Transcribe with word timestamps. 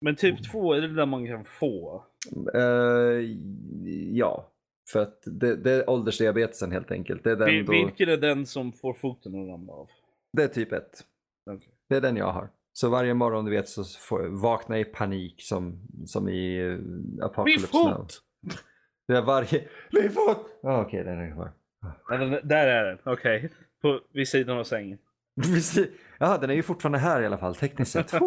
Men 0.00 0.16
typ 0.16 0.50
2 0.52 0.72
är 0.74 0.80
det 0.80 0.94
där 0.94 1.06
man 1.06 1.26
kan 1.26 1.44
få? 1.44 2.04
Eh, 2.54 2.60
ja, 4.12 4.50
för 4.92 5.00
att 5.02 5.22
det, 5.26 5.56
det 5.56 5.72
är 5.72 5.90
åldersdiabetesen 5.90 6.72
helt 6.72 6.90
enkelt. 6.90 7.24
Det 7.24 7.30
är, 7.30 7.36
den 7.36 7.48
Vil- 7.48 7.66
då, 7.66 7.72
Vilken 7.72 8.08
är 8.08 8.16
den 8.16 8.46
som 8.46 8.72
får 8.72 8.92
foten 8.94 9.32
att 9.42 9.48
ramla 9.48 9.72
av? 9.72 9.88
det 10.32 10.42
är 10.42 10.48
typ 10.48 10.72
ett. 10.72 11.04
Okej. 11.50 11.68
Det 11.88 11.96
är 11.96 12.00
den 12.00 12.16
jag 12.16 12.32
har. 12.32 12.48
Så 12.72 12.88
varje 12.88 13.14
morgon 13.14 13.44
du 13.44 13.50
vet 13.50 13.68
så 13.68 13.84
får 13.84 14.22
jag 14.22 14.30
vakna 14.30 14.78
i 14.78 14.84
panik 14.84 15.34
som, 15.42 15.78
som 16.06 16.28
i 16.28 16.60
uh, 16.62 16.78
Min 16.78 17.18
Apocalypse 17.22 17.76
Now. 17.76 17.96
fot! 17.96 18.20
Det 19.08 19.16
är 19.16 19.22
varje... 19.22 19.68
Min 19.92 20.10
fot! 20.10 20.46
Ah, 20.62 20.80
Okej, 20.82 21.04
den 21.04 21.18
är 21.18 21.32
kvar. 21.34 21.52
Den- 22.08 22.48
Där 22.48 22.66
är 22.66 22.84
den, 22.84 22.98
okej. 23.04 23.50
På 23.82 24.00
Vid 24.12 24.28
sidan 24.28 24.58
av 24.58 24.64
sängen. 24.64 24.98
Ja, 26.18 26.38
den 26.38 26.50
är 26.50 26.54
ju 26.54 26.62
fortfarande 26.62 26.98
här 26.98 27.22
i 27.22 27.26
alla 27.26 27.38
fall 27.38 27.54
tekniskt 27.54 27.92
sett. 27.92 28.10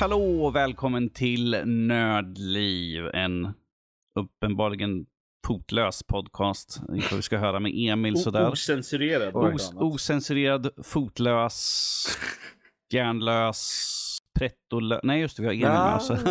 Hallå 0.00 0.44
och 0.44 0.56
välkommen 0.56 1.10
till 1.10 1.50
Nördliv, 1.66 3.06
en 3.06 3.52
uppenbarligen 4.20 5.06
potlös 5.46 6.02
podcast. 6.02 6.80
Vi 7.12 7.22
ska 7.22 7.38
höra 7.38 7.60
med 7.60 7.72
Emil 7.74 8.16
sådär. 8.16 8.50
Ocensurerad. 8.50 9.36
Os 9.36 9.72
ocensurerad, 9.74 10.70
fotlös, 10.84 12.06
hjärnlös, 12.92 14.18
prettolös. 14.38 15.00
Nej 15.02 15.20
just 15.20 15.36
det, 15.36 15.42
vi 15.42 15.48
har 15.48 15.54
Emil 15.54 15.68
med 15.68 15.96
oss. 15.96 16.08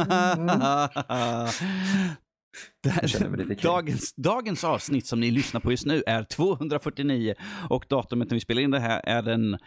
Det 2.84 2.90
här- 2.90 3.64
dagens, 3.64 4.14
dagens 4.16 4.64
avsnitt 4.64 5.06
som 5.06 5.20
ni 5.20 5.31
lyssnar 5.31 5.62
på 5.62 5.72
just 5.72 5.86
nu 5.86 6.03
är 6.08 6.23
249 6.23 7.34
och 7.70 7.86
datumet 7.90 8.30
när 8.30 8.36
vi 8.36 8.42
spelar 8.42 8.62
in 8.62 8.72
det 8.72 8.80
här 8.80 9.02
är 9.06 9.22
den 9.22 9.58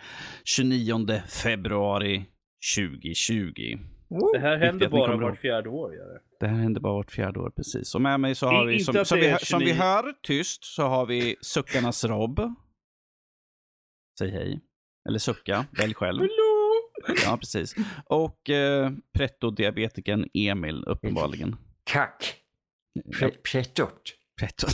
29 0.44 1.22
februari 1.28 2.24
2020. 2.76 3.78
Det 4.32 4.38
här 4.38 4.56
händer 4.56 4.88
bara 4.88 5.16
vart 5.16 5.22
ihåg. 5.22 5.38
fjärde 5.38 5.68
år. 5.68 5.94
Gör 5.94 6.06
det. 6.06 6.20
Det 6.40 6.46
här 6.46 6.56
händer 6.56 6.80
bara 6.80 6.92
vart 6.92 7.10
fjärde 7.10 7.40
år, 7.40 7.50
precis. 7.50 7.94
Och 7.94 8.00
med 8.00 8.20
mig 8.20 8.34
så 8.34 8.46
har 8.46 8.70
I- 8.70 8.72
vi, 8.72 8.80
som, 8.80 9.04
som, 9.04 9.18
det 9.18 9.38
vi, 9.40 9.46
som 9.46 9.58
vi 9.58 9.66
29. 9.66 9.80
hör 9.82 10.12
tyst, 10.22 10.64
så 10.64 10.82
har 10.82 11.06
vi 11.06 11.36
Suckarnas 11.40 12.04
Rob. 12.04 12.40
Säg 14.18 14.30
hej. 14.30 14.60
Eller 15.08 15.18
sucka, 15.18 15.66
välj 15.78 15.94
själv. 15.94 16.22
Ja, 17.24 17.36
precis. 17.36 17.74
Och 18.04 18.50
eh, 18.50 18.90
pretto-diabetikern 19.18 20.28
Emil, 20.34 20.84
uppenbarligen. 20.84 21.56
Kack. 21.84 22.34
Pre- 23.14 23.36
Prettot. 23.52 24.02
pretto. 24.40 24.66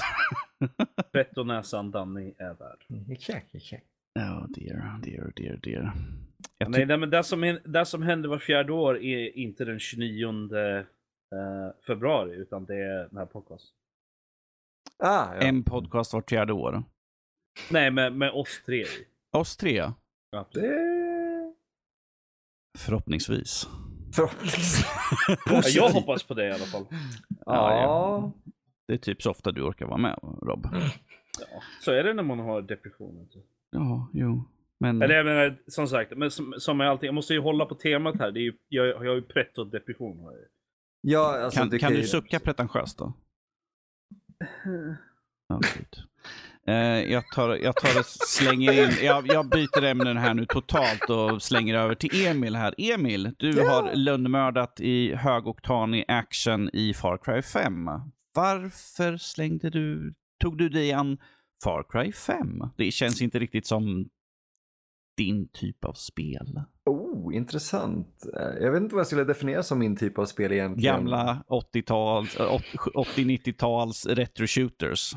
Fett 1.13 1.39
och 1.39 1.47
näsan 1.47 1.91
Danny 1.91 2.35
är 2.39 2.55
där. 2.55 2.77
Kack, 3.21 3.45
kack. 3.71 3.85
Oh 4.15 4.47
dear, 4.49 5.01
dear, 5.03 5.33
dear, 5.37 5.57
dear. 5.63 5.93
Jag 6.59 6.71
Nej, 6.71 6.81
ty- 6.81 6.87
nej, 6.87 6.97
men 6.99 7.11
det 7.11 7.25
som, 7.25 7.59
det 7.65 7.87
som 7.87 8.03
händer 8.03 8.29
var 8.29 8.39
fjärde 8.39 8.73
år 8.73 8.99
är 9.03 9.37
inte 9.39 9.65
den 9.65 9.79
29 9.79 10.27
eh, 10.57 10.85
februari, 11.87 12.37
utan 12.37 12.65
det 12.65 12.75
är 12.77 13.09
den 13.09 13.17
här 13.19 13.27
podcasten. 13.27 13.71
Ah, 15.03 15.35
ja. 15.35 15.41
En 15.41 15.65
podcast 15.65 16.13
vart 16.13 16.31
fjärde 16.31 16.53
år. 16.53 16.83
Nej, 17.71 17.91
med, 17.91 18.13
med 18.13 18.31
oss 18.31 18.63
tre. 18.67 18.85
Oss 19.37 19.57
tre, 19.57 19.93
Ja, 20.31 20.49
Det... 20.53 21.55
förhoppningsvis. 22.79 23.69
Förhoppningsvis. 24.15 24.85
Ja, 25.47 25.63
jag 25.67 25.89
hoppas 25.91 26.23
på 26.23 26.35
det 26.35 26.47
i 26.49 26.53
alla 26.53 26.65
fall. 26.65 26.87
Ja. 27.47 28.33
Det 28.89 28.95
är 28.95 28.99
typ 28.99 29.23
så 29.23 29.31
ofta 29.31 29.53
du 29.53 29.63
orkar 29.63 29.87
vara 29.87 29.97
med, 29.99 30.19
Rob. 30.23 30.67
Ja, 31.41 31.63
så 31.81 31.93
är 31.93 32.05
det 32.05 32.15
när 32.15 32.23
man 32.23 32.39
har 32.39 32.63
depressionen. 32.63 33.29
Typ. 33.29 33.45
Ja, 33.71 34.11
jo. 34.13 34.45
Men... 34.81 35.03
Eller 35.03 35.15
jag 35.15 35.27
menar, 35.27 35.57
som 35.67 35.89
sagt, 35.89 36.13
men 36.17 36.31
som, 36.31 36.55
som 36.59 36.77
med 36.79 36.91
allting, 36.91 37.07
jag 37.07 37.15
måste 37.15 37.35
ju 37.35 37.41
hålla 37.41 37.67
på 37.67 37.75
temat 37.75 38.19
här. 38.19 38.33
Det 38.33 38.41
är 38.41 38.43
ju, 38.43 38.53
jag, 38.69 38.87
jag 38.87 38.97
har 38.99 39.15
ju 39.15 39.23
pretto 39.23 39.65
depression. 39.65 40.17
Ja, 41.01 41.41
alltså, 41.45 41.61
kan, 41.61 41.69
du 41.69 41.79
kan 41.79 41.93
ju- 41.95 42.01
du 42.01 42.07
sucka 42.07 42.41
pretentiöst 42.41 42.99
då? 42.99 43.13
Ja. 45.51 45.61
Eh, 46.67 47.13
jag, 47.13 47.25
tar, 47.35 47.55
jag 47.57 47.77
tar 47.77 47.99
och 48.01 48.05
slänger 48.07 48.73
in, 48.73 48.91
jag, 49.07 49.27
jag 49.27 49.49
byter 49.51 49.85
ämnen 49.85 50.17
här 50.17 50.35
nu 50.35 50.47
totalt 50.47 51.11
och 51.11 51.43
slänger 51.43 51.75
över 51.75 51.95
till 51.95 52.27
Emil 52.27 52.57
här. 52.57 52.75
Emil, 52.79 53.35
du 53.39 53.51
Ja. 53.51 53.71
har 53.71 53.95
lönnmördat 53.95 54.81
i 54.81 55.15
högoktanig 55.15 56.05
action 56.09 56.71
i 56.73 56.95
Far 56.95 57.19
Cry 57.19 57.43
5. 57.43 57.87
Varför 58.35 59.17
slängde 59.17 59.71
du, 59.71 60.15
tog 60.41 60.59
du 60.59 60.69
dig 60.69 60.93
an 60.93 61.19
Far 61.65 61.85
Cry 61.89 62.13
5? 62.13 62.63
Det 62.77 62.91
känns 62.91 63.23
inte 63.23 63.39
riktigt 63.39 63.67
som 63.67 64.09
din 65.17 65.49
typ 65.49 65.85
av 65.85 65.93
spel. 65.93 66.61
Oh, 66.85 67.35
intressant. 67.37 68.27
Eh, 68.37 68.65
Jag 68.65 68.73
vet 68.73 68.83
inte 68.83 68.95
vad 68.95 69.01
jag 69.01 69.07
skulle 69.07 69.25
definiera 69.25 69.63
som 69.63 69.79
min 69.79 69.97
typ 69.97 70.19
av 70.19 70.25
spel 70.27 70.53
egentligen. 70.53 70.95
Gamla 70.97 71.45
80-tals, 71.49 72.37
eh, 72.37 72.61
80-90-tals 72.95 74.07
retro 74.07 74.47
shooters. 74.47 75.13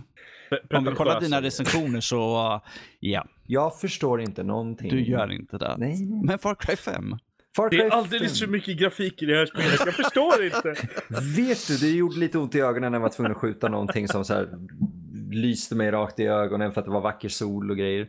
Pre- 0.70 0.78
Om 0.78 0.86
vi 0.86 0.92
kollar 0.92 1.20
dina 1.22 1.42
recensioner 1.42 2.02
så, 2.02 2.54
uh, 2.56 2.62
ja, 3.00 3.28
Jag 3.48 3.80
förstår 3.80 4.22
inte 4.22 4.44
någonting. 4.44 4.90
du 4.90 5.04
gör 5.04 5.32
inte 5.32 5.58
det. 5.58 5.76
Nej, 5.78 6.06
nej. 6.06 6.22
Men 6.24 6.40
Far 6.40 6.56
Cry 6.56 6.76
5? 6.76 7.16
Far 7.56 7.70
Det 7.70 7.76
Cry 7.78 7.86
är 7.86 7.90
alldeles 7.90 8.40
5. 8.40 8.46
för 8.48 8.52
mycket 8.52 8.78
grafik 8.80 9.22
i 9.22 9.26
det 9.26 9.36
här 9.38 9.46
spelet. 9.46 9.80
Jag 9.86 9.94
förstår 9.96 10.44
inte. 10.46 10.76
Vet 11.38 11.68
du, 11.68 11.78
det 11.78 11.90
gjorde 11.92 12.20
lite 12.20 12.38
ont 12.38 12.56
i 12.56 12.60
ögonen 12.60 12.92
när 12.92 13.00
jag 13.00 13.02
var 13.04 13.10
tvungen 13.10 13.32
att 13.32 13.38
skjuta 13.38 13.70
någonting 13.70 14.08
som 14.08 14.26
så 14.26 14.34
här 14.34 14.50
lyste 15.32 15.76
mig 15.76 15.92
rakt 15.92 16.20
i 16.20 16.28
ögonen 16.28 16.72
för 16.72 16.82
att 16.82 16.86
det 16.86 16.92
var 16.92 17.02
vacker 17.02 17.30
sol 17.30 17.72
och 17.72 17.78
grejer. 17.78 18.02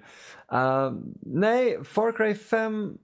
Uh, 0.52 0.92
nej, 1.20 1.84
Far 1.84 2.12
Cry 2.12 2.34
5 2.34 2.84
uh, 2.84 2.94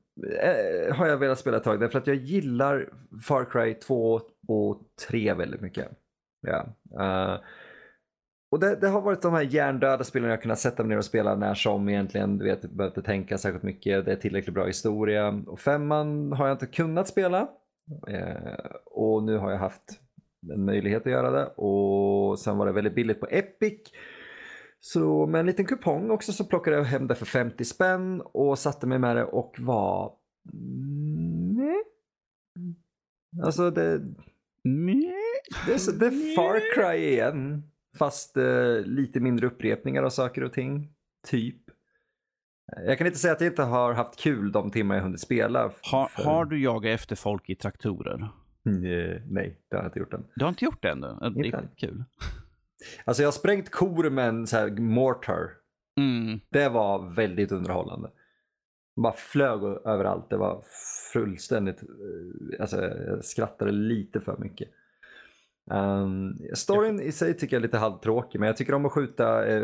eh, 0.40 0.94
har 0.94 1.06
jag 1.06 1.16
velat 1.16 1.38
spela 1.38 1.56
ett 1.56 1.64
tag 1.64 1.80
därför 1.80 1.98
att 1.98 2.06
jag 2.06 2.16
gillar 2.16 2.88
Far 3.22 3.44
Cry 3.44 3.74
2 3.74 4.20
och 4.48 4.80
3 5.08 5.34
väldigt 5.34 5.60
mycket. 5.60 5.88
Ja. 6.46 6.66
Uh, 7.00 7.40
och 8.50 8.60
det, 8.60 8.76
det 8.76 8.88
har 8.88 9.00
varit 9.00 9.22
de 9.22 9.32
här 9.32 9.42
hjärndöda 9.42 10.04
spelen 10.04 10.30
jag 10.30 10.42
kunnat 10.42 10.58
sätta 10.58 10.82
mig 10.82 10.90
ner 10.90 10.98
och 10.98 11.04
spela 11.04 11.34
när 11.34 11.54
som 11.54 11.88
egentligen. 11.88 12.38
Du 12.38 12.44
vet, 12.44 12.62
jag 12.62 12.70
behöver 12.72 12.96
inte 12.96 13.06
tänka 13.06 13.38
särskilt 13.38 13.62
mycket. 13.62 14.04
Det 14.04 14.12
är 14.12 14.16
tillräckligt 14.16 14.54
bra 14.54 14.66
historia. 14.66 15.42
Och 15.46 15.60
femman 15.60 16.32
har 16.32 16.46
jag 16.46 16.54
inte 16.54 16.66
kunnat 16.66 17.08
spela. 17.08 17.48
Eh, 18.08 18.64
och 18.84 19.22
nu 19.22 19.36
har 19.36 19.50
jag 19.50 19.58
haft 19.58 20.00
en 20.50 20.64
möjlighet 20.64 21.06
att 21.06 21.12
göra 21.12 21.30
det. 21.30 21.46
Och 21.46 22.38
sen 22.38 22.58
var 22.58 22.66
det 22.66 22.72
väldigt 22.72 22.94
billigt 22.94 23.20
på 23.20 23.26
Epic. 23.30 23.80
Så 24.80 25.26
med 25.26 25.40
en 25.40 25.46
liten 25.46 25.64
kupong 25.66 26.10
också 26.10 26.32
så 26.32 26.44
plockade 26.44 26.76
jag 26.76 26.84
hem 26.84 27.06
det 27.06 27.14
för 27.14 27.26
50 27.26 27.64
spänn 27.64 28.20
och 28.24 28.58
satte 28.58 28.86
mig 28.86 28.98
med 28.98 29.16
det 29.16 29.24
och 29.24 29.54
var... 29.58 30.12
Nej. 31.56 31.82
Alltså 33.44 33.70
det, 33.70 33.98
det, 35.66 35.72
är, 35.72 35.78
så- 35.78 35.92
det 35.92 36.06
är 36.06 36.36
Far 36.36 36.74
Cry 36.74 37.04
igen. 37.08 37.62
Fast 37.98 38.36
eh, 38.36 38.80
lite 38.84 39.20
mindre 39.20 39.46
upprepningar 39.46 40.02
av 40.02 40.10
saker 40.10 40.44
och 40.44 40.52
ting. 40.52 40.92
Typ. 41.26 41.56
Jag 42.86 42.98
kan 42.98 43.06
inte 43.06 43.18
säga 43.18 43.32
att 43.34 43.40
jag 43.40 43.50
inte 43.52 43.62
har 43.62 43.92
haft 43.92 44.16
kul 44.20 44.52
de 44.52 44.70
timmar 44.70 44.94
jag 44.94 45.02
hunnit 45.02 45.20
spela. 45.20 45.72
Har, 45.82 46.06
för- 46.08 46.22
har 46.24 46.44
du 46.44 46.62
jagat 46.62 46.90
efter 46.94 47.16
folk 47.16 47.50
i 47.50 47.54
traktorer? 47.54 48.28
Eh, 48.66 49.22
Nej, 49.30 49.60
det 49.70 49.76
har 49.76 49.82
jag 49.82 49.88
inte 49.88 49.98
gjort 49.98 50.14
än. 50.14 50.24
Du 50.36 50.44
har 50.44 50.48
inte 50.48 50.64
gjort 50.64 50.82
det 50.82 50.88
ännu? 50.90 51.16
Det 51.20 51.26
Inte 51.26 51.56
är 51.56 51.60
än. 51.60 51.68
kul. 51.76 52.04
Alltså 53.04 53.22
jag 53.22 53.26
har 53.26 53.32
sprängt 53.32 53.70
kor 53.70 54.10
med 54.10 54.28
en 54.28 54.46
så 54.46 54.56
här 54.56 54.70
mortar. 54.70 55.50
Mm. 56.00 56.40
Det 56.50 56.68
var 56.68 57.14
väldigt 57.14 57.52
underhållande. 57.52 58.10
De 58.96 59.02
bara 59.02 59.12
flög 59.12 59.62
överallt. 59.64 60.30
Det 60.30 60.36
var 60.36 60.64
fullständigt, 61.12 61.82
eh, 61.82 62.60
alltså 62.60 62.82
jag 62.84 63.24
skrattade 63.24 63.72
lite 63.72 64.20
för 64.20 64.36
mycket. 64.38 64.68
Um, 65.70 66.38
storyn 66.54 67.00
i 67.00 67.12
sig 67.12 67.34
tycker 67.36 67.56
jag 67.56 67.60
är 67.60 67.62
lite 67.66 67.78
halvtråkig 67.78 68.38
men 68.40 68.46
jag 68.46 68.56
tycker 68.56 68.74
om 68.74 68.86
att 68.86 68.92
skjuta 68.92 69.46
eh, 69.46 69.60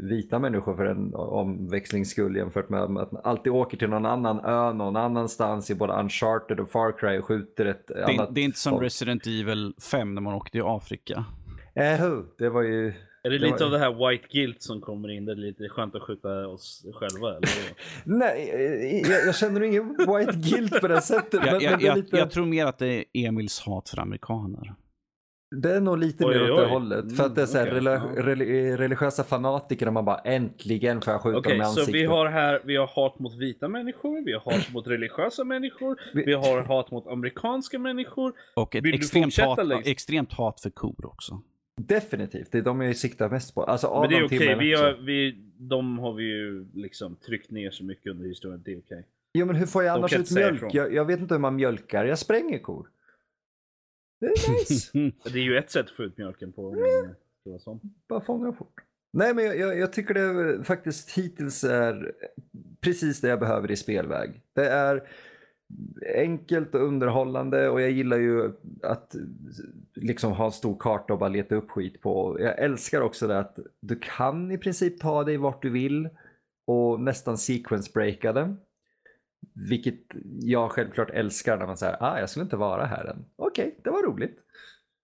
vita 0.00 0.38
människor 0.38 0.76
för 0.76 0.84
en 0.86 1.14
omväxlings 1.14 2.10
skull 2.10 2.36
jämfört 2.36 2.68
med 2.68 2.80
att 2.82 2.90
man 2.90 3.20
alltid 3.24 3.52
åker 3.52 3.76
till 3.76 3.88
någon 3.88 4.06
annan 4.06 4.40
ö 4.44 4.72
någon 4.72 4.96
annanstans 4.96 5.70
i 5.70 5.74
både 5.74 5.92
Uncharted 5.92 6.60
och 6.60 6.70
Far 6.70 6.98
Cry 6.98 7.18
och 7.18 7.24
skjuter 7.24 7.66
ett 7.66 7.86
Det, 7.86 8.04
annat 8.04 8.34
det 8.34 8.40
är 8.40 8.44
inte 8.44 8.58
som 8.58 8.70
folk. 8.72 8.82
Resident 8.82 9.26
Evil 9.26 9.74
5 9.90 10.14
när 10.14 10.22
man 10.22 10.34
åkte 10.34 10.50
till 10.52 10.62
Afrika. 10.64 11.24
Eh, 11.74 12.06
det 12.38 12.48
var 12.48 12.62
ju... 12.62 12.92
Är 13.22 13.30
det 13.30 13.38
Det 13.38 13.44
lite 13.44 13.56
var- 13.58 13.64
av 13.64 13.70
det 13.70 13.78
här 13.78 14.08
white 14.10 14.26
guilt 14.32 14.62
som 14.62 14.80
kommer 14.80 15.08
in? 15.10 15.24
Det 15.24 15.32
är 15.32 15.36
lite 15.36 15.68
skönt 15.68 15.94
att 15.94 16.02
skjuta 16.02 16.48
oss 16.48 16.86
själva 16.94 17.28
eller? 17.28 17.48
Nej, 18.04 18.50
eh, 18.54 19.10
jag, 19.10 19.26
jag 19.26 19.34
känner 19.36 19.62
ingen 19.62 19.88
white 19.88 20.32
guilt 20.50 20.80
på 20.80 20.88
det 20.88 21.00
sättet. 21.00 21.40
men, 21.44 21.60
Jag, 21.60 21.62
men 21.70 21.78
det 21.78 21.84
är 21.84 21.88
jag, 21.88 21.96
lite... 21.96 22.16
jag 22.16 22.30
tror 22.30 22.46
mer 22.46 22.66
att 22.66 22.78
det 22.78 22.86
är 22.94 23.04
Emils 23.12 23.60
hat 23.60 23.88
för 23.88 23.98
amerikaner. 24.00 24.74
Det 25.62 25.72
är 25.74 25.80
nog 25.80 25.98
lite 25.98 26.26
mer 26.26 26.50
åt 26.52 26.58
det 26.58 26.66
hållet. 26.66 27.16
För 27.16 27.24
att 27.26 27.34
det 27.34 27.42
är 27.42 27.46
så 27.46 27.58
här, 27.58 27.66
Mm, 27.66 27.74
rela- 27.76 27.96
okej, 28.04 28.12
ja. 28.16 28.22
reli- 28.22 28.76
religiösa 28.76 29.24
fanatiker 29.24 29.86
och 29.86 29.92
man 29.92 30.04
bara 30.04 30.18
äntligen 30.18 31.00
får 31.00 31.12
jag 31.12 31.20
skjuta 31.20 31.38
Okej, 31.38 31.52
dem 31.52 31.60
i 31.60 31.64
så 31.64 31.68
ansiktet. 31.70 31.94
vi 31.94 32.04
har 32.04 32.26
här, 32.26 32.60
vi 32.64 32.76
har 32.76 32.86
hat 32.86 33.18
mot 33.18 33.34
vita 33.34 33.68
människor, 33.68 34.24
vi 34.24 34.32
har 34.32 34.40
hat 34.40 34.68
mot 34.72 34.86
religiösa 34.86 35.44
människor, 35.44 35.96
Vi- 36.14 36.32
har 36.32 36.62
hat 36.62 36.90
mot 36.90 37.06
amerikanska 37.06 37.78
människor. 37.78 38.32
Och 38.56 38.76
ett 38.76 38.84
extremt 38.86 39.38
hat, 39.38 39.66
längst? 39.66 39.88
extremt 39.88 40.32
hat 40.32 40.60
för 40.60 40.70
kor 40.70 41.06
också. 41.06 41.40
Definitivt, 41.76 42.52
det 42.52 42.58
är 42.58 42.62
de 42.62 42.80
jag 42.80 42.96
siktar 42.96 43.28
mest 43.30 43.54
på. 43.54 43.62
Alltså 43.62 44.00
Men 44.00 44.10
det 44.10 44.16
är 44.16 44.24
okej, 44.26 44.38
timmarna 44.38 44.58
vi 44.58 44.74
har, 44.74 44.92
vi, 44.92 45.38
de 45.58 45.98
har 45.98 46.12
vi 46.12 46.24
ju 46.24 46.66
liksom 46.74 47.16
tryckt 47.16 47.50
ner 47.50 47.70
så 47.70 47.84
mycket 47.84 48.10
under 48.12 48.28
historien, 48.28 48.62
det 48.64 48.72
är 48.72 48.78
okej. 48.78 49.06
Jo 49.34 49.46
men 49.46 49.56
hur 49.56 49.66
får 49.66 49.82
jag 49.84 49.94
annars 49.98 50.12
ut 50.18 50.30
mjölk? 50.30 50.62
Jag, 50.74 50.94
jag 50.94 51.04
vet 51.04 51.20
inte 51.20 51.34
hur 51.34 51.40
man 51.40 51.56
mjölkar, 51.56 52.04
jag 52.04 52.18
spränger 52.18 52.58
kor. 52.58 52.86
Det 54.20 54.26
är 54.26 54.52
nice. 54.52 55.12
Det 55.32 55.38
är 55.38 55.42
ju 55.44 55.56
ett 55.56 55.70
sätt 55.70 55.86
att 55.86 55.92
få 55.92 56.02
ut 56.02 56.18
mjölken 56.18 56.52
på. 56.52 56.76
sån. 57.58 57.80
Bara 58.08 58.20
fånga 58.20 58.52
fort. 58.52 58.80
Nej 59.12 59.34
men 59.34 59.44
jag, 59.44 59.58
jag, 59.58 59.78
jag 59.78 59.92
tycker 59.92 60.14
det 60.14 60.64
faktiskt 60.64 61.18
hittills 61.18 61.64
är 61.64 62.12
precis 62.80 63.20
det 63.20 63.28
jag 63.28 63.40
behöver 63.40 63.70
i 63.70 63.76
spelväg. 63.76 64.42
Det 64.54 64.68
är 64.68 65.08
enkelt 66.16 66.74
och 66.74 66.82
underhållande 66.82 67.68
och 67.68 67.80
jag 67.80 67.90
gillar 67.90 68.18
ju 68.18 68.52
att 68.82 69.14
liksom 69.94 70.32
ha 70.32 70.44
en 70.44 70.52
stor 70.52 70.76
karta 70.80 71.12
och 71.12 71.18
bara 71.18 71.28
leta 71.28 71.54
upp 71.54 71.70
skit 71.70 72.00
på. 72.00 72.36
Jag 72.40 72.58
älskar 72.58 73.00
också 73.00 73.26
det 73.26 73.38
att 73.38 73.58
du 73.80 73.98
kan 74.02 74.50
i 74.50 74.58
princip 74.58 75.00
ta 75.00 75.24
dig 75.24 75.36
vart 75.36 75.62
du 75.62 75.70
vill 75.70 76.08
och 76.66 77.00
nästan 77.00 77.38
sequence 77.38 77.90
breaka 77.94 78.32
det. 78.32 78.56
Vilket 79.52 80.00
jag 80.40 80.70
självklart 80.70 81.10
älskar 81.10 81.58
när 81.58 81.66
man 81.66 81.76
säger 81.76 82.02
ah 82.02 82.20
jag 82.20 82.30
skulle 82.30 82.44
inte 82.44 82.56
vara 82.56 82.86
här 82.86 83.04
än. 83.04 83.24
Okej, 83.36 83.80
det 83.84 83.90
var 83.90 84.02
roligt. 84.02 84.38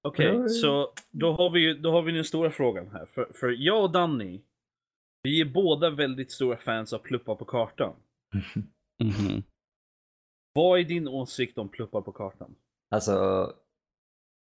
Okej, 0.02 0.26
ja. 0.26 0.48
så 0.48 0.92
då 1.10 1.32
har 1.32 1.50
vi 1.50 1.60
ju 1.60 1.74
då 1.74 1.92
har 1.92 2.02
vi 2.02 2.12
den 2.12 2.24
stora 2.24 2.50
frågan 2.50 2.90
här. 2.92 3.06
För, 3.06 3.32
för 3.34 3.50
jag 3.58 3.82
och 3.82 3.92
Danny, 3.92 4.40
vi 5.22 5.40
är 5.40 5.44
båda 5.44 5.90
väldigt 5.90 6.32
stora 6.32 6.56
fans 6.56 6.92
av 6.92 6.98
pluppar 6.98 7.34
på 7.34 7.44
kartan. 7.44 7.96
Mhm. 9.02 9.42
Vad 10.52 10.80
är 10.80 10.84
din 10.84 11.08
åsikt 11.08 11.58
om 11.58 11.68
pluppar 11.68 12.00
på 12.00 12.12
kartan? 12.12 12.54
Alltså, 12.90 13.46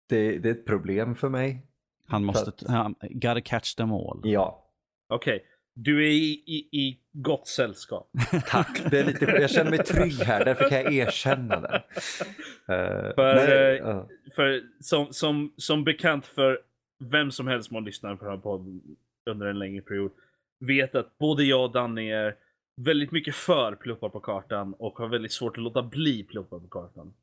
det, 0.10 0.38
det 0.38 0.50
är 0.50 0.54
ett 0.54 0.66
problem 0.66 1.16
för 1.16 1.30
mig. 1.30 1.68
Han 2.06 2.26
måste, 2.26 2.72
han, 2.72 2.96
gotta 3.02 3.42
catch 3.42 3.76
them 3.76 3.92
all. 3.92 4.22
Ja, 4.24 4.68
Okej, 5.10 5.46
du 5.78 6.06
är 6.06 6.12
i, 6.12 6.44
i, 6.46 6.78
i 6.80 7.00
gott 7.14 7.48
sällskap. 7.48 8.10
tack. 8.48 8.82
Det 8.92 9.00
är 9.00 9.04
lite, 9.04 9.26
jag 9.26 9.50
känner 9.50 9.70
mig 9.72 9.84
trygg 9.84 10.14
här, 10.14 10.46
därför 10.46 10.70
kan 10.70 10.82
jag 10.82 10.94
erkänna 10.94 11.62
det. 11.62 11.84
Eh, 12.68 13.16
För, 13.16 13.36
nej, 13.36 13.78
ja. 13.78 14.08
För 14.36 14.62
som, 14.80 15.14
som, 15.14 15.54
som 15.58 15.84
bekant 15.84 16.26
för 16.26 16.60
vem 17.00 17.32
som 17.32 17.48
helst 17.48 17.68
som 17.68 17.76
har 17.76 17.82
lyssnat 17.82 18.20
på 18.20 18.26
den 18.26 18.34
här 18.34 18.42
podden 18.42 18.82
under 19.30 19.48
en 19.48 19.60
längre 19.60 19.82
period 19.82 20.12
vet 20.60 20.96
att 20.96 21.18
både 21.18 21.44
jag 21.44 21.64
och 21.64 21.72
Danny 21.72 22.12
är 22.12 22.36
väldigt 22.82 23.12
mycket 23.12 23.36
för 23.36 23.76
pluppar 23.76 24.10
på 24.10 24.20
kartan 24.20 24.74
och 24.74 24.98
har 24.98 25.08
väldigt 25.08 25.32
svårt 25.32 25.58
att 25.58 25.64
låta 25.64 25.84
bli 25.84 26.24
pluppar 26.24 26.60
på 26.60 26.68
kartan. 26.68 27.14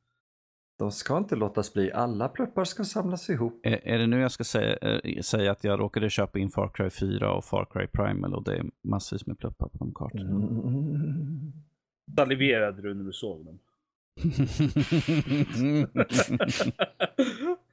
De 0.79 0.93
ska 0.93 1.19
inte 1.19 1.37
låtas 1.37 1.75
bli. 1.75 1.93
Alla 1.93 2.29
pluppar 2.29 2.65
ska 2.65 2.85
samlas 2.85 3.31
ihop. 3.31 3.61
Är, 3.63 3.89
är 3.89 3.99
det 3.99 4.07
nu 4.07 4.21
jag 4.21 4.33
ska 4.33 4.45
säga, 4.45 4.77
eh, 4.77 5.21
säga 5.21 5.53
att 5.53 5.65
jag 5.65 5.81
råkade 5.81 6.11
köpa 6.11 6.39
in 6.39 6.51
Far 6.51 6.71
Cry 6.75 6.91
4 6.91 7.33
och 7.33 7.45
Far 7.45 7.65
Cry 7.65 7.87
Primal 7.87 8.35
och 8.35 8.45
det 8.45 8.57
är 8.57 8.65
massvis 8.83 9.27
med 9.27 9.39
pluppar 9.39 9.69
på 9.69 9.79
de 9.79 9.95
kartorna. 9.95 10.31
Mm. 10.31 11.53
Saliverade 12.17 12.83
du 12.83 12.95
när 12.95 13.05
du 13.05 13.13
såg 13.13 13.45
dem? 13.45 13.59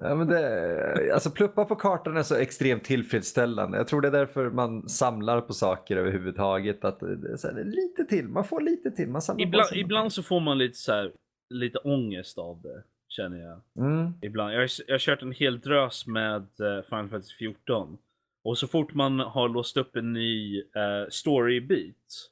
Ja, 0.00 0.14
men 0.14 0.28
det, 0.28 1.14
alltså 1.14 1.30
pluppar 1.30 1.64
på 1.64 1.76
kartan 1.76 2.16
är 2.16 2.22
så 2.22 2.34
extremt 2.34 2.84
tillfredsställande. 2.84 3.78
Jag 3.78 3.88
tror 3.88 4.00
det 4.00 4.08
är 4.08 4.12
därför 4.12 4.50
man 4.50 4.88
samlar 4.88 5.40
på 5.40 5.52
saker 5.52 5.96
överhuvudtaget. 5.96 6.84
Att 6.84 7.00
det 7.00 7.32
är 7.32 7.36
så 7.36 7.48
här, 7.48 7.64
lite 7.64 8.04
till, 8.04 8.28
man 8.28 8.44
får 8.44 8.60
lite 8.60 8.90
till. 8.90 9.08
Man 9.08 9.22
samlar 9.22 9.46
ibland, 9.46 9.68
ibland 9.74 10.12
så 10.12 10.22
får 10.22 10.40
man 10.40 10.58
lite 10.58 10.76
så 10.76 10.92
här, 10.92 11.12
lite 11.50 11.78
ångest 11.78 12.38
av 12.38 12.62
det, 12.62 12.82
känner 13.08 13.38
jag. 13.38 13.86
Mm. 13.86 14.12
Ibland. 14.22 14.54
Jag, 14.54 14.60
har, 14.60 14.70
jag 14.86 14.94
har 14.94 14.98
kört 14.98 15.22
en 15.22 15.32
hel 15.32 15.60
drös 15.60 16.06
med 16.06 16.42
eh, 16.60 16.82
Final 16.82 17.08
Fantasy 17.08 17.34
14. 17.34 17.98
Och 18.44 18.58
så 18.58 18.66
fort 18.66 18.94
man 18.94 19.20
har 19.20 19.48
låst 19.48 19.76
upp 19.76 19.96
en 19.96 20.12
ny 20.12 20.62
uh, 20.62 21.08
story-bit 21.10 22.30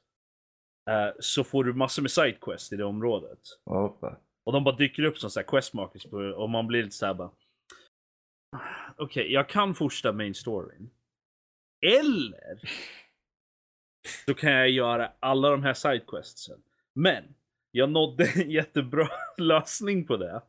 eh, 0.89 1.09
så 1.19 1.43
får 1.43 1.63
du 1.63 1.73
massor 1.73 2.01
med 2.01 2.11
sidequest 2.11 2.73
i 2.73 2.75
det 2.75 2.83
området. 2.83 3.39
Hoppa. 3.65 4.17
Och 4.45 4.53
de 4.53 4.63
bara 4.63 4.75
dyker 4.75 5.03
upp 5.03 5.17
som 5.17 5.29
så 5.29 5.39
här 5.39 5.47
questmarkers 5.47 6.05
och 6.35 6.49
man 6.49 6.67
blir 6.67 6.83
lite 6.83 6.95
såhär 6.95 7.13
bara. 7.13 7.31
Okej, 8.97 9.33
jag 9.33 9.49
kan 9.49 9.75
fortsätta 9.75 10.13
main 10.13 10.33
storyn. 10.33 10.89
Eller 11.81 12.59
så 14.25 14.33
kan 14.33 14.51
jag 14.51 14.69
göra 14.69 15.11
alla 15.19 15.49
de 15.49 15.63
här 15.63 15.73
sidequestsen. 15.73 16.61
Men 16.93 17.23
jag 17.71 17.89
nådde 17.89 18.25
en 18.35 18.51
jättebra 18.51 19.09
lösning 19.37 20.05
på 20.07 20.17
det. 20.17 20.41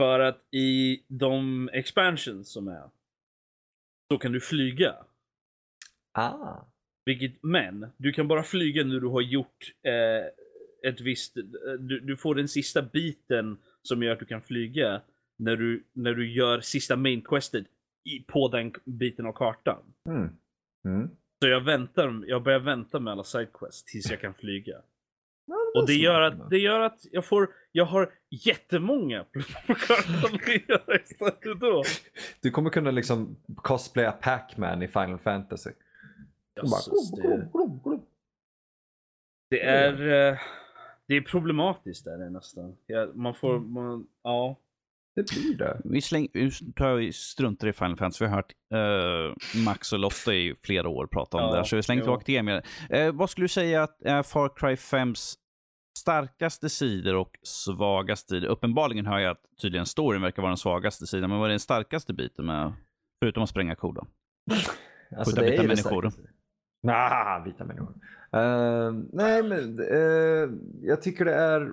För 0.00 0.20
att 0.20 0.44
i 0.50 1.02
de 1.08 1.68
expansions 1.72 2.52
som 2.52 2.68
är 2.68 2.90
så 4.12 4.18
kan 4.18 4.32
du 4.32 4.40
flyga. 4.40 4.94
Ah. 6.12 6.56
Vilket, 7.04 7.42
men 7.42 7.86
du 7.96 8.12
kan 8.12 8.28
bara 8.28 8.42
flyga 8.42 8.84
när 8.84 9.00
du 9.00 9.06
har 9.06 9.20
gjort 9.20 9.72
eh, 9.82 10.90
ett 10.90 11.00
visst... 11.00 11.36
eh, 11.36 11.42
Du, 11.78 12.00
du 12.00 12.16
får 12.16 12.34
den 12.34 12.48
sista 12.48 12.82
biten 12.82 13.58
som 13.82 14.02
gör 14.02 14.12
att 14.12 14.18
du 14.18 14.26
kan 14.26 14.42
flyga 14.42 15.02
när 15.36 15.56
du, 15.56 15.84
när 15.92 16.14
du 16.14 16.32
gör 16.32 16.60
sista 16.60 16.96
main 16.96 17.22
questet 17.22 17.66
i, 18.04 18.20
på 18.20 18.48
den 18.48 18.72
biten 18.84 19.26
av 19.26 19.32
kartan. 19.32 19.82
Mm. 20.08 20.28
Mm. 20.84 21.10
Så 21.42 21.48
jag 21.48 21.60
väntar, 21.60 22.24
jag 22.26 22.42
börjar 22.42 22.58
vänta 22.60 23.00
med 23.00 23.12
alla 23.12 23.24
sidequests 23.24 23.84
tills 23.84 24.10
jag 24.10 24.20
kan 24.20 24.34
flyga. 24.34 24.82
Och 25.74 25.86
det 25.86 25.94
gör 25.94 26.20
att, 26.20 26.50
det 26.50 26.58
gör 26.58 26.80
att 26.80 27.00
jag 27.12 27.24
får, 27.24 27.48
jag 27.72 27.84
har 27.84 28.12
jättemånga 28.30 29.24
på 29.66 29.74
kartan 29.74 30.34
att 30.34 30.68
göra 30.68 31.00
istället 31.00 31.60
då. 31.60 31.82
Du 32.40 32.50
kommer 32.50 32.70
kunna 32.70 32.90
liksom 32.90 33.36
cosplaya 33.56 34.12
Pac-Man 34.12 34.82
i 34.82 34.88
Final 34.88 35.18
Fantasy. 35.18 35.70
Det, 36.54 36.62
det 39.50 39.62
är, 39.62 39.92
eh, 40.32 40.38
det 41.06 41.14
är 41.14 41.20
problematiskt 41.20 42.04
där 42.04 42.18
det 42.18 42.30
nästan. 42.30 42.76
Man 43.14 43.34
får, 43.34 43.60
man, 43.60 44.06
ja. 44.22 44.56
Det 45.14 45.30
blir 45.30 45.56
det. 45.58 45.80
Vi, 45.84 46.00
släng, 46.00 46.28
vi 46.32 46.50
tar 46.76 46.94
vi 46.94 47.12
struntar 47.12 47.68
i 47.68 47.72
Final 47.72 47.96
Fantasy. 47.96 48.24
Vi 48.24 48.28
har 48.28 48.36
hört 48.36 48.52
eh, 48.72 49.62
Max 49.64 49.92
och 49.92 49.98
Lotta 49.98 50.34
i 50.34 50.54
flera 50.62 50.88
år 50.88 51.06
prata 51.06 51.36
om 51.36 51.42
Ja, 51.42 51.50
det 51.50 51.56
här, 51.56 51.64
så 51.64 51.76
vi 51.76 51.82
slänger 51.82 52.02
tillbaka 52.02 52.24
till 52.24 52.36
Emil. 52.36 52.60
Eh, 52.90 53.12
vad 53.12 53.30
skulle 53.30 53.44
du 53.44 53.48
säga 53.48 53.82
att 53.82 54.02
är 54.02 54.22
Far 54.22 54.52
Cry 54.56 54.74
5s 54.74 55.34
starkaste 55.96 56.68
sidor 56.68 57.14
och 57.14 57.38
svagaste 57.42 58.28
sidor? 58.28 58.48
Uppenbarligen 58.48 59.06
hör 59.06 59.18
jag 59.18 59.30
att 59.30 59.44
tydligen 59.62 59.86
storyn 59.86 60.22
verkar 60.22 60.42
vara 60.42 60.50
den 60.50 60.56
svagaste 60.56 61.06
sidan, 61.06 61.30
men 61.30 61.38
vad 61.38 61.46
är 61.46 61.50
den 61.50 61.60
starkaste 61.60 62.12
biten 62.12 62.46
med, 62.46 62.72
förutom 63.22 63.42
att 63.42 63.48
spränga 63.48 63.74
kor 63.74 63.92
då? 63.92 64.06
Alltså, 65.16 65.36
Skjuta 65.36 65.50
vita 65.50 65.62
människor. 65.62 66.12
Nah, 66.82 67.44
vita 67.44 67.64
människor. 67.64 67.94
Eh, 68.32 68.92
nej, 69.12 69.42
men 69.42 69.78
eh, 69.78 70.50
jag 70.82 71.02
tycker 71.02 71.24
det 71.24 71.34
är... 71.34 71.72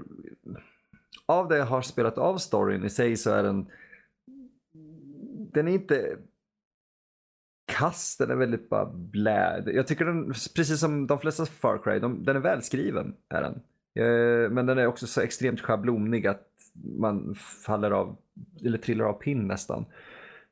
Av 1.26 1.48
det 1.48 1.58
jag 1.58 1.66
har 1.66 1.82
spelat 1.82 2.18
av 2.18 2.38
storyn 2.38 2.86
i 2.86 2.90
sig 2.90 3.18
så 3.18 3.32
är 3.32 3.44
den... 3.44 3.68
Den 5.54 5.68
är 5.68 5.72
inte 5.72 6.18
kass, 7.72 8.18
den 8.18 8.32
är 8.32 8.36
väldigt 8.36 8.70
bara 8.70 8.86
blä. 8.86 9.64
Jag 9.66 9.88
tycker 9.88 10.06
den, 10.06 10.26
precis 10.28 10.80
som 10.80 11.08
de 11.08 11.20
flesta 11.20 11.46
Far 11.46 11.84
Cry, 11.84 12.00
de, 12.00 12.24
den 12.24 12.36
är 12.36 12.40
välskriven. 12.40 13.16
Är 13.30 13.42
den. 13.42 13.62
Eh, 13.96 14.52
men 14.52 14.66
den 14.66 14.78
är 14.78 14.88
också 14.88 15.08
så 15.08 15.22
extremt 15.22 15.62
schablonig 15.62 16.28
att 16.28 16.48
man 16.74 17.36
faller 17.66 17.92
av, 17.92 18.18
eller 18.66 18.78
trillar 18.78 19.06
av 19.06 19.14
pinn 19.14 19.48
nästan. 19.48 19.86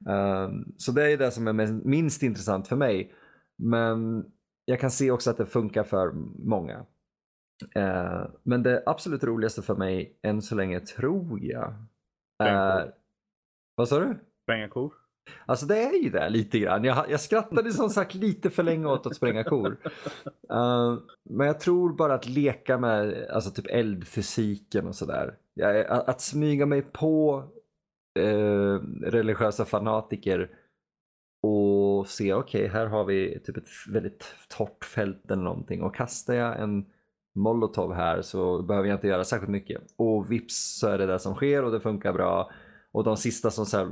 Um, 0.10 0.74
så 0.78 0.92
det 0.92 1.12
är 1.12 1.18
det 1.18 1.32
som 1.32 1.48
är 1.48 1.68
minst 1.88 2.24
intressant 2.24 2.68
för 2.68 2.76
mig. 2.76 3.14
Men 3.58 4.26
jag 4.66 4.80
kan 4.80 4.92
se 4.92 5.12
också 5.12 5.30
att 5.30 5.38
det 5.38 5.46
funkar 5.46 5.84
för 5.84 6.12
många. 6.46 6.86
Eh, 7.76 8.26
men 8.44 8.64
det 8.64 8.84
absolut 8.86 9.24
roligaste 9.24 9.62
för 9.62 9.76
mig 9.76 10.20
än 10.22 10.42
så 10.42 10.56
länge 10.56 10.80
tror 10.80 11.40
jag 11.42 11.74
är... 12.44 12.94
Vad 13.76 13.90
sa 13.90 14.00
du? 14.00 14.20
Spränga 14.44 14.68
kor. 14.68 14.94
Alltså 15.46 15.66
det 15.66 15.84
är 15.84 16.04
ju 16.04 16.10
det 16.10 16.30
lite 16.30 16.60
grann. 16.60 16.84
Jag, 16.84 17.06
jag 17.10 17.20
skrattade 17.20 17.72
som 17.72 17.90
sagt 17.90 18.14
lite 18.14 18.50
för 18.50 18.64
länge 18.64 18.86
åt 18.86 19.06
att 19.06 19.16
spränga 19.16 19.44
kor. 19.44 19.78
Uh, 20.54 21.00
men 21.30 21.48
jag 21.48 21.60
tror 21.60 21.94
bara 21.94 22.14
att 22.14 22.30
leka 22.30 22.78
med 22.78 23.28
alltså 23.30 23.52
typ 23.52 23.68
eldfysiken 23.70 24.88
och 24.88 24.96
sådär. 24.96 25.36
Eh, 25.62 25.92
att, 25.92 26.10
att 26.10 26.22
smyga 26.22 26.66
mig 26.66 26.82
på 26.82 27.44
uh, 28.20 28.80
religiösa 29.04 29.66
fanatiker 29.66 30.50
och 31.44 32.08
se 32.08 32.34
okej 32.34 32.68
här 32.68 32.86
har 32.86 33.06
vi 33.06 33.40
typ 33.40 33.58
ett 33.58 33.68
väldigt 33.90 34.36
torrt 34.58 34.86
fält 34.86 35.32
eller 35.32 35.44
någonting 35.44 35.82
och 35.82 35.96
kastar 35.96 36.34
jag 36.34 36.60
en 36.60 36.86
molotov 37.36 37.94
här 37.94 38.22
så 38.22 38.62
behöver 38.62 38.88
jag 38.88 38.96
inte 38.96 39.08
göra 39.08 39.24
särskilt 39.24 39.52
mycket. 39.52 39.82
Och 39.96 40.32
vips 40.32 40.80
så 40.80 40.88
är 40.88 40.98
det 40.98 41.06
det 41.06 41.20
som 41.20 41.36
sker 41.36 41.64
och 41.64 41.72
det 41.72 41.80
funkar 41.80 42.14
bra. 42.14 42.52
Och 42.92 43.04
de 43.04 43.18
sista 43.18 43.52
som 43.52 43.66
så 43.66 43.78
här, 43.78 43.90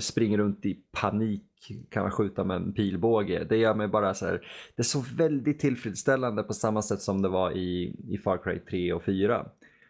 springer 0.00 0.38
runt 0.38 0.66
i 0.66 0.78
panik 0.92 1.42
kan 1.88 2.02
man 2.02 2.10
skjuta 2.10 2.44
med 2.44 2.56
en 2.56 2.72
pilbåge. 2.72 3.44
Det 3.44 3.56
gör 3.56 3.74
mig 3.74 3.88
bara 3.88 4.14
så 4.14 4.26
här, 4.26 4.32
det 4.76 4.82
är 4.82 4.84
så 4.84 5.04
väldigt 5.16 5.58
tillfredsställande 5.58 6.42
på 6.42 6.52
samma 6.52 6.82
sätt 6.82 7.00
som 7.00 7.22
det 7.22 7.28
var 7.28 7.52
i, 7.52 7.94
i 8.08 8.18
Far 8.18 8.38
Cry 8.38 8.58
3 8.58 8.92
och 8.92 9.04
4. 9.04 9.46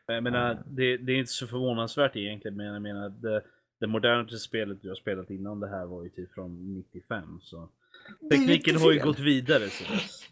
Jag 0.06 0.22
menar, 0.22 0.62
det, 0.66 0.96
det 0.96 1.12
är 1.12 1.16
inte 1.16 1.32
så 1.32 1.46
förvånansvärt 1.46 2.16
egentligen, 2.16 2.56
men 2.56 2.66
jag 2.66 2.82
menar 2.82 3.08
det, 3.08 3.42
det 3.80 3.86
modernaste 3.86 4.38
spelet 4.38 4.82
du 4.82 4.88
har 4.88 4.94
spelat 4.94 5.30
innan 5.30 5.60
det 5.60 5.68
här 5.68 5.86
var 5.86 6.02
ju 6.02 6.08
typ 6.08 6.34
från 6.34 6.74
95. 6.74 7.40
Så 7.42 7.68
tekniken 8.30 8.76
har 8.76 8.92
ju 8.92 9.00
gått 9.00 9.18
vidare 9.18 9.64
dess. 9.64 10.28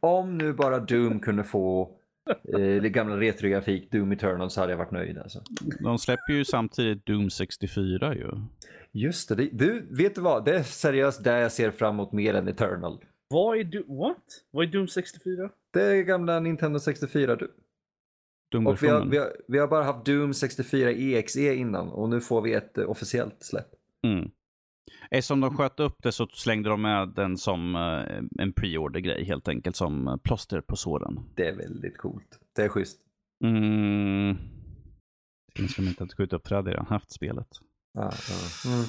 Om 0.00 0.38
nu 0.38 0.52
bara 0.52 0.78
Doom 0.78 1.20
kunde 1.20 1.44
få 1.44 1.90
eh, 2.58 2.82
gamla 2.82 3.20
retrografik 3.20 3.90
Doom 3.90 4.12
Eternal 4.12 4.50
så 4.50 4.60
hade 4.60 4.72
jag 4.72 4.78
varit 4.78 4.90
nöjd 4.90 5.18
alltså. 5.18 5.42
De 5.80 5.98
släpper 5.98 6.32
ju 6.32 6.44
samtidigt 6.44 7.06
Doom 7.06 7.30
64 7.30 8.14
ju. 8.14 8.30
Just 8.92 9.28
det, 9.28 9.34
det, 9.34 9.48
du, 9.52 9.86
vet 9.90 10.14
du 10.14 10.20
vad? 10.20 10.44
Det 10.44 10.56
är 10.56 10.62
seriöst 10.62 11.24
där 11.24 11.38
jag 11.38 11.52
ser 11.52 11.70
fram 11.70 11.94
emot 11.94 12.12
mer 12.12 12.34
än 12.34 12.48
Eternal. 12.48 12.98
Vad 13.28 13.58
är 13.58 13.64
du, 13.64 13.84
what? 13.88 14.24
Vad 14.50 14.66
är 14.66 14.72
Doom 14.72 14.88
64? 14.88 15.50
Det 15.72 15.82
är 15.82 16.02
gamla 16.02 16.40
Nintendo 16.40 16.78
64 16.78 17.36
du. 17.36 17.52
Doom 18.52 18.66
Och 18.66 18.82
vi 18.82 18.88
har, 18.88 19.06
vi, 19.06 19.18
har, 19.18 19.36
vi 19.48 19.58
har 19.58 19.68
bara 19.68 19.84
haft 19.84 20.06
Doom 20.06 20.34
64 20.34 20.90
EXE 20.90 21.54
innan 21.54 21.88
och 21.88 22.08
nu 22.08 22.20
får 22.20 22.42
vi 22.42 22.52
ett 22.54 22.78
eh, 22.78 22.90
officiellt 22.90 23.42
släpp. 23.42 23.68
Mm. 24.06 24.30
Eftersom 25.10 25.40
de 25.40 25.56
sköt 25.56 25.80
upp 25.80 25.96
det 26.02 26.12
så 26.12 26.26
slängde 26.26 26.68
de 26.68 26.82
med 26.82 27.08
den 27.08 27.36
som 27.36 27.74
eh, 27.76 28.42
en 28.42 28.52
pre-order-grej 28.52 29.24
helt 29.24 29.48
enkelt, 29.48 29.76
som 29.76 30.08
eh, 30.08 30.16
plåster 30.16 30.60
på 30.60 30.76
såren. 30.76 31.20
Det 31.34 31.48
är 31.48 31.56
väldigt 31.56 31.98
coolt. 31.98 32.38
Det 32.56 32.62
är 32.62 32.68
schysst. 32.68 33.00
Mm. 33.44 34.36
Sen 35.56 35.68
ska 35.68 35.82
de 35.82 35.88
inte 35.88 36.04
att 36.04 36.14
skjuta 36.14 36.36
upp 36.36 36.46
för 36.48 36.54
det 36.54 36.56
hade 36.58 36.70
redan 36.70 36.86
haft 36.86 37.10
spelet. 37.12 37.48
Ja, 37.92 38.12
ja. 38.64 38.70
Mm. 38.72 38.86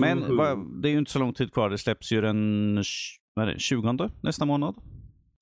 Men 0.00 0.18
Boo-hoo. 0.22 0.36
vad- 0.36 0.82
det 0.82 0.88
är 0.88 0.92
ju 0.92 0.98
inte 0.98 1.10
så 1.10 1.18
lång 1.18 1.34
tid 1.34 1.52
kvar. 1.52 1.70
Det 1.70 1.78
släpps 1.78 2.12
ju 2.12 2.20
den 2.20 2.78
tj- 2.78 3.16
vad 3.34 3.48
är 3.48 3.52
det, 3.52 3.58
20 3.58 4.10
nästa 4.22 4.44
månad. 4.44 4.74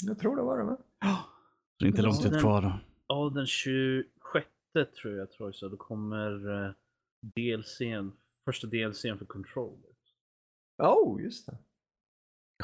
Jag 0.07 0.19
tror 0.19 0.37
det 0.37 0.43
var 0.43 0.59
det 0.59 0.65
med. 0.65 0.77
Så 1.05 1.17
det 1.79 1.85
är 1.85 1.89
inte 1.89 2.01
Ja, 2.03 2.07
lång 2.07 2.17
tid 2.17 2.41
kvar. 2.41 2.79
Ja, 3.07 3.33
den 3.35 3.47
26 3.47 4.47
tror 5.03 5.15
jag 5.15 5.31
tror 5.33 5.49
jag 5.49 5.55
så. 5.55 5.69
Då 5.69 5.77
kommer 5.77 6.49
uh, 6.49 6.71
DLCn, 7.37 8.13
första 8.45 8.67
DLCn 8.67 9.19
för 9.19 9.25
Control. 9.25 9.79
Oh, 10.79 11.23
just 11.23 11.47
det. 11.47 11.57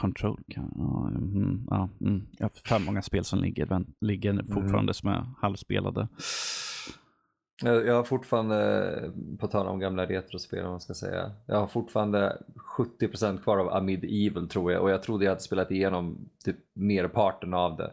Control 0.00 0.40
kan... 0.48 0.72
Ja, 0.76 1.08
mm, 1.08 1.66
ja, 1.70 1.88
mm. 2.00 2.26
Jag 2.38 2.44
har 2.44 2.78
för 2.78 2.86
många 2.86 3.02
spel 3.02 3.24
som 3.24 3.38
ligger, 3.38 3.84
ligger 4.00 4.44
fortfarande 4.54 4.94
som 4.94 5.08
är 5.08 5.26
halvspelade. 5.40 6.08
Jag, 7.62 7.86
jag 7.86 7.94
har 7.94 8.04
fortfarande, 8.04 9.12
på 9.38 9.46
tal 9.46 9.66
om 9.66 9.78
gamla 9.78 10.06
retrospel 10.06 10.64
om 10.64 10.70
man 10.70 10.80
ska 10.80 10.94
säga, 10.94 11.32
jag 11.46 11.56
har 11.56 11.66
fortfarande 11.66 12.42
70% 12.76 13.42
kvar 13.42 13.58
av 13.58 13.68
Amid 13.68 14.04
Evil 14.04 14.48
tror 14.48 14.72
jag 14.72 14.82
och 14.82 14.90
jag 14.90 15.02
trodde 15.02 15.24
jag 15.24 15.30
hade 15.30 15.42
spelat 15.42 15.70
igenom 15.70 16.28
typ 16.44 16.56
merparten 16.74 17.54
av 17.54 17.76
det. 17.76 17.92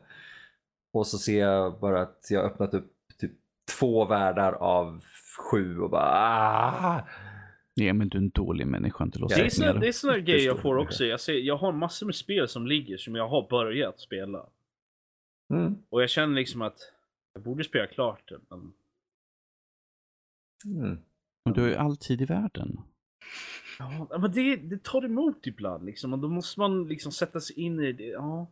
Och 0.93 1.07
så 1.07 1.17
ser 1.17 1.39
jag 1.39 1.79
bara 1.79 2.01
att 2.01 2.27
jag 2.29 2.45
öppnat 2.45 2.73
upp 2.73 2.91
typ 3.19 3.31
två 3.79 4.05
världar 4.05 4.53
av 4.53 5.03
sju 5.51 5.79
och 5.79 5.89
bara 5.89 6.11
ah! 6.11 7.01
Ja, 7.79 7.93
men 7.93 8.09
du 8.09 8.17
är 8.17 8.21
en 8.21 8.29
dålig 8.29 8.67
människa, 8.67 9.03
inte 9.03 9.19
låsa 9.19 9.35
Det 9.35 9.41
är 9.41 9.79
det 9.79 9.87
är 9.87 9.91
såna 9.91 10.19
grejer 10.19 10.45
jag 10.45 10.61
får 10.61 10.77
också. 10.77 11.05
Jag, 11.05 11.19
ser, 11.19 11.33
jag 11.33 11.57
har 11.57 11.71
massor 11.71 12.05
med 12.05 12.15
spel 12.15 12.47
som 12.47 12.67
ligger 12.67 12.97
som 12.97 13.15
jag 13.15 13.27
har 13.27 13.49
börjat 13.49 13.99
spela. 13.99 14.45
Mm. 15.53 15.75
Och 15.89 16.01
jag 16.01 16.09
känner 16.09 16.35
liksom 16.35 16.61
att 16.61 16.79
jag 17.33 17.43
borde 17.43 17.63
spela 17.63 17.87
klart 17.87 18.29
det. 18.29 18.39
Men... 18.49 18.73
Mm. 20.65 20.97
Men 21.45 21.53
du 21.53 21.61
har 21.61 21.67
ju 21.67 21.75
all 21.75 21.97
tid 21.97 22.21
i 22.21 22.25
världen. 22.25 22.79
Ja, 23.79 24.07
men 24.19 24.31
det, 24.31 24.55
det 24.55 24.83
tar 24.83 25.05
emot 25.05 25.47
ibland 25.47 25.85
liksom. 25.85 26.13
Och 26.13 26.19
då 26.19 26.27
måste 26.27 26.59
man 26.59 26.87
liksom 26.87 27.11
sätta 27.11 27.39
sig 27.39 27.59
in 27.59 27.79
i 27.79 27.93
det. 27.93 28.03
Ja. 28.03 28.51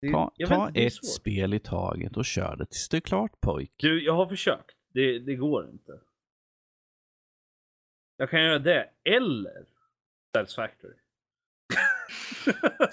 Det, 0.00 0.12
Ta, 0.12 0.32
ta 0.48 0.68
inte, 0.68 0.80
det 0.80 0.86
ett 0.86 1.04
spel 1.04 1.54
i 1.54 1.58
taget 1.58 2.16
och 2.16 2.24
kör 2.24 2.56
det 2.56 2.66
tills 2.66 2.88
det 2.88 2.96
är 2.96 3.00
klart 3.00 3.40
pojk. 3.40 3.72
Du, 3.76 4.04
jag 4.04 4.12
har 4.12 4.26
försökt. 4.26 4.76
Det, 4.92 5.18
det 5.18 5.34
går 5.34 5.70
inte. 5.70 6.00
Jag 8.16 8.30
kan 8.30 8.42
göra 8.42 8.58
det, 8.58 8.88
eller 9.04 9.64
Satisfactory. 10.36 10.94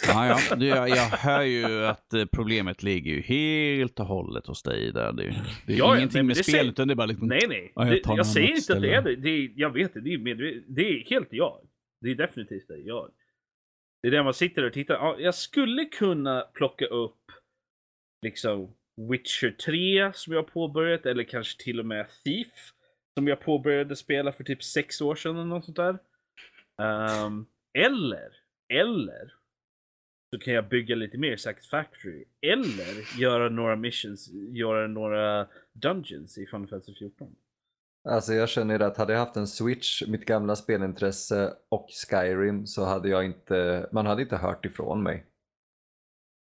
Ja, 0.08 0.28
ja. 0.28 0.56
Du, 0.58 0.66
jag, 0.68 0.90
jag 0.90 0.96
hör 1.10 1.42
ju 1.42 1.86
att 1.86 2.14
eh, 2.14 2.26
problemet 2.26 2.84
ligger 2.84 3.12
ju 3.12 3.22
helt 3.22 4.00
och 4.00 4.06
hållet 4.06 4.46
hos 4.48 4.64
dig 4.64 4.92
där. 4.92 5.14
Det, 5.14 5.24
det 5.68 5.74
är 5.74 5.78
Ja, 5.78 5.98
ingenting 5.98 6.20
men 6.20 6.28
med 6.28 6.36
det 6.36 6.44
spel 6.44 6.54
säger- 6.54 6.72
utan 6.72 6.88
det 6.88 6.94
är 6.94 6.96
bara 6.96 7.06
liksom... 7.08 7.28
Nej, 7.28 7.46
nej. 7.50 7.72
Ja, 7.76 7.86
jag 7.88 7.94
det, 7.94 8.02
jag 8.06 8.28
säger 8.28 8.56
inte 8.56 8.74
att 8.76 8.82
det 8.82 8.94
är 8.94 9.02
ställe. 9.02 9.16
det. 9.16 9.22
det 9.22 9.30
är, 9.30 9.52
jag 9.56 9.70
vet 9.74 9.94
det. 9.94 10.02
Det 10.02 10.14
är, 10.14 10.18
medve- 10.18 10.64
det 10.68 10.82
är 10.82 11.10
helt 11.10 11.28
jag. 11.32 11.68
Det 12.02 12.12
är 12.12 12.16
definitivt 12.16 12.68
det 12.68 12.78
jag. 12.78 13.12
Det 14.02 14.08
är 14.08 14.12
där 14.12 14.24
man 14.24 14.34
sitter 14.34 14.64
och 14.64 14.74
tittar. 14.74 14.94
Ja, 14.94 15.16
jag 15.20 15.36
skulle 15.36 15.86
kunna 15.86 16.42
plocka 16.42 16.86
upp 16.86 17.32
liksom 18.26 18.76
Witcher 19.12 19.52
3 19.52 20.12
som 20.14 20.34
jag 20.34 20.48
påbörjat 20.54 21.06
eller 21.06 21.24
kanske 21.24 21.64
till 21.64 21.80
och 21.80 21.86
med 21.86 22.08
Thief 22.24 22.74
som 23.18 23.28
jag 23.28 23.40
påbörjade 23.40 23.96
spela 23.96 24.32
för 24.32 24.44
typ 24.44 24.64
sex 24.64 25.02
år 25.02 25.16
sedan 25.16 25.36
eller 25.36 25.46
något 25.46 25.66
sånt 25.66 25.78
där. 25.78 25.98
Um, 27.26 27.46
eller, 27.74 28.30
eller 28.74 29.34
så 30.36 30.40
kan 30.40 30.54
jag 30.54 30.70
bygga 30.70 30.96
lite 30.96 31.18
mer 31.18 31.38
Satisfactory. 31.38 32.26
Eller 32.42 33.20
göra 33.20 33.50
några 33.50 33.76
missions, 33.76 34.30
göra 34.34 34.88
några 34.88 35.48
dungeons 35.74 36.38
i 36.38 36.46
Final 36.46 36.68
Fantasy 36.68 36.96
14. 36.96 37.36
Alltså 38.10 38.34
jag 38.34 38.50
känner 38.50 38.80
att 38.80 38.98
hade 38.98 39.14
jag 39.14 39.20
haft 39.20 39.36
en 39.36 39.48
switch, 39.48 40.04
mitt 40.08 40.26
gamla 40.26 40.56
spelintresse 40.56 41.54
och 41.70 41.88
Skyrim 41.90 42.68
så 42.68 42.86
hade 42.86 43.10
jag 43.10 43.26
inte, 43.26 43.90
man 43.92 44.06
hade 44.06 44.22
inte 44.22 44.38
hört 44.38 44.66
ifrån 44.66 45.04
mig. 45.04 45.26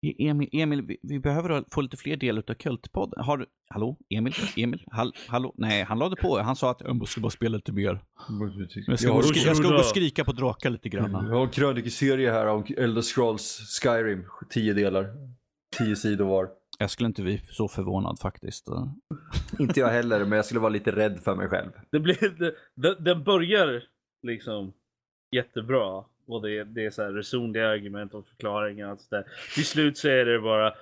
E- 0.03 0.15
Emil, 0.29 0.49
Emil 0.51 0.81
vi, 0.81 0.97
vi 1.03 1.19
behöver 1.19 1.63
få 1.71 1.81
lite 1.81 1.97
fler 1.97 2.17
delar 2.17 2.43
av 2.47 2.53
Kultpodden. 2.53 3.23
Har 3.23 3.37
du... 3.37 3.45
Hallå? 3.69 3.97
Emil? 4.09 4.33
Emil? 4.57 4.83
Hall, 4.91 5.13
hallå? 5.27 5.53
Nej, 5.57 5.83
han 5.83 5.99
lade 5.99 6.15
på. 6.15 6.37
Han 6.39 6.55
sa 6.55 6.71
att 6.71 6.81
jag 6.81 6.95
måste 6.95 7.19
bara 7.19 7.29
spela 7.29 7.55
lite 7.55 7.71
mer. 7.71 8.03
Jag 8.87 8.99
ska, 8.99 9.09
gå, 9.11 9.17
och 9.17 9.23
skri- 9.25 9.45
jag 9.45 9.57
ska 9.57 9.67
gå 9.69 9.75
och 9.75 9.85
skrika 9.85 10.23
på 10.25 10.31
drakar 10.31 10.69
lite 10.69 10.89
grann. 10.89 11.11
Jag 11.11 11.35
har 11.35 11.43
en 11.43 11.49
krönikeserie 11.49 12.31
här 12.31 12.47
om 12.47 12.65
Elder 12.77 13.01
Scrolls 13.01 13.79
Skyrim, 13.83 14.25
tio 14.49 14.73
delar, 14.73 15.07
tio 15.77 15.95
sidor 15.95 16.25
var. 16.25 16.49
Jag 16.79 16.89
skulle 16.89 17.07
inte 17.07 17.21
bli 17.21 17.37
så 17.51 17.67
förvånad 17.67 18.19
faktiskt. 18.19 18.67
Inte 19.59 19.79
jag 19.79 19.87
heller, 19.89 20.19
men 20.25 20.31
jag 20.31 20.45
skulle 20.45 20.59
vara 20.59 20.69
lite 20.69 20.91
rädd 20.91 21.19
för 21.23 21.35
mig 21.35 21.47
själv. 21.49 21.71
Det 21.91 21.99
blir, 21.99 22.53
det, 22.75 22.95
den 22.99 23.23
börjar 23.23 23.83
liksom 24.27 24.73
jättebra. 25.35 26.03
Och 26.25 26.41
det, 26.41 26.63
det 26.63 26.85
är 26.85 26.89
så 26.91 27.03
här 27.03 27.11
resonliga 27.11 27.69
argument 27.69 28.13
och 28.13 28.27
förklaringar. 28.27 28.91
och 28.91 28.99
sådär. 28.99 29.25
Till 29.55 29.65
slut 29.65 29.97
så 29.97 30.07
är 30.07 30.25
det 30.25 30.39
bara. 30.39 30.73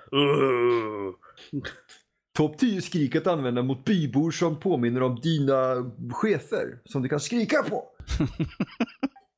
Topp 2.36 2.58
10 2.58 2.82
skrik 2.82 3.16
att 3.16 3.26
använda 3.26 3.62
mot 3.62 3.84
bybor 3.84 4.30
som 4.30 4.60
påminner 4.60 5.02
om 5.02 5.20
dina 5.20 5.90
chefer 6.12 6.78
som 6.84 7.02
du 7.02 7.08
kan 7.08 7.20
skrika 7.20 7.62
på. 7.62 7.88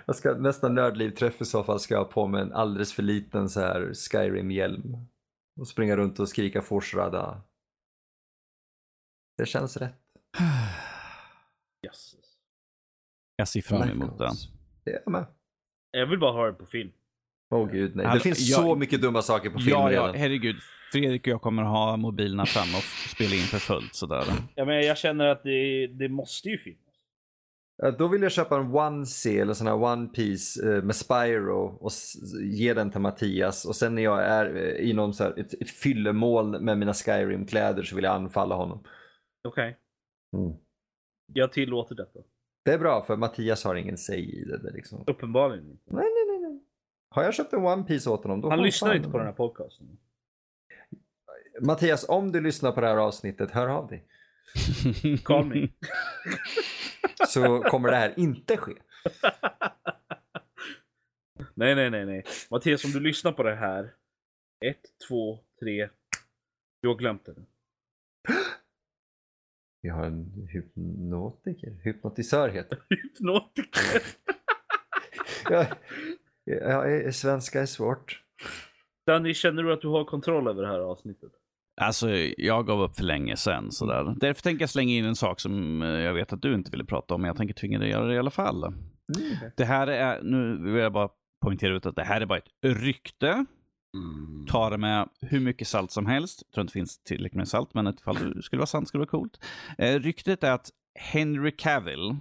Jag 0.07 0.17
ska 0.17 0.35
nästa 0.35 0.69
nördlivträff 0.69 1.41
i 1.41 1.45
så 1.45 1.65
fall 1.65 1.81
ska 1.81 1.95
jag 1.95 2.05
ha 2.05 2.11
på 2.11 2.27
mig 2.27 2.43
en 2.43 2.53
alldeles 2.53 2.93
för 2.93 3.03
liten 3.03 3.49
så 3.49 3.61
här 3.61 3.93
Skyrim-hjälm. 3.95 4.97
Och 5.61 5.69
springa 5.69 5.97
runt 5.97 6.21
och 6.21 6.29
skrika 6.29 6.63
Forsrada. 6.63 7.43
Det 9.39 9.47
känns 9.47 9.77
rätt. 9.77 10.02
Jösses. 11.83 12.37
Jag 13.37 13.49
ser 13.49 13.61
fram 13.63 13.83
emot 13.91 14.19
det. 14.19 14.31
Det 14.85 14.91
är 14.91 15.01
jag 15.05 15.13
med. 15.13 15.27
Jag 15.91 16.07
vill 16.07 16.19
bara 16.19 16.33
ha 16.33 16.47
det 16.47 16.53
på 16.53 16.67
film. 16.67 16.93
Åh 17.51 17.71
gud 17.73 17.97
nej. 17.97 18.05
Det 18.07 18.11
Alltså, 18.11 18.23
finns 18.29 18.51
jag- 18.51 18.61
så 18.61 18.75
mycket 18.77 19.03
dumma 19.03 19.23
saker 19.23 19.51
på 19.51 19.59
film 19.59 19.71
Ja, 19.71 19.93
ja, 19.93 20.03
redan. 20.03 20.15
herregud. 20.15 20.57
Fredrik 20.93 21.23
och 21.23 21.29
jag 21.29 21.43
kommer 21.43 21.63
ha 21.63 21.97
mobilerna 21.97 22.47
fram 22.47 22.75
och 22.75 22.83
spela 22.83 23.35
in 23.35 23.41
för 23.43 23.59
fullt 23.59 23.95
sådär. 23.95 24.25
Ja, 24.55 24.65
men 24.65 24.87
jag 24.87 24.99
känner 24.99 25.27
att 25.27 25.43
det, 25.43 25.87
det 25.87 26.09
måste 26.09 26.49
ju 26.49 26.59
finnas. 26.59 26.79
Ja, 27.77 27.91
Då 27.91 28.09
vill 28.09 28.23
jag 28.23 28.33
köpa 28.33 28.57
en 28.57 28.75
One-C 28.75 29.39
eller 29.39 29.55
sån 29.55 29.67
här 29.67 29.75
One 29.83 30.07
Piece 30.09 30.63
eh, 30.77 30.83
med 30.83 30.97
Spyro 30.97 31.79
och 31.81 31.93
ge 32.43 32.75
den 32.75 32.91
till 32.91 33.01
Mattias. 33.01 33.65
Och 33.65 33.77
sen 33.77 33.95
när 33.95 34.03
jag 34.03 34.23
är 34.27 34.57
eh, 34.57 34.89
i 34.91 34.93
någon 34.93 35.15
så 35.15 35.25
här, 35.25 35.39
ett, 35.39 35.55
ett 35.63 35.71
fyllemål 35.71 36.61
med 36.61 36.79
mina 36.79 36.93
Skyrim-kläder 36.95 37.83
så 37.83 37.95
vill 37.97 38.05
jag 38.05 38.15
anfalla 38.15 38.55
honom. 38.55 38.85
Okej. 39.49 39.77
Mm. 40.37 40.53
Jag 41.35 41.53
tillåter 41.53 41.95
detta. 41.95 42.21
Det 42.65 42.73
är 42.73 42.79
bra 42.79 43.03
för 43.03 43.17
Mattias 43.17 43.65
har 43.65 43.75
ingen 43.75 43.99
säg 43.99 44.41
i 44.41 44.45
det. 44.45 44.71
liksom. 44.71 45.05
Uppenbarligen 45.07 45.71
inte. 45.71 45.95
Nej, 45.95 46.05
nej, 46.29 46.39
nej. 46.39 46.61
Har 47.09 47.23
jag 47.23 47.35
köpt 47.35 47.53
en 47.53 47.65
One 47.65 47.85
Piece 47.85 48.11
åt 48.11 48.23
honom 48.23 48.41
då 48.41 48.51
Han 48.51 48.63
lyssnar 48.63 48.95
inte 48.95 49.09
på 49.09 49.19
den 49.19 49.27
här 49.27 49.35
podcasten. 49.35 49.99
Mattias, 51.61 52.09
om 52.09 52.33
du 52.33 52.41
lyssnar 52.41 52.73
på 52.73 52.81
det 52.81 52.87
här 52.87 52.97
avsnittet, 52.97 53.51
hör 53.51 53.69
av 53.69 53.89
dig. 53.89 54.05
Call 55.25 55.47
me. 55.47 55.69
Så 57.29 57.61
kommer 57.63 57.91
det 57.91 57.97
här 57.97 58.15
inte 58.17 58.57
ske. 58.57 58.73
nej, 61.55 61.75
nej, 61.75 61.91
nej, 61.91 62.07
nej. 62.07 62.25
Mattias, 62.51 62.85
om 62.85 62.91
du 62.91 63.01
lyssnar 63.01 63.33
på 63.33 63.43
det 63.43 63.55
här. 63.55 63.95
Ett, 64.65 64.83
två, 65.09 65.39
tre. 65.61 65.89
Du 66.83 66.89
har 66.89 66.95
glömt 66.95 67.25
det. 67.25 67.35
Vi 69.83 69.89
har 69.89 70.05
en 70.05 70.49
hypnotiker. 70.49 71.71
Hypnotisör 71.85 72.49
heter. 72.49 72.79
Hypnotiker. 72.91 74.03
ja, 76.45 76.87
ja, 76.87 77.13
svenska 77.13 77.61
är 77.61 77.67
svårt. 77.67 78.23
Danny, 79.07 79.35
känner 79.35 79.63
du 79.63 79.73
att 79.73 79.81
du 79.81 79.89
har 79.89 80.05
kontroll 80.05 80.49
över 80.49 80.63
det 80.63 80.69
här 80.69 80.81
avsnittet? 80.81 81.33
Alltså, 81.81 82.11
jag 82.37 82.67
gav 82.67 82.83
upp 82.83 82.97
för 82.97 83.05
länge 83.05 83.37
sedan. 83.37 83.73
Sådär. 83.73 84.15
Därför 84.21 84.43
tänker 84.43 84.63
jag 84.63 84.71
slänga 84.71 84.93
in 84.95 85.05
en 85.05 85.17
sak 85.17 85.41
som 85.41 85.83
eh, 85.83 85.89
jag 85.89 86.15
vet 86.15 86.33
att 86.33 86.43
du 86.43 86.55
inte 86.55 86.71
ville 86.71 86.85
prata 86.85 87.15
om, 87.15 87.21
men 87.21 87.29
jag 87.29 87.37
tänker 87.37 87.55
tvinga 87.55 87.79
dig 87.79 87.93
att 87.93 87.99
göra 87.99 88.09
det 88.09 88.15
i 88.15 88.19
alla 88.19 88.31
fall. 88.31 88.65
Mm. 88.65 89.51
Det 89.57 89.65
här 89.65 89.87
är, 89.87 90.23
nu 90.23 90.73
vill 90.73 90.83
jag 90.83 90.93
bara 90.93 91.09
poängtera 91.45 91.77
ut 91.77 91.87
att 91.87 91.97
det 91.97 92.05
här 92.05 92.21
är 92.21 92.27
bara 92.27 92.39
ett 92.39 92.51
rykte. 92.63 93.47
Ta 94.49 94.71
det 94.71 94.79
med 94.79 95.09
hur 95.21 95.41
mycket 95.41 95.69
salt 95.69 95.91
som 95.91 96.07
helst. 96.07 96.43
Jag 96.47 96.55
tror 96.55 96.63
inte 96.63 96.71
det 96.71 96.79
finns 96.81 96.99
tillräckligt 96.99 97.37
med 97.37 97.49
salt, 97.49 97.75
men 97.75 97.87
ifall 97.87 98.35
det 98.35 98.43
skulle 98.43 98.61
vara 98.61 98.67
sant 98.67 98.89
skulle 98.89 99.05
det 99.05 99.13
vara 99.13 99.21
coolt. 99.21 99.45
Eh, 99.79 100.01
ryktet 100.01 100.45
är 100.45 100.53
att 100.53 100.71
Henry 100.95 101.51
Cavill, 101.57 102.17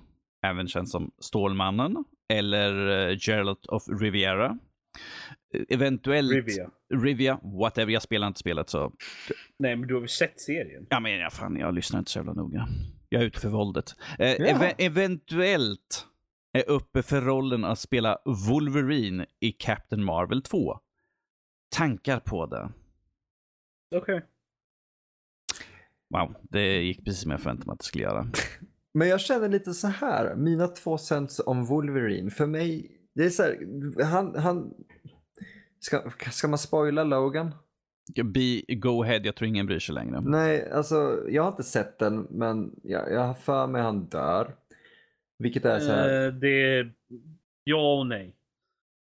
även 0.45 0.67
känd 0.67 0.89
som 0.89 1.11
Stålmannen, 1.19 1.95
eller 2.33 3.09
eh, 3.09 3.17
Geralt 3.19 3.65
of 3.65 3.83
Riviera, 4.01 4.57
eh, 5.53 5.61
eventuellt 5.69 6.31
Rivia. 6.31 6.69
Rivia, 6.93 7.39
whatever, 7.43 7.91
jag 7.93 8.01
spelar 8.01 8.27
inte 8.27 8.39
spelet 8.39 8.69
så 8.69 8.93
Nej, 9.59 9.75
men 9.75 9.87
du 9.87 9.93
har 9.93 10.01
väl 10.01 10.09
sett 10.09 10.39
serien? 10.41 10.87
Ja, 10.89 10.99
men 10.99 11.11
ja, 11.11 11.29
fan, 11.29 11.55
jag 11.57 11.73
lyssnar 11.75 11.99
inte 11.99 12.11
så 12.11 12.19
jävla 12.19 12.33
noga. 12.33 12.67
Jag 13.09 13.21
är 13.21 13.25
ute 13.25 13.39
för 13.39 13.49
våldet. 13.49 13.95
Eh, 14.19 14.31
eve- 14.31 14.75
eventuellt 14.77 16.07
är 16.53 16.69
uppe 16.69 17.03
för 17.03 17.21
rollen 17.21 17.63
att 17.65 17.79
spela 17.79 18.17
Wolverine 18.49 19.25
i 19.39 19.51
Captain 19.51 20.03
Marvel 20.03 20.41
2. 20.41 20.79
Tankar 21.75 22.19
på 22.19 22.45
det. 22.45 22.69
Okej. 23.95 24.25
Wow, 26.09 26.35
det 26.41 26.81
gick 26.81 27.05
precis 27.05 27.21
som 27.21 27.31
jag 27.31 27.39
förväntade 27.41 27.67
mig 27.67 27.73
att 27.73 27.79
det 27.79 27.85
skulle 27.85 28.03
göra. 28.03 28.27
Men 28.93 29.07
jag 29.07 29.21
känner 29.21 29.49
lite 29.49 29.73
så 29.73 29.87
här, 29.87 30.35
mina 30.35 30.67
två 30.67 30.97
cents 30.97 31.41
om 31.45 31.65
Wolverine. 31.65 32.31
För 32.31 32.45
mig, 32.45 32.91
det 33.13 33.23
är 33.25 33.29
så 33.29 33.43
här, 33.43 34.03
han, 34.03 34.35
han 34.35 34.73
ska, 35.79 36.11
ska 36.31 36.47
man 36.47 36.57
spoila 36.59 37.03
Logan? 37.03 37.55
Be, 38.23 38.61
go 38.75 39.03
ahead, 39.03 39.19
jag 39.23 39.35
tror 39.35 39.47
ingen 39.47 39.65
bryr 39.65 39.79
sig 39.79 39.95
längre. 39.95 40.21
Nej, 40.21 40.71
alltså 40.71 41.23
jag 41.29 41.43
har 41.43 41.49
inte 41.49 41.63
sett 41.63 41.99
den, 41.99 42.27
men 42.29 42.79
jag, 42.83 43.11
jag 43.11 43.21
har 43.27 43.33
för 43.33 43.67
mig 43.67 43.81
han 43.81 44.05
dör. 44.05 44.55
Vilket 45.37 45.65
är 45.65 45.79
så 45.79 45.91
här, 45.91 46.25
Eh, 46.27 46.33
det 46.33 46.47
är 46.77 46.93
ja 47.63 47.99
och 47.99 48.07
nej. 48.07 48.35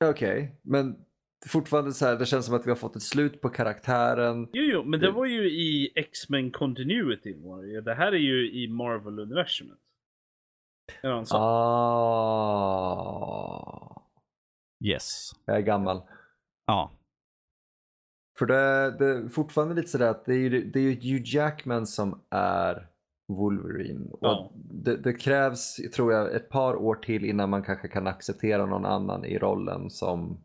okej, 0.06 0.56
men 0.62 1.05
fortfarande 1.48 1.94
så 1.94 2.06
här, 2.06 2.16
det 2.16 2.26
känns 2.26 2.46
som 2.46 2.56
att 2.56 2.66
vi 2.66 2.70
har 2.70 2.76
fått 2.76 2.96
ett 2.96 3.02
slut 3.04 3.42
på 3.42 3.50
karaktären. 3.50 4.48
Jo, 4.54 4.64
jo, 4.64 4.84
men 4.84 5.00
det 5.00 5.12
var 5.12 5.26
ju 5.26 5.50
i 5.50 5.92
X-Men 5.96 6.52
Continuity. 6.52 7.34
det. 7.34 7.82
Det 7.82 7.94
här 7.94 8.12
är 8.12 8.18
ju 8.18 8.52
i 8.52 8.68
Marvel-universumet. 8.68 9.78
Är 11.02 11.10
det? 11.10 11.26
Ah, 12.36 14.02
Yes. 14.84 15.32
jag 15.46 15.58
är 15.58 15.62
gammal. 15.62 16.02
Ja. 16.68 16.92
För 18.40 18.46
det, 18.46 18.96
det 19.00 19.06
är 19.06 19.28
fortfarande 19.30 19.76
lite 19.76 19.88
sådär 19.88 20.10
att 20.10 20.26
det 20.26 20.34
är 20.34 20.38
ju 20.38 20.72
det 20.72 20.80
är 20.80 20.84
ju 20.84 20.94
Hugh 20.96 21.36
Jackman 21.36 21.88
som 21.88 22.22
är 22.30 22.88
Wolverine. 23.34 24.10
Och 24.12 24.20
Ja. 24.22 24.52
det, 24.56 24.98
det 24.98 25.14
krävs, 25.14 25.76
tror 25.96 26.14
jag, 26.14 26.36
ett 26.36 26.50
par 26.50 26.76
år 26.76 26.96
till 26.96 27.26
innan 27.26 27.50
man 27.50 27.64
kanske 27.64 27.88
kan 27.88 28.08
acceptera 28.08 28.66
någon 28.66 28.86
annan 28.86 29.26
i 29.26 29.38
rollen 29.40 29.90
som 29.90 30.45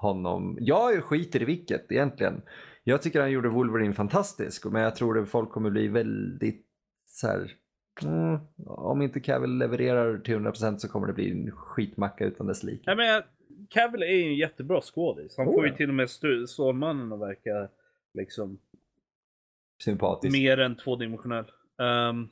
honom. 0.00 0.56
Jag 0.60 1.04
skiter 1.04 1.42
i 1.42 1.44
vilket 1.44 1.92
egentligen. 1.92 2.42
Jag 2.84 3.02
tycker 3.02 3.20
han 3.20 3.30
gjorde 3.30 3.48
Wolverine 3.48 3.94
fantastisk, 3.94 4.66
men 4.66 4.82
jag 4.82 4.96
tror 4.96 5.18
att 5.18 5.28
folk 5.28 5.50
kommer 5.50 5.70
bli 5.70 5.88
väldigt 5.88 6.66
så 7.06 7.26
här. 7.26 7.52
Mm, 8.02 8.38
om 8.66 9.02
inte 9.02 9.20
Cavill 9.20 9.58
levererar 9.58 10.18
till 10.18 10.34
100% 10.34 10.78
så 10.78 10.88
kommer 10.88 11.06
det 11.06 11.12
bli 11.12 11.30
en 11.30 11.50
skitmacka 11.50 12.24
utan 12.24 12.46
dess 12.46 12.62
like. 12.62 12.82
Nej, 12.86 12.96
men 12.96 13.22
Cavill 13.68 14.02
är 14.02 14.06
ju 14.06 14.22
en 14.22 14.36
jättebra 14.36 14.80
skådis. 14.80 15.34
Han 15.36 15.48
Oh, 15.48 15.54
får 15.54 15.64
ju 15.64 15.70
ja. 15.70 15.76
till 15.76 15.88
och 15.88 15.94
med 15.94 16.10
Stålmannen 16.48 17.12
att 17.12 17.20
verka 17.20 17.68
liksom 18.14 18.58
Sympatisk. 19.84 20.32
mer 20.32 20.58
än 20.58 20.76
tvådimensionell. 20.76 21.44
Um, 21.78 22.28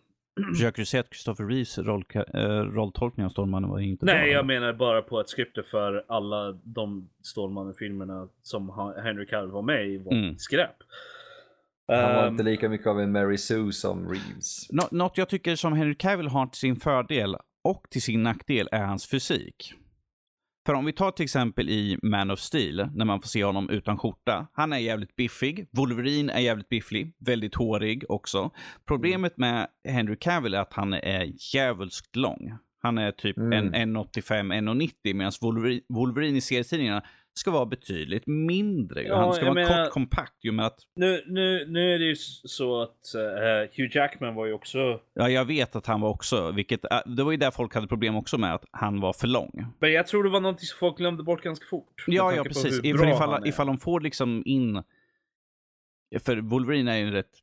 Försöker 0.54 0.82
du 0.82 0.86
säga 0.86 1.00
att 1.00 1.14
Christopher 1.14 1.44
Reeves 1.44 1.78
roll, 1.78 2.04
äh, 2.14 2.40
rolltolkning 2.48 3.26
av 3.26 3.30
Stålmannen 3.30 3.70
var 3.70 3.78
inte 3.80 4.04
nej, 4.06 4.14
bra? 4.14 4.26
jag 4.28 4.46
menar 4.46 4.72
bara 4.72 5.02
på 5.02 5.18
att 5.18 5.28
skriptet 5.28 5.66
för 5.66 6.04
alla 6.08 6.52
de 6.64 7.08
Stålmannen-filmerna 7.22 8.28
som 8.42 8.92
Henry 9.04 9.26
Cavill 9.26 9.50
var 9.50 9.62
med 9.62 9.88
i 9.88 9.98
var 9.98 10.12
Mm. 10.12 10.38
skräp. 10.38 10.76
Han 11.88 12.14
var 12.14 12.26
Ehm, 12.26 12.32
inte 12.32 12.42
lika 12.42 12.68
mycket 12.68 12.86
av 12.86 13.00
en 13.00 13.12
Mary 13.12 13.38
Sue 13.38 13.72
som 13.72 14.08
Reeves. 14.08 14.66
Nå- 14.70 14.88
Något 14.90 15.18
jag 15.18 15.28
tycker 15.28 15.56
som 15.56 15.72
Henry 15.72 15.94
Cavill 15.94 16.28
har 16.28 16.46
till 16.46 16.58
sin 16.60 16.76
fördel 16.76 17.36
och 17.64 17.86
till 17.90 18.02
sin 18.02 18.22
nackdel 18.22 18.68
är 18.72 18.84
hans 18.84 19.06
fysik. 19.10 19.74
För 20.68 20.74
om 20.74 20.84
vi 20.84 20.92
tar 20.92 21.10
till 21.10 21.24
exempel 21.24 21.68
i 21.68 21.98
Man 22.02 22.30
of 22.30 22.40
Steel, 22.40 22.88
när 22.94 23.04
man 23.04 23.20
får 23.20 23.28
se 23.28 23.44
honom 23.44 23.70
utan 23.70 23.98
skjorta. 23.98 24.46
Han 24.52 24.72
är 24.72 24.78
jävligt 24.78 25.16
biffig. 25.16 25.68
Wolverine 25.72 26.30
är 26.32 26.40
jävligt 26.40 26.68
biffig. 26.68 27.14
Väldigt 27.18 27.54
hårig 27.54 28.04
också. 28.08 28.50
Problemet 28.88 29.36
med 29.36 29.66
Henry 29.88 30.16
Cavill 30.16 30.54
är 30.54 30.60
att 30.60 30.72
han 30.72 30.94
är 30.94 31.32
djävulskt 31.54 32.16
lång. 32.16 32.52
Han 32.82 32.98
är 32.98 33.12
typ 33.12 33.36
Mm. 33.36 33.74
en 33.74 33.96
1,85, 33.96 34.52
1,90 34.52 35.14
medan 35.14 35.32
Wolverine, 35.40 35.80
Wolverine 35.88 36.38
i 36.38 36.40
serietidningarna 36.40 37.02
ska 37.38 37.50
vara 37.50 37.66
betydligt 37.66 38.26
mindre. 38.26 39.02
Ja, 39.02 39.16
han 39.16 39.32
ska 39.32 39.44
vara 39.44 39.54
menar- 39.54 39.84
kort, 39.84 39.92
kompakt. 39.92 40.44
Ju 40.44 40.52
med 40.52 40.66
att, 40.66 40.78
nu, 40.96 41.24
nu, 41.26 41.66
nu 41.68 41.94
är 41.94 41.98
det 41.98 42.04
ju 42.04 42.16
så 42.44 42.82
att 42.82 43.14
eh, 43.14 43.76
Hugh 43.76 43.96
Jackman 43.96 44.34
var 44.34 44.46
ju 44.46 44.52
också... 44.52 45.00
ja, 45.14 45.28
jag 45.28 45.44
vet 45.44 45.76
att 45.76 45.86
han 45.86 46.00
var 46.00 46.08
också, 46.08 46.50
vilket, 46.50 46.84
äh, 46.92 46.98
det 47.06 47.24
var 47.24 47.30
ju 47.30 47.36
där 47.36 47.50
folk 47.50 47.74
hade 47.74 47.86
problem 47.86 48.16
också 48.16 48.38
med 48.38 48.54
att 48.54 48.64
han 48.70 49.00
var 49.00 49.12
för 49.12 49.26
lång. 49.26 49.64
Men 49.78 49.92
jag 49.92 50.06
tror 50.06 50.24
det 50.24 50.30
var 50.30 50.40
någonting 50.40 50.66
som 50.66 50.78
folk 50.78 50.96
glömde 50.96 51.22
bort 51.22 51.42
ganska 51.42 51.66
fort. 51.70 52.04
Ja, 52.06 52.34
ja 52.34 52.44
precis. 52.44 52.84
hur 52.84 53.08
Ifall, 53.08 53.46
ifall 53.46 53.66
de 53.66 53.78
får 53.78 54.00
liksom 54.00 54.42
in... 54.46 54.82
För 56.20 56.36
Wolverine 56.36 56.92
är 56.92 56.96
ju 56.96 57.06
en 57.06 57.12
rätt 57.12 57.42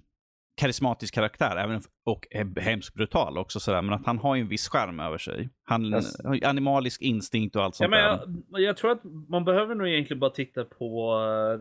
karismatisk 0.55 1.13
karaktär 1.13 1.55
även, 1.57 1.81
och 2.03 2.27
är 2.31 2.59
hemskt 2.61 2.93
brutal 2.93 3.37
också 3.37 3.59
sådär. 3.59 3.81
Men 3.81 3.93
att 3.93 4.05
han 4.05 4.17
har 4.17 4.35
ju 4.35 4.41
en 4.41 4.47
viss 4.47 4.67
charm 4.69 4.99
över 4.99 5.17
sig. 5.17 5.49
Han 5.63 5.85
Yes. 5.93 6.21
har 6.25 6.35
ju 6.35 6.43
animalisk 6.45 7.01
instinkt 7.01 7.55
och 7.55 7.63
allt 7.63 7.75
Ja, 7.75 7.77
sånt 7.77 7.89
men 7.91 7.99
där. 7.99 8.41
jag, 8.51 8.61
jag 8.61 8.77
tror 8.77 8.91
att 8.91 9.01
man 9.27 9.45
behöver 9.45 9.75
nog 9.75 9.87
egentligen 9.87 10.19
bara 10.19 10.29
titta 10.31 10.65
på, 10.65 11.13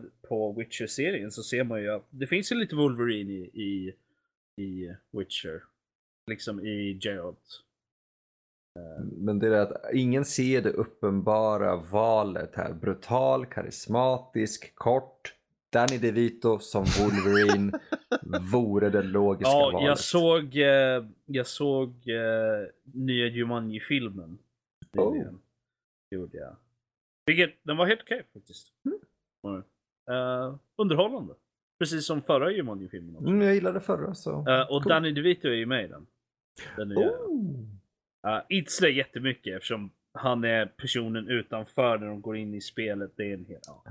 eh, 0.03 0.27
på 0.29 0.53
Witcher-serien 0.53 1.31
så 1.31 1.43
ser 1.43 1.63
man 1.63 1.81
ju 1.81 1.91
att 1.91 2.05
det 2.09 2.27
finns 2.27 2.51
ju 2.51 2.55
lite 2.55 2.75
Wolverine 2.75 3.31
i, 3.31 3.49
i, 3.53 3.93
i 4.63 4.95
Witcher. 5.11 5.63
Liksom 6.31 6.59
i 6.65 6.99
Geralt. 7.01 7.61
Men 9.11 9.39
det 9.39 9.47
är 9.47 9.51
att 9.61 9.93
ingen 9.93 10.25
ser 10.25 10.61
det 10.61 10.69
uppenbara 10.69 11.75
valet 11.75 12.55
här. 12.55 12.73
Brutal, 12.73 13.45
karismatisk, 13.45 14.75
kort. 14.75 15.33
Danny 15.73 15.97
DeVito 15.97 16.59
som 16.59 16.83
Wolverine 16.99 17.71
vore 18.51 18.89
det 18.89 19.01
logiska 19.01 19.51
Ja, 19.51 19.71
valet. 19.73 19.87
jag 19.87 19.99
såg, 19.99 20.57
eh, 20.57 21.05
jag 21.25 21.47
såg 21.47 21.89
eh, 22.09 22.67
nya 22.83 23.27
Jumanji-filmen. 23.27 24.37
Oh. 24.97 25.15
Gjorde 26.11 26.37
jag. 26.37 26.55
Vilket, 27.25 27.55
den 27.63 27.77
var 27.77 27.85
helt 27.85 28.01
okej 28.01 28.23
faktiskt. 28.33 28.67
Mm. 29.45 29.63
Eh, 30.09 30.55
underhållande. 30.75 31.33
Precis 31.79 32.05
som 32.05 32.21
förra 32.21 32.51
Jumanji-filmen 32.51 33.15
också. 33.15 33.27
Mm, 33.27 33.41
jag 33.41 33.55
gillade 33.55 33.79
förra 33.81 34.13
så. 34.15 34.31
Eh, 34.49 34.61
och 34.61 34.83
Cool. 34.83 34.89
Danny 34.89 35.11
DeVito 35.11 35.47
är 35.47 35.53
ju 35.53 35.65
med 35.65 35.85
i 35.85 35.87
den. 35.87 36.07
den 36.77 36.89
nya. 36.89 37.09
Oh. 37.11 37.65
Uh, 38.27 38.41
inte 38.49 38.71
sådär 38.71 38.89
jättemycket 38.89 39.55
eftersom 39.55 39.91
han 40.15 40.43
är 40.43 40.65
personen 40.65 41.27
utanför 41.27 41.97
när 41.97 42.07
de 42.07 42.21
går 42.21 42.37
in 42.37 42.53
i 42.53 42.61
spelet. 42.61 43.11
Det 43.15 43.23
är 43.23 43.33
en 43.33 43.45
hel, 43.45 43.59
ja. 43.67 43.83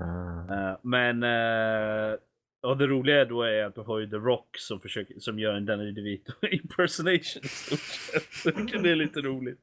Eh, 0.49 0.77
men 0.81 1.23
uh, 1.23 2.17
och 2.61 2.77
det 2.77 2.87
roliga 2.87 3.25
då 3.25 3.41
är 3.41 3.63
att 3.63 3.75
du 3.75 3.81
har 3.81 3.99
ju 3.99 4.09
The 4.09 4.15
Rock 4.15 4.57
som, 4.57 4.79
försöker, 4.79 5.19
som 5.19 5.39
gör 5.39 5.53
en 5.53 5.65
Danny 5.65 5.91
DeVito 5.91 6.33
impersonation. 6.51 7.41
Vilket 8.45 8.85
är 8.85 8.95
lite 8.95 9.21
roligt. 9.21 9.59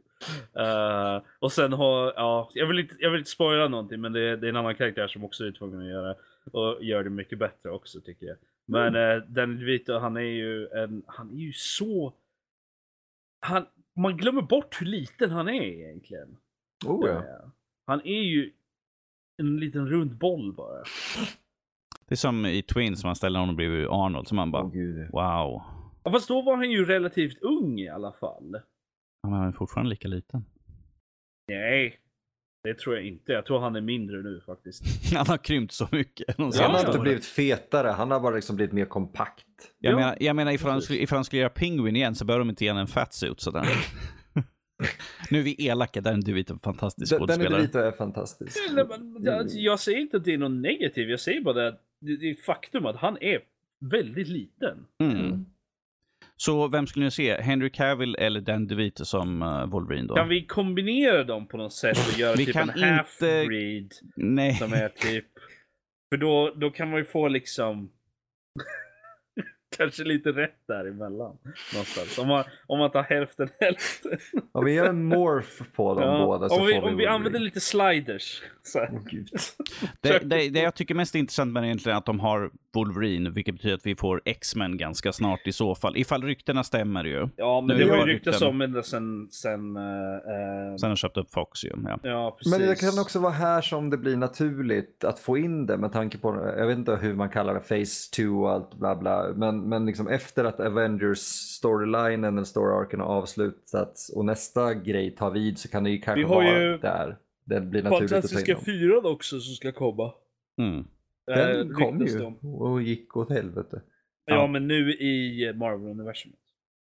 Eh, 0.57 1.23
och 1.39 1.53
sen 1.53 1.73
har, 1.73 2.13
ja, 2.17 2.51
jag 2.55 2.67
vill 2.67 2.79
inte, 2.79 2.95
jag 2.99 3.11
vill 3.11 3.19
inte 3.19 3.31
spoila 3.31 3.69
någonting 3.69 4.01
men 4.01 4.13
det 4.13 4.21
är, 4.21 4.37
det 4.37 4.47
är 4.47 4.49
en 4.49 4.57
annan 4.57 4.75
karaktär 4.75 5.09
som 5.09 5.25
också 5.25 5.45
är 5.45 5.53
tvungen 5.53 5.81
att 5.81 5.87
göra 5.87 6.15
och 6.53 6.85
gör 6.85 7.05
det 7.05 7.11
mycket 7.11 7.39
bättre 7.39 7.71
också 7.71 8.01
tycker 8.01 8.27
jag. 8.27 8.37
Men 8.67 8.97
mm. 8.97 9.35
Danny 9.35 9.55
DeVito 9.55 9.99
han 9.99 10.17
är 10.17 10.21
ju 10.21 10.67
en, 10.67 11.03
han 11.07 11.31
är 11.31 11.41
ju 11.41 11.53
så 11.53 12.15
han, 13.41 13.67
man 13.97 14.17
glömmer 14.17 14.43
bort 14.43 14.81
hur 14.81 14.87
liten 14.87 15.31
han 15.31 15.49
är 15.49 15.63
egentligen. 15.63 16.37
Oh, 16.87 17.09
ja. 17.09 17.17
Eh, 17.17 17.25
Han 17.87 18.01
är 18.05 18.23
ju 18.23 18.53
en 19.43 19.57
liten 19.61 19.87
rund 19.89 20.19
boll 20.19 20.53
bara. 20.53 20.83
Det 22.09 22.15
är 22.15 22.17
som 22.17 22.47
i 22.47 22.63
Twins, 22.63 23.05
man 23.05 23.17
ställer 23.17 23.41
honom 23.41 23.57
bredvid 23.57 23.87
Arnold, 23.87 24.29
så 24.29 24.35
man 24.35 24.51
bara 24.51 24.69
gud. 24.69 25.11
wow. 25.11 25.63
Ja, 26.05 26.11
fast 26.11 26.29
då 26.29 26.43
var 26.43 26.57
han 26.57 26.71
ju 26.71 26.85
relativt 26.85 27.43
ung 27.43 27.79
i 27.81 27.89
alla 27.89 28.13
fall. 28.13 28.51
Ja, 29.23 29.29
Men 29.29 29.33
han 29.39 29.49
är 29.49 29.53
fortfarande 29.53 29.91
lika 29.91 30.09
liten. 30.09 30.45
Nej. 31.49 31.99
Det 32.65 32.75
tror 32.79 32.97
jag 32.97 33.05
inte. 33.07 33.33
Jag 33.33 33.47
tror 33.47 33.59
han 33.61 33.77
är 33.77 33.81
mindre 33.81 34.23
nu 34.23 34.41
faktiskt. 34.47 35.13
Han 35.17 35.27
har 35.27 35.37
krympt 35.39 35.73
så 35.73 35.89
mycket 35.93 36.37
Han 36.39 36.53
har 36.53 36.79
inte 36.79 36.91
åren. 36.91 37.03
blivit 37.03 37.25
fetare, 37.25 37.89
han 37.89 38.11
har 38.11 38.21
bara 38.21 38.35
liksom 38.35 38.57
blivit 38.57 38.73
mer 38.73 38.85
kompakt. 38.85 39.47
Jag 39.79 39.93
Ja, 39.93 39.97
menar, 39.97 40.17
jag 40.21 40.37
menar 40.37 40.53
ifall, 40.53 40.71
han 40.71 40.81
ifall 40.91 41.17
han 41.17 41.25
skulle 41.25 41.41
göra 41.43 41.51
Penguin 41.51 41.97
igen 41.97 42.15
så 42.15 42.25
behöver 42.25 42.39
de 42.45 42.51
inte 42.51 42.65
ge 42.65 42.71
honom 42.71 42.81
en 42.81 42.87
fatsuit 42.87 43.41
sådär. 43.41 43.67
nu 45.31 45.39
är 45.39 45.43
vi 45.43 45.67
elaka, 45.67 46.01
där 46.01 46.11
är 46.11 46.15
en 46.51 46.59
fantastisk 46.59 47.11
Den, 47.11 47.21
den 47.21 47.31
är 47.31 47.35
skådespelare. 47.37 47.63
lite 47.63 47.81
är 47.81 47.93
fantastisk. 47.93 48.59
Men, 48.75 49.25
jag, 49.25 49.47
jag 49.49 49.81
säger 49.81 49.99
inte 49.99 50.17
att 50.17 50.25
det 50.25 50.35
är 50.35 50.39
något 50.39 50.53
negativt. 50.63 51.11
Jag 51.11 51.21
säger 51.21 51.41
bara 51.41 51.55
det, 51.55 51.77
det, 52.01 52.17
det 52.17 52.31
är 52.31 52.35
faktum 52.35 52.87
att 52.87 52.97
han 52.97 53.19
är 53.21 53.41
väldigt 53.81 54.29
liten. 54.29 54.87
Mm. 55.01 55.47
Så 56.37 56.69
vem 56.69 56.87
skulle 56.87 57.05
ni 57.05 57.11
se? 57.11 57.41
Henry 57.41 57.71
Cavill 57.71 58.15
eller 58.19 58.41
Dan 58.41 58.67
DeVito 58.67 59.05
som 59.05 59.43
uh, 59.43 59.67
Wolverine 59.67 60.07
då? 60.07 60.15
Kan 60.15 60.29
vi 60.29 60.47
kombinera 60.47 61.25
dem 61.25 61.47
på 61.47 61.57
något 61.57 61.73
sätt 61.73 61.99
och 62.13 62.19
göra 62.19 62.35
Vi 62.37 62.45
typ 62.47 62.53
kan 62.55 62.71
en 62.71 62.77
inte- 62.77 62.87
half-breed? 62.89 63.93
Nej. 64.17 64.55
Som 64.55 64.73
är 64.73 64.89
typ... 64.89 65.27
För 66.13 66.17
då, 66.17 66.55
då 66.57 66.71
kan 66.71 66.91
man 66.91 66.99
ju 66.99 67.05
få 67.05 67.29
liksom... 67.29 67.91
Kanske 69.77 70.05
lite 70.05 70.31
rätt 70.33 70.67
däremellan. 70.69 71.37
Någonstans. 71.73 72.19
Om 72.19 72.29
man, 72.29 72.45
om 72.67 72.79
man 72.79 72.91
tar 72.91 73.03
hälften 73.03 73.49
hälften. 73.61 74.19
Om 74.53 74.65
vi 74.65 74.73
gör 74.73 74.89
en 74.89 75.05
morph 75.05 75.63
på 75.77 75.95
dem 75.95 76.03
Ja, 76.03 76.27
båda 76.27 76.49
så 76.49 76.61
om 76.61 76.67
vi, 76.67 76.75
får 76.75 76.83
vi 76.83 76.89
om 76.89 76.97
vi 76.97 77.07
använder 77.07 77.41
lite 77.41 77.61
sliders. 77.61 78.43
Så 78.63 78.87
gud. 79.11 79.29
Det, 80.01 80.19
det, 80.19 80.49
det 80.49 80.61
jag 80.61 80.75
tycker 80.75 80.95
mest 80.95 81.15
är 81.15 81.19
intressant 81.19 81.53
med 81.53 81.63
det 81.63 81.67
är 81.67 81.69
egentligen 81.69 81.99
att 81.99 82.07
de 82.07 82.21
har 82.21 82.51
Wolverine, 82.75 83.31
vilket 83.31 83.55
betyder 83.55 83.75
att 83.75 83.87
vi 83.87 83.97
får 83.97 84.23
X-Men 84.25 84.77
ganska 84.77 85.13
snart 85.13 85.47
i 85.47 85.53
så 85.53 85.75
fall. 85.75 85.97
Ifall 85.97 86.23
ryktena 86.23 86.65
stämmer 86.65 87.05
ju. 87.05 87.29
Ja, 87.37 87.61
men 87.61 87.77
Nu 87.77 87.85
det 87.85 87.91
har 87.91 88.07
ju 88.07 88.13
ryktats 88.13 88.43
om 88.43 88.61
ända 88.61 88.83
sen... 88.83 89.29
sen 89.31 89.77
uh, 89.77 90.77
Sen 90.77 90.83
har 90.83 90.89
de 90.89 90.97
köpt 90.97 91.17
upp 91.17 91.31
Fox 91.31 91.65
ju. 91.65 91.71
Ja. 91.85 91.99
ja, 92.03 92.37
precis. 92.39 92.59
Men 92.59 92.69
det 92.69 92.81
kan 92.81 92.99
också 92.99 93.19
vara 93.19 93.33
här 93.33 93.61
som 93.61 93.91
det 93.91 93.97
blir 93.97 94.17
naturligt 94.17 95.05
att 95.05 95.19
få 95.19 95.39
in 95.39 95.67
det 95.67 95.77
med 95.77 95.93
tanke 95.93 96.19
på, 96.19 96.53
jag 96.59 96.67
vet 96.67 96.79
inte 96.79 96.97
hur 96.97 97.15
man 97.15 97.29
kallar 97.29 97.55
det, 97.55 97.61
Phase 97.61 98.11
2 98.17 98.23
och 98.23 98.51
allt 98.53 98.75
bla 98.75 98.97
bla. 98.97 99.33
Men, 99.37 99.61
men 99.69 99.87
liksom 99.87 100.09
efter 100.09 100.45
att 100.45 100.61
Avengers 100.61 101.19
storylinen 101.57 102.25
eller 102.35 102.45
story-arken 102.45 103.01
har 103.01 103.07
avslutats 103.07 104.09
och 104.09 104.25
nästa 104.25 104.75
grej 104.75 105.11
tar 105.17 105.31
vid 105.31 105.59
så 105.59 105.69
kan 105.69 105.85
det 105.85 105.91
ju 105.91 105.99
kanske 105.99 106.19
Vi 106.21 106.29
har 106.29 106.35
vara 106.45 106.63
ju 106.63 106.79
där. 106.79 107.17
Det 107.45 107.61
blir 107.61 107.83
naturligt 107.83 108.13
att 108.13 108.31
ta 108.31 108.53
in 108.53 108.57
fyran 108.65 109.07
också 109.07 109.41
som 109.41 109.55
ska 109.55 109.73
komma. 109.73 110.13
Mm. 110.59 110.85
Den 111.27 111.71
Eh, 111.71 111.77
kom 111.77 112.07
ju 112.07 112.21
om. 112.25 112.37
och 112.55 112.83
gick 112.83 113.17
åt 113.17 113.31
helvete. 113.31 113.83
Ja, 114.25 114.35
Ja. 114.35 114.47
men 114.47 114.67
nu 114.69 114.93
i 114.93 115.53
Marvel-universumet. 115.55 116.39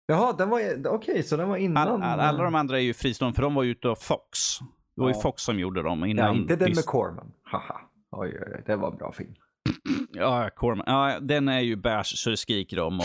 Jaha, 0.07 0.33
den 0.38 0.48
var, 0.50 0.87
okej 0.87 1.22
så 1.22 1.37
den 1.37 1.48
var 1.48 1.57
innan. 1.57 1.88
All, 1.88 2.02
all, 2.02 2.20
alla 2.20 2.44
de 2.44 2.55
andra 2.55 2.79
är 2.79 2.83
ju 2.83 2.94
fristående, 2.94 3.35
för 3.35 3.42
de 3.42 3.55
var 3.55 3.62
ju 3.62 3.70
ute 3.70 3.88
av 3.88 3.94
Fox. 3.94 4.59
Det 4.94 5.00
var 5.02 5.09
ju 5.09 5.14
Ja. 5.14 5.20
Fox 5.20 5.42
som 5.42 5.59
gjorde 5.59 5.83
dem 5.83 6.05
innan. 6.05 6.24
Ja, 6.37 6.40
inte 6.42 6.57
den 6.57 6.72
med 6.74 6.85
Corman. 6.85 7.33
Haha. 7.42 7.81
Oj, 8.11 8.29
oj, 8.42 8.52
oj, 8.57 8.62
det 8.66 8.76
var 8.76 8.90
en 8.92 8.96
bra 8.96 9.12
film. 9.12 9.35
Ja, 10.12 10.50
Corman. 10.56 10.84
Ja, 10.86 11.20
den 11.20 11.48
är 11.48 11.60
ju 11.60 11.76
bärs 11.76 12.18
så 12.18 12.30
det 12.30 12.36
skriker 12.36 12.80
om 12.80 13.00
och 13.00 13.04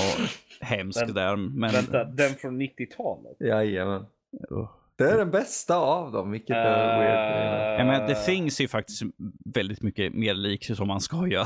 hemsk 0.61 1.05
Den- 1.05 1.13
där. 1.15 1.35
Men... 1.35 1.71
Vänta, 1.71 2.03
den 2.03 2.33
från 2.35 2.61
90-talet? 2.61 3.37
Jajamän. 3.39 4.05
Uh. 4.51 4.69
Det 4.95 5.03
är 5.09 5.17
den 5.17 5.31
bästa 5.31 5.75
av 5.75 6.11
dem, 6.11 6.31
vilket 6.31 6.55
är 6.55 6.99
weird. 6.99 7.79
Jag 7.79 7.87
menar, 7.87 8.07
The 8.07 8.15
Things 8.15 8.59
är 8.59 8.63
ju 8.63 8.67
faktiskt 8.67 9.01
väldigt 9.45 9.81
mycket 9.81 10.13
mer 10.13 10.33
lik 10.33 10.65
som 10.75 10.87
man 10.87 11.01
ska 11.01 11.27
göra. 11.27 11.45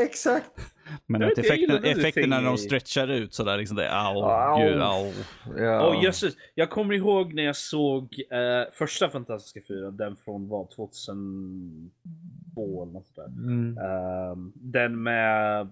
Exakt. 0.00 0.50
Men 1.06 1.22
att 1.22 1.38
effekten, 1.38 1.84
effekten 1.84 2.30
när 2.30 2.42
de 2.42 2.58
stretchar 2.58 3.08
ut 3.08 3.34
sådär, 3.34 3.58
liksom 3.58 3.76
det, 3.76 3.90
au, 3.92 4.22
Au. 4.22 4.58
gud, 4.58 4.82
au. 4.82 5.12
Ja. 5.56 5.88
Åh 5.88 6.04
jösses, 6.04 6.36
jag 6.54 6.70
kommer 6.70 6.94
ihåg 6.94 7.34
när 7.34 7.42
jag 7.42 7.56
såg 7.56 8.22
eh, 8.30 8.64
första 8.72 9.10
Fantastiska 9.10 9.60
fyran, 9.68 9.96
den 9.96 10.16
från 10.16 10.48
vad, 10.48 10.70
2002 10.70 12.82
eller 12.82 12.92
något 12.92 13.06
sådär. 13.06 13.26
Mm. 13.28 13.78
Ehm, 13.78 14.52
den 14.54 15.02
med, 15.02 15.68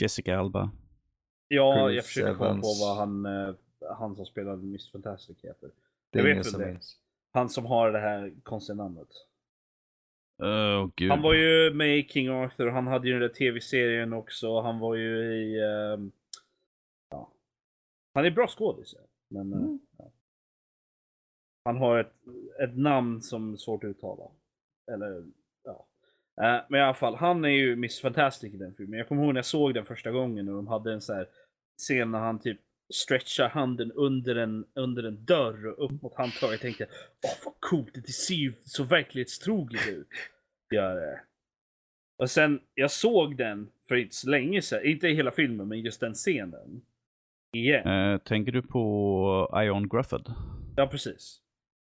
Jessica 0.00 0.38
Alba. 0.38 0.70
ja 1.48 1.86
Chris 1.88 1.96
jag 1.96 2.04
försöker 2.04 2.34
komma 2.34 2.60
på 2.60 2.74
vad 2.80 2.96
han, 2.96 3.26
eh, 3.26 3.54
han 3.98 4.16
som 4.16 4.26
spelade 4.26 4.62
Miss 4.62 4.92
Fantastic 4.92 5.44
heter. 5.44 5.70
Det 6.10 6.18
jag 6.18 6.24
vet 6.24 6.46
inte. 6.46 6.78
Han 7.32 7.48
som 7.48 7.66
har 7.66 7.92
det 7.92 8.00
här 8.00 8.32
konstiga 8.42 8.76
namnet. 8.76 9.08
Gud. 10.96 11.10
Han 11.10 11.22
var 11.22 11.34
ju 11.34 11.74
med 11.74 11.98
i 11.98 12.08
King 12.08 12.28
Arthur, 12.28 12.66
han 12.66 12.86
hade 12.86 13.06
ju 13.06 13.12
den 13.12 13.22
där 13.22 13.28
tv-serien 13.28 14.12
också, 14.12 14.60
han 14.60 14.78
var 14.78 14.94
ju 14.94 15.34
i... 15.34 15.60
ehm, 15.60 16.12
ja. 17.10 17.32
Han 18.14 18.24
är 18.24 18.30
bra 18.30 18.46
skådis. 18.46 18.94
Men... 19.28 19.52
eh, 19.52 19.76
ja. 19.98 20.10
Han 21.64 21.76
har 21.76 21.98
ett, 21.98 22.14
ett 22.62 22.76
namn 22.76 23.22
som 23.22 23.52
är 23.52 23.56
svårt 23.56 23.84
att 23.84 23.90
uttala. 23.90 24.24
Eller, 24.92 25.24
ja. 25.64 25.86
Eh, 26.42 26.64
men 26.68 26.80
i 26.80 26.82
alla 26.82 26.94
fall, 26.94 27.14
han 27.14 27.44
är 27.44 27.48
ju 27.48 27.76
Miss 27.76 28.00
Fantastic 28.00 28.54
i 28.54 28.56
den 28.56 28.74
filmen. 28.74 28.98
Jag 28.98 29.08
kommer 29.08 29.24
ihåg 29.24 29.34
när 29.34 29.38
jag 29.38 29.44
såg 29.44 29.74
den 29.74 29.84
första 29.84 30.10
gången 30.10 30.48
och 30.48 30.54
de 30.54 30.66
hade 30.66 30.92
en 30.92 31.00
så 31.00 31.14
här 31.14 31.28
scen 31.78 32.10
när 32.10 32.18
han 32.18 32.38
typ 32.38 32.60
stretchar 32.90 33.48
handen 33.48 33.92
under 33.92 34.36
en, 34.36 34.64
under 34.74 35.02
en 35.02 35.24
dörr 35.24 35.66
och 35.66 35.84
upp 35.84 36.02
mot 36.02 36.14
handtaget. 36.14 36.52
Jag 36.52 36.60
tänkte, 36.60 36.86
åh 37.24 37.44
vad 37.44 37.54
coolt, 37.60 37.94
det 37.94 38.12
ser 38.12 38.34
ju 38.34 38.52
så 38.64 38.84
verklighetstroget 38.84 39.88
ut. 39.88 40.08
Gör 40.74 40.96
det. 40.96 41.20
Och 42.18 42.30
sen, 42.30 42.60
jag 42.74 42.90
såg 42.90 43.36
den 43.36 43.70
för 43.88 43.96
inte 43.96 44.14
så 44.14 44.28
länge 44.30 44.62
sedan, 44.62 44.84
inte 44.84 45.08
i 45.08 45.14
hela 45.14 45.30
filmen, 45.30 45.68
men 45.68 45.80
just 45.80 46.00
den 46.00 46.14
scenen. 46.14 46.82
Igen. 47.56 47.88
Eh, 47.88 48.18
tänker 48.18 48.52
du 48.52 48.62
på 48.62 49.60
Ion 49.64 49.88
Grufford? 49.88 50.30
Ja, 50.76 50.86
precis. 50.86 51.40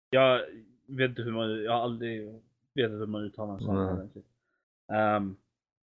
Jag 0.10 0.42
vet 0.88 1.10
inte 1.10 1.22
hur 1.22 1.32
man, 1.32 1.64
jag 1.64 1.72
har 1.72 1.82
aldrig 1.84 2.26
vet 2.74 2.86
inte 2.86 2.98
hur 2.98 3.06
man 3.06 3.24
uttalar 3.24 3.60
sånt. 3.60 3.80
Nej. 3.80 3.94
ordentligt. 3.94 4.26
Ehm, 4.94 5.36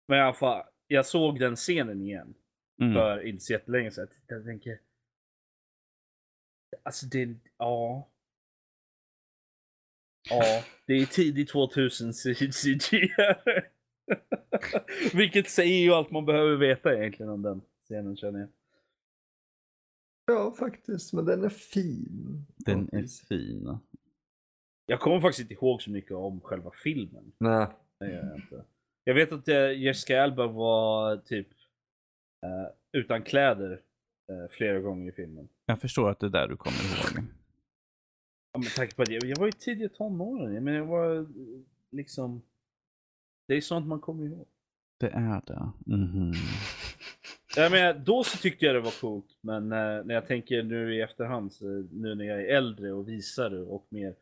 men 0.08 0.18
i 0.18 0.22
alla 0.22 0.34
fall, 0.34 0.64
jag 0.88 1.06
såg 1.06 1.40
den 1.40 1.56
scenen 1.56 2.02
igen 2.02 2.34
Mm. 2.82 2.94
för 2.94 3.28
inte 3.28 3.44
så 3.44 3.54
jättelänge 3.54 3.92
sedan. 3.92 4.08
Jag 4.28 4.46
tänker... 4.46 4.80
Alltså 6.84 7.06
det, 7.06 7.36
ja. 7.58 8.10
Ja, 10.30 10.64
det 10.86 10.94
är 10.94 11.06
tidigt 11.06 11.50
2000 11.50 12.14
CGI. 12.14 13.10
Vilket 15.14 15.50
säger 15.50 15.80
ju 15.80 15.92
allt 15.92 16.12
man 16.12 16.26
behöver 16.26 16.56
veta 16.56 16.98
egentligen 16.98 17.32
om 17.32 17.42
den 17.42 17.62
scenen 17.84 18.18
känner 18.18 18.40
jag. 18.40 18.50
Ja, 20.26 20.52
faktiskt. 20.60 21.14
Men 21.14 21.26
den 21.26 21.44
är 21.44 21.50
fin. 21.50 22.46
Den 22.58 22.90
är 22.92 23.28
fin. 23.28 23.78
Jag 24.86 25.00
kommer 25.00 25.20
faktiskt 25.20 25.40
inte 25.40 25.54
ihåg 25.54 25.82
så 25.82 25.92
mycket 25.92 26.12
om 26.12 26.42
själva 26.42 26.72
filmen. 26.84 27.32
Nej. 27.38 27.68
Det 28.00 28.12
gör 28.12 28.26
jag 28.26 28.36
inte. 28.36 28.64
Jag 29.04 29.14
vet 29.14 29.32
att 29.32 29.48
eh, 29.48 29.72
Jessica 29.72 30.24
Alba 30.24 30.48
var 30.48 31.18
typ 31.18 31.48
eh, 32.46 32.72
utan 32.92 33.24
kläder 33.24 33.82
flera 34.50 34.80
gånger 34.80 35.10
i 35.10 35.12
filmen. 35.12 35.50
Jag 35.66 35.82
förstår 35.82 36.10
att 36.10 36.20
det 36.20 36.26
är 36.26 36.30
där 36.30 36.48
du 36.48 36.58
kommer 36.58 36.78
ihåg. 36.78 37.26
Ja, 38.54 38.60
med 38.60 38.76
tanke 38.76 38.96
på 38.96 39.02
att 39.02 39.10
jag, 39.10 39.38
var 39.40 39.46
ju 39.46 39.52
tidiga 39.52 39.90
tonåren. 39.90 40.54
Jag 40.54 40.64
menar, 40.64 40.78
jag 40.78 40.86
var 40.86 41.16
eh, 41.16 41.26
liksom... 41.92 42.42
Det 43.48 43.54
är 43.56 43.62
sånt 43.62 43.88
man 43.88 44.00
kommer 44.00 44.26
ihåg. 44.26 44.48
Det 45.00 45.10
är 45.10 45.42
det. 45.46 45.72
Mhm. 45.86 46.34
Jag 47.56 47.72
menar, 47.72 47.94
då 47.94 48.24
så 48.24 48.38
tyckte 48.38 48.66
jag 48.66 48.76
det 48.76 48.80
var 48.82 49.02
coolt, 49.02 49.38
men 49.42 49.64
eh, 49.72 49.78
när 50.06 50.14
jag 50.14 50.28
tänker 50.28 50.64
nu 50.64 50.96
i 50.96 51.02
efterhand, 51.02 51.54
så, 51.54 51.66
nu 51.92 52.16
när 52.16 52.26
jag 52.26 52.42
är 52.42 52.46
äldre 52.58 52.92
och 52.94 53.10
visare 53.10 53.60
och 53.60 53.86
mer 53.90 54.16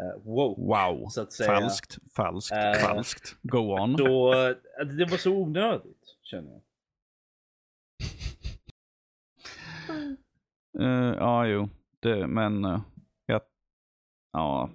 eh, 0.00 0.22
woke, 0.24 0.60
Wow. 0.60 1.08
så 1.08 1.20
att 1.22 1.32
säga. 1.32 1.48
Falskt, 1.60 1.98
falskt, 2.16 2.52
Eh, 2.56 2.72
falskt. 2.72 3.36
Go 3.42 3.58
on. 3.58 3.96
Så 3.98 4.32
eh, 4.48 4.56
det 4.86 5.04
var 5.04 5.16
så 5.16 5.32
onödigt, 5.32 6.16
känner 6.22 6.50
jag. 6.52 6.60
Eh, 10.78 11.14
ja, 11.18 11.46
jo. 11.46 11.68
Det, 12.00 12.26
men 12.26 12.64
uh, 12.64 12.80
jag, 13.26 13.40
ja. 14.32 14.70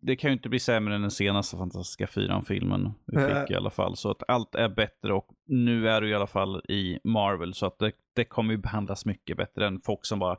Det 0.00 0.16
kan 0.16 0.30
ju 0.30 0.32
inte 0.36 0.48
bli 0.48 0.58
sämre 0.58 0.94
än 0.94 1.00
den 1.00 1.10
senaste 1.10 1.56
Fantastiska 1.56 2.06
Fyran-filmen 2.06 2.90
vi 3.06 3.16
Nej. 3.16 3.40
fick 3.40 3.50
i 3.50 3.54
alla 3.54 3.70
fall. 3.70 3.96
Så 3.96 4.10
att 4.10 4.22
allt 4.28 4.54
är 4.54 4.68
bättre 4.68 5.12
och 5.14 5.28
nu 5.46 5.88
är 5.88 6.00
det 6.00 6.08
i 6.08 6.14
alla 6.14 6.26
fall 6.26 6.62
i 6.68 6.98
Marvel. 7.04 7.54
Så 7.54 7.66
att 7.66 7.78
det, 7.78 7.92
det 8.14 8.24
kommer 8.24 8.54
ju 8.54 8.58
behandlas 8.58 9.06
mycket 9.06 9.36
bättre 9.36 9.66
än 9.66 9.80
Fox 9.80 10.08
som 10.08 10.18
bara, 10.18 10.36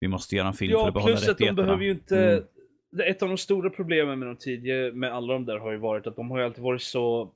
vi 0.00 0.08
måste 0.08 0.36
göra 0.36 0.48
en 0.48 0.54
film 0.54 0.72
för 0.72 0.78
Ja, 0.78 0.88
att 0.88 0.94
behålla 0.94 1.12
plus 1.16 1.20
att 1.22 1.26
de 1.26 1.32
rättigheterna. 1.32 1.62
behöver 1.62 1.84
ju 1.84 1.90
inte... 1.90 2.32
Mm. 2.32 2.44
Ett 3.10 3.22
av 3.22 3.28
de 3.28 3.36
stora 3.38 3.70
problemen 3.70 4.18
med 4.18 4.28
de 4.28 4.36
tidigare, 4.36 4.92
med 4.92 5.12
alla 5.12 5.32
de 5.32 5.44
där 5.44 5.58
har 5.58 5.72
ju 5.72 5.78
varit 5.78 6.06
att 6.06 6.16
de 6.16 6.30
har 6.30 6.38
ju 6.38 6.44
alltid 6.44 6.64
varit 6.64 6.82
så 6.82 7.34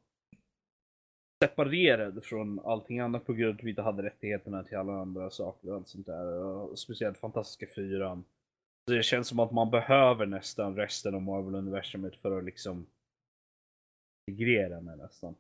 separerad 1.42 2.25
från 2.25 2.61
allting 2.61 3.01
annat 3.01 3.27
på 3.27 3.33
grund 3.33 3.51
av 3.51 3.57
att 3.59 3.64
vi 3.64 3.70
inte 3.70 3.83
hade 3.83 4.03
rättigheterna 4.03 4.64
till 4.64 4.77
alla 4.77 4.92
andra 4.92 5.31
saker 5.31 5.68
och 5.68 5.77
allt 5.77 5.88
sånt 5.88 6.07
där. 6.07 6.27
Och 6.44 6.79
speciellt 6.79 7.18
Fantastiska 7.18 7.66
Fyran. 7.75 8.25
Så 8.88 8.94
det 8.94 9.03
känns 9.03 9.29
som 9.29 9.38
att 9.38 9.53
man 9.53 9.70
behöver 9.70 10.27
nästan 10.27 10.77
resten 10.77 11.14
av 11.14 11.23
Marvel-universumet 11.23 12.16
för 12.16 12.38
att 12.38 12.44
liksom 12.44 12.87
integrera 14.27 14.81
med 14.81 14.99
nästan. 14.99 15.35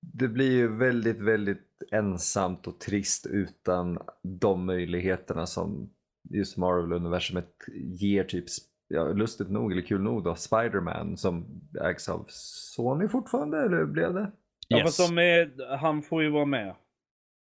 Det 0.00 0.28
blir 0.28 0.50
ju 0.50 0.76
väldigt, 0.76 1.20
väldigt 1.20 1.82
ensamt 1.90 2.66
och 2.66 2.80
trist 2.80 3.26
utan 3.26 3.98
de 4.22 4.66
möjligheterna 4.66 5.46
som 5.46 5.90
just 6.30 6.56
Marvel-universumet 6.56 7.54
ger 7.74 8.24
typ 8.24 8.44
ja, 8.92 9.04
lustigt 9.04 9.50
nog, 9.50 9.72
eller 9.72 9.82
kul 9.82 10.00
nog 10.02 10.24
då, 10.24 10.34
Spider-Man 10.34 11.16
som 11.16 11.46
ägs 11.84 12.08
av 12.08 12.24
Sony 12.28 13.08
fortfarande, 13.08 13.58
eller 13.62 13.84
blev 13.84 14.14
det? 14.14 14.30
Ja, 14.68 14.78
Yes. 14.78 14.84
fast 14.96 15.08
de 15.10 15.18
är, 15.18 15.76
han 15.76 16.02
får 16.02 16.22
ju 16.22 16.30
vara 16.30 16.44
med. 16.44 16.74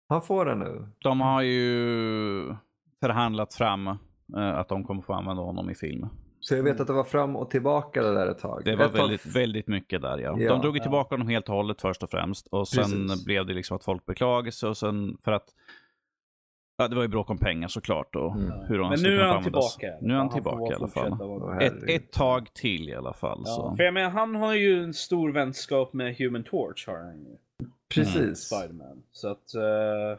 Han 0.08 0.22
får 0.22 0.44
den 0.44 0.58
nu. 0.58 0.86
De 0.98 1.20
har 1.20 1.42
ju 1.42 2.54
förhandlat 3.00 3.54
fram 3.54 3.86
eh, 3.86 3.96
att 4.58 4.68
de 4.68 4.84
kommer 4.84 5.02
få 5.02 5.12
använda 5.12 5.42
honom 5.42 5.70
i 5.70 5.74
film. 5.74 6.06
Så 6.40 6.54
jag 6.54 6.62
vet 6.62 6.80
att 6.80 6.86
det 6.86 6.92
var 6.92 7.04
fram 7.04 7.36
och 7.36 7.50
tillbaka 7.50 8.02
det 8.02 8.14
där 8.14 8.26
ett 8.26 8.38
tag. 8.38 8.62
Det 8.64 8.76
var 8.76 8.84
Ett 8.84 8.90
tag- 8.92 8.98
väldigt, 9.00 9.26
väldigt 9.36 9.66
mycket 9.66 10.02
där 10.02 10.18
ja. 10.18 10.38
Ja. 10.38 10.48
de 10.52 10.60
drog 10.60 10.74
ju 10.74 10.78
Ja. 10.78 10.82
tillbaka 10.82 11.14
honom 11.14 11.28
helt 11.28 11.48
och 11.48 11.54
hållet 11.54 11.80
först 11.80 12.02
och 12.02 12.10
främst. 12.10 12.46
Och 12.46 12.68
sen 12.68 12.84
Precis. 12.84 13.24
blev 13.24 13.46
det 13.46 13.52
liksom 13.54 13.76
att 13.76 13.84
folk 13.84 14.06
beklagade 14.06 14.52
sig 14.52 14.68
och 14.68 14.76
sen 14.76 15.16
för 15.24 15.32
att 15.32 15.44
Ja, 16.80 16.88
det 16.88 16.96
var 16.96 17.02
ju 17.02 17.08
bråk 17.08 17.30
om 17.30 17.38
pengar 17.38 17.68
såklart 17.68 18.16
och 18.16 18.36
Mm. 18.36 18.50
hur 18.68 18.78
de 18.78 18.90
Men 18.90 19.00
nu 19.02 19.16
är 19.20 19.24
han 19.24 19.36
användas. 19.36 19.76
tillbaka. 19.76 19.98
Nu 20.00 20.14
är 20.14 20.18
han 20.18 20.28
får 20.28 20.34
tillbaka 20.34 20.72
i 20.72 20.76
alla 20.76 20.88
fall. 20.88 21.62
Ett, 21.62 21.82
ett 21.88 22.12
tag 22.12 22.54
till 22.54 22.88
i 22.88 22.94
alla 22.94 23.12
fall. 23.12 23.42
Ja, 23.44 23.52
Så. 23.52 23.76
för 23.76 23.84
jag 23.84 23.94
menar, 23.94 24.10
han 24.10 24.34
har 24.34 24.54
ju 24.54 24.82
en 24.82 24.94
stor 24.94 25.32
vänskap 25.32 25.92
med 25.92 26.16
Human 26.16 26.44
Torch 26.44 26.88
har 26.88 26.96
han 26.98 27.18
ju. 27.18 27.36
Precis. 27.94 28.38
Spiderman. 28.38 29.02
Så 29.12 29.28
att... 29.28 29.54
Uh, 29.56 30.18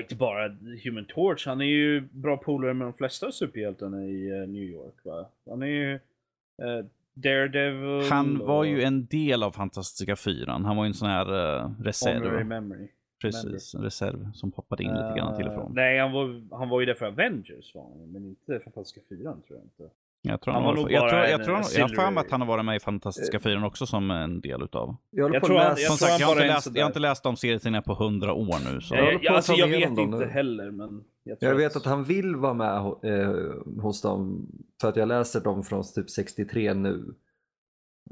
inte 0.00 0.16
bara 0.16 0.48
Human 0.84 1.04
Torch, 1.04 1.46
han 1.46 1.60
är 1.60 1.64
ju 1.64 2.00
bra 2.00 2.36
polare 2.36 2.74
med 2.74 2.86
de 2.86 2.92
flesta 2.94 3.32
superhjältarna 3.32 4.04
i 4.04 4.30
eh, 4.30 4.48
New 4.48 4.62
York 4.62 4.94
va? 5.04 5.26
Han 5.50 5.62
är 5.62 5.66
ju 5.66 5.94
eh, 5.94 6.84
Daredevil 7.14 8.10
Han 8.10 8.38
var 8.38 8.58
och 8.58 8.66
ju 8.66 8.82
en 8.82 9.06
del 9.06 9.42
av 9.42 9.50
Fantastiska 9.50 10.16
Fyran. 10.16 10.64
Han 10.64 10.76
var 10.76 10.84
ju 10.84 10.88
en 10.88 10.94
sån 10.94 11.08
här 11.08 11.26
uh, 11.26 11.60
Honorary 11.62 11.84
reserv. 11.88 12.46
Memory. 12.46 12.88
Precis, 13.22 13.74
en 13.74 13.82
reserv 13.82 14.32
som 14.32 14.52
poppade 14.52 14.82
in 14.82 14.90
lite 14.90 15.14
grann 15.16 15.36
till 15.36 15.46
och 15.46 15.52
Eh, 15.52 15.58
från. 15.58 15.72
nej, 15.74 15.98
han 15.98 16.12
var, 16.12 16.56
han 16.58 16.68
var 16.68 16.80
ju 16.80 16.86
där 16.86 16.94
för 16.94 17.06
Avengers 17.06 17.74
var 17.74 17.82
han, 17.82 18.12
men 18.12 18.24
inte 18.26 18.60
Fantastiska 18.64 19.00
Fyran 19.08 19.42
tror 19.42 19.58
jag 19.58 19.64
inte. 19.64 19.94
Jag 20.24 20.40
tror 20.40 20.54
han 20.54 20.62
han 20.62 20.70
var 20.70 20.76
var, 20.76 20.82
nog 20.82 20.92
jag 20.92 21.08
tror, 21.10 21.20
en- 21.20 21.30
jag 21.30 21.44
tror, 21.44 21.56
jag 21.78 21.90
för 21.90 22.10
mig 22.10 22.20
att 22.24 22.30
han 22.30 22.40
har 22.40 22.48
varit 22.48 22.64
med 22.64 22.76
i 22.76 22.80
Fantastiska 22.80 23.40
Fyran 23.40 23.64
också 23.64 23.86
som 23.86 24.10
en 24.10 24.40
del 24.40 24.62
utav. 24.62 24.96
Jag 25.10 25.34
Jag 25.34 25.40
på 25.40 25.46
tror 25.46 25.58
att 25.58 25.66
han- 25.66 25.76
Som 25.76 25.96
tror 25.96 26.08
sagt, 26.08 26.20
jag 26.20 26.26
har, 26.26 26.34
inte 26.34 26.46
läst, 26.46 26.70
jag 26.74 26.82
har 26.82 26.86
inte 26.90 26.98
läst 26.98 27.22
de 27.22 27.36
serietidningarna 27.36 27.82
på 27.82 27.94
hundra 27.94 28.32
år 28.32 28.72
nu. 28.74 28.80
Så. 28.80 28.94
Ja, 28.94 29.00
jag 29.04 29.24
Eh, 29.24 29.32
alltså, 29.36 29.52
att 29.52 29.58
ta 29.58 29.64
jag 29.66 29.68
vet 29.68 29.98
inte 29.98 30.18
nu. 30.18 30.24
heller, 30.26 30.70
men 30.70 31.04
jag 31.24 31.36
Jag 31.40 31.54
vet 31.54 31.70
att 31.70 31.76
att 31.76 31.84
han 31.86 32.04
vill 32.04 32.36
vara 32.36 32.54
med 32.54 32.76
eh, 33.02 33.82
hos 33.82 34.02
dem 34.02 34.46
för 34.80 34.88
att 34.88 34.96
jag 34.96 35.08
läser 35.08 35.40
dem 35.40 35.62
från 35.64 35.82
typ 35.94 36.10
63 36.10 36.74
nu. 36.74 37.14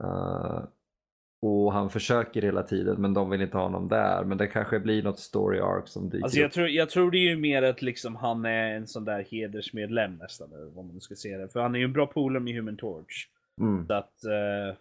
Eh, 0.02 0.60
och 1.42 1.72
han 1.72 1.90
försöker 1.90 2.42
hela 2.42 2.62
tiden 2.62 3.00
men 3.00 3.14
de 3.14 3.30
vill 3.30 3.42
inte 3.42 3.56
ha 3.56 3.64
honom 3.64 3.88
där. 3.88 4.24
Men 4.24 4.38
det 4.38 4.46
kanske 4.46 4.80
blir 4.80 5.02
något 5.02 5.18
story 5.18 5.58
arc 5.58 5.88
som 5.88 6.10
dyker 6.10 6.24
Alltså 6.24 6.38
jag 6.38 6.46
upp. 6.46 6.52
tror, 6.52 6.68
jag 6.68 6.90
tror 6.90 7.10
det 7.10 7.18
är 7.18 7.28
ju 7.28 7.36
mer 7.36 7.62
att 7.62 7.82
liksom 7.82 8.16
han 8.16 8.44
är 8.44 8.74
en 8.74 8.86
sån 8.86 9.04
där 9.04 9.26
hedersmedlem 9.30 10.16
nästan, 10.16 10.52
eller 10.52 10.66
vad 10.66 10.84
man 10.84 11.00
ska 11.00 11.14
se 11.14 11.36
det. 11.36 11.48
För 11.48 11.60
han 11.60 11.74
är 11.74 11.78
ju 11.78 11.84
en 11.84 11.92
bra 11.92 12.06
polare 12.06 12.42
med 12.42 12.54
Human 12.54 12.76
Torch. 12.76 13.28
Mm. 13.60 13.86
Så 13.86 13.92
att, 13.94 14.24
eh, 14.24 14.76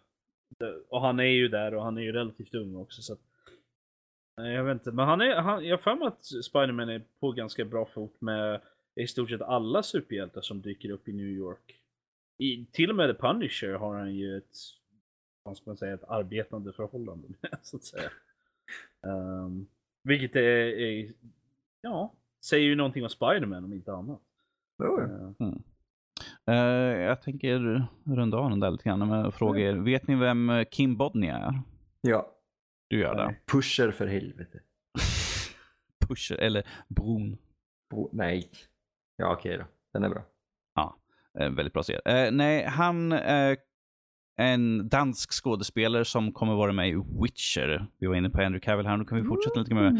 och 0.90 1.02
han 1.02 1.20
är 1.20 1.24
ju 1.24 1.48
där 1.48 1.74
och 1.74 1.84
han 1.84 1.98
är 1.98 2.02
ju 2.02 2.12
relativt 2.12 2.54
ung 2.54 2.76
också. 2.76 3.02
Så 3.02 3.14
att, 3.14 3.20
jag 4.36 4.64
vet 4.64 4.74
inte, 4.74 4.92
men 4.92 5.08
han 5.08 5.22
är, 5.22 5.36
han, 5.36 5.66
jag 5.66 5.78
har 5.78 5.82
för 5.82 5.96
mig 5.96 6.08
att 6.08 6.26
Spiderman 6.26 6.90
är 6.90 7.02
på 7.20 7.32
ganska 7.32 7.66
bra 7.66 7.86
fot 7.86 8.22
med 8.22 8.62
i 8.96 9.08
stort 9.08 9.30
sett 9.30 9.42
alla 9.42 9.84
superhjältar 9.84 10.42
som 10.42 10.62
dyker 10.62 10.92
upp 10.92 11.08
i 11.08 11.14
New 11.14 11.28
York. 11.28 11.76
I, 12.38 12.66
till 12.72 12.90
och 12.90 12.96
med 12.96 13.16
The 13.16 13.22
Punisher 13.22 13.74
har 13.74 13.96
han 13.96 14.16
ju 14.16 14.38
ett, 14.38 14.56
vad 15.50 15.58
ska 15.58 15.70
man 15.70 15.78
säga, 15.78 15.94
ett 15.94 16.04
arbetande 16.08 16.74
förhållande 16.74 17.28
med, 17.42 17.58
så 17.62 17.78
att 17.78 17.84
säga. 17.84 18.10
Um, 19.02 19.68
vilket 20.04 20.36
är, 20.36 20.42
är, 20.80 21.12
ja, 21.82 22.14
säger 22.46 22.66
ju 22.66 22.76
någonting 22.76 23.04
om 23.04 23.10
Spiderman 23.10 23.64
om 23.64 23.74
inte 23.74 23.94
annat. 23.94 24.22
Jo, 24.84 25.00
ja. 25.40 25.46
Eh, 25.48 25.54
Eh, 26.48 26.56
jag 27.02 27.22
tänker 27.22 27.86
runda 28.04 28.38
av 28.38 28.50
den 28.50 28.60
där 28.60 28.72
lite 28.72 28.84
grann 28.84 29.08
med 29.10 29.34
fråga 29.34 29.60
er. 29.62 29.74
Vet 29.74 30.08
ni 30.08 30.16
vem 30.16 30.50
eh, 30.50 30.66
Kim 30.72 30.98
Bodnia 30.98 31.38
är? 31.38 31.62
ja. 32.02 32.36
Du 32.88 33.00
gör 33.00 33.16
det? 33.16 33.36
Pusher 33.52 33.92
för 33.92 34.08
helvete. 34.08 34.60
Pusher, 36.08 36.36
eller 36.36 36.68
Bron. 36.88 37.38
Bo- 37.90 38.10
nej. 38.14 38.50
Ja 39.16 39.34
okej 39.34 39.58
då. 39.58 39.64
Den 39.94 40.04
är 40.04 40.10
bra. 40.10 40.24
Eh, 41.40 41.50
väldigt 41.50 41.74
bra 41.74 41.84
serie. 41.84 42.02
Eh, 42.26 42.32
nej, 42.32 42.66
han 42.66 43.12
är 43.12 43.58
en 44.40 44.90
dansk 44.90 45.32
skådespelare 45.32 46.06
som 46.06 46.32
kommer 46.32 46.56
vara 46.56 46.72
med 46.72 46.90
i 46.90 47.04
Witcher. 47.22 47.88
Vi 47.98 48.08
var 48.08 48.16
inne 48.16 48.30
på 48.30 48.42
Henry 48.42 48.60
Cavill 48.60 48.88
här, 48.88 48.98
nu 48.98 49.06
kan 49.06 49.22
vi 49.22 49.28
fortsätta 49.28 49.60
lite 49.60 49.74
med 49.74 49.94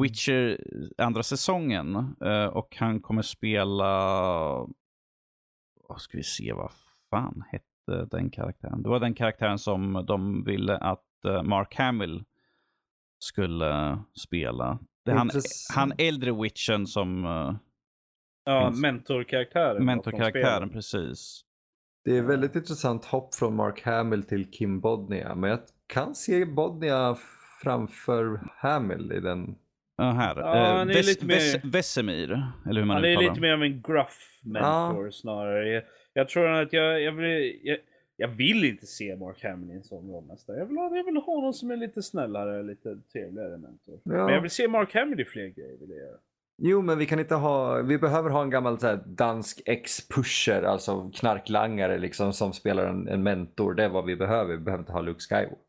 Witcher 0.00 0.60
andra 0.98 1.22
säsongen. 1.22 2.16
Eh, 2.20 2.46
och 2.46 2.76
han 2.76 3.00
kommer 3.00 3.22
spela... 3.22 3.86
Vad 5.88 6.00
ska 6.00 6.16
vi 6.16 6.22
se, 6.22 6.52
vad 6.52 6.70
fan 7.10 7.44
hette 7.48 8.16
den 8.16 8.30
karaktären? 8.30 8.82
Det 8.82 8.88
var 8.88 9.00
den 9.00 9.14
karaktären 9.14 9.58
som 9.58 10.04
de 10.06 10.44
ville 10.44 10.76
att 10.76 11.24
eh, 11.26 11.42
Mark 11.42 11.74
Hamill 11.74 12.24
skulle 13.18 13.98
spela. 14.20 14.78
Det 15.04 15.10
är 15.10 15.16
han, 15.16 15.30
han 15.74 15.92
äldre 15.98 16.32
Witchen 16.42 16.86
som 16.86 17.24
Ja, 18.44 18.70
mentorkaraktären. 18.70 19.84
mentorkaraktären, 19.84 20.70
precis. 20.70 21.44
Det 22.04 22.16
är 22.18 22.22
väldigt 22.22 22.54
intressant 22.56 23.04
hopp 23.04 23.34
från 23.34 23.56
Mark 23.56 23.82
Hamill 23.82 24.22
till 24.22 24.50
Kim 24.50 24.80
Bodnia. 24.80 25.34
Men 25.34 25.50
jag 25.50 25.58
kan 25.86 26.14
se 26.14 26.44
Bodnia 26.44 27.16
framför 27.62 28.40
Hamill 28.56 29.12
i 29.12 29.20
den. 29.20 29.54
Ja, 29.96 30.04
här. 30.10 30.36
Ja, 30.36 30.56
Eh, 30.56 30.76
han 30.78 30.90
är 30.90 30.94
Ves- 30.94 31.06
lite 31.06 31.26
mer- 31.26 31.34
Ves- 31.34 31.64
Vesemir, 31.64 32.42
eller 32.68 32.80
hur 32.80 32.86
man 32.86 32.96
Han 32.96 33.04
är 33.04 33.16
lite 33.16 33.40
mer 33.40 33.52
av 33.52 33.62
en 33.62 33.82
gruff 33.82 34.40
mentor 34.44 35.10
snarare. 35.10 35.68
Jag, 35.68 35.82
jag 36.12 36.28
tror 36.28 36.48
att 36.48 36.72
jag, 36.72 37.02
jag, 37.02 37.12
vill, 37.12 37.60
jag, 37.62 37.78
jag 38.16 38.28
vill 38.28 38.64
inte 38.64 38.86
se 38.86 39.16
Mark 39.16 39.42
Hamill 39.44 39.70
i 39.70 39.74
en 39.74 39.84
sån 39.84 40.10
roll 40.10 40.24
nästan. 40.26 40.56
Jag 40.56 40.66
vill, 40.66 40.76
ha, 40.76 40.96
jag 40.96 41.04
vill 41.04 41.16
ha 41.16 41.40
någon 41.40 41.54
som 41.54 41.70
är 41.70 41.76
lite 41.76 42.02
snällare, 42.02 42.62
lite 42.62 42.98
trevligare 43.12 43.56
mentor. 43.58 44.00
Ja. 44.04 44.24
Men 44.24 44.34
jag 44.34 44.40
vill 44.40 44.50
se 44.50 44.68
Mark 44.68 44.94
Hamill 44.94 45.20
i 45.20 45.24
fler 45.24 45.46
grejer. 45.46 45.76
Vill 45.80 45.90
jag 45.90 45.98
göra. 45.98 46.16
Jo, 46.62 46.82
men 46.82 46.98
vi 46.98 47.06
kan 47.06 47.18
inte 47.20 47.34
ha, 47.34 47.82
vi 47.82 47.98
behöver 47.98 48.30
ha 48.30 48.42
en 48.42 48.50
gammal 48.50 48.80
så 48.80 48.86
här, 48.86 49.00
dansk 49.06 49.60
ex-pusher, 49.66 50.62
alltså 50.62 51.10
knarklangare 51.14 51.98
liksom 51.98 52.32
som 52.32 52.52
spelar 52.52 52.86
en, 52.86 53.08
en 53.08 53.22
mentor. 53.22 53.74
Det 53.74 53.84
är 53.84 53.88
vad 53.88 54.04
vi 54.04 54.16
behöver. 54.16 54.52
Vi 54.56 54.60
behöver 54.60 54.82
inte 54.82 54.92
ha 54.92 55.00
Luke 55.00 55.20
Skywalker. 55.20 55.56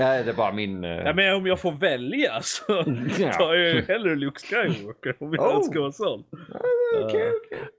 Nej, 0.00 0.24
det 0.24 0.30
är 0.30 0.34
bara 0.34 0.52
min... 0.52 0.84
eh, 0.84 0.90
Ja, 0.90 1.12
men 1.14 1.34
om 1.36 1.46
jag 1.46 1.60
får 1.60 1.72
välja 1.72 2.40
så 2.42 2.64
tar 3.38 3.54
jag 3.54 3.74
ju 3.74 3.82
hellre 3.82 4.16
Luke 4.16 4.40
Skywalker 4.40 5.16
om 5.20 5.32
jag 5.34 5.56
Oh. 5.56 5.62
ska 5.62 5.80
vara 5.80 5.92
sån. 5.92 6.24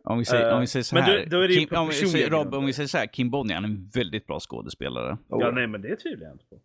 Om 0.03 0.19
vi 0.19 0.25
säger, 0.25 0.47
Eh, 0.49 0.53
om 0.55 0.61
vi 0.61 0.67
säger 0.67 0.83
så 0.83 0.95
men 0.95 1.29
då- 1.29 1.39
då 1.41 1.47
Kim, 1.47 1.69
om 1.71 1.87
vi 1.87 1.93
säger, 1.93 2.29
Rob, 2.29 2.41
grunder. 2.41 2.57
om 2.57 2.65
vi 2.65 2.73
säger 2.73 2.87
så 2.87 2.97
här. 2.97 3.05
Kim 3.05 3.29
Bonnier 3.29 3.55
han 3.55 3.63
är 3.65 3.69
en 3.69 3.89
väldigt 3.95 4.27
bra 4.27 4.39
skådespelare. 4.39 5.17
Oh, 5.29 5.41
Ja, 5.41 5.51
nej 5.51 5.67
men 5.67 5.81
det 5.81 5.95
tvivlar 5.95 6.25
jag 6.27 6.33
inte 6.35 6.45
på. 6.45 6.55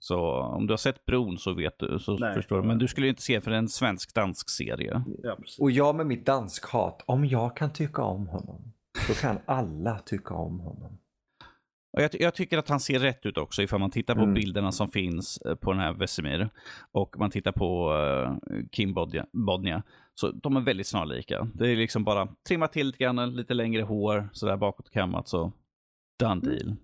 Så 0.00 0.40
om 0.42 0.66
du 0.66 0.72
har 0.72 0.78
sett 0.78 1.06
Bron 1.06 1.38
så 1.38 1.52
vet 1.52 1.78
du, 1.78 1.98
så 1.98 2.18
Nej. 2.18 2.34
förstår 2.34 2.62
du. 2.62 2.68
Men 2.68 2.78
du 2.78 2.88
skulle 2.88 3.06
ju 3.06 3.10
inte 3.10 3.22
se 3.22 3.40
för 3.40 3.50
en 3.50 3.68
svensk-dansk 3.68 4.50
serie. 4.50 5.02
Ja. 5.22 5.36
Och 5.60 5.70
jag 5.70 5.96
med 5.96 6.06
mitt 6.06 6.26
danskhat, 6.26 7.02
om 7.06 7.24
jag 7.26 7.56
kan 7.56 7.72
tycka 7.72 8.02
om 8.02 8.26
honom, 8.28 8.72
då 9.08 9.14
kan 9.14 9.38
alla 9.46 9.98
tycka 9.98 10.34
om 10.34 10.60
honom. 10.60 10.98
Och 11.96 12.02
jag, 12.02 12.10
jag 12.20 12.34
tycker 12.34 12.58
att 12.58 12.68
han 12.68 12.80
ser 12.80 12.98
rätt 12.98 13.26
ut 13.26 13.38
också 13.38 13.62
ifall 13.62 13.80
man 13.80 13.90
tittar 13.90 14.14
på 14.14 14.20
Mm. 14.20 14.34
bilderna 14.34 14.72
som 14.72 14.88
finns 14.90 15.38
eh, 15.38 15.54
på 15.54 15.72
den 15.72 15.80
här 15.80 15.92
Vesemir 15.92 16.48
och 16.92 17.18
man 17.18 17.30
tittar 17.30 17.52
på 17.52 17.94
eh, 17.94 18.36
Kim 18.72 18.94
Bodnia, 18.94 19.26
Bodnia. 19.32 19.82
Så 20.14 20.30
de 20.30 20.56
är 20.56 20.60
väldigt 20.60 20.86
snarlika. 20.86 21.48
Det 21.54 21.68
är 21.68 21.76
liksom 21.76 22.04
bara 22.04 22.28
trimma 22.48 22.68
till 22.68 22.86
lite 22.86 22.98
grann, 22.98 23.36
lite 23.36 23.54
längre 23.54 23.82
hår, 23.82 24.28
sådär 24.32 24.56
bakåt 24.56 24.90
kammat 24.90 25.28
så 25.28 25.52
done 26.20 26.40
deal. 26.40 26.76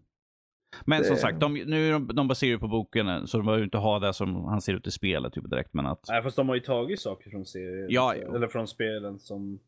Men 0.86 1.04
som 1.04 1.14
Det- 1.14 1.20
sagt, 1.20 1.40
de, 1.40 1.54
nu 1.54 1.88
är 1.88 1.92
de, 1.92 2.06
de 2.06 2.28
baserar 2.28 2.50
ju 2.50 2.58
på 2.58 2.68
boken 2.68 3.26
så 3.26 3.36
de 3.36 3.46
behöver 3.46 3.64
inte 3.64 3.78
ha 3.78 3.98
det 3.98 4.14
som 4.14 4.44
han 4.44 4.60
ser 4.60 4.74
ut 4.74 4.86
i 4.86 4.90
spelet 4.90 5.32
typ 5.32 5.50
direkt. 5.50 5.74
Men 5.74 5.86
att, 5.86 6.04
Nej 6.08 6.22
fast 6.22 6.36
de 6.36 6.48
har 6.48 6.54
ju 6.54 6.60
tagit 6.60 7.00
saker 7.00 7.30
från 7.30 7.44
serien. 7.46 7.86
Ja, 7.90 8.12
så- 8.16 8.22
jo. 8.26 8.34
eller 8.34 8.48
från 8.48 8.68
spelen 8.68 9.18
som 9.18 9.58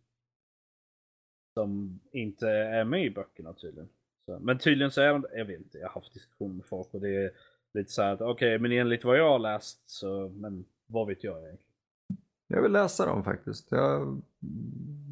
som 1.55 2.01
inte 2.12 2.49
är 2.51 2.85
med 2.85 3.05
i 3.05 3.11
böckerna 3.11 3.53
tydligen. 3.53 3.88
Så, 4.27 4.38
men 4.38 4.59
tydligen 4.59 4.90
så 4.90 5.01
är 5.01 5.12
de, 5.12 5.27
jag 5.35 5.45
vet 5.45 5.59
inte, 5.59 5.79
jag 5.79 5.88
har 5.88 5.95
haft 5.95 6.14
diskussioner 6.14 6.55
med 6.55 6.66
folk 6.66 6.95
och 6.95 7.01
det 7.01 7.16
är 7.25 7.31
lite 7.75 7.92
så 7.92 8.03
här 8.03 8.12
att 8.12 8.21
okej 8.21 8.59
men 8.59 8.73
enligt 8.73 9.05
vad 9.05 9.19
jag 9.19 9.31
har 9.31 9.38
läst 9.38 9.90
så, 9.90 10.29
men 10.29 10.64
vad 10.87 11.07
vet 11.07 11.25
jag 11.25 11.38
egentligen? 11.38 11.62
Jag 12.49 12.62
vill 12.62 12.73
läsa 12.73 13.07
dem 13.07 13.25
faktiskt. 13.25 13.71
Jag 13.71 14.23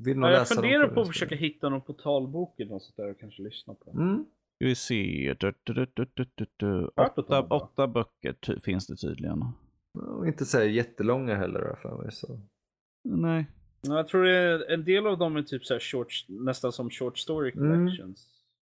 vill 0.04 0.16
nog 0.18 0.28
Ja, 0.28 0.33
jag 0.33 0.38
läsa 0.38 0.54
funderar 0.54 0.83
dem 0.87 0.94
på 0.94 1.00
att 1.00 1.09
försöka 1.09 1.35
hitta 1.35 1.68
någon 1.68 1.80
portalbok 1.80 2.61
eller 2.61 2.70
något 2.72 2.83
sånt 2.83 2.96
där 2.96 3.11
och 3.11 3.20
kanske 3.20 3.42
lyssna 3.42 3.74
på 3.74 3.90
den. 3.92 4.00
Mm. 4.02 4.24
Ska 4.57 4.64
vi 4.67 4.75
se. 4.75 5.35
Du, 5.40 5.55
du, 5.64 5.75
du, 5.75 5.87
du, 5.95 6.07
du, 6.14 6.27
du, 6.35 6.47
du. 6.57 6.90
Hört 6.97 7.19
Åtta, 7.19 7.40
åtta 7.43 7.88
böcker 7.88 8.33
ty, 8.33 8.61
finns 8.61 8.87
det 8.87 8.97
tydligen. 8.97 9.43
Och 9.99 10.27
inte 10.27 10.45
så 10.45 10.59
här 10.59 10.64
jättelånga 10.64 11.35
heller 11.37 11.79
för 11.83 11.97
mig. 12.03 12.12
Så. 12.12 12.40
Nej. 13.05 13.47
Ja, 13.83 13.97
Jag 13.97 14.09
tror 14.09 14.23
det 14.25 14.37
är, 14.37 14.71
en 14.73 14.85
del 14.85 15.07
av 15.07 15.19
dem 15.19 15.37
är 15.37 15.43
typ 15.43 15.64
så 15.64 15.75
här 15.75 15.81
short, 15.81 16.12
nästan 16.29 16.73
som 16.73 16.90
short 16.90 17.19
story 17.19 17.53
Mm. 17.57 17.87
collections. 17.87 18.29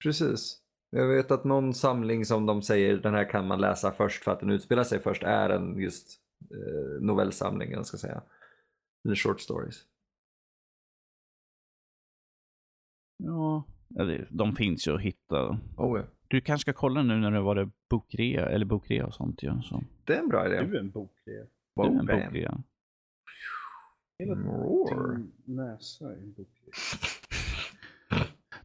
Precis. 0.03 0.63
Jag 0.91 1.09
vet 1.09 1.31
att 1.31 1.45
någon 1.45 1.75
samling 1.75 2.25
som 2.25 2.47
de 2.47 2.63
säger 2.63 2.97
den 2.97 3.15
här 3.15 3.31
kan 3.31 3.47
man 3.47 3.61
läsa 3.61 3.93
först 3.93 4.25
för 4.25 4.31
att 4.33 4.41
den 4.41 4.51
utspelar 4.51 4.85
sig 4.85 5.01
först 5.01 5.23
är 5.23 5.51
en 5.51 5.79
just 5.81 6.21
eh, 6.51 7.01
novellsamling, 7.01 7.71
jag 7.73 7.87
ska 7.87 7.97
säga. 7.97 8.23
Eller 9.05 9.17
short 9.17 9.41
stories. 9.41 9.85
Ja, 13.17 13.65
de 14.29 14.57
finns 14.57 14.89
ju 14.89 14.95
att 14.95 15.01
hitta. 15.01 15.59
Oh, 15.77 15.99
ja. 15.99 16.05
Du 16.29 16.41
kanske 16.41 16.63
ska 16.63 16.73
kolla 16.73 17.03
nu 17.03 17.17
när 17.17 17.31
det 17.31 17.41
var 17.41 17.55
det 17.55 17.71
bokrea, 17.91 18.49
eller 18.49 18.67
bokrea 18.67 19.07
och 19.07 19.15
sånt. 19.15 19.43
Ja, 19.43 19.63
så. 19.63 19.85
Det 20.05 20.15
är 20.15 20.19
en 20.19 20.29
bra 20.29 20.47
idé. 20.47 20.65
Du 20.65 20.77
är 20.77 20.81
en 20.81 20.91
bokrea. 20.91 21.45
Det 21.77 21.83
är 21.83 21.87
en 21.87 22.07
bokrea. 22.07 22.63
Hela 24.19 24.35
Roar. 24.35 25.17
din 25.17 25.33
näsa 25.45 26.05
är 26.05 26.13
en 26.13 26.33
bokrea. 26.33 26.73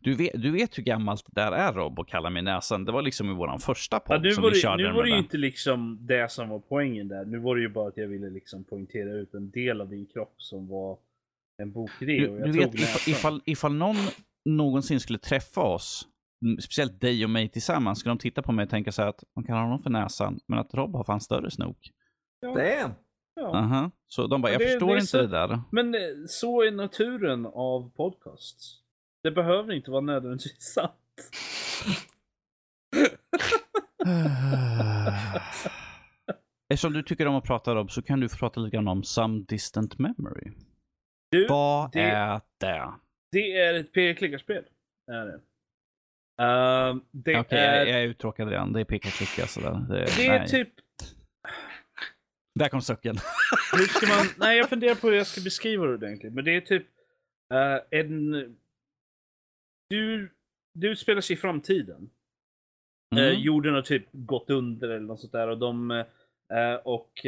Du 0.03 0.15
vet, 0.15 0.41
du 0.41 0.51
vet 0.51 0.77
hur 0.77 0.83
gammalt 0.83 1.25
det 1.25 1.41
där 1.41 1.51
är 1.51 1.73
Rob 1.73 1.99
att 1.99 2.07
kalla 2.07 2.29
mig 2.29 2.41
näsan. 2.41 2.86
Det 2.86 2.91
var 2.91 3.01
liksom 3.01 3.29
i 3.29 3.33
våran 3.33 3.59
första 3.59 3.99
podd 3.99 4.15
Ja, 4.15 4.21
nu 4.21 4.31
som 4.31 4.43
var 4.43 4.49
vi 4.49 4.55
det, 4.55 4.62
körde 4.62 4.83
nu 4.83 4.91
var 4.91 5.03
det 5.03 5.09
ju 5.09 5.17
inte 5.17 5.38
liksom 5.38 5.97
det 6.01 6.31
som 6.31 6.49
var 6.49 6.59
poängen 6.59 7.07
där. 7.07 7.25
Nu 7.25 7.39
var 7.39 7.55
det 7.55 7.62
ju 7.62 7.69
bara 7.69 7.88
att 7.88 7.97
jag 7.97 8.07
ville 8.07 8.29
liksom 8.29 8.63
poängtera 8.63 9.12
ut 9.12 9.33
en 9.33 9.51
del 9.51 9.81
av 9.81 9.89
din 9.89 10.05
kropp 10.05 10.33
som 10.38 10.67
var 10.67 10.97
en 11.57 11.71
bokrea. 11.71 12.21
Du, 12.21 12.29
och 12.29 12.39
jag 12.39 12.47
du 12.53 12.59
vet 12.59 12.73
ifall, 12.73 13.13
ifall, 13.13 13.41
ifall 13.45 13.73
någon 13.73 13.95
någonsin 14.45 14.99
skulle 14.99 15.19
träffa 15.19 15.62
oss, 15.62 16.08
speciellt 16.63 17.01
dig 17.01 17.23
och 17.23 17.29
mig 17.29 17.49
tillsammans, 17.49 17.99
skulle 17.99 18.12
de 18.12 18.17
titta 18.19 18.41
på 18.41 18.51
mig 18.51 18.63
och 18.63 18.69
tänka 18.69 18.91
så 18.91 19.01
här 19.01 19.10
att 19.10 19.23
man 19.36 19.45
kan 19.45 19.56
ha 19.56 19.63
honom 19.63 19.84
för 19.84 19.89
näsan, 19.89 20.39
men 20.47 20.60
att 20.60 20.73
Rob 20.73 20.95
har 20.95 21.03
fan 21.03 21.21
större 21.21 21.51
snok. 21.51 21.91
Damn! 22.41 22.91
Ja. 23.36 23.56
Aha. 23.58 23.91
Så 24.08 24.27
de 24.27 24.41
bara, 24.41 24.47
Ja, 24.47 24.53
jag 24.53 24.62
det- 24.62 24.65
förstår 24.71 24.88
det 24.88 24.93
inte 24.93 25.06
så- 25.08 25.17
det 25.17 25.27
där. 25.27 25.62
Men 25.71 25.95
eh, 25.95 25.99
så 26.27 26.62
är 26.62 26.71
naturen 26.71 27.45
av 27.45 27.91
podcasts. 27.95 28.79
Det 29.23 29.32
behöver 29.32 29.73
inte 29.73 29.91
vara 29.91 30.01
nödvändigtvis 30.01 30.73
sant. 30.73 31.29
Eftersom 36.73 36.93
du 36.93 37.03
tycker 37.03 37.27
om 37.27 37.36
att 37.36 37.43
prata 37.43 37.75
Rob 37.75 37.91
så 37.91 38.01
kan 38.01 38.19
du 38.19 38.29
få 38.29 38.38
prata 38.38 38.60
lite 38.60 38.75
grann 38.75 38.88
om 38.88 39.03
Some 39.03 39.45
Distant 39.47 39.99
Memory. 39.99 40.51
Du, 41.32 41.47
Vad 41.47 41.91
det- 41.91 42.01
är 42.01 42.41
det? 42.60 42.93
Det 43.33 43.57
är 43.57 43.73
ett 43.73 43.91
p-klickarspel. 43.93 44.63
Är 45.11 45.25
det. 45.25 45.39
Ehm, 46.43 47.01
det 47.11 47.39
Okej, 47.39 47.59
är, 47.59 47.77
jag, 47.77 47.87
jag 47.89 48.01
är 48.03 48.07
uttråkad 48.07 48.49
redan. 48.49 48.73
Det 48.73 48.79
är 48.79 48.85
peka-klicka 48.85 49.47
sådär. 49.47 49.85
Det, 49.89 50.05
det 50.17 50.27
är 50.27 50.47
typ 50.47 50.69
Där 52.59 52.69
kom 52.69 52.81
sucken. 52.81 53.15
Man... 54.09 54.25
Nej, 54.37 54.57
jag 54.57 54.69
funderar 54.69 54.95
på 54.95 55.07
hur 55.09 55.15
jag 55.17 55.27
ska 55.27 55.41
beskriva 55.41 55.85
det 55.85 55.93
ordentligt. 55.93 56.33
Men 56.33 56.45
det 56.45 56.55
är 56.55 56.61
typ 56.61 56.87
eh, 57.53 57.99
en... 57.99 58.31
Du, 59.89 60.31
du 60.73 60.95
spelar 60.95 61.21
sig 61.21 61.33
i 61.33 61.37
framtiden. 61.39 62.09
Eh, 63.15 63.19
Mm. 63.27 63.41
jorden 63.41 63.73
har 63.73 63.81
typ 63.81 64.05
gått 64.11 64.49
under 64.49 64.89
eller 64.89 65.07
något 65.07 65.19
sånt 65.19 65.31
där. 65.31 65.47
Och 65.47 65.57
de... 65.57 65.91
eh, 66.53 66.75
och 66.83 67.25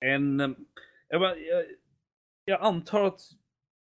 en... 0.00 0.56
Jag, 1.08 1.20
bara, 1.20 1.36
jag, 1.36 1.64
jag 2.44 2.62
antar 2.62 3.04
att 3.04 3.20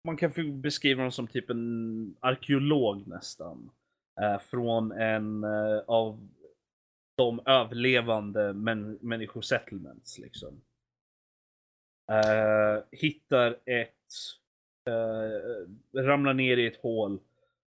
man 0.08 0.18
kan 0.18 0.62
beskriva 0.62 1.02
dem 1.02 1.12
som 1.12 1.28
typ 1.28 1.50
en 1.50 2.16
arkeolog 2.20 3.08
nästan. 3.08 3.70
Eh, 4.22 4.40
från 4.40 4.92
en 4.92 5.44
eh, 5.44 5.80
av 5.88 6.28
de 7.18 7.42
överlevande 7.46 8.54
män, 8.54 9.00
människosettlements 9.02 10.20
liksom. 10.20 10.62
Eh, 12.12 12.84
hittar 12.92 13.60
ett, 13.66 13.94
ramlar 15.96 16.34
ner 16.34 16.58
i 16.58 16.68
ett 16.68 16.82
hål 16.82 17.20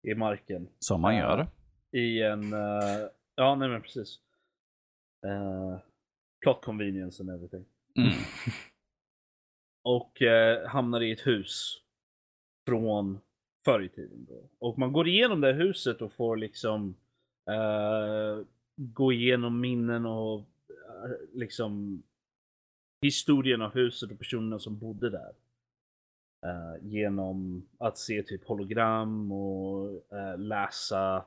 i 0.08 0.15
marken. 0.15 0.69
Som 0.80 1.02
man 1.02 1.15
gör. 1.15 1.47
I 1.91 2.21
en, 2.21 2.52
ja 3.36 3.56
nej 3.56 3.69
men 3.69 3.82
precis. 3.82 4.19
Plot 6.41 6.65
convenience 6.65 7.23
and 7.23 7.30
everything. 7.30 7.65
Mm. 7.97 8.13
Och 9.84 10.21
hamnar 10.67 11.02
i 11.02 11.12
ett 11.12 11.28
hus. 11.28 11.82
Från 12.67 13.19
förr 13.65 13.82
i 13.82 13.89
tiden 13.89 14.25
då. 14.30 14.49
Och 14.60 14.80
man 14.80 14.93
går 14.93 15.08
igenom 15.08 15.41
det 15.41 15.47
här 15.47 15.60
huset 15.60 16.01
och 16.01 16.13
får 16.13 16.38
liksom 16.38 16.95
uh, 17.49 18.45
gå 18.75 19.13
igenom 19.13 19.60
minnen 19.60 20.06
och 20.06 20.39
uh, 20.39 21.12
liksom 21.34 22.03
historien 23.01 23.62
av 23.62 23.73
huset 23.73 24.12
och 24.12 24.19
personerna 24.19 24.60
som 24.60 24.80
bodde 24.80 25.10
där. 25.10 25.34
Uh, 26.45 26.88
genom 26.88 27.67
att 27.77 27.97
se 27.97 28.23
typ 28.23 28.47
hologram 28.47 29.32
och 29.32 30.03
läsa 30.38 31.25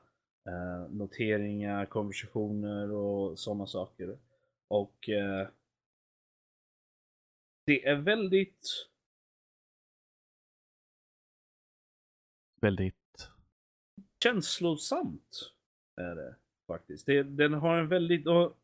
noteringar, 0.89 1.87
konversationer 1.87 2.93
och 2.93 3.39
sådana 3.39 3.67
saker. 3.67 4.19
Och 4.69 5.09
det 7.67 7.87
är 7.87 7.97
väldigt 7.97 8.90
Väldigt... 12.61 12.95
känslosamt. 14.23 15.53
Är 16.01 16.15
det 16.15 16.37
faktiskt. 16.67 17.07
Det, 17.07 17.23
den 17.23 17.55
har 17.55 17.77
en 17.79 17.89
väldigt... 17.89 18.27
Och 18.27 18.57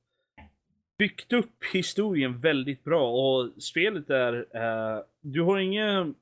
byggt 0.98 1.32
upp 1.32 1.64
historien 1.72 2.40
väldigt 2.40 2.84
bra 2.84 3.12
och 3.12 3.62
spelet 3.62 4.10
är... 4.10 4.56
eh, 4.56 5.04
du 5.20 5.42
har 5.42 5.58
inga 5.58 6.14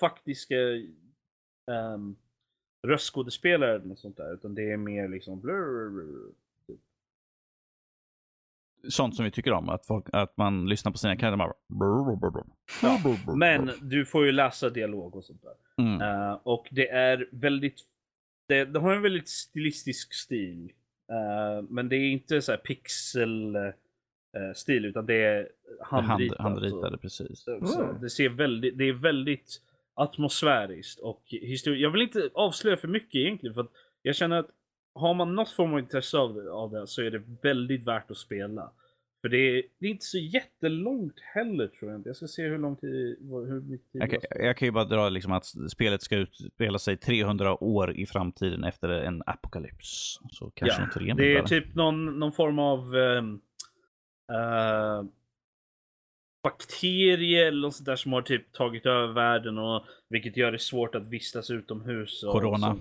faktiska 0.00 0.56
um, 1.66 2.16
röstskådespelare 2.86 3.74
eller 3.74 3.86
något 3.86 3.98
sånt 3.98 4.16
där. 4.16 4.34
Utan 4.34 4.54
det 4.54 4.72
är 4.72 4.76
mer 4.76 5.08
liksom... 5.08 5.40
blur. 5.40 6.32
Sånt 8.88 9.16
som 9.16 9.24
vi 9.24 9.30
tycker 9.30 9.52
om. 9.52 9.68
Att, 9.68 9.86
folk, 9.86 10.06
att 10.12 10.36
man 10.36 10.68
lyssnar 10.68 10.92
på 10.92 10.98
sina 10.98 11.16
karaktärer. 11.16 11.52
Ja, 12.82 13.00
Men 13.36 13.70
du 13.80 14.04
får 14.04 14.26
ju 14.26 14.32
läsa 14.32 14.70
dialog 14.70 15.16
och 15.16 15.24
sånt 15.24 15.42
där. 15.42 15.84
Mm. 15.84 16.00
Eh, 16.00 16.38
och 16.42 16.68
det 16.70 16.88
är 16.90 17.28
väldigt... 17.32 17.80
Det, 18.48 18.64
det 18.64 18.80
har 18.80 18.94
en 18.94 19.02
väldigt 19.02 19.28
stilistisk 19.28 20.14
stil. 20.14 20.72
Eh, 21.10 21.62
men 21.68 21.88
det 21.88 21.96
är 21.96 22.10
inte 22.10 22.42
så 22.42 22.52
här 22.52 22.58
pixel 22.58 23.56
eh, 23.56 23.62
stil 24.54 24.84
utan 24.84 25.06
det 25.06 25.24
är 25.24 25.48
Hand, 25.80 26.06
handritat. 26.06 26.38
handritade, 26.38 26.98
precis. 26.98 27.48
Mm. 27.48 28.00
det 28.00 28.10
ser 28.10 28.28
väldigt, 28.28 28.78
det 28.78 28.84
är 28.84 28.92
väldigt 28.92 29.62
atmosfäriskt 29.94 31.00
och 31.00 31.22
historiskt. 31.26 31.82
Jag 31.82 31.90
vill 31.90 32.02
inte 32.02 32.30
avslöja 32.34 32.76
för 32.76 32.88
mycket 32.88 33.14
egentligen 33.14 33.54
för 33.54 33.60
att 33.60 33.70
jag 34.02 34.16
känner 34.16 34.36
att 34.36 34.48
har 34.94 35.14
man 35.14 35.34
något 35.34 35.50
form 35.50 35.72
av 35.72 35.78
intresse 35.78 36.18
av 36.18 36.34
det, 36.34 36.52
av 36.52 36.70
det 36.70 36.86
så 36.86 37.02
är 37.02 37.10
det 37.10 37.22
väldigt 37.42 37.86
värt 37.86 38.10
att 38.10 38.16
spela. 38.16 38.70
För 39.20 39.28
det 39.28 39.36
är, 39.36 39.62
det 39.78 39.86
är 39.86 39.90
inte 39.90 40.04
så 40.04 40.18
jättelångt 40.18 41.20
heller 41.34 41.66
tror 41.66 41.90
jag 41.90 41.98
inte. 41.98 42.08
Jag 42.08 42.16
ska 42.16 42.26
se 42.26 42.42
hur 42.42 42.58
lång 42.58 42.76
tid, 42.76 43.16
hur 43.20 43.60
mycket 43.60 43.92
tid 43.92 44.02
Jag 44.02 44.10
kan, 44.10 44.20
jag 44.30 44.56
kan 44.56 44.66
ju 44.66 44.72
bara 44.72 44.84
dra 44.84 45.08
liksom 45.08 45.32
att 45.32 45.46
spelet 45.70 46.02
ska 46.02 46.16
utspela 46.16 46.78
sig 46.78 46.96
300 46.96 47.64
år 47.64 47.96
i 47.96 48.06
framtiden 48.06 48.64
efter 48.64 48.88
en 48.88 49.22
apokalyps. 49.26 50.18
Så 50.30 50.50
kanske 50.50 50.80
Ja, 50.80 50.86
något 50.86 50.96
rent 50.96 51.18
Det 51.18 51.36
är 51.36 51.42
typ 51.42 51.74
någon, 51.74 52.18
någon 52.18 52.32
form 52.32 52.58
av 52.58 52.96
ehm, 52.96 53.40
eh, 54.32 55.04
bakterie 56.42 57.48
eller 57.48 57.60
något 57.60 57.74
sånt 57.74 57.86
där 57.86 57.96
som 57.96 58.12
har 58.12 58.22
typ 58.22 58.52
tagit 58.52 58.86
över 58.86 59.12
världen 59.12 59.58
och 59.58 59.84
vilket 60.08 60.36
gör 60.36 60.52
det 60.52 60.58
svårt 60.58 60.94
att 60.94 61.08
vistas 61.08 61.50
utomhus. 61.50 62.22
Och, 62.22 62.32
Corona. 62.32 62.74
Så, 62.74 62.80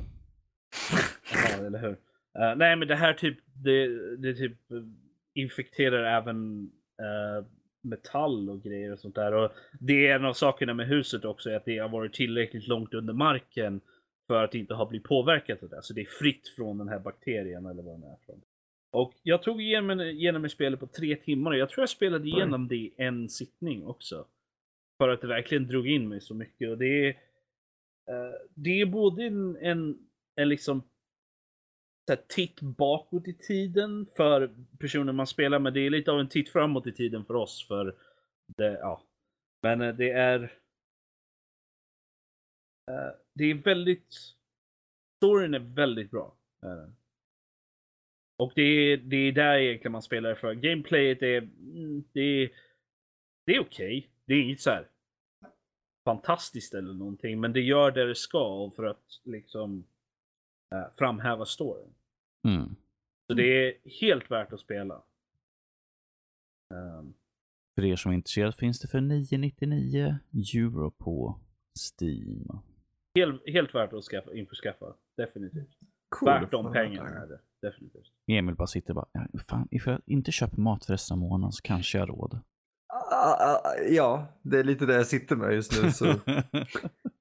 ja, 1.33 1.65
eller 1.65 1.79
hur? 1.79 1.97
Eh, 2.39 2.55
nej, 2.55 2.75
men 2.75 2.87
det 2.87 2.95
här 2.95 3.13
typ, 3.13 3.37
det, 3.53 3.87
det 4.17 4.33
typ 4.33 4.71
eh, 4.71 4.77
infekterar 5.33 6.17
även 6.17 6.71
eh, 6.99 7.45
metall 7.81 8.49
och 8.49 8.63
grejer 8.63 8.91
och 8.91 8.99
sånt 8.99 9.15
där. 9.15 9.33
Och 9.33 9.51
det 9.79 10.07
är 10.07 10.15
en 10.15 10.25
av 10.25 10.33
sakerna 10.33 10.73
med 10.73 10.87
huset 10.87 11.25
också, 11.25 11.51
att 11.51 11.65
det 11.65 11.77
har 11.77 11.89
varit 11.89 12.13
tillräckligt 12.13 12.67
långt 12.67 12.93
under 12.93 13.13
marken 13.13 13.81
för 14.27 14.43
att 14.43 14.55
inte 14.55 14.73
ha 14.73 14.85
blivit 14.85 15.07
påverkat 15.07 15.63
av 15.63 15.69
det. 15.69 15.83
Så 15.83 15.93
det 15.93 16.01
är 16.01 16.05
fritt 16.19 16.47
från 16.47 16.77
den 16.77 16.89
här 16.89 16.99
bakterien 16.99 17.65
eller 17.65 17.83
vad 17.83 17.99
den 17.99 18.03
är 18.03 18.17
från. 18.25 18.41
Och 18.91 19.13
jag 19.23 19.43
tog 19.43 19.61
igenom, 19.61 20.01
igenom 20.01 20.49
spelet 20.49 20.79
på 20.79 20.87
tre 20.87 21.15
timmar 21.15 21.51
och 21.51 21.57
jag 21.57 21.69
tror 21.69 21.81
jag 21.81 21.89
spelade 21.89 22.27
igenom 22.27 22.67
det 22.67 22.75
i 22.75 22.93
en 22.97 23.29
sittning 23.29 23.85
också. 23.85 24.25
För 24.97 25.09
att 25.09 25.21
det 25.21 25.27
verkligen 25.27 25.67
drog 25.67 25.87
in 25.87 26.09
mig 26.09 26.21
så 26.21 26.33
mycket. 26.33 26.69
Och 26.69 26.77
det 26.77 27.07
är, 27.07 27.09
eh, 28.09 28.33
det 28.55 28.81
är 28.81 28.85
både 28.85 29.23
en, 29.23 29.55
en, 29.55 29.97
en 30.41 30.49
liksom 30.49 30.81
så 32.07 32.13
här, 32.13 32.21
titt 32.27 32.61
bakåt 32.61 33.27
i 33.27 33.33
tiden 33.33 34.07
för 34.17 34.55
personen 34.79 35.15
man 35.15 35.27
spelar 35.27 35.59
med. 35.59 35.73
Det 35.73 35.79
är 35.79 35.89
lite 35.89 36.11
av 36.11 36.19
en 36.19 36.29
titt 36.29 36.49
framåt 36.49 36.87
i 36.87 36.91
tiden 36.91 37.25
för 37.25 37.35
oss. 37.35 37.67
För 37.67 37.95
det, 38.57 38.71
ja. 38.71 39.03
Men 39.61 39.81
eh, 39.81 39.95
det 39.95 40.11
är 40.11 40.43
eh, 42.91 43.11
det 43.33 43.43
är 43.43 43.53
väldigt 43.53 44.13
storyn 45.17 45.53
är 45.53 45.59
väldigt 45.59 46.11
bra. 46.11 46.35
Eh, 46.63 46.89
och 48.37 48.51
det 48.55 48.61
är, 48.61 48.97
det 48.97 49.17
är 49.17 49.31
där 49.31 49.57
egentligen 49.57 49.91
man 49.91 50.01
spelar 50.01 50.35
för. 50.35 50.53
Gameplayet 50.53 51.21
är, 51.21 51.37
mm, 51.37 52.03
det 52.13 52.21
är, 52.21 52.51
det 53.45 53.55
är 53.55 53.59
okej. 53.59 54.09
Det 54.25 54.33
är 54.33 54.41
inget 54.41 54.61
så 54.61 54.69
här 54.69 54.87
fantastiskt 56.05 56.73
eller 56.73 56.93
någonting. 56.93 57.39
Men 57.39 57.53
det 57.53 57.61
gör 57.61 57.91
det 57.91 58.07
det 58.07 58.15
ska 58.15 58.71
för 58.75 58.83
att 58.83 59.21
liksom 59.23 59.85
framhäva 60.97 61.45
storyn. 61.45 61.93
Mm. 62.47 62.75
Så 63.27 63.33
det 63.33 63.43
är 63.67 63.73
helt 64.01 64.31
värt 64.31 64.53
att 64.53 64.59
spela. 64.59 65.03
Ehm, 66.73 67.13
För 67.75 67.85
er 67.85 67.95
som 67.95 68.11
är 68.11 68.15
intresserade 68.15 68.53
finns 68.53 68.79
det 68.79 68.87
för 68.87 69.01
999 69.01 70.15
euro 70.55 70.91
på 70.91 71.39
Steam. 71.79 72.47
Helt, 73.15 73.41
helt 73.47 73.75
värt 73.75 73.93
att 73.93 74.03
skaffa, 74.03 74.33
införskaffa. 74.33 74.95
Definitivt. 75.17 75.77
Cool. 76.09 76.29
Värt 76.29 76.51
de 76.51 76.73
pengarna 76.73 77.09
är 77.09 77.27
det. 77.27 77.39
Definitivt. 77.61 78.11
Emil 78.27 78.55
bara 78.55 78.67
sitter 78.67 78.93
bara, 78.93 79.05
"Ja, 79.13 79.27
fan, 79.49 79.67
ifall 79.71 79.93
jag 79.93 80.01
inte 80.05 80.31
köper 80.31 80.57
mat 80.61 80.85
för 80.85 80.93
resten 80.93 81.15
av 81.15 81.19
månaden 81.19 81.51
så 81.51 81.61
kanske 81.61 81.97
jag 81.97 82.07
har 82.07 82.15
råd. 82.15 82.39
Ah, 83.11 83.33
ah, 83.53 83.75
Ja, 83.89 84.27
det 84.41 84.59
är 84.59 84.63
lite 84.63 84.85
det 84.85 84.93
jag 84.93 85.07
sitter 85.07 85.35
med 85.35 85.53
just 85.53 85.83
nu. 85.83 85.91
Så. 85.91 86.05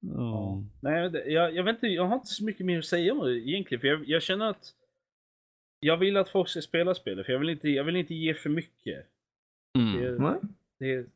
Ja. 0.00 0.62
Nej, 0.82 1.10
jag, 1.32 1.54
jag 1.54 1.64
vet 1.64 1.74
inte, 1.74 1.86
jag 1.86 2.04
har 2.04 2.14
inte 2.14 2.26
så 2.26 2.44
mycket 2.44 2.66
mer 2.66 2.78
att 2.78 2.84
säga 2.84 3.12
om 3.12 3.26
det 3.26 3.38
egentligen. 3.38 3.80
För 3.80 3.88
jag, 3.88 4.08
jag 4.08 4.22
känner 4.22 4.46
att 4.50 4.74
jag 5.80 5.96
vill 5.96 6.16
att 6.16 6.28
folk 6.28 6.48
ska 6.48 6.60
spela 6.60 6.94
spelet. 6.94 7.26
För 7.26 7.32
jag 7.32 7.40
vill 7.40 7.48
inte, 7.48 7.68
jag 7.68 7.84
vill 7.84 7.96
inte 7.96 8.14
ge 8.14 8.34
för 8.34 8.50
mycket. 8.50 9.06
Mm. 9.78 10.00
Det, 10.02 10.18
Nej. 10.18 10.38
det, 10.78 11.06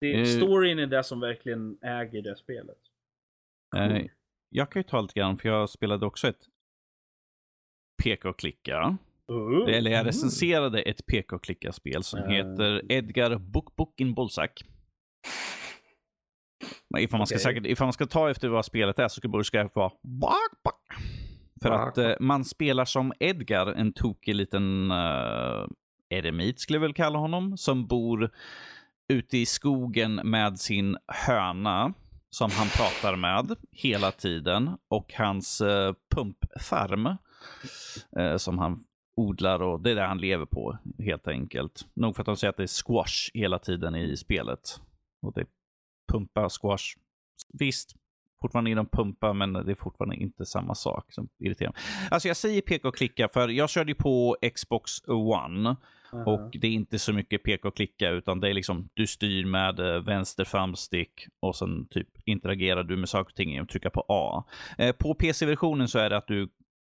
det, 0.00 0.26
storyn 0.26 0.78
är 0.78 0.86
det 0.86 1.04
som 1.04 1.20
verkligen 1.20 1.78
äger 1.82 2.22
det 2.22 2.36
spelet. 2.36 2.78
Eh, 3.76 4.06
Jag 4.50 4.70
kan 4.70 4.80
ju 4.80 4.84
ta 4.88 5.00
lite 5.00 5.14
grann, 5.20 5.38
för 5.38 5.48
jag 5.48 5.70
spelade 5.70 6.06
också 6.06 6.28
ett 6.28 6.46
PK-klicka. 8.02 8.96
Oh. 9.28 9.70
Eller 9.74 9.90
jag 9.90 10.06
recenserade 10.06 10.82
ett 10.82 11.06
PK-klicka-spel 11.06 12.02
som 12.02 12.20
Eh. 12.20 12.28
heter 12.28 12.92
Edgar 12.92 13.38
Book 13.38 13.76
Book 13.76 14.00
in 14.00 14.14
Bullsack. 14.14 14.64
Men 16.90 17.02
ifall 17.02 17.18
man, 17.18 17.26
ska 17.26 17.34
Okej. 17.34 17.42
säkert, 17.42 17.66
ifall 17.66 17.86
man 17.86 17.92
ska 17.92 18.06
ta 18.06 18.30
efter 18.30 18.48
vad 18.48 18.64
spelet 18.64 18.98
är 18.98 19.08
så 19.08 19.28
borde 19.28 19.44
det 19.52 19.68
vara 19.74 19.90
bak, 20.02 20.62
bak. 20.64 20.74
För 21.62 21.70
Bak, 21.70 21.88
att 21.88 21.98
eh, 21.98 22.12
man 22.20 22.44
spelar 22.44 22.84
som 22.84 23.12
Edgar, 23.20 23.66
en 23.66 23.92
tokig 23.92 24.34
liten 24.34 24.90
uh, 24.90 25.66
eremit 26.10 26.60
skulle 26.60 26.76
jag 26.76 26.80
väl 26.80 26.94
kalla 26.94 27.18
honom, 27.18 27.56
som 27.56 27.86
bor 27.86 28.30
ute 29.08 29.38
i 29.38 29.46
skogen 29.46 30.14
med 30.14 30.58
sin 30.58 30.96
höna 31.06 31.94
som 32.30 32.50
han 32.50 32.68
pratar 32.68 33.16
med 33.16 33.56
hela 33.72 34.10
tiden 34.10 34.70
och 34.88 35.14
hans 35.14 35.60
uh, 35.60 35.92
pumpfarm 36.14 37.06
eh, 38.18 38.36
som 38.36 38.58
han 38.58 38.84
odlar 39.16 39.62
och 39.62 39.80
det 39.80 39.90
är 39.90 39.94
det 39.94 40.02
han 40.02 40.18
lever 40.18 40.46
på 40.46 40.78
helt 40.98 41.28
enkelt. 41.28 41.86
Nog 41.94 42.16
för 42.16 42.22
att 42.22 42.26
de 42.26 42.36
säger 42.36 42.50
att 42.50 42.56
det 42.56 42.62
är 42.62 42.84
squash 42.84 43.30
hela 43.34 43.58
tiden 43.58 43.94
i 43.94 44.16
spelet. 44.16 44.80
Och 45.22 45.32
det 45.32 45.46
pumpa, 46.08 46.48
squash. 46.48 46.84
Visst, 47.52 47.94
fortfarande 48.40 48.70
inom 48.70 48.86
pumpa, 48.86 49.32
men 49.32 49.52
det 49.52 49.70
är 49.70 49.74
fortfarande 49.74 50.16
inte 50.16 50.46
samma 50.46 50.74
sak 50.74 51.12
som 51.12 51.28
irriterar 51.38 51.70
mig. 51.72 51.80
Alltså 52.10 52.28
jag 52.28 52.36
säger 52.36 52.60
peka 52.62 52.88
och 52.88 52.96
klicka 52.96 53.28
för 53.28 53.48
jag 53.48 53.70
körde 53.70 53.90
ju 53.90 53.94
på 53.94 54.36
Xbox 54.54 54.92
One 55.08 55.76
Aha. 56.12 56.24
och 56.32 56.50
det 56.60 56.66
är 56.66 56.70
inte 56.72 56.98
så 56.98 57.12
mycket 57.12 57.42
peka 57.42 57.68
och 57.68 57.76
klicka 57.76 58.10
utan 58.10 58.40
det 58.40 58.48
är 58.50 58.54
liksom 58.54 58.88
du 58.94 59.06
styr 59.06 59.44
med 59.44 59.80
eh, 59.80 60.00
vänster 60.02 60.44
framstick 60.44 61.26
och 61.40 61.56
sen 61.56 61.86
typ 61.90 62.08
interagerar 62.24 62.82
du 62.84 62.96
med 62.96 63.08
saker 63.08 63.30
och 63.32 63.36
ting 63.36 63.50
genom 63.50 63.64
att 63.64 63.68
trycka 63.70 63.90
på 63.90 64.04
A. 64.08 64.44
Eh, 64.78 64.92
på 64.92 65.14
PC-versionen 65.14 65.88
så 65.88 65.98
är 65.98 66.10
det 66.10 66.16
att 66.16 66.26
du 66.28 66.48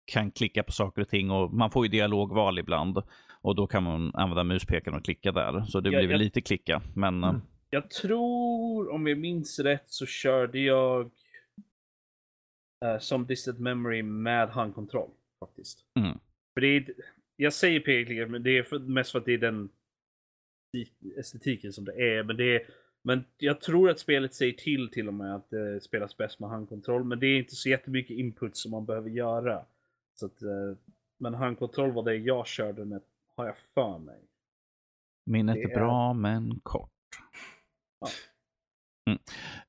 kan 0.05 0.31
klicka 0.31 0.63
på 0.63 0.71
saker 0.71 1.01
och 1.01 1.09
ting 1.09 1.31
och 1.31 1.53
man 1.53 1.71
får 1.71 1.85
ju 1.85 1.91
dialogval 1.91 2.59
ibland 2.59 2.97
och 3.41 3.55
då 3.55 3.67
kan 3.67 3.83
man 3.83 4.11
använda 4.15 4.43
muspekaren 4.43 4.97
och 4.97 5.05
klicka 5.05 5.31
där. 5.31 5.61
Så 5.65 5.79
det 5.79 5.89
Ja, 5.89 5.99
blir 5.99 6.09
jag- 6.11 6.19
lite 6.19 6.41
klicka. 6.41 6.81
Men 6.95 7.23
eh, 7.23 7.29
Mm. 7.29 7.41
Jag 7.69 7.89
tror, 7.89 8.89
om 8.89 9.07
jag 9.07 9.17
minns 9.17 9.59
rätt, 9.59 9.87
så 9.87 10.05
körde 10.05 10.59
jag 10.59 11.11
eh, 12.85 12.99
som 12.99 13.25
distant 13.25 13.59
memory 13.59 14.03
med 14.03 14.49
handkontroll. 14.49 15.11
Faktiskt. 15.39 15.85
Mm. 15.99 16.19
För 16.53 16.61
det 16.61 16.67
är, 16.67 16.93
jag 17.35 17.53
säger 17.53 17.79
p 17.79 18.25
men 18.25 18.43
det 18.43 18.57
är 18.57 18.63
för, 18.63 18.79
mest 18.79 19.11
för 19.11 19.19
att 19.19 19.25
det 19.25 19.33
är 19.33 19.37
den 19.37 19.69
estetiken 21.17 21.73
som 21.73 21.85
det 21.85 21.93
är. 21.93 22.23
Men, 22.23 22.37
det 22.37 22.55
är. 22.55 22.69
men 23.01 23.23
jag 23.37 23.61
tror 23.61 23.89
att 23.89 23.99
spelet 23.99 24.33
säger 24.33 24.53
till 24.53 24.91
till 24.91 25.07
och 25.07 25.13
med 25.13 25.35
att 25.35 25.49
det 25.49 25.81
spelas 25.81 26.17
bäst 26.17 26.39
med 26.39 26.49
handkontroll. 26.49 27.03
Men 27.03 27.19
det 27.19 27.27
är 27.27 27.37
inte 27.39 27.55
så 27.55 27.69
jättemycket 27.69 28.17
input 28.17 28.57
som 28.57 28.71
man 28.71 28.85
behöver 28.85 29.09
göra. 29.09 29.65
Så 30.19 30.25
att, 30.25 30.41
eh, 30.41 30.77
men 31.17 31.33
handkontroll 31.33 31.91
var 31.91 32.03
det 32.03 32.15
jag 32.15 32.47
körde 32.47 32.85
med, 32.85 33.01
har 33.35 33.45
jag 33.45 33.57
för 33.57 33.97
mig. 33.97 34.19
minnet 35.25 35.57
är- 35.57 35.75
bra 35.75 36.13
men 36.13 36.59
kort. 36.63 36.91
Ja. 37.99 38.07
Mm. 39.09 39.19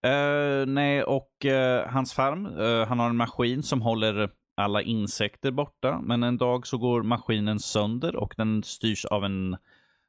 Eh, 0.02 0.66
nej, 0.66 1.02
och 1.02 1.46
eh, 1.46 1.88
hans 1.88 2.12
farm, 2.14 2.46
eh, 2.46 2.86
han 2.86 2.98
har 2.98 3.10
en 3.10 3.16
maskin 3.16 3.62
som 3.62 3.82
håller 3.82 4.30
alla 4.56 4.82
insekter 4.82 5.50
borta. 5.50 6.00
Men 6.00 6.22
en 6.22 6.36
dag 6.38 6.66
så 6.66 6.78
går 6.78 7.02
maskinen 7.02 7.58
sönder 7.58 8.16
och 8.16 8.34
den 8.36 8.62
styrs 8.62 9.04
av 9.04 9.24
en, 9.24 9.56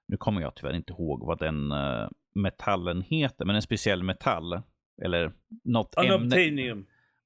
nu 0.08 0.18
kommer 0.18 0.42
jag 0.42 0.56
tyvärr 0.56 0.74
inte 0.74 0.94
ihåg 0.94 1.26
vad 1.26 1.40
den 1.40 1.74
metallen 2.36 3.02
heter, 3.02 3.46
men 3.46 3.56
en 3.56 3.62
speciell 3.62 4.04
metall. 4.04 4.62
Eller 5.04 5.34
något 5.64 5.96
ämne. 6.16 6.36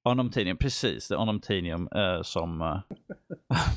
Anomtanium, 0.09 0.57
precis. 0.57 1.07
Det 1.07 1.15
är 1.15 1.19
anomtanium 1.19 1.89
eh, 1.95 2.21
som 2.21 2.61
eh, 2.61 2.79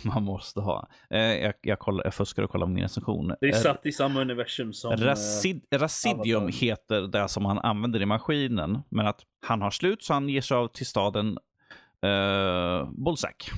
man 0.14 0.22
måste 0.22 0.61
ha. 0.61 0.89
Eh, 1.11 1.20
jag, 1.20 1.55
jag, 1.61 1.79
kollar, 1.79 2.05
jag 2.05 2.14
fuskar 2.14 2.43
och 2.43 2.51
kollar 2.51 2.66
min 2.66 2.83
recension. 2.83 3.35
Det 3.41 3.47
är 3.47 3.53
Eh, 3.55 3.61
satt 3.61 3.87
i 3.87 3.93
samma 3.93 4.20
universum 4.20 4.72
som... 4.72 4.93
eh, 4.93 4.97
Racid, 4.99 5.64
Racidium 5.70 6.43
Avatar. 6.43 6.59
heter 6.59 7.01
det 7.01 7.29
som 7.29 7.45
han 7.45 7.59
använder 7.59 8.03
i 8.03 8.07
maskinen. 8.07 8.83
Men 8.89 9.07
att 9.07 9.20
han 9.47 9.62
har 9.62 9.70
slut 9.70 10.03
så 10.03 10.12
han 10.14 10.29
ger 10.29 10.41
sig 10.41 10.57
av 10.57 10.68
till 10.68 10.87
staden 10.87 11.39
uh, 12.07 12.91
Bullsack. 12.91 13.51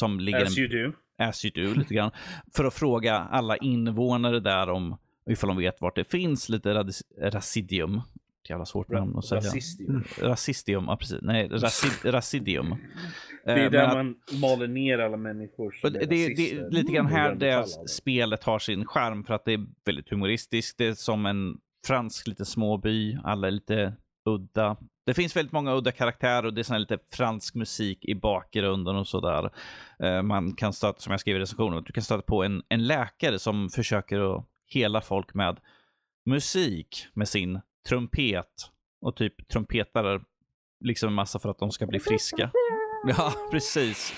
Som 0.00 0.20
ligger 0.20 0.42
as 0.42 0.58
you 0.58 0.68
do. 0.68 0.92
as 1.18 1.44
you 1.44 1.52
do, 1.54 1.74
lite 1.74 1.94
grann. 1.94 2.10
För 2.54 2.64
att 2.64 2.74
fråga 2.74 3.14
alla 3.16 3.56
invånare 3.56 4.40
där 4.40 4.70
om 4.70 4.96
ifall 5.30 5.48
de 5.48 5.56
vet 5.56 5.80
vart 5.80 5.96
det 5.96 6.04
finns 6.10 6.48
lite 6.48 6.74
radis, 6.74 7.02
Racidium. 7.20 8.00
Jävla 8.48 8.64
svårt 8.64 8.88
namn 8.88 9.16
att 9.18 9.24
säga. 9.24 9.40
Rasistium. 9.40 10.04
Racistium, 10.20 10.84
ja 10.88 10.96
precis. 10.96 11.18
Nej, 11.22 11.48
racid, 11.52 12.14
Racidium. 12.14 12.76
Det 13.44 13.50
är 13.50 13.64
Eh, 13.64 13.70
där 13.70 13.84
att- 13.86 13.94
man 13.94 14.16
maler 14.40 14.68
ner 14.68 14.98
alla 14.98 15.16
människor 15.16 15.70
som 15.72 15.92
det, 15.92 15.98
är 16.02 16.06
det, 16.06 16.34
det 16.34 16.52
är 16.52 16.70
lite 16.70 16.92
grann 16.92 17.06
här 17.06 17.34
det 17.34 17.66
spelet 17.88 18.44
har 18.44 18.58
sin 18.58 18.86
charm 18.86 19.24
för 19.24 19.34
att 19.34 19.44
det 19.44 19.52
är 19.52 19.66
väldigt 19.84 20.10
humoristiskt. 20.10 20.78
Det 20.78 20.86
är 20.86 20.94
som 20.94 21.26
en 21.26 21.56
fransk 21.86 22.26
liten 22.26 22.46
småby. 22.46 23.18
Alla 23.24 23.46
är 23.46 23.50
lite 23.50 23.94
udda. 24.28 24.76
Det 25.06 25.14
finns 25.14 25.36
väldigt 25.36 25.52
många 25.52 25.74
udda 25.74 25.92
karaktärer 25.92 26.46
och 26.46 26.54
det 26.54 26.60
är 26.60 26.62
sån 26.62 26.80
lite 26.80 26.98
fransk 27.12 27.54
musik 27.54 28.04
i 28.04 28.14
bakgrunden 28.14 28.96
och 28.96 29.06
sådär. 29.08 29.50
Eh, 30.02 30.22
Man 30.22 30.52
kan 30.54 30.72
stöta, 30.72 31.00
som 31.00 31.10
jag 31.10 31.20
skrev 31.20 31.36
i 31.36 31.40
recensionen, 31.40 31.82
du 31.86 31.92
kan 31.92 32.02
stöta 32.04 32.22
på 32.22 32.44
en, 32.44 32.62
en 32.68 32.86
läkare 32.86 33.38
som 33.38 33.68
försöker 33.70 34.36
att 34.36 34.44
hela 34.66 35.00
folk 35.00 35.34
med 35.34 35.60
musik 36.26 37.06
med 37.14 37.28
sin 37.28 37.60
trumpet 37.88 38.70
och 39.00 39.16
typ 39.16 39.48
trumpetar 39.48 40.24
liksom 40.84 41.08
en 41.08 41.14
massa 41.14 41.38
för 41.38 41.48
att 41.48 41.58
de 41.58 41.70
ska 41.70 41.86
bli 41.86 42.00
friska. 42.00 42.50
Ja, 43.06 43.32
precis. 43.50 44.14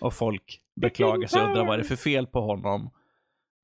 Och 0.00 0.14
folk 0.14 0.60
beklagar 0.80 1.28
sig 1.28 1.42
och 1.42 1.48
undrar 1.48 1.66
vad 1.66 1.78
det 1.78 1.82
är 1.82 1.88
för 1.88 1.96
fel 1.96 2.26
på 2.26 2.40
honom. 2.40 2.90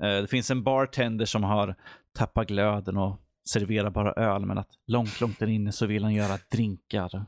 Eh, 0.03 0.21
Det 0.21 0.27
finns 0.31 0.51
en 0.51 0.63
bartender 0.63 1.25
som 1.25 1.45
har 1.45 1.75
tappat 2.19 2.49
glöden 2.49 2.97
och 2.97 3.17
serverar 3.49 3.91
bara 3.91 4.13
öl, 4.13 4.47
men 4.47 4.59
att 4.59 4.69
långt, 4.87 5.21
långt 5.21 5.39
där 5.39 5.47
inne 5.47 5.73
så 5.73 5.87
vill 5.87 6.03
han 6.05 6.15
göra 6.15 6.39
drinkar. 6.51 7.27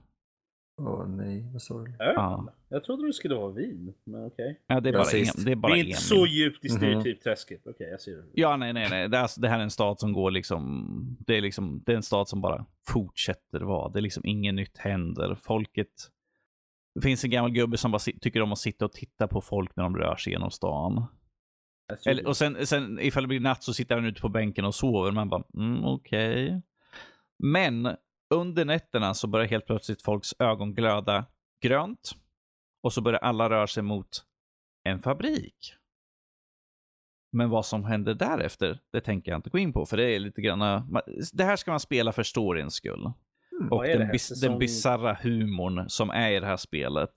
Åh 0.80 1.06
nej, 1.08 1.50
vad 1.52 1.62
sorgligt. 1.62 2.00
Öl? 2.00 2.12
Ja. 2.16 2.46
Jag 2.68 2.84
trodde 2.84 3.06
det 3.06 3.12
skulle 3.12 3.34
vara 3.34 3.52
vin. 3.52 3.94
Men 4.04 4.24
okej. 4.26 4.60
Ja, 4.66 4.80
det 4.80 4.88
är 4.88 4.92
bara, 4.92 5.02
Rasist. 5.02 5.38
en, 5.38 5.44
det 5.44 5.52
är 5.52 5.56
bara 5.56 5.72
Vi 5.74 5.80
är 5.80 5.84
inte 5.84 6.00
så 6.00 6.26
djupt 6.26 6.64
i 6.64 6.68
Mhm. 6.68 6.76
stereotypträsket. 6.76 7.66
Okej, 7.66 7.88
jag 7.90 8.00
ser 8.00 8.16
det. 8.16 8.22
Ja, 8.34 8.56
nej, 8.56 8.72
nej, 8.72 8.88
nej. 8.90 9.08
Det, 9.08 9.16
är, 9.18 9.40
det 9.40 9.48
här 9.48 9.58
är 9.58 9.62
en 9.62 9.70
stad 9.70 9.98
som 10.00 10.12
går 10.12 10.30
liksom, 10.30 11.16
det 11.26 11.36
är 11.36 11.40
liksom, 11.40 11.82
det 11.86 11.92
är 11.92 11.96
en 11.96 12.02
stad 12.02 12.28
som 12.28 12.40
bara 12.40 12.66
fortsätter 12.88 13.60
vara. 13.60 13.88
Det 13.88 13.98
är 13.98 14.02
liksom 14.02 14.22
inget 14.26 14.54
nytt 14.54 14.78
händer. 14.78 15.34
Folket, 15.42 15.88
det 16.94 17.00
finns 17.00 17.24
en 17.24 17.30
gammal 17.30 17.50
gubbe 17.50 17.76
som 17.76 17.90
bara 17.90 17.98
tycker 18.20 18.42
om 18.42 18.52
att 18.52 18.58
sitta 18.58 18.84
och 18.84 18.92
titta 18.92 19.28
på 19.28 19.40
folk 19.40 19.76
när 19.76 19.82
de 19.84 19.96
rör 19.96 20.16
sig 20.16 20.32
genom 20.32 20.50
stan. 20.50 21.04
Eller, 22.06 22.26
och 22.26 22.36
sen, 22.36 22.66
sen 22.66 22.98
ifall 23.00 23.22
det 23.22 23.28
blir 23.28 23.40
natt 23.40 23.62
så 23.62 23.74
sitter 23.74 23.94
han 23.94 24.04
ute 24.04 24.20
på 24.20 24.28
bänken 24.28 24.64
och 24.64 24.74
sover. 24.74 25.12
Man 25.12 25.28
bara, 25.28 25.44
mm, 25.54 25.84
okej. 25.84 26.62
Men 27.38 27.96
under 28.32 28.64
nätterna 28.64 29.14
så 29.14 29.26
börjar 29.26 29.46
helt 29.46 29.66
plötsligt 29.66 30.02
folks 30.02 30.34
ögon 30.38 30.74
glöda 30.74 31.24
grönt. 31.62 32.12
Och 32.82 32.92
så 32.92 33.00
börjar 33.00 33.18
alla 33.20 33.50
röra 33.50 33.66
sig 33.66 33.82
mot 33.82 34.08
en 34.84 35.02
fabrik. 35.02 35.74
Men 37.32 37.50
vad 37.50 37.66
som 37.66 37.84
händer 37.84 38.14
därefter, 38.14 38.80
det 38.92 39.00
tänker 39.00 39.32
jag 39.32 39.38
inte 39.38 39.50
gå 39.50 39.58
in 39.58 39.72
på. 39.72 39.86
För 39.86 39.96
det 39.96 40.04
är 40.14 40.18
lite 40.18 40.40
grann, 40.42 40.60
det 41.32 41.44
här 41.44 41.56
ska 41.56 41.70
man 41.70 41.80
spela 41.80 42.12
för 42.12 42.22
storyns 42.22 42.74
skull. 42.74 43.12
Och 43.70 43.86
är 43.86 43.92
det 43.92 43.98
den, 43.98 44.10
bis, 44.12 44.30
Säsong- 44.30 44.48
den 44.48 44.58
bisarra 44.58 45.14
humorn 45.22 45.88
som 45.88 46.10
är 46.10 46.30
i 46.30 46.40
det 46.40 46.46
här 46.46 46.56
spelet. 46.56 47.12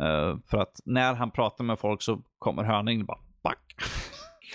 Eh, 0.00 0.38
för 0.46 0.58
att 0.58 0.80
när 0.84 1.14
han 1.14 1.30
pratar 1.30 1.64
med 1.64 1.78
folk 1.78 2.02
så 2.02 2.22
kommer 2.38 2.62
hönan 2.62 2.88
in 2.88 3.00
och 3.00 3.06
bara 3.06 3.20
back. 3.42 3.74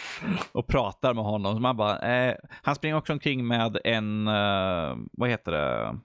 och 0.51 0.67
pratar 0.67 1.13
med 1.13 1.23
honom. 1.23 1.55
Så 1.55 1.61
man 1.61 1.77
bara, 1.77 1.99
eh, 1.99 2.35
han 2.49 2.75
springer 2.75 2.97
också 2.97 3.13
omkring 3.13 3.47
med 3.47 3.77
en, 3.83 4.27
eh, 4.27 4.97
vad 5.11 5.29
heter 5.29 5.51
det? 5.51 5.97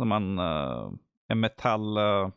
Som 0.00 0.08
man, 0.08 0.38
eh, 0.38 0.90
en 1.28 1.40
metall... 1.40 1.96
eh, 1.96 2.30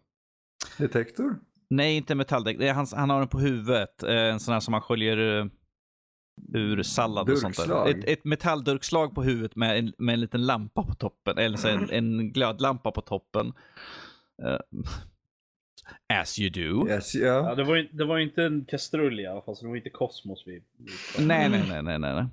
Detektor? 0.78 1.40
nej, 1.70 1.98
inte 1.98 2.16
metalldäck. 2.16 2.74
Hans, 2.74 2.94
han 2.94 3.10
har 3.10 3.20
den 3.20 3.28
på 3.28 3.40
huvudet. 3.40 4.04
Eh, 4.04 4.16
en 4.16 4.40
sån 4.40 4.54
här 4.54 4.60
som 4.60 4.72
man 4.72 4.82
sköljer... 4.82 5.40
eh, 5.40 5.46
ur 6.54 6.84
sallad 6.84 7.30
och 7.30 7.38
sånt 7.38 7.58
där. 7.58 7.68
Durkslag? 7.68 7.90
Ett, 7.90 8.04
ett 8.10 8.26
metalldurkslag 8.26 9.16
på 9.16 9.24
huvudet 9.24 9.56
med 9.56 9.80
en, 9.80 9.94
med 9.98 10.14
en 10.14 10.20
liten 10.20 10.46
lampa 10.46 10.84
på 10.84 10.94
toppen, 10.94 11.38
eller 11.38 11.58
så 11.58 11.68
en, 11.68 11.90
en 11.90 12.34
glödlampa 12.34 12.92
på 12.92 13.02
toppen. 13.02 13.54
As 16.14 16.40
you 16.40 16.50
do. 16.50 16.90
Yes, 16.90 17.16
Ja, 17.16 17.26
ja. 17.26 17.56
det, 17.56 17.64
var 17.64 17.76
ju, 17.76 17.90
det 17.92 18.06
var 18.06 18.20
inte 18.20 18.44
en 18.44 18.66
kastrull 18.66 19.20
i 19.20 19.28
alla 19.28 19.42
fall, 19.42 19.56
så 19.56 19.64
det 19.66 19.70
var 19.70 19.78
inte 19.78 19.90
kosmos 19.90 20.44
vi... 20.46 20.64
vi 20.78 21.26
Nej, 21.26 21.50
nej, 21.50 21.64
nej, 21.70 21.84
nej, 21.84 22.00
nej. 22.00 22.26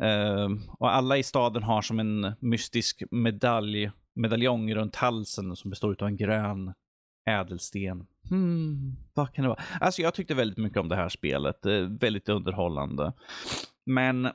Ehm, 0.00 0.60
och 0.78 0.94
alla 0.94 1.16
i 1.16 1.22
staden 1.22 1.62
har 1.62 1.82
som 1.82 2.00
en 2.00 2.32
mystisk 2.40 3.02
medalj, 3.10 3.90
medaljong 4.14 4.74
runt 4.74 4.96
halsen 4.96 5.56
som 5.56 5.70
består 5.70 5.96
av 6.02 6.08
en 6.08 6.16
grön 6.16 6.74
ädelsten. 7.30 8.06
Hmm, 8.28 8.96
vad 9.14 9.32
kan 9.32 9.42
det 9.42 9.48
vara? 9.48 9.62
Alltså 9.80 10.02
jag 10.02 10.14
tyckte 10.14 10.34
väldigt 10.34 10.58
mycket 10.58 10.78
om 10.78 10.88
det 10.88 10.96
här 10.96 11.08
spelet. 11.08 11.66
Eh, 11.66 11.80
väldigt 11.80 12.28
underhållande. 12.28 13.12
Men 13.86 14.28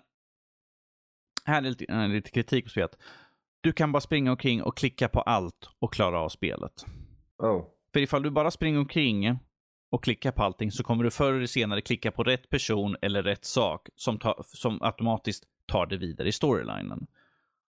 här 1.45 1.57
är 1.57 1.62
lite, 1.62 1.86
äh, 1.86 2.07
lite 2.07 2.32
kritik 2.32 2.64
på 2.64 2.70
spelet. 2.70 2.97
Du 3.62 3.72
kan 3.72 3.91
bara 3.91 4.01
springa 4.01 4.32
omkring 4.32 4.64
och 4.64 4.78
klicka 4.78 5.07
på 5.07 5.22
allt 5.22 5.70
och 5.80 5.93
klara 5.93 6.20
av 6.20 6.30
spelet. 6.30 6.86
Oh. 7.38 7.66
För 7.93 7.99
ifall 7.99 8.23
du 8.23 8.29
bara 8.29 8.51
springer 8.51 8.79
omkring 8.79 9.39
och 9.91 10.03
klickar 10.03 10.31
på 10.31 10.43
allting 10.43 10.71
så 10.71 10.83
kommer 10.83 11.03
du 11.03 11.11
förr 11.11 11.33
eller 11.33 11.45
senare 11.45 11.81
klicka 11.81 12.11
på 12.11 12.23
rätt 12.23 12.49
person 12.49 12.95
eller 13.01 13.23
rätt 13.23 13.45
sak 13.45 13.89
som, 13.95 14.19
ta, 14.19 14.43
som 14.45 14.81
automatiskt 14.81 15.43
tar 15.65 15.85
det 15.85 15.97
vidare 15.97 16.27
i 16.27 16.31
storylinen. 16.31 17.07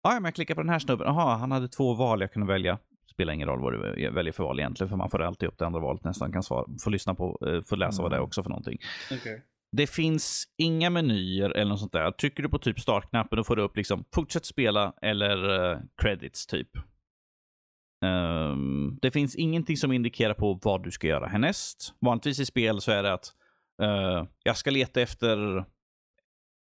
Ja, 0.03 0.13
men 0.13 0.24
jag 0.24 0.36
klickar 0.36 0.55
på 0.55 0.61
den 0.61 0.70
här 0.70 0.80
snubben. 0.80 1.07
Jaha, 1.07 1.38
han 1.38 1.51
hade 1.51 1.67
två 1.67 1.93
val 1.93 2.22
jag 2.22 2.34
kunde 2.34 2.47
välja. 2.47 2.80
Spelar 3.11 3.34
ingen 3.34 3.47
roll 3.47 3.61
vad 3.61 3.74
du 3.74 4.09
väljer 4.09 4.32
för 4.32 4.43
val 4.43 4.59
egentligen, 4.59 4.89
för 4.89 4.97
man 4.97 5.09
får 5.09 5.22
alltid 5.22 5.49
upp 5.49 5.57
det 5.57 5.65
andra 5.65 5.80
valet 5.80 6.03
nästan. 6.03 6.32
Kan 6.32 6.43
svara, 6.43 6.65
få 6.84 6.89
lyssna 6.89 7.15
på, 7.15 7.38
eh, 7.47 7.63
få 7.63 7.76
läsa 7.76 8.01
vad 8.01 8.11
det 8.11 8.17
är 8.17 8.22
också 8.22 8.43
för 8.43 8.49
någonting. 8.49 8.78
Okej. 9.11 9.43
Det 9.72 9.88
finns 9.88 10.47
inga 10.57 10.89
menyer 10.89 11.49
eller 11.49 11.70
något 11.70 11.80
sånt 11.80 11.91
där. 11.91 12.11
Trycker 12.11 12.43
du 12.43 12.49
på 12.49 12.59
typ 12.59 12.80
startknappen 12.80 13.38
då 13.38 13.43
får 13.43 13.55
du 13.55 13.61
upp 13.61 13.78
liksom 13.78 14.05
fortsätt 14.13 14.45
spela 14.45 14.93
eller 15.01 15.49
uh, 15.49 15.80
credits 16.01 16.47
typ. 16.47 16.70
Um, 18.06 19.00
det 19.02 19.12
finns 19.12 19.36
ingenting 19.36 19.78
som 19.78 19.91
indikerar 19.91 20.34
på 20.34 20.60
vad 20.64 20.84
du 20.84 20.91
ska 20.91 21.08
göra 21.08 21.28
härnäst. 21.28 21.93
Vanligtvis 22.02 22.39
i 22.39 22.45
spel 22.45 22.82
så 22.82 22.91
är 22.91 23.04
det 23.04 23.14
att 23.14 23.34
uh, 23.82 24.28
jag 24.43 24.58
ska 24.58 24.72
leta 24.72 25.02
efter 25.02 25.66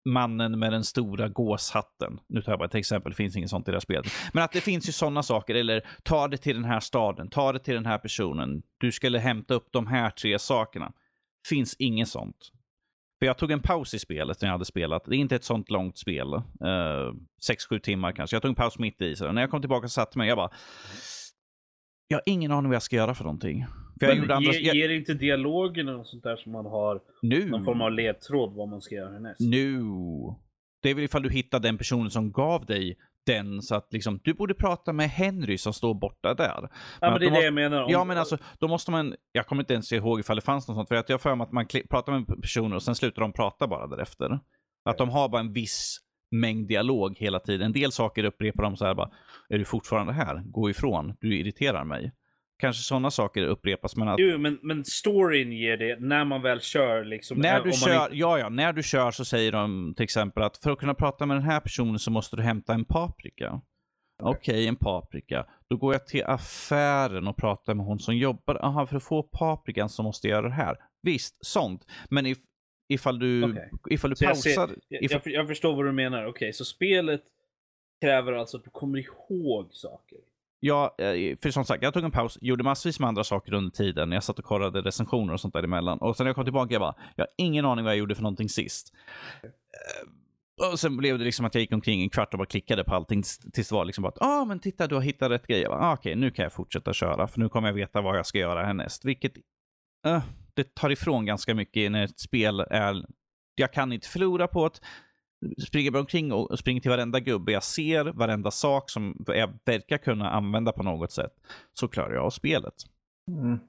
mannen 0.06 0.60
med 0.60 0.74
den 0.74 0.84
stora 0.84 1.28
gåshatten. 1.28 2.20
Nu 2.28 2.42
tar 2.42 2.52
jag 2.52 2.60
bara 2.60 2.66
ett 2.66 2.76
exempel, 2.76 3.12
det 3.12 3.16
finns 3.16 3.36
inget 3.36 3.50
sånt 3.50 3.68
i 3.68 3.72
det 3.72 3.76
här 3.76 3.80
spelet. 3.80 4.12
Men 4.34 4.44
att 4.44 4.52
det 4.52 4.62
finns 4.62 4.90
ju 4.90 4.92
sådana 4.92 5.24
saker, 5.24 5.56
eller 5.56 5.88
ta 6.04 6.28
det 6.28 6.38
till 6.38 6.56
den 6.56 6.66
här 6.66 6.80
staden, 6.80 7.30
ta 7.30 7.52
det 7.52 7.60
till 7.60 7.74
den 7.74 7.86
här 7.86 7.98
personen. 7.98 8.62
Du 8.78 8.92
skulle 8.92 9.20
hämta 9.20 9.54
upp 9.54 9.68
de 9.72 9.88
här 9.88 10.10
tre 10.10 10.40
sakerna. 10.40 10.94
Finns 11.50 11.76
inget 11.80 12.10
sånt. 12.10 12.52
För 13.20 13.26
jag 13.26 13.38
tog 13.38 13.52
en 13.52 13.62
paus 13.62 13.94
i 13.94 14.00
spelet 14.00 14.42
när 14.42 14.50
jag 14.50 14.54
hade 14.54 14.66
spelat. 14.66 15.06
Det 15.06 15.16
är 15.16 15.20
inte 15.20 15.36
ett 15.36 15.44
sånt 15.44 15.70
långt 15.70 15.98
spel. 15.98 16.34
Eh, 16.34 17.14
6-7 17.50 17.80
timmar 17.80 18.12
kanske. 18.12 18.36
Jag 18.36 18.42
tog 18.42 18.50
en 18.50 18.56
paus 18.56 18.80
mitt 18.80 19.02
i. 19.02 19.16
Så 19.16 19.32
när 19.32 19.42
jag 19.42 19.52
kom 19.52 19.62
tillbaka 19.62 19.86
och 19.86 19.92
satte 19.92 20.18
mig, 20.18 20.28
jag 20.28 20.38
bara... 20.38 20.52
Jag 22.08 22.18
har 22.18 22.24
ingen 22.26 22.52
aning 22.52 22.70
vad 22.70 22.76
jag 22.76 22.82
ska 22.82 22.96
göra 22.96 23.14
för 23.14 23.24
någonting. 23.24 23.66
För 24.00 24.08
Men 24.08 24.32
andra... 24.32 24.52
ger, 24.54 24.74
ger 24.74 24.90
inte 24.90 25.14
dialogen 25.14 25.90
och 25.90 26.08
sånt 26.08 26.24
där 26.24 26.36
som 26.36 26.52
man 26.52 26.66
har 26.66 27.02
nu! 27.22 27.50
någon 27.50 27.64
form 27.64 27.82
av 27.82 27.92
ledtråd 27.92 28.54
vad 28.54 28.70
man 28.70 28.82
ska 28.82 28.96
göra 28.96 29.12
härnäst? 29.12 29.40
Nu! 29.40 29.82
Det 30.82 30.90
är 30.90 30.96
väl 30.96 31.04
ifall 31.04 31.24
du 31.24 31.30
hittar 31.30 31.60
den 31.60 31.78
personen 31.78 32.12
som 32.12 32.32
gav 32.32 32.66
dig 32.66 32.98
den 33.26 33.62
så 33.62 33.76
att 33.76 33.94
liksom, 33.94 34.20
du 34.24 34.34
borde 34.34 34.54
prata 34.54 34.94
med 34.94 35.10
Henry 35.10 35.58
som 35.58 35.74
står 35.74 35.94
borta 35.94 36.34
där. 36.34 36.70
ja, 37.02 37.12
men 37.12 37.20
det 37.20 37.26
är 37.26 37.32
de 37.32 37.38
det 37.38 37.46
jag 37.46 37.54
menar. 37.54 37.84
Om, 37.84 37.92
Ja, 37.92 38.04
men 38.04 38.18
alltså, 38.18 38.38
då 38.60 38.68
måste 38.68 38.92
man, 38.92 39.16
jag 39.32 39.48
kommer 39.48 39.62
inte 39.62 39.74
ens 39.74 39.92
ihåg 39.92 40.20
ifall 40.20 40.36
det 40.36 40.42
fanns 40.42 40.68
något 40.68 40.78
sånt, 40.78 40.88
för 40.88 40.96
att 40.96 41.10
jag 41.10 41.14
har 41.14 41.20
för 41.20 41.36
mig 41.36 41.46
att 41.46 41.52
man 41.52 41.68
pratar 41.90 42.14
med 42.14 42.42
personer 42.42 42.76
och 42.76 42.84
sen 42.84 42.96
slutar 42.96 43.22
de 43.22 43.34
prata 43.34 43.68
bara 43.68 43.88
därefter. 43.88 44.40
Att 44.86 44.98
de 44.98 45.10
har 45.10 45.30
bara 45.30 45.42
en 45.42 45.54
viss 45.54 46.00
mängd 46.32 46.68
dialog 46.68 47.18
hela 47.18 47.40
tiden. 47.40 47.66
En 47.66 47.74
del 47.74 47.92
saker 47.92 48.24
upprepar 48.24 48.64
de 48.64 48.78
så 48.78 48.86
här 48.86 48.96
bara, 48.96 49.10
är 49.50 49.58
du 49.58 49.66
fortfarande 49.66 50.14
här? 50.14 50.42
Gå 50.46 50.70
ifrån, 50.70 51.14
du 51.20 51.38
irriterar 51.38 51.84
mig. 51.84 52.12
Kanske 52.60 52.84
sådana 52.84 53.12
saker 53.12 53.44
upprepas, 53.44 53.96
men 53.96 54.08
att 54.08 54.16
Jo, 54.20 54.38
men, 54.38 54.60
men 54.62 54.86
storyn 54.86 55.52
ger 55.52 55.78
det 55.78 56.00
när 56.00 56.26
man 56.26 56.42
väl 56.42 56.62
kör 56.62 57.06
liksom. 57.06 57.38
när 57.40 57.58
äh, 57.58 57.64
du 57.64 57.72
kör, 57.72 58.04
inte- 58.06 58.16
ja, 58.18 58.40
ja, 58.40 58.50
när 58.50 58.74
du 58.74 58.84
kör 58.84 59.12
så 59.12 59.26
säger 59.26 59.52
de 59.52 59.94
till 59.98 60.04
exempel 60.04 60.44
att 60.44 60.58
för 60.58 60.72
att 60.72 60.80
kunna 60.80 60.94
prata 60.94 61.26
med 61.26 61.38
den 61.38 61.44
här 61.44 61.60
personen 61.60 62.00
så 62.00 62.12
måste 62.12 62.36
du 62.36 62.42
hämta 62.44 62.74
en 62.74 62.86
paprika. 62.86 63.62
Okej, 64.24 64.68
en 64.68 64.76
paprika. 64.76 65.46
Då 65.70 65.78
går 65.78 65.94
jag 65.94 66.08
till 66.08 66.24
affären 66.24 67.28
och 67.28 67.38
pratar 67.38 67.74
med 67.74 67.86
hon 67.86 68.00
som 68.00 68.18
jobbar. 68.18 68.56
Aha, 68.66 68.86
för 68.86 68.98
att 68.98 69.04
få 69.04 69.24
paprikan 69.24 69.90
så 69.90 70.04
måste 70.04 70.28
jag 70.28 70.36
göra 70.38 70.48
det 70.48 70.54
här. 70.54 70.76
Visst, 71.02 71.46
sånt. 71.46 71.86
Men 72.10 72.26
if, 72.26 72.38
ifall 72.90 73.20
du, 73.20 73.44
Okej. 73.44 73.72
ifall 73.90 74.10
du 74.10 74.16
Så 74.16 74.24
jag, 74.26 74.38
ser, 74.38 74.56
pausar. 74.56 74.76
jag, 74.88 75.04
ifall, 75.04 75.22
jag 75.26 75.48
förstår 75.48 75.76
vad 75.76 75.86
du 75.86 75.92
menar. 75.92 76.26
Okej, 76.26 76.54
så 76.54 76.66
spelet 76.66 77.22
kräver 78.02 78.34
alltså 78.34 78.58
att 78.58 78.64
du 78.64 78.70
kommer 78.70 79.00
ihåg 79.00 79.74
saker. 79.74 80.18
Ja, 80.60 80.96
eh, 80.98 81.38
för 81.42 81.52
som 81.52 81.66
sagt, 81.66 81.84
jag 81.84 81.94
tog 81.94 82.04
en 82.04 82.12
paus, 82.12 82.38
gjorde 82.42 82.64
massvis 82.64 83.00
med 83.00 83.08
andra 83.08 83.24
saker 83.24 83.54
under 83.54 83.72
tiden. 83.72 84.12
Jag 84.12 84.24
satt 84.24 84.40
och 84.40 84.46
kollade 84.46 84.82
recensioner 84.82 85.34
och 85.34 85.40
sånt 85.40 85.54
där 85.54 85.64
emellan. 85.64 85.98
Och 85.98 86.18
sen 86.18 86.24
när 86.24 86.30
jag 86.30 86.36
kom 86.36 86.46
tillbaka, 86.46 86.74
jag 86.74 86.82
bara, 86.82 86.96
jag 87.16 87.24
har 87.24 87.34
ingen 87.38 87.66
aning 87.66 87.86
vad 87.86 87.94
jag 87.94 88.00
gjorde 88.00 88.16
för 88.16 88.24
någonting 88.24 88.50
sist. 88.50 88.94
Eh, 89.44 90.70
och 90.72 90.80
sen 90.80 90.98
blev 90.98 91.20
det 91.20 91.26
liksom 91.26 91.46
att 91.46 91.56
jag 91.56 91.62
gick 91.62 91.74
omkring 91.74 92.02
en 92.02 92.10
kvart 92.10 92.34
och 92.34 92.38
bara 92.38 92.46
klickade 92.46 92.84
på 92.84 92.96
allting 92.96 93.24
tills 93.54 93.70
det 93.70 93.76
var 93.76 93.86
liksom 93.86 94.02
bara 94.02 94.08
att, 94.08 94.22
ah 94.22 94.46
men 94.46 94.60
titta 94.60 94.88
du 94.88 94.96
har 94.96 95.02
hittat 95.02 95.32
rätt 95.32 95.48
grej. 95.48 95.62
Jag 95.62 95.72
bara, 95.72 95.82
ah, 95.82 95.94
Okej, 95.94 96.16
nu 96.16 96.32
kan 96.32 96.44
jag 96.44 96.54
fortsätta 96.54 96.94
köra 96.94 97.28
för 97.28 97.40
nu 97.40 97.50
kommer 97.50 97.68
jag 97.68 97.76
veta 97.76 98.02
vad 98.02 98.18
jag 98.18 98.26
ska 98.26 98.38
göra 98.38 98.66
härnäst. 98.66 99.06
Vilket, 99.06 99.38
uh, 100.08 100.24
det 100.54 100.76
tar 100.76 100.90
ifrån 100.90 101.26
ganska 101.26 101.56
mycket 101.56 101.92
när 101.92 102.04
ett 102.04 102.20
spel 102.20 102.60
är, 102.60 103.06
jag 103.56 103.74
kan 103.74 103.94
inte 103.94 104.08
förlora 104.08 104.48
på 104.48 104.66
att 104.66 104.82
springer 105.68 105.92
bara 105.92 106.00
omkring 106.00 106.32
och 106.32 106.60
springer 106.60 106.82
till 106.82 106.92
varenda 106.92 107.20
gubbe 107.20 107.52
jag 107.52 107.64
ser, 107.64 108.06
varenda 108.06 108.52
sak 108.52 108.90
som 108.90 109.26
jag 109.28 109.54
verkar 109.66 109.98
kunna 109.98 110.30
använda 110.30 110.72
på 110.72 110.84
något 110.84 111.12
sätt, 111.12 111.34
så 111.74 111.88
klarar 111.88 112.14
jag 112.14 112.26
av 112.26 112.30
spelet. 112.30 112.74
Mm. 113.32 113.60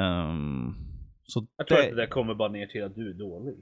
Ehm, 0.00 0.74
så 1.24 1.46
Jag 1.56 1.66
tror 1.66 1.78
det, 1.78 1.84
att 1.84 1.90
det 1.90 1.96
där 1.96 2.06
kommer 2.06 2.34
bara 2.34 2.48
ner 2.48 2.66
till 2.66 2.84
att 2.84 2.94
du 2.94 3.10
är 3.10 3.14
dålig. 3.14 3.54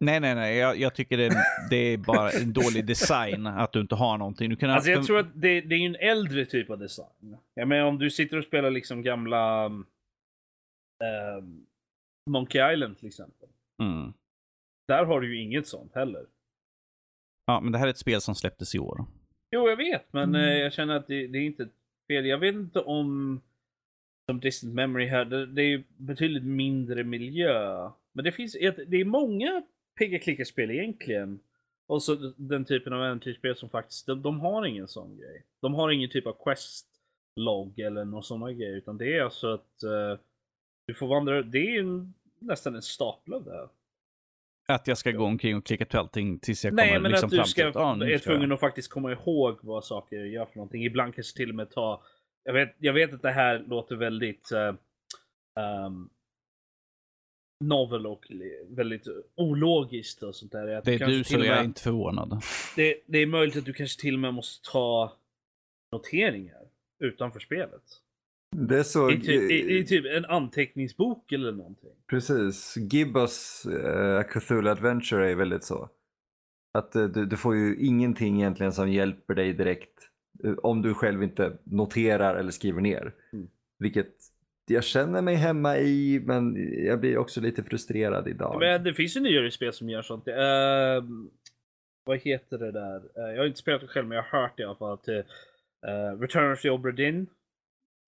Nej, 0.00 0.20
nej, 0.20 0.34
nej. 0.34 0.56
Jag, 0.56 0.76
jag 0.78 0.94
tycker 0.94 1.16
det 1.16 1.26
är, 1.26 1.32
det 1.70 1.76
är 1.76 1.98
bara 1.98 2.30
en 2.30 2.52
dålig 2.52 2.86
design 2.86 3.46
att 3.46 3.72
du 3.72 3.80
inte 3.80 3.94
har 3.94 4.18
någonting. 4.18 4.50
Du 4.50 4.56
kan 4.56 4.70
Alltså 4.70 4.90
jag 4.90 4.98
en- 4.98 5.04
tror 5.06 5.18
att 5.18 5.26
det, 5.34 5.60
det 5.60 5.74
är 5.74 5.86
en 5.86 5.96
äldre 5.96 6.44
typ 6.46 6.70
av 6.70 6.78
design. 6.78 7.36
Jag 7.54 7.68
menar 7.68 7.84
om 7.84 7.98
du 7.98 8.10
sitter 8.10 8.36
och 8.38 8.44
spelar 8.44 8.70
liksom 8.70 9.02
gamla 9.02 9.64
ehm, 11.04 11.66
Monkey 12.30 12.72
Island 12.74 12.98
till 12.98 13.08
exempel. 13.08 13.48
Mm. 13.82 14.12
Där 14.88 15.04
har 15.04 15.20
du 15.20 15.34
ju 15.36 15.42
inget 15.42 15.66
sånt 15.66 15.94
heller. 15.94 16.26
Ja, 17.46 17.60
men 17.60 17.72
det 17.72 17.78
här 17.78 17.86
är 17.86 17.90
ett 17.90 17.98
spel 17.98 18.20
som 18.20 18.34
släpptes 18.34 18.74
i 18.74 18.78
år. 18.78 19.04
Jo, 19.50 19.68
jag 19.68 19.76
vet, 19.76 20.12
men 20.12 20.28
Mm. 20.34 20.40
eh, 20.48 20.56
jag 20.58 20.72
känner 20.72 20.96
att 20.96 21.06
det, 21.06 21.26
det 21.26 21.38
är 21.38 21.42
inte 21.42 21.68
fel. 22.08 22.26
Jag 22.26 22.38
vet 22.38 22.54
inte 22.54 22.80
om 22.80 23.40
som 24.26 24.40
Distant 24.40 24.74
Memory 24.74 25.06
här, 25.06 25.24
det, 25.24 25.46
det 25.46 25.62
är 25.62 25.66
ju 25.66 25.82
betydligt 25.96 26.44
mindre 26.44 27.04
miljö. 27.04 27.90
Men 28.12 28.24
det 28.24 28.32
finns, 28.32 28.54
ett- 28.60 28.90
det 28.90 28.96
är 29.00 29.04
många 29.04 29.62
pigga 29.98 30.18
klicka-spel 30.18 30.70
egentligen. 30.70 31.40
Och 31.86 32.02
så 32.02 32.32
den 32.36 32.64
typen 32.64 32.92
av 32.92 33.04
äventyrsspel 33.04 33.56
som 33.56 33.68
faktiskt, 33.70 34.06
de, 34.06 34.22
de 34.22 34.40
har 34.40 34.66
ingen 34.66 34.88
sån 34.88 35.16
grej. 35.18 35.42
De 35.60 35.74
har 35.74 35.90
ingen 35.90 36.10
typ 36.10 36.26
av 36.26 36.36
quest-logg 36.44 37.78
eller 37.78 38.04
någon 38.04 38.22
sån 38.22 38.58
grej, 38.58 38.70
utan 38.76 38.98
det 38.98 39.16
är 39.18 39.22
alltså 39.22 39.52
att 39.54 39.82
eh, 39.82 40.18
du 40.86 40.94
får 40.94 41.06
vandra, 41.08 41.42
det 41.42 41.58
är 41.76 41.80
en, 41.80 42.14
nästan 42.38 42.74
en 42.74 42.82
stapel 42.82 43.34
av 43.34 43.44
det 43.44 43.50
här. 43.52 43.68
Att 44.72 44.86
jag 44.86 44.98
ska 44.98 45.10
gå 45.10 45.24
omkring 45.24 45.56
och 45.56 45.66
klicka 45.66 45.84
till 45.84 45.98
allting 45.98 46.38
tills 46.38 46.64
jag 46.64 46.74
Nej, 46.74 46.88
kommer 46.88 47.00
men 47.00 47.10
liksom 47.10 47.26
att 47.26 47.30
du 47.30 47.36
fram 47.36 47.46
ska, 47.46 47.62
till 47.62 47.68
att, 47.68 47.76
ah, 47.76 47.94
nu 47.94 48.04
är 48.04 48.18
ska 48.18 48.30
jag. 48.30 48.36
tvungen 48.38 48.52
att 48.52 48.60
faktiskt 48.60 48.90
komma 48.90 49.12
ihåg 49.12 49.58
vad 49.62 49.84
saker 49.84 50.16
gör 50.16 50.46
för 50.46 50.56
någonting. 50.56 50.84
Ibland 50.84 51.14
kanske 51.14 51.36
till 51.36 51.48
och 51.48 51.54
med 51.54 51.70
ta... 51.70 52.02
Jag 52.44 52.52
vet, 52.52 52.74
jag 52.78 52.92
vet 52.92 53.14
att 53.14 53.22
det 53.22 53.30
här 53.30 53.58
låter 53.58 53.96
väldigt 53.96 54.52
uh, 54.52 54.74
um, 55.86 56.10
novel 57.64 58.06
och 58.06 58.26
väldigt 58.68 59.06
ologiskt 59.34 60.22
och 60.22 60.34
sånt 60.34 60.52
där. 60.52 60.68
Att 60.68 60.84
Det 60.84 60.94
är 60.94 61.06
du 61.06 61.24
så 61.24 61.34
jag 61.34 61.46
är 61.46 61.64
inte 61.64 61.82
förvånad. 61.82 62.42
det, 62.76 63.02
det 63.06 63.18
är 63.18 63.26
möjligt 63.26 63.56
att 63.56 63.64
du 63.64 63.72
kanske 63.72 64.00
till 64.00 64.14
och 64.14 64.20
med 64.20 64.34
måste 64.34 64.70
ta 64.70 65.16
noteringar 65.92 66.62
utanför 67.04 67.40
spelet. 67.40 67.82
Det 68.56 68.78
är 68.78 68.82
så... 68.82 69.10
I, 69.10 69.20
typ, 69.20 69.50
i, 69.50 69.78
I 69.78 69.84
typ 69.84 70.04
en 70.16 70.24
anteckningsbok 70.24 71.32
eller 71.32 71.52
någonting. 71.52 71.90
Precis. 72.10 72.76
Gibbos 72.76 73.66
uh, 73.66 74.22
Cthulhu 74.22 74.70
Adventure 74.70 75.30
är 75.30 75.34
väldigt 75.34 75.64
så. 75.64 75.90
Att 76.78 76.96
eh, 76.96 77.04
du, 77.04 77.26
du 77.26 77.36
får 77.36 77.56
ju 77.56 77.76
ingenting 77.76 78.36
egentligen 78.40 78.72
som 78.72 78.92
hjälper 78.92 79.34
dig 79.34 79.52
direkt 79.52 80.10
eh, 80.44 80.54
om 80.62 80.82
du 80.82 80.94
själv 80.94 81.22
inte 81.22 81.58
noterar 81.64 82.34
eller 82.34 82.50
skriver 82.50 82.80
ner. 82.80 83.14
Mm. 83.32 83.48
Vilket 83.78 84.14
jag 84.66 84.84
känner 84.84 85.22
mig 85.22 85.34
hemma 85.34 85.78
i 85.78 86.22
men 86.24 86.56
jag 86.84 87.00
blir 87.00 87.18
också 87.18 87.40
lite 87.40 87.62
frustrerad 87.62 88.28
idag. 88.28 88.56
Men 88.60 88.84
det 88.84 88.94
finns 88.94 89.16
ju 89.16 89.20
nyare 89.20 89.50
spel 89.50 89.72
som 89.72 89.88
gör 89.88 90.02
sånt. 90.02 90.28
Ehm, 90.28 91.30
vad 92.04 92.18
heter 92.18 92.58
det 92.58 92.72
där? 92.72 92.96
Eh, 92.96 93.34
jag 93.34 93.38
har 93.38 93.46
inte 93.46 93.58
spelat 93.58 93.80
det 93.80 93.86
själv 93.86 94.08
men 94.08 94.16
jag 94.16 94.22
har 94.22 94.40
hört 94.40 94.56
det 94.56 94.62
i 94.62 94.66
alla 94.66 94.76
fall. 94.76 94.92
Att, 94.92 95.08
uh, 95.08 96.20
Return 96.20 96.52
of 96.52 96.62
the 96.62 96.70
Obra 96.70 96.92
Dinn 96.92 97.26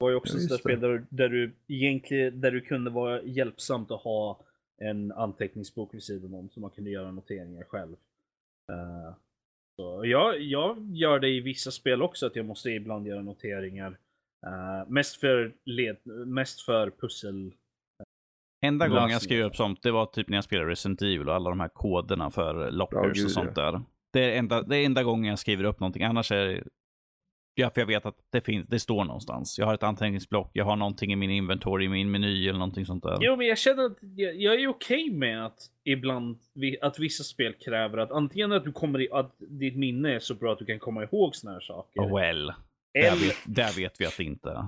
var 0.00 0.10
ju 0.10 0.16
också 0.16 0.38
Ja, 0.38 0.54
ett 0.54 0.60
spel 0.60 0.80
där, 0.80 1.06
där 1.10 1.28
du 1.28 1.52
egentligen 1.68 2.40
där 2.40 2.50
du 2.50 2.60
kunde 2.60 2.90
vara 2.90 3.22
hjälpsamt 3.22 3.90
att 3.90 4.00
ha 4.00 4.40
en 4.80 5.12
anteckningsbok 5.12 5.94
vid 5.94 6.02
sidan 6.02 6.34
om 6.34 6.50
så 6.50 6.60
man 6.60 6.70
kunde 6.70 6.90
göra 6.90 7.12
noteringar 7.12 7.64
själv. 7.64 7.96
Eh, 8.72 9.14
så 9.76 10.02
jag, 10.04 10.40
jag 10.40 10.90
gör 10.90 11.18
det 11.18 11.28
i 11.28 11.40
vissa 11.40 11.70
spel 11.70 12.02
också 12.02 12.26
att 12.26 12.36
jag 12.36 12.46
måste 12.46 12.70
ibland 12.70 13.06
göra 13.06 13.22
noteringar. 13.22 13.98
Eh, 14.46 14.88
mest, 14.88 15.16
för 15.16 15.54
led, 15.64 15.96
mest 16.26 16.60
för 16.60 16.90
pussel. 16.90 17.52
Enda 18.62 18.84
Lösningar. 18.84 19.00
gången 19.00 19.12
jag 19.12 19.22
skrev 19.22 19.44
upp 19.44 19.56
sånt, 19.56 19.82
det 19.82 19.90
var 19.90 20.06
typ 20.06 20.28
när 20.28 20.36
jag 20.36 20.44
spelade 20.44 20.70
Resident 20.70 21.02
Evil 21.02 21.28
och 21.28 21.34
alla 21.34 21.50
de 21.50 21.60
här 21.60 21.68
koderna 21.68 22.30
för 22.30 22.70
lockers 22.70 23.16
gud, 23.16 23.24
och 23.24 23.30
sånt 23.30 23.54
där. 23.54 23.80
Det 24.12 24.34
är, 24.34 24.38
enda, 24.38 24.62
det 24.62 24.76
är 24.76 24.86
enda 24.86 25.02
gången 25.02 25.30
jag 25.30 25.38
skriver 25.38 25.64
upp 25.64 25.80
någonting. 25.80 26.02
Annars 26.02 26.32
är. 26.32 26.64
Ja, 27.54 27.70
för 27.70 27.80
jag 27.80 27.86
vet 27.86 28.06
att 28.06 28.16
det, 28.30 28.40
finns, 28.40 28.66
det 28.68 28.78
står 28.78 29.04
någonstans. 29.04 29.58
Jag 29.58 29.66
har 29.66 29.74
ett 29.74 29.82
anteckningsblock, 29.82 30.50
jag 30.52 30.64
har 30.64 30.76
någonting 30.76 31.12
i 31.12 31.16
min 31.16 31.30
inventory, 31.30 31.84
i 31.84 31.88
min 31.88 32.10
meny 32.10 32.48
eller 32.48 32.58
någonting 32.58 32.86
sånt 32.86 33.02
där. 33.02 33.18
Jo 33.20 33.36
men 33.36 33.46
jag 33.46 33.58
känner 33.58 33.84
att 33.86 33.98
jag, 34.16 34.36
jag 34.36 34.54
är 34.54 34.68
okej 34.68 35.10
med 35.10 35.46
att 35.46 35.58
ibland 35.84 36.38
att 36.80 36.98
vissa 36.98 37.24
spel 37.24 37.54
kräver 37.54 37.98
att 37.98 38.10
antingen 38.10 38.52
att 38.52 38.64
du 38.64 38.72
kommer 38.72 39.00
i, 39.00 39.08
att 39.12 39.36
ditt 39.38 39.76
minne 39.76 40.14
är 40.14 40.18
så 40.18 40.34
bra 40.34 40.52
att 40.52 40.58
du 40.58 40.64
kan 40.64 40.78
komma 40.78 41.02
ihåg 41.02 41.36
såna 41.36 41.52
här 41.52 41.60
saker. 41.60 42.00
Oh, 42.00 42.16
well, 42.16 42.46
där 42.94 43.00
eller, 43.00 43.10
vet, 43.10 43.36
där 43.44 43.76
vet 43.76 44.00
vi 44.00 44.06
att 44.06 44.16
det 44.16 44.24
inte 44.24 44.50
är. 44.50 44.66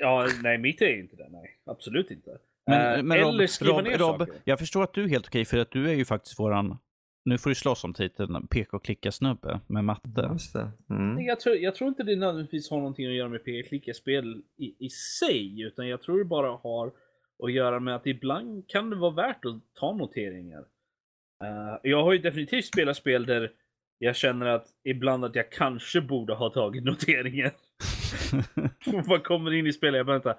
ja, 0.00 0.28
nej 0.42 0.58
mitt 0.58 0.82
är 0.82 0.98
inte 0.98 1.16
det. 1.16 1.28
Nej, 1.30 1.56
absolut 1.64 2.10
inte. 2.10 2.30
Men, 2.30 2.96
Eh, 2.96 3.02
men 3.02 3.18
Rob, 3.18 3.40
Rob, 3.60 3.86
Rob 3.86 4.28
jag 4.44 4.58
förstår 4.58 4.82
att 4.82 4.94
du 4.94 5.04
är 5.04 5.08
helt 5.08 5.26
okej 5.26 5.44
för 5.44 5.58
att 5.58 5.70
du 5.70 5.90
är 5.90 5.94
ju 5.94 6.04
faktiskt 6.04 6.38
våran, 6.38 6.78
nu 7.26 7.38
får 7.38 7.50
du 7.50 7.54
slåss 7.54 7.84
om 7.84 7.94
titeln, 7.94 8.46
PK-klicka-snubbe 8.46 9.60
med 9.66 9.84
matte. 9.84 10.28
Just 10.32 10.52
det. 10.52 10.70
Mm. 10.90 11.24
Jag 11.24 11.40
tror, 11.40 11.56
jag 11.56 11.74
tror 11.74 11.88
inte 11.88 12.02
det 12.02 12.16
nödvändigtvis 12.16 12.70
har 12.70 12.78
någonting 12.78 13.06
att 13.06 13.12
göra 13.12 13.28
med 13.28 13.44
PK-klicka-spel 13.44 14.42
i, 14.56 14.86
i 14.86 14.90
sig, 14.90 15.62
utan 15.62 15.88
jag 15.88 16.02
tror 16.02 16.18
det 16.18 16.24
bara 16.24 16.56
har 16.56 16.92
att 17.42 17.52
göra 17.52 17.80
med 17.80 17.94
att 17.94 18.06
ibland 18.06 18.68
kan 18.68 18.90
det 18.90 18.96
vara 18.96 19.10
värt 19.10 19.44
att 19.44 19.74
ta 19.74 19.92
noteringar. 19.92 20.64
Eh, 21.44 21.78
jag 21.82 22.04
har 22.04 22.12
ju 22.12 22.18
definitivt 22.18 22.64
spelat 22.64 22.96
spel 22.96 23.26
där 23.26 23.52
jag 23.98 24.16
känner 24.16 24.46
att 24.46 24.66
ibland 24.84 25.24
att 25.24 25.34
jag 25.34 25.52
kanske 25.52 26.00
borde 26.00 26.34
ha 26.34 26.50
tagit 26.50 26.84
noteringar. 26.84 27.52
Man 29.08 29.20
kommer 29.20 29.52
in 29.52 29.66
i 29.66 29.72
spelet, 29.72 29.98
jag 29.98 30.06
bara, 30.06 30.12
vänta, 30.12 30.36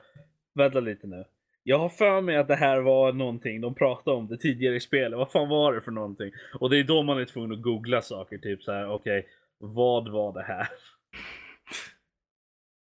vänta 0.53 0.79
lite 0.79 1.07
nu. 1.07 1.25
Jag 1.69 1.79
har 1.79 1.89
för 1.89 2.21
mig 2.21 2.37
att 2.37 2.47
det 2.47 2.55
här 2.55 2.79
var 2.79 3.13
någonting 3.13 3.61
de 3.61 3.75
pratade 3.75 4.17
om 4.17 4.27
det 4.27 4.37
tidigare 4.37 4.75
i 4.75 4.79
spelet. 4.79 5.17
Vad 5.17 5.31
fan 5.31 5.49
var 5.49 5.73
det 5.73 5.81
för 5.81 5.91
någonting? 5.91 6.31
Och 6.59 6.69
det 6.69 6.79
är 6.79 6.83
då 6.83 7.03
man 7.03 7.19
är 7.19 7.25
tvungen 7.25 7.51
att 7.51 7.61
googla 7.61 8.01
saker. 8.01 8.37
Typ 8.37 8.63
så 8.63 8.71
här, 8.71 8.89
okej, 8.89 9.27
vad 9.57 10.11
var 10.11 10.33
det 10.33 10.43
här? 10.43 10.67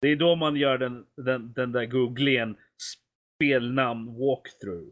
Det 0.00 0.08
är 0.08 0.16
då 0.16 0.36
man 0.36 0.56
gör 0.56 0.78
den, 0.78 1.06
den, 1.16 1.52
den 1.52 1.72
där 1.72 1.86
googlingen 1.86 2.56
spelnamn 3.36 4.06
walkthrough. 4.06 4.88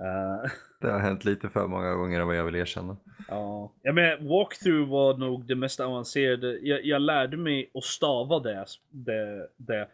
Eh, 0.00 0.50
Det 0.80 0.90
har 0.90 0.98
hänt 0.98 1.24
lite 1.24 1.48
för 1.48 1.66
många 1.66 1.94
gånger 1.94 2.24
vad 2.24 2.36
jag 2.36 2.44
vill 2.44 2.56
erkänna. 2.56 2.96
Ja, 3.28 3.72
ja 3.82 3.92
men 3.92 4.28
walkthrough 4.28 4.90
var 4.90 5.16
nog 5.16 5.46
det 5.46 5.54
mest 5.54 5.80
avancerade. 5.80 6.58
Jag, 6.58 6.84
jag 6.84 7.02
lärde 7.02 7.36
mig 7.36 7.70
att 7.74 7.84
stava 7.84 8.40
det, 8.40 8.66
det, 8.90 9.48
det 9.56 9.88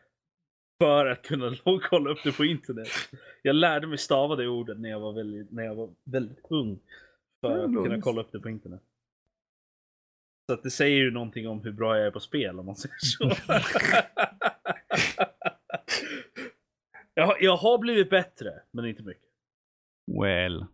för 0.84 1.06
att 1.06 1.22
kunna 1.22 1.56
kolla 1.82 2.10
upp 2.10 2.18
det 2.24 2.32
på 2.32 2.44
internet. 2.44 2.88
Jag 3.42 3.56
lärde 3.56 3.86
mig 3.86 3.98
stava 3.98 4.36
det 4.36 4.48
ordet 4.48 4.78
när 4.80 4.88
jag 4.90 5.00
var 5.00 5.12
väldigt, 5.12 5.50
när 5.52 5.64
jag 5.64 5.74
var 5.74 5.90
väldigt 6.04 6.38
ung. 6.50 6.78
För 7.40 7.58
att 7.64 7.72
kunna 7.84 8.00
kolla 8.00 8.20
upp 8.20 8.32
det 8.32 8.40
på 8.40 8.48
internet. 8.48 8.80
Så 10.46 10.54
att 10.54 10.62
det 10.62 10.70
säger 10.70 10.96
ju 10.96 11.10
någonting 11.10 11.48
om 11.48 11.62
hur 11.62 11.72
bra 11.72 11.96
jag 11.96 12.06
är 12.06 12.10
på 12.10 12.20
spel 12.20 12.58
om 12.60 12.66
man 12.66 12.76
säger 12.76 12.94
så. 12.98 13.24
jag, 17.14 17.26
har- 17.26 17.36
jag 17.40 17.56
har 17.56 17.78
blivit 17.78 18.10
bättre, 18.10 18.62
men 18.70 18.84
inte 18.86 19.02
mycket. 19.02 19.24
well, 20.22 20.64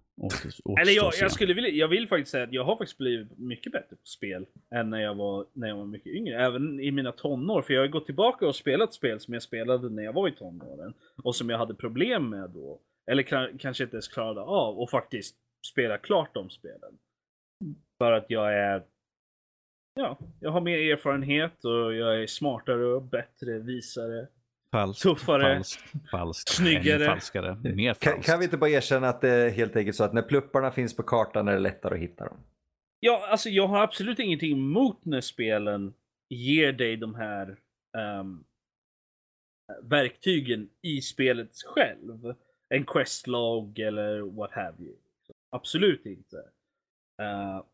Eller 0.80 0.92
jag, 0.92 1.12
jag 1.20 1.32
skulle 1.32 1.54
vilja, 1.54 1.70
jag 1.70 1.88
vill 1.88 2.08
faktiskt 2.08 2.30
säga 2.30 2.44
att 2.44 2.52
jag 2.52 2.64
har 2.64 2.76
faktiskt 2.76 2.98
blivit 2.98 3.38
mycket 3.38 3.72
bättre 3.72 3.96
på 3.96 4.06
spel 4.06 4.46
än 4.74 4.90
när 4.90 5.00
jag 5.00 5.14
var, 5.14 5.46
när 5.52 5.68
jag 5.68 5.76
var 5.76 5.86
mycket 5.86 6.12
yngre. 6.12 6.44
Även 6.44 6.80
i 6.80 6.90
mina 6.90 7.12
tonår. 7.12 7.62
För 7.62 7.74
jag 7.74 7.80
har 7.80 7.88
gått 7.88 8.06
tillbaka 8.06 8.46
och 8.46 8.56
spelat 8.56 8.94
spel 8.94 9.20
som 9.20 9.34
jag 9.34 9.42
spelade 9.42 9.90
när 9.90 10.02
jag 10.02 10.12
var 10.12 10.28
i 10.28 10.32
tonåren. 10.32 10.94
Och 11.22 11.36
som 11.36 11.50
jag 11.50 11.58
hade 11.58 11.74
problem 11.74 12.28
med 12.30 12.50
då. 12.50 12.80
Eller 13.10 13.22
ka- 13.22 13.58
kanske 13.58 13.84
inte 13.84 13.96
ens 13.96 14.08
klarade 14.08 14.40
av. 14.40 14.78
Och 14.78 14.90
faktiskt 14.90 15.36
spela 15.66 15.98
klart 15.98 16.34
de 16.34 16.50
spelen. 16.50 16.98
För 17.98 18.12
att 18.12 18.26
jag 18.28 18.54
är... 18.54 18.82
Ja, 19.94 20.18
jag 20.40 20.50
har 20.50 20.60
mer 20.60 20.92
erfarenhet 20.92 21.64
och 21.64 21.94
jag 21.94 22.22
är 22.22 22.26
smartare 22.26 22.86
och 22.86 23.02
bättre, 23.02 23.58
visare. 23.58 24.26
Falskt, 24.72 25.02
tuffare, 25.02 25.54
falskt, 25.54 25.82
falskt, 26.10 26.48
snyggare. 26.48 27.06
falskare, 27.06 27.54
mer 27.62 27.94
Kan, 27.94 28.12
falskt. 28.12 28.30
kan 28.30 28.38
vi 28.38 28.44
inte 28.44 28.56
bara 28.56 28.70
erkänna 28.70 29.08
att 29.08 29.20
det 29.20 29.28
är 29.30 29.50
helt 29.50 29.76
enkelt 29.76 29.96
så 29.96 30.04
att 30.04 30.12
när 30.12 30.22
plupparna 30.22 30.70
finns 30.70 30.96
på 30.96 31.02
kartan 31.02 31.48
är 31.48 31.52
det 31.52 31.58
lättare 31.58 31.94
att 31.94 32.00
hitta 32.00 32.24
dem? 32.24 32.36
Ja, 33.00 33.26
alltså 33.30 33.48
jag 33.48 33.66
har 33.66 33.82
absolut 33.82 34.18
ingenting 34.18 34.52
emot 34.52 35.04
när 35.04 35.20
spelen 35.20 35.94
ger 36.28 36.72
dig 36.72 36.96
de 36.96 37.14
här 37.14 37.56
ehm, 37.98 38.44
verktygen 39.82 40.68
i 40.82 41.00
spelet 41.00 41.50
själv. 41.66 42.34
En 42.74 42.84
questlog 42.84 43.78
eller 43.78 44.20
what 44.20 44.52
have 44.52 44.76
you. 44.84 44.96
Absolut 45.50 46.06
inte. 46.06 46.36
Eh, 47.22 47.64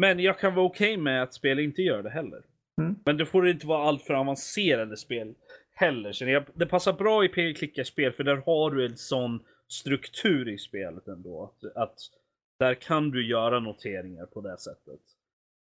men 0.00 0.18
jag 0.18 0.38
kan 0.38 0.54
vara 0.54 0.66
okej 0.66 0.96
med 0.96 1.22
att 1.22 1.34
spel 1.34 1.58
inte 1.58 1.82
gör 1.82 2.02
det 2.02 2.10
heller. 2.10 2.42
Mm. 2.80 2.96
Men 3.04 3.16
det 3.16 3.26
får 3.26 3.48
inte 3.48 3.66
vara 3.66 3.88
allt 3.88 4.02
för 4.02 4.14
avancerade 4.14 4.96
spel 4.96 5.34
heller. 5.82 6.12
Så 6.12 6.24
jag, 6.24 6.44
det 6.54 6.66
passar 6.66 6.92
bra 6.92 7.24
i 7.24 7.28
p-klicka-spel 7.28 8.12
för 8.12 8.24
där 8.24 8.36
har 8.36 8.70
du 8.70 8.86
en 8.86 8.96
sån 8.96 9.44
struktur 9.68 10.48
i 10.48 10.58
spelet 10.58 11.08
ändå. 11.08 11.44
Att, 11.44 11.76
att 11.76 11.98
där 12.58 12.74
kan 12.74 13.10
du 13.10 13.26
göra 13.26 13.60
noteringar 13.60 14.26
på 14.26 14.40
det 14.40 14.58
sättet. 14.58 15.00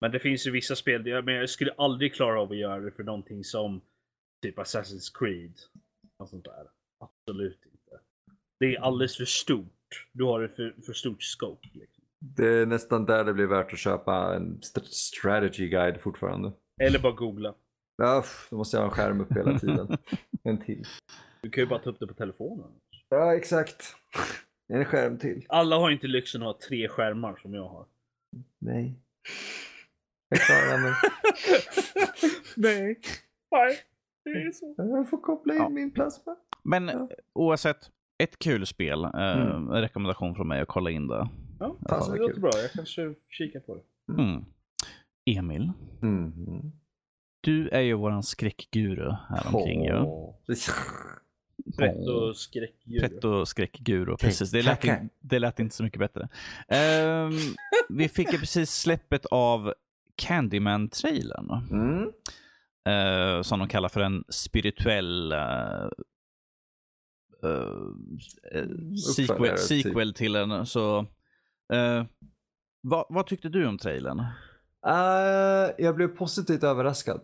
Men 0.01 0.11
det 0.11 0.19
finns 0.19 0.47
ju 0.47 0.51
vissa 0.51 0.75
spel, 0.75 1.07
jag, 1.07 1.25
men 1.25 1.35
jag 1.35 1.49
skulle 1.49 1.73
aldrig 1.77 2.13
klara 2.13 2.41
av 2.41 2.51
att 2.51 2.57
göra 2.57 2.79
det 2.79 2.91
för 2.91 3.03
någonting 3.03 3.43
som 3.43 3.81
typ 4.41 4.57
Assassin's 4.57 5.11
Creed. 5.19 5.53
Och 6.17 6.29
sånt 6.29 6.45
där. 6.45 6.67
Absolut 6.99 7.65
inte. 7.65 7.99
Det 8.59 8.65
är 8.75 8.79
alldeles 8.79 9.17
för 9.17 9.25
stort. 9.25 10.07
Du 10.13 10.23
har 10.23 10.43
ett 10.43 10.55
för, 10.55 10.75
för 10.85 10.93
stort 10.93 11.23
scope. 11.23 11.67
Liksom. 11.73 12.03
Det 12.19 12.47
är 12.47 12.65
nästan 12.65 13.05
där 13.05 13.23
det 13.23 13.33
blir 13.33 13.45
värt 13.45 13.73
att 13.73 13.79
köpa 13.79 14.35
en 14.35 14.59
st- 14.59 14.85
strategy 14.85 15.67
guide 15.67 16.01
fortfarande. 16.01 16.51
Eller 16.81 16.99
bara 16.99 17.13
googla. 17.13 17.53
Ja, 18.01 18.19
uff, 18.19 18.47
då 18.49 18.57
måste 18.57 18.77
jag 18.77 18.81
ha 18.81 18.89
en 18.89 18.95
skärm 18.95 19.21
upp 19.21 19.31
hela 19.37 19.59
tiden. 19.59 19.97
En 20.43 20.57
till. 20.57 20.85
Du 21.41 21.49
kan 21.49 21.63
ju 21.63 21.67
bara 21.69 21.79
ta 21.79 21.89
upp 21.89 21.99
det 21.99 22.07
på 22.07 22.13
telefonen. 22.13 22.71
Ja, 23.09 23.35
exakt. 23.35 23.95
En 24.73 24.85
skärm 24.85 25.17
till. 25.17 25.45
Alla 25.49 25.75
har 25.77 25.91
inte 25.91 26.07
lyxen 26.07 26.41
att 26.41 26.45
ha 26.47 26.59
tre 26.67 26.87
skärmar 26.87 27.35
som 27.41 27.53
jag 27.53 27.67
har. 27.69 27.85
Nej. 28.59 28.95
Jag 30.29 30.39
klarar 30.39 30.81
mig. 30.81 30.93
Nej. 32.55 32.99
Nej. 33.51 33.77
Det 34.23 34.29
är 34.31 34.51
så. 34.51 34.75
Jag 34.77 35.09
får 35.09 35.17
koppla 35.21 35.53
in 35.53 35.59
Ja. 35.61 35.69
min 35.69 35.91
plasma. 35.91 36.35
Men 36.63 36.87
Ja. 36.87 37.09
oavsett, 37.33 37.91
ett 38.23 38.39
kul 38.39 38.65
spel. 38.65 39.03
Eh, 39.03 39.11
Mm. 39.41 39.71
En 39.71 39.81
rekommendation 39.81 40.35
från 40.35 40.47
mig 40.47 40.61
att 40.61 40.67
kolla 40.67 40.89
in 40.91 41.07
det. 41.07 41.29
Ja, 41.59 41.75
det 42.11 42.17
låter 42.17 42.39
bra. 42.41 42.51
Jag 42.55 42.71
kanske 42.71 43.13
kikar 43.29 43.59
på 43.59 43.75
det. 43.75 44.13
Mm. 44.21 44.45
Emil, 45.25 45.71
Mm. 46.01 46.71
Du 47.41 47.69
är 47.69 47.81
ju 47.81 47.93
våran 47.93 48.23
skräckguru 48.23 49.11
här 49.29 49.55
omkring 49.55 49.85
ju. 49.85 50.05
Pretto 51.77 52.33
skräckdjur. 52.33 52.99
Pretto 52.99 53.45
skräckguru, 53.45 54.17
precis. 54.17 54.51
Det 54.51 54.61
lät, 54.61 54.85
in, 54.85 55.09
det 55.19 55.39
lät 55.39 55.59
inte 55.59 55.75
så 55.75 55.83
mycket 55.83 55.99
bättre. 55.99 56.29
Ehm, 56.67 57.31
vi 57.89 58.09
fick 58.09 58.33
ju 58.33 58.39
precis 58.39 58.71
släppet 58.71 59.25
av 59.25 59.73
Candyman-trailern. 60.15 61.51
Mm. 61.71 62.11
eh, 62.85 63.41
som 63.41 63.59
de 63.59 63.67
kallar 63.67 63.89
för 63.89 64.01
en 64.01 64.23
spirituell 64.29 65.31
eh, 65.31 65.87
eh, 67.43 68.67
sequel, 69.15 69.57
typ. 69.57 69.59
sequel 69.59 70.13
till 70.13 70.33
den. 70.33 70.65
Så, 70.65 71.05
vad, 72.81 73.05
vad 73.09 73.27
tyckte 73.27 73.49
du 73.49 73.67
om 73.67 73.77
trailern? 73.77 74.25
Eh, 74.87 75.73
jag 75.85 75.95
blev 75.95 76.07
positivt 76.07 76.63
överraskad. 76.63 77.21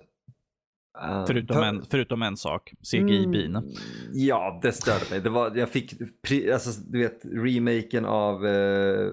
Eh, 1.03 1.26
Förutom, 1.28 1.55
för- 1.55 1.64
en, 1.64 1.86
förutom 1.91 2.22
en 2.22 2.38
sak, 2.38 2.74
CGI-bin. 2.91 3.55
Mm, 3.55 3.66
Ja, 4.14 4.60
det 4.64 4.72
störde 4.72 5.05
mig. 5.12 5.20
Det 5.22 5.30
var, 5.30 5.55
jag 5.55 5.70
fick, 5.70 5.93
pri- 6.28 6.53
alltså, 6.53 6.82
du 6.91 6.99
vet, 6.99 7.20
remaken 7.26 8.05
av, 8.05 8.45
eh, 8.47 9.12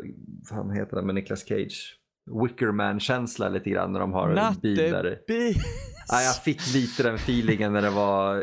vad 0.51 0.77
heter 0.77 0.97
den 0.97 1.07
med 1.07 1.15
Nicolas 1.15 1.45
Cage? 1.49 1.99
Wickerman-känsla 2.43 3.49
lite 3.49 3.71
grann 3.71 3.93
när 3.93 4.01
de 4.01 4.13
har 4.13 4.29
en 4.29 4.35
bil 4.63 4.77
där. 4.77 5.19
Ja, 6.09 6.23
jag 6.23 6.43
fick 6.43 6.75
lite 6.75 7.03
den 7.03 7.15
feelingen 7.15 7.73
när 7.73 7.83
det 7.83 7.91
var 7.91 8.37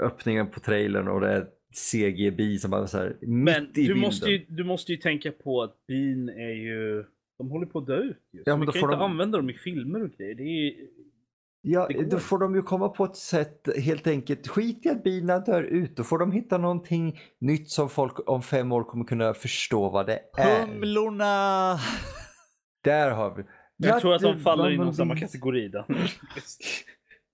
öppningen 0.00 0.46
på 0.50 0.60
trailern 0.60 1.08
och 1.08 1.20
det 1.20 1.32
är 1.32 1.46
CGB 1.74 2.58
som 2.58 2.70
bara 2.70 2.86
så 2.86 2.98
här 2.98 3.16
Men 3.20 3.62
mitt 3.64 3.78
i 3.78 3.86
du 3.86 3.94
måste, 3.94 4.30
ju, 4.30 4.46
du 4.48 4.64
måste 4.64 4.92
ju 4.92 4.98
tänka 4.98 5.32
på 5.32 5.62
att 5.62 5.86
bin 5.88 6.28
är 6.28 6.54
ju... 6.54 7.04
De 7.38 7.50
håller 7.50 7.66
på 7.66 7.78
att 7.78 7.86
dö 7.86 7.96
ut 7.96 8.22
ju. 8.32 8.42
Ja, 8.46 8.52
men 8.56 8.60
vi 8.60 8.66
då 8.66 8.72
kan 8.72 8.80
får 8.80 8.90
inte 8.92 9.02
de- 9.04 9.10
använda 9.10 9.38
dem 9.38 9.50
i 9.50 9.54
filmer 9.54 10.02
och 10.04 10.10
grejer. 10.10 10.34
Det 10.34 10.42
är, 10.42 10.72
Ja, 11.68 11.86
Det 11.88 12.10
då 12.10 12.18
får 12.18 12.38
de 12.38 12.54
ju 12.54 12.62
komma 12.62 12.88
på 12.88 13.04
ett 13.04 13.16
sätt 13.16 13.68
helt 13.84 14.06
enkelt. 14.06 14.48
Skit 14.48 14.86
i 14.86 14.88
att 14.88 15.02
bilarna 15.04 15.40
dör 15.40 15.62
ut. 15.62 15.96
Då 15.96 16.04
får 16.04 16.18
de 16.18 16.32
hitta 16.32 16.58
någonting 16.58 17.18
nytt 17.40 17.70
som 17.70 17.88
folk 17.88 18.28
om 18.28 18.42
fem 18.42 18.72
år 18.72 18.84
kommer 18.84 19.04
kunna 19.04 19.34
förstå 19.34 19.90
vad 19.90 20.06
det 20.06 20.20
är. 20.38 20.66
Humlorna! 20.66 21.78
Där 22.84 23.10
har 23.10 23.34
vi. 23.36 23.42
Jag 23.76 24.00
tror 24.00 24.14
att 24.14 24.22
de 24.22 24.38
faller 24.38 24.70
inom 24.70 24.92
samma 24.92 25.16
kategori 25.16 25.68
där. 25.68 25.84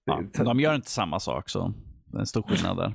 Ja, 0.05 0.23
de 0.45 0.61
gör 0.61 0.75
inte 0.75 0.91
samma 0.91 1.21
sak 1.21 1.49
så. 1.49 1.75
Det 2.07 2.17
är 2.17 2.21
en 2.21 2.27
stor 2.27 2.43
skillnad 2.43 2.77
där. 2.77 2.93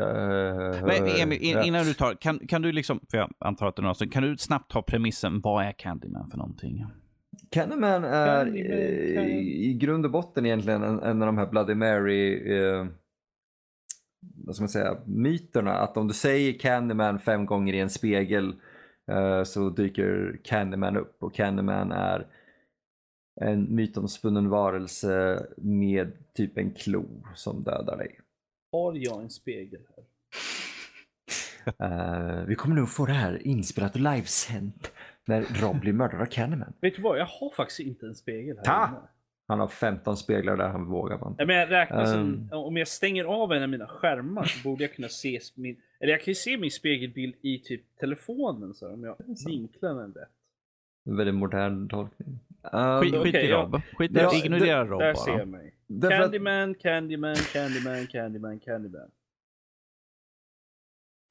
Eh, 0.00 0.86
Men 0.86 1.06
Emil, 1.06 1.42
innan 1.42 1.84
du 1.84 1.94
tar, 1.94 2.14
kan, 2.14 2.38
kan 2.38 2.62
du 2.62 2.72
liksom, 2.72 3.00
för 3.10 3.18
jag 3.18 3.30
antar 3.38 3.66
att 3.66 3.76
det 3.76 3.80
är 3.80 3.84
några 3.84 4.06
kan 4.10 4.22
du 4.22 4.36
snabbt 4.36 4.70
ta 4.70 4.82
premissen, 4.82 5.40
vad 5.40 5.64
är 5.64 5.72
Candyman 5.72 6.30
för 6.30 6.38
någonting? 6.38 6.86
Candyman 7.50 8.04
är 8.04 8.44
Candyman, 8.44 8.70
eh, 8.70 9.14
Candyman. 9.14 9.40
i 9.40 9.78
grund 9.80 10.04
och 10.04 10.10
botten 10.10 10.46
egentligen 10.46 10.82
en, 10.82 11.02
en 11.02 11.22
av 11.22 11.26
de 11.26 11.38
här 11.38 11.46
Bloody 11.46 11.74
Mary 11.74 12.52
eh, 12.56 12.86
vad 14.20 14.54
ska 14.54 14.62
man 14.62 14.68
säga, 14.68 14.96
myterna. 15.04 15.72
Att 15.72 15.96
om 15.96 16.08
du 16.08 16.14
säger 16.14 16.58
Candyman 16.58 17.18
fem 17.18 17.46
gånger 17.46 17.74
i 17.74 17.80
en 17.80 17.90
spegel 17.90 18.54
eh, 19.10 19.42
så 19.42 19.70
dyker 19.70 20.40
Candyman 20.44 20.96
upp 20.96 21.22
och 21.22 21.34
Candyman 21.34 21.92
är 21.92 22.26
en 23.40 23.74
mytomspunnen 23.74 24.48
varelse 24.48 25.42
med 25.56 26.12
typ 26.34 26.58
en 26.58 26.70
klo 26.70 27.04
som 27.34 27.62
dödar 27.62 27.96
dig. 27.96 28.20
Har 28.72 28.94
jag 28.94 29.22
en 29.22 29.30
spegel 29.30 29.80
här? 29.96 30.04
Eh, 31.78 32.44
vi 32.46 32.54
kommer 32.54 32.76
nog 32.76 32.88
få 32.90 33.06
det 33.06 33.12
här 33.12 33.46
inspelat 33.46 33.94
och 33.94 34.00
livesänt 34.00 34.92
när 35.24 35.42
Rob 35.62 35.80
blir 35.80 35.92
mördad 35.92 36.20
av 36.20 36.26
Candyman. 36.26 36.72
Vet 36.80 36.96
du 36.96 37.02
vad? 37.02 37.18
Jag 37.18 37.26
har 37.26 37.50
faktiskt 37.50 37.80
inte 37.80 38.06
en 38.06 38.14
spegel 38.14 38.56
här 38.56 38.64
Ta! 38.64 38.88
inne. 38.88 38.98
Han 39.48 39.60
har 39.60 39.68
15 39.68 40.16
speglar 40.16 40.56
där 40.56 40.68
han 40.68 40.84
vågar 40.86 41.18
men 41.46 41.56
jag 41.56 41.70
räknar 41.70 42.04
som, 42.04 42.34
Ehm. 42.34 42.48
om 42.52 42.76
jag 42.76 42.88
stänger 42.88 43.24
av 43.24 43.52
en 43.52 43.62
av 43.62 43.68
mina 43.68 43.86
skärmar 43.86 44.44
så 44.44 44.68
borde 44.68 44.84
jag 44.84 44.94
kunna 44.94 45.08
se 45.08 45.40
min, 45.54 45.76
eller 46.00 46.12
jag 46.12 46.20
kan 46.20 46.30
ju 46.30 46.34
se 46.34 46.56
min 46.58 46.70
spegelbild 46.70 47.34
i 47.42 47.58
typ 47.58 47.96
telefonen 48.00 48.74
så 48.74 48.86
här, 48.86 48.94
om 48.94 49.04
jag 49.04 49.16
vinklar 49.46 49.94
den 49.94 50.12
rätt. 50.14 50.28
En 51.06 51.16
väldigt 51.16 51.34
modern 51.34 51.88
tolkning. 51.88 52.38
Um, 52.72 53.00
Skit, 53.00 53.12
skit 53.14 53.20
okej, 53.20 53.46
i. 53.46 53.52
Rob. 53.52 53.80
Skit, 53.96 54.10
Ja, 54.14 54.34
ignorera 54.44 54.84
Rob 54.84 55.00
Där 55.00 55.14
bara. 55.14 55.24
ser 55.24 55.38
jag 55.38 55.48
mig. 55.48 55.74
Därför 55.88 56.16
att- 56.16 56.22
Candyman, 56.22 56.74
Candyman, 56.74 57.34
Candyman, 57.34 58.06
Candyman, 58.06 58.58
Candyman. 58.60 59.10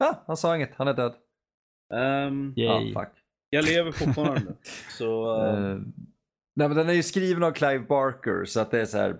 Ah, 0.04 0.14
han 0.26 0.36
sa 0.36 0.56
inget, 0.56 0.74
han 0.74 0.88
är 0.88 0.94
död. 0.94 1.14
Ehm, 1.94 2.54
Yay. 2.56 2.94
Ah, 2.94 3.00
fuck. 3.00 3.12
jag 3.50 3.64
lever 3.64 3.92
fortfarande. 3.92 4.52
så 4.98 5.36
ehm, 5.46 5.72
Eh, 5.72 5.78
nej, 6.56 6.68
men 6.68 6.76
den 6.76 6.88
är 6.88 6.92
ju 6.92 7.02
skriven 7.02 7.42
av 7.42 7.52
Clive 7.52 7.84
Barker 7.88 8.44
så 8.44 8.60
att 8.60 8.70
det 8.70 8.80
är 8.80 8.84
så 8.84 8.98
här, 8.98 9.16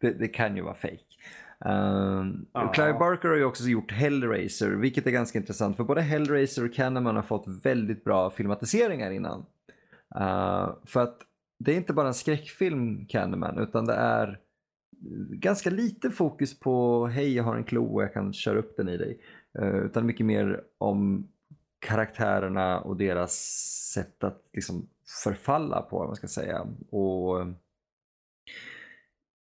det, 0.00 0.10
det 0.10 0.28
kan 0.28 0.56
ju 0.56 0.62
vara 0.62 0.74
fake. 0.74 0.98
Um, 1.64 2.46
och 2.52 2.74
Clive 2.74 2.92
Barker 2.92 3.28
har 3.28 3.36
ju 3.36 3.44
också 3.44 3.64
gjort 3.64 3.92
Hellraiser, 3.92 4.70
vilket 4.70 5.06
är 5.06 5.10
ganska 5.10 5.38
intressant 5.38 5.76
för 5.76 5.84
både 5.84 6.00
Hellraiser 6.00 6.64
och 6.64 6.74
Candyman 6.74 7.16
har 7.16 7.22
fått 7.22 7.64
väldigt 7.64 8.04
bra 8.04 8.30
filmatiseringar 8.30 9.10
innan. 9.10 9.46
Uh, 10.16 10.74
för 10.86 11.00
att 11.00 11.18
det 11.58 11.72
är 11.72 11.76
inte 11.76 11.92
bara 11.92 12.08
en 12.08 12.14
skräckfilm 12.14 13.06
Candyman 13.06 13.58
utan 13.58 13.84
det 13.86 13.94
är 13.94 14.38
ganska 15.30 15.70
lite 15.70 16.10
fokus 16.10 16.60
på 16.60 17.06
hej 17.06 17.34
jag 17.34 17.44
har 17.44 17.56
en 17.56 17.64
klo 17.64 17.94
och 17.94 18.02
jag 18.02 18.12
kan 18.12 18.32
köra 18.32 18.58
upp 18.58 18.76
den 18.76 18.88
i 18.88 18.96
dig. 18.96 19.20
Eh, 19.58 19.76
utan 19.76 20.06
mycket 20.06 20.26
mer 20.26 20.64
om 20.78 21.28
karaktärerna 21.78 22.80
och 22.80 22.96
deras 22.96 23.32
sätt 23.94 24.24
att 24.24 24.42
liksom 24.52 24.88
förfalla 25.24 25.82
på, 25.82 25.98
vad 25.98 26.06
man 26.06 26.16
ska 26.16 26.26
säga. 26.26 26.66
Och 26.90 27.40
eh, 27.40 27.48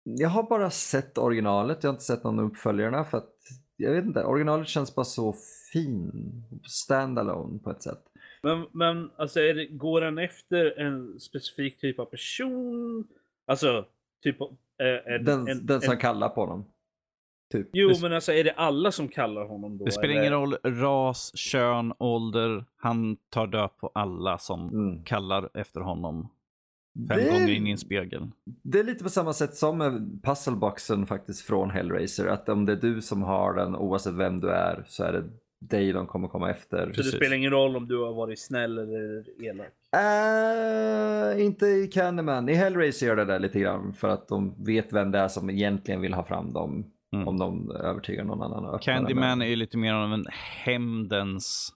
jag 0.03 0.29
har 0.29 0.43
bara 0.43 0.69
sett 0.69 1.17
originalet, 1.17 1.83
jag 1.83 1.89
har 1.89 1.93
inte 1.93 2.05
sett 2.05 2.23
någon 2.23 2.39
av 2.39 2.45
uppföljarna 2.45 3.03
för 3.03 3.17
att 3.17 3.33
jag 3.75 3.91
vet 3.91 4.05
inte, 4.05 4.23
originalet 4.23 4.67
känns 4.67 4.95
bara 4.95 5.05
så 5.05 5.35
fin, 5.73 6.11
standalone 6.63 7.59
på 7.59 7.71
ett 7.71 7.83
sätt. 7.83 8.03
men, 8.43 8.67
men 8.71 9.11
alltså 9.17 9.39
är 9.39 9.53
det, 9.53 9.65
går 9.65 10.01
den 10.01 10.17
efter 10.17 10.79
en 10.79 11.19
specifik 11.19 11.79
typ 11.79 11.99
av 11.99 12.05
person? 12.05 13.07
Alltså, 13.45 13.85
typ 14.23 14.37
en, 14.79 15.23
Den, 15.25 15.47
en, 15.47 15.65
den 15.65 15.81
som 15.81 15.91
en, 15.93 15.97
kallar 15.99 16.29
på 16.29 16.45
dem. 16.45 16.65
Typ. 17.51 17.69
Jo, 17.73 17.91
men 18.01 18.13
alltså 18.13 18.31
är 18.33 18.43
det 18.43 18.51
alla 18.51 18.91
som 18.91 19.07
kallar 19.07 19.45
honom 19.45 19.77
då? 19.77 19.85
Det 19.85 19.91
spelar 19.91 20.09
eller? 20.13 20.21
ingen 20.21 20.33
roll 20.33 20.55
ras, 20.63 21.31
kön, 21.37 21.93
ålder. 21.99 22.65
Han 22.77 23.17
tar 23.29 23.47
död 23.47 23.69
på 23.79 23.91
alla 23.93 24.37
som 24.37 24.69
Mm. 24.69 25.03
kallar 25.03 25.49
efter 25.53 25.81
honom 25.81 26.27
fem 27.09 27.17
Det- 27.17 27.29
gånger 27.31 27.49
in 27.49 27.67
i 27.67 27.71
en 27.71 27.77
spegel. 27.77 28.27
Det 28.63 28.79
är 28.79 28.83
lite 28.83 29.03
på 29.03 29.09
samma 29.09 29.33
sätt 29.33 29.55
som 29.55 29.77
med 29.77 30.19
puzzleboxen 30.23 31.05
faktiskt 31.05 31.41
från 31.41 31.69
Hellraiser. 31.69 32.27
Att 32.27 32.49
om 32.49 32.65
det 32.65 32.71
är 32.71 32.75
du 32.77 33.01
som 33.01 33.23
har 33.23 33.53
den, 33.53 33.75
oavsett 33.75 34.13
vem 34.13 34.39
du 34.39 34.49
är, 34.51 34.83
så 34.87 35.03
är 35.03 35.11
det 35.13 35.23
dig 35.59 35.93
de 35.93 36.07
kommer 36.07 36.27
komma 36.27 36.51
efter. 36.51 36.77
Så 36.77 36.85
det 36.85 36.93
Precis. 36.93 37.15
spelar 37.15 37.35
ingen 37.35 37.51
roll 37.51 37.75
om 37.75 37.87
du 37.87 37.97
har 37.97 38.13
varit 38.13 38.39
snäll 38.39 38.77
eller 38.77 39.25
elak? 39.43 39.73
Äh, 39.95 41.45
inte 41.45 41.65
i 41.65 41.87
Candyman. 41.87 42.49
I 42.49 42.53
Hellraiser 42.53 43.07
gör 43.07 43.15
det 43.15 43.25
där 43.25 43.39
lite 43.39 43.59
grann 43.59 43.93
för 43.93 44.09
att 44.09 44.27
de 44.27 44.63
vet 44.65 44.93
vem 44.93 45.11
det 45.11 45.19
är 45.19 45.27
som 45.27 45.49
egentligen 45.49 46.01
vill 46.01 46.13
ha 46.13 46.23
fram 46.23 46.53
dem. 46.53 46.91
Mm. 47.13 47.27
Om 47.27 47.39
de 47.39 47.71
övertygar 47.71 48.23
någon 48.23 48.41
annan. 48.41 48.79
Candyman 48.79 49.41
är 49.41 49.45
ju 49.45 49.55
lite 49.55 49.77
mer 49.77 49.93
av 49.93 50.13
en 50.13 50.25
hämndens 50.63 51.73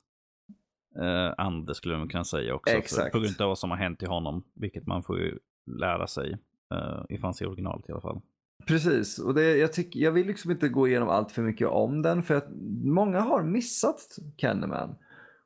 eh, 1.00 1.34
ande 1.38 1.76
skulle 1.76 1.98
man 1.98 2.10
kunna 2.10 2.24
säga 2.24 2.56
också. 2.56 2.72
För, 2.72 2.80
Exakt. 2.80 3.12
på 3.12 3.20
grund 3.20 3.42
av 3.42 3.48
vad 3.48 3.60
som 3.60 3.70
har 3.70 3.78
hänt 3.78 4.04
i 4.04 4.06
honom. 4.06 4.44
Vilket 4.56 4.88
man 4.88 5.04
får 5.04 5.20
ju 5.20 5.38
lära 5.80 6.08
sig. 6.08 6.38
Uh, 6.74 7.06
ifall 7.10 7.28
man 7.28 7.34
ser 7.34 7.48
originalet 7.48 7.90
i 7.90 7.92
alla 7.92 8.02
fall. 8.02 8.22
Precis, 8.66 9.20
och 9.20 9.34
det, 9.34 9.58
jag, 9.58 9.74
tyck, 9.74 9.96
jag 9.96 10.12
vill 10.12 10.28
liksom 10.28 10.52
inte 10.52 10.70
gå 10.70 10.88
igenom 10.88 11.10
allt 11.10 11.32
för 11.32 11.42
mycket 11.42 11.68
om 11.68 12.02
den 12.02 12.24
för 12.24 12.36
att 12.36 12.48
många 12.84 13.20
har 13.20 13.44
missat 13.44 14.18
Candyman. 14.38 14.96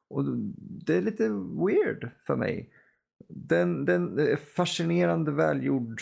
Och 0.07 0.23
det 0.57 0.95
är 0.95 1.01
lite 1.01 1.29
weird 1.29 2.09
för 2.27 2.35
mig. 2.35 2.69
Den, 3.27 3.85
den 3.85 4.19
är 4.19 4.35
fascinerande 4.35 5.31
välgjord, 5.31 6.01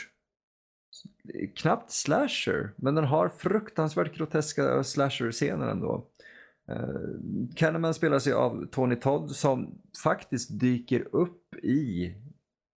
knappt 1.55 1.91
slasher, 1.91 2.73
men 2.75 2.95
den 2.95 3.05
har 3.05 3.29
fruktansvärt 3.29 4.15
groteska 4.15 4.83
slasher-scener 4.83 5.67
ändå. 5.67 6.07
Uh, 6.69 7.55
Candyman 7.55 7.93
spelas 7.93 8.27
ju 8.27 8.33
av 8.33 8.65
Tony 8.71 8.95
Todd 8.95 9.31
som 9.31 9.81
faktiskt 10.03 10.59
dyker 10.59 11.07
upp 11.15 11.55
i 11.55 12.15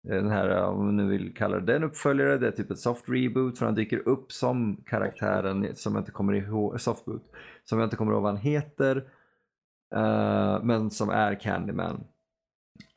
den 0.06 0.30
här, 0.30 0.62
om 0.64 0.84
man 0.84 0.96
nu 0.96 1.08
vill 1.08 1.34
kalla 1.34 1.60
det 1.60 1.72
den 1.72 1.84
uppföljare, 1.84 2.38
det 2.38 2.46
är 2.46 2.50
typ 2.50 2.70
ett 2.70 2.78
soft 2.78 3.08
reboot 3.08 3.58
för 3.58 3.66
han 3.66 3.74
dyker 3.74 4.08
upp 4.08 4.32
som 4.32 4.76
karaktären 4.86 5.76
som 5.76 5.94
jag 5.94 6.00
inte 6.00 6.12
kommer 6.12 6.32
ihåg, 6.32 6.80
softboot, 6.80 7.32
som 7.64 7.78
jag 7.78 7.86
inte 7.86 7.96
kommer 7.96 8.12
ihåg 8.12 8.22
vad 8.22 8.32
han 8.32 8.42
heter, 8.42 8.96
eh, 9.94 10.62
men 10.62 10.90
som 10.90 11.10
är 11.10 11.40
Candyman. 11.40 12.04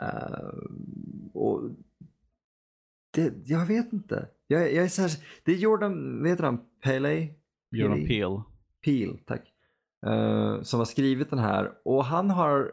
Eh, 0.02 0.50
och 1.34 1.62
det, 3.12 3.34
jag 3.46 3.66
vet 3.66 3.94
inte. 3.94 4.28
Jag, 4.48 4.74
jag 4.74 4.84
är 4.84 4.90
så 4.90 5.02
här, 5.02 5.12
det 5.44 5.52
är 5.52 5.56
Jordan, 5.56 6.26
heter 6.26 6.44
han, 6.44 6.60
Pele? 6.84 7.28
Jordan? 7.72 8.08
Peele. 8.08 8.42
Peel, 8.86 9.20
tack. 9.26 9.54
Eh, 10.06 10.62
som 10.62 10.80
har 10.80 10.86
skrivit 10.86 11.30
den 11.30 11.40
här. 11.40 11.72
Och 11.84 12.06
han 12.06 12.30
har 12.30 12.72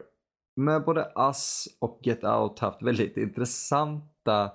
med 0.55 0.83
både 0.83 1.11
Us 1.15 1.67
och 1.79 1.99
Get 2.03 2.23
Out 2.23 2.59
haft 2.59 2.81
väldigt 2.81 3.17
intressanta 4.27 4.51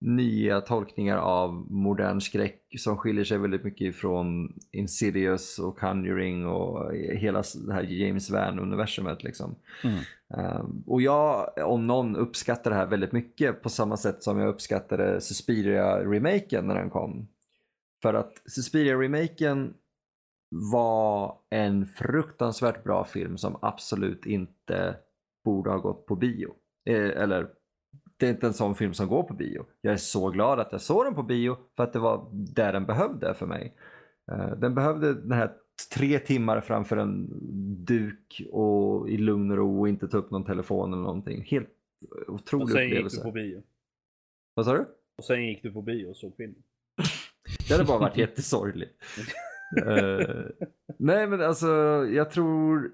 nya 0.00 0.60
tolkningar 0.60 1.16
av 1.16 1.52
modern 1.70 2.20
skräck 2.20 2.62
som 2.78 2.96
skiljer 2.96 3.24
sig 3.24 3.38
väldigt 3.38 3.64
mycket 3.64 3.86
ifrån 3.86 4.52
Insidious 4.72 5.58
och 5.58 5.78
Conjuring 5.78 6.46
och 6.46 6.94
hela 6.94 7.42
det 7.66 7.72
här 7.72 7.82
James 7.82 8.30
Van-universumet. 8.30 9.24
Liksom. 9.24 9.56
Mm. 9.84 9.98
Eh, 10.34 10.64
och 10.86 11.02
jag, 11.02 11.50
om 11.64 11.86
någon, 11.86 12.16
uppskattar 12.16 12.70
det 12.70 12.76
här 12.76 12.86
väldigt 12.86 13.12
mycket 13.12 13.62
på 13.62 13.68
samma 13.68 13.96
sätt 13.96 14.22
som 14.22 14.38
jag 14.38 14.48
uppskattade 14.48 15.20
Suspiria-remaken 15.20 16.66
när 16.66 16.74
den 16.74 16.90
kom. 16.90 17.28
För 18.02 18.14
att 18.14 18.42
Suspiria-remaken 18.46 19.74
var 20.72 21.38
en 21.50 21.86
fruktansvärt 21.86 22.84
bra 22.84 23.04
film 23.04 23.38
som 23.38 23.58
absolut 23.62 24.26
inte 24.26 24.96
borde 25.44 25.70
ha 25.70 25.78
gått 25.78 26.06
på 26.06 26.16
bio. 26.16 26.54
Eh, 26.88 27.22
eller, 27.22 27.48
det 28.16 28.26
är 28.26 28.30
inte 28.30 28.46
en 28.46 28.54
sån 28.54 28.74
film 28.74 28.94
som 28.94 29.08
går 29.08 29.22
på 29.22 29.34
bio. 29.34 29.66
Jag 29.80 29.92
är 29.92 29.96
så 29.96 30.30
glad 30.30 30.60
att 30.60 30.72
jag 30.72 30.80
såg 30.80 31.04
den 31.04 31.14
på 31.14 31.22
bio 31.22 31.56
för 31.76 31.82
att 31.84 31.92
det 31.92 31.98
var 31.98 32.28
där 32.32 32.72
den 32.72 32.86
behövde 32.86 33.34
för 33.34 33.46
mig. 33.46 33.74
Eh, 34.32 34.50
den 34.56 34.74
behövde 34.74 35.14
den 35.14 35.32
här 35.32 35.52
tre 35.94 36.18
timmar 36.18 36.60
framför 36.60 36.96
en 36.96 37.28
duk 37.84 38.42
och 38.52 39.08
i 39.10 39.16
lugn 39.16 39.50
och 39.50 39.56
ro 39.56 39.80
och 39.80 39.88
inte 39.88 40.08
ta 40.08 40.16
upp 40.16 40.30
någon 40.30 40.44
telefon 40.44 40.92
eller 40.92 41.02
någonting. 41.02 41.42
Helt 41.42 41.68
Och 42.26 42.34
otrolig 42.34 42.68
sen 42.68 42.82
gick 42.82 42.90
du 42.90 42.94
upplevelse. 42.96 43.22
på 43.22 43.32
bio. 43.32 43.62
Vad 44.54 44.66
sa 44.66 44.72
du? 44.72 44.86
Och 45.18 45.24
sen 45.24 45.46
gick 45.46 45.62
du 45.62 45.72
på 45.72 45.82
bio 45.82 46.06
och 46.06 46.16
såg 46.16 46.36
filmen. 46.36 46.62
Det 47.68 47.74
hade 47.74 47.84
bara 47.84 47.98
varit 47.98 48.16
jättesorgligt. 48.26 48.92
Eh, 49.86 50.44
nej 50.98 51.26
men 51.26 51.40
alltså 51.40 51.66
jag 52.10 52.30
tror 52.30 52.92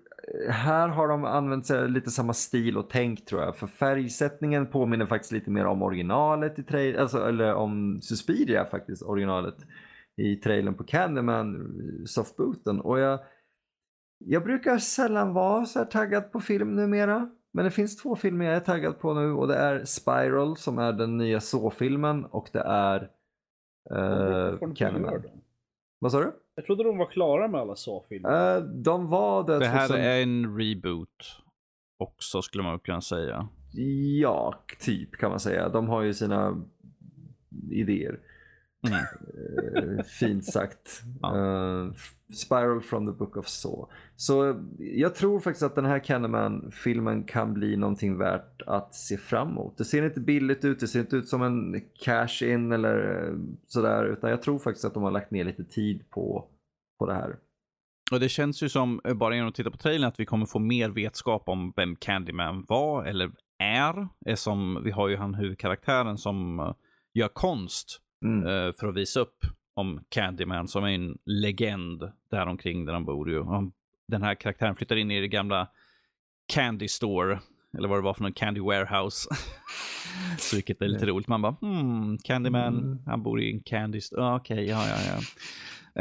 här 0.48 0.88
har 0.88 1.08
de 1.08 1.24
använt 1.24 1.66
sig 1.66 1.88
lite 1.88 2.10
samma 2.10 2.32
stil 2.32 2.78
och 2.78 2.90
tänk 2.90 3.24
tror 3.24 3.42
jag. 3.42 3.56
För 3.56 3.66
färgsättningen 3.66 4.66
påminner 4.66 5.06
faktiskt 5.06 5.32
lite 5.32 5.50
mer 5.50 5.66
om 5.66 5.82
originalet 5.82 6.58
i 6.58 6.62
trailern, 6.62 7.00
alltså, 7.00 7.28
eller 7.28 7.54
om 7.54 8.00
Suspiria 8.02 8.64
faktiskt, 8.64 9.02
originalet 9.02 9.56
i 10.16 10.36
trailern 10.36 10.74
på 10.74 10.84
Candyman, 10.84 11.74
softbooten. 12.06 12.80
Och 12.80 12.98
jag, 12.98 13.20
jag 14.18 14.44
brukar 14.44 14.78
sällan 14.78 15.34
vara 15.34 15.64
så 15.64 15.78
här 15.78 15.86
taggad 15.86 16.32
på 16.32 16.40
film 16.40 16.76
numera. 16.76 17.30
Men 17.52 17.64
det 17.64 17.70
finns 17.70 17.96
två 17.96 18.16
filmer 18.16 18.44
jag 18.44 18.54
är 18.54 18.60
taggad 18.60 18.98
på 18.98 19.14
nu 19.14 19.32
och 19.32 19.48
det 19.48 19.56
är 19.56 19.84
Spiral 19.84 20.56
som 20.56 20.78
är 20.78 20.92
den 20.92 21.16
nya 21.16 21.40
så-filmen 21.40 22.24
och 22.24 22.48
det 22.52 22.62
är 22.66 23.10
uh, 23.92 24.72
Candyman. 24.74 25.22
Vad 25.98 26.12
sa 26.12 26.20
du? 26.20 26.32
Jag 26.55 26.66
trodde 26.66 26.84
de 26.84 26.98
var 26.98 27.11
klara 27.11 27.48
med 27.48 27.61
alla 27.61 27.76
Saw-filmer. 27.76 28.57
Uh, 28.57 28.64
de 28.64 29.09
var 29.09 29.46
det. 29.46 29.59
Det 29.59 29.66
här 29.66 29.88
2000... 29.88 30.05
är 30.05 30.22
en 30.22 30.59
reboot 30.59 31.42
också 32.03 32.42
skulle 32.42 32.64
man 32.64 32.78
kunna 32.78 33.00
säga. 33.00 33.48
Ja, 34.20 34.55
typ 34.80 35.12
kan 35.12 35.30
man 35.30 35.40
säga. 35.40 35.68
De 35.68 35.88
har 35.88 36.03
ju 36.03 36.14
sina 36.14 36.64
idéer. 37.70 38.20
Mm. 38.86 39.98
Uh, 39.98 40.03
fint 40.03 40.44
sagt. 40.44 41.03
Ja. 41.22 41.36
Uh, 41.36 41.92
Spiral 42.36 42.80
from 42.80 43.06
the 43.06 43.12
Book 43.12 43.36
of 43.36 43.48
Saw. 43.48 43.92
Så 44.16 44.62
jag 44.78 45.14
tror 45.14 45.40
faktiskt 45.40 45.62
att 45.62 45.74
den 45.74 45.84
här 45.84 45.98
Candyman-filmen 45.98 47.24
kan 47.24 47.54
bli 47.54 47.76
någonting 47.76 48.18
värt 48.18 48.62
att 48.66 48.94
se 48.94 49.16
fram 49.16 49.48
emot. 49.48 49.78
Det 49.78 49.84
ser 49.84 50.04
inte 50.04 50.20
billigt 50.20 50.64
ut, 50.64 50.80
det 50.80 50.88
ser 50.88 51.00
inte 51.00 51.16
ut 51.16 51.28
som 51.28 51.42
en 51.42 51.80
cash-in 52.04 52.72
eller 52.72 53.28
sådär. 53.66 54.04
Utan 54.04 54.30
jag 54.30 54.42
tror 54.42 54.58
faktiskt 54.58 54.84
att 54.84 54.94
de 54.94 55.02
har 55.02 55.10
lagt 55.10 55.30
ner 55.30 55.44
lite 55.44 55.64
tid 55.64 56.10
på, 56.10 56.48
på 56.98 57.06
det 57.06 57.14
här. 57.14 57.36
Och 58.12 58.20
det 58.20 58.28
känns 58.28 58.62
ju 58.62 58.68
som, 58.68 59.00
eh, 59.04 59.14
bara 59.14 59.34
genom 59.34 59.48
att 59.48 59.54
titta 59.54 59.70
på 59.70 59.76
trailern, 59.76 60.08
att 60.08 60.20
vi 60.20 60.26
kommer 60.26 60.46
få 60.46 60.58
mer 60.58 60.90
vetskap 60.90 61.48
om 61.48 61.72
vem 61.76 61.96
Candyman 61.96 62.64
var 62.68 63.04
eller 63.04 63.30
är. 63.58 64.08
Som, 64.36 64.80
vi 64.84 64.90
har 64.90 65.08
ju 65.08 65.16
han 65.16 65.34
huvudkaraktären 65.34 66.18
som 66.18 66.60
eh, 66.60 66.74
gör 67.14 67.28
konst 67.28 68.00
mm. 68.24 68.72
för 68.72 68.86
att 68.86 68.96
visa 68.96 69.20
upp 69.20 69.36
om 69.74 70.04
Candyman 70.08 70.68
som 70.68 70.84
är 70.84 70.88
en 70.88 71.18
legend 71.24 72.12
däromkring 72.30 72.84
där 72.84 72.92
han 72.92 73.04
bor. 73.04 73.30
Ju. 73.30 73.44
Den 74.08 74.22
här 74.22 74.34
karaktären 74.34 74.76
flyttar 74.76 74.96
in 74.96 75.10
i 75.10 75.20
det 75.20 75.28
gamla 75.28 75.68
Candy 76.46 76.88
Store, 76.88 77.38
eller 77.78 77.88
vad 77.88 77.98
det 77.98 78.02
var 78.02 78.14
för 78.14 78.22
någon 78.22 78.32
Candy 78.32 78.60
Warehouse. 78.60 79.28
Så 80.38 80.56
vilket 80.56 80.82
är 80.82 80.88
lite 80.88 81.06
roligt. 81.06 81.28
Man 81.28 81.42
bara, 81.42 81.56
hmm, 81.60 82.18
Candyman, 82.18 82.78
mm. 82.78 82.98
han 83.06 83.22
bor 83.22 83.40
i 83.40 83.52
en 83.52 83.60
Candy 83.60 84.00
Store. 84.00 84.24
Ah, 84.24 84.36
Okej, 84.36 84.54
okay, 84.54 84.66
ja, 84.66 84.88
ja, 84.88 84.96
ja. 85.06 85.20